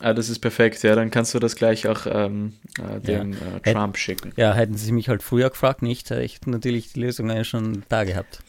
Ah, 0.00 0.14
das 0.14 0.28
ist 0.30 0.38
perfekt, 0.38 0.82
ja. 0.82 0.94
Dann 0.94 1.10
kannst 1.10 1.34
du 1.34 1.38
das 1.38 1.54
gleich 1.54 1.86
auch 1.86 2.06
ähm, 2.06 2.54
äh, 2.78 3.00
dem 3.00 3.34
äh, 3.34 3.72
Trump 3.72 3.96
schicken. 3.98 4.32
Ja, 4.36 4.54
hätten 4.54 4.76
sie 4.76 4.90
mich 4.92 5.08
halt 5.08 5.22
früher 5.22 5.50
gefragt, 5.50 5.82
nicht, 5.82 6.10
hätte 6.10 6.22
ich 6.22 6.40
natürlich 6.46 6.92
die 6.92 7.00
Lösung 7.00 7.28
ja 7.30 7.44
schon 7.44 7.84
da 7.88 8.04
gehabt. 8.04 8.42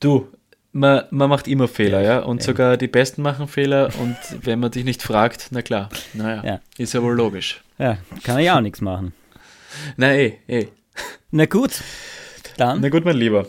Du, 0.00 0.28
man, 0.72 1.04
man 1.10 1.28
macht 1.30 1.48
immer 1.48 1.68
Fehler, 1.68 2.00
ja. 2.02 2.18
Und 2.20 2.36
eben. 2.38 2.44
sogar 2.44 2.76
die 2.76 2.88
Besten 2.88 3.22
machen 3.22 3.48
Fehler. 3.48 3.90
Und 4.00 4.16
wenn 4.42 4.60
man 4.60 4.70
dich 4.70 4.84
nicht 4.84 5.02
fragt, 5.02 5.48
na 5.50 5.62
klar, 5.62 5.88
naja, 6.14 6.44
Ja. 6.44 6.60
ist 6.78 6.92
ja 6.94 7.02
wohl 7.02 7.14
logisch. 7.14 7.62
Ja, 7.78 7.98
kann 8.24 8.38
ich 8.38 8.50
auch 8.50 8.60
nichts 8.60 8.80
machen. 8.80 9.12
Na 9.96 10.14
eh, 10.14 10.38
eh. 10.48 10.68
Na 11.30 11.44
gut, 11.46 11.82
dann. 12.56 12.80
Na 12.80 12.88
gut, 12.88 13.04
mein 13.04 13.16
Lieber. 13.16 13.46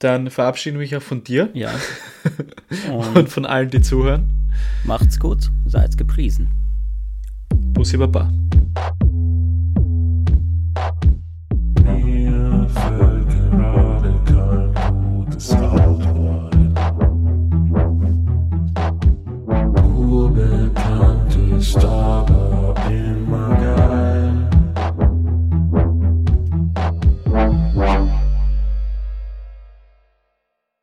Dann 0.00 0.30
verabschiede 0.30 0.74
ich 0.76 0.90
mich 0.90 0.96
auch 0.96 1.02
von 1.02 1.22
dir 1.22 1.48
Ja. 1.54 1.72
Und 2.90 3.16
und 3.16 3.28
von 3.28 3.46
allen, 3.46 3.70
die 3.70 3.80
zuhören. 3.80 4.50
macht's 4.84 5.18
gut, 5.20 5.50
seid 5.66 5.96
gepriesen. 5.96 6.48
Bussi 7.54 7.96
Baba. 7.96 8.32
stars. 15.42 15.81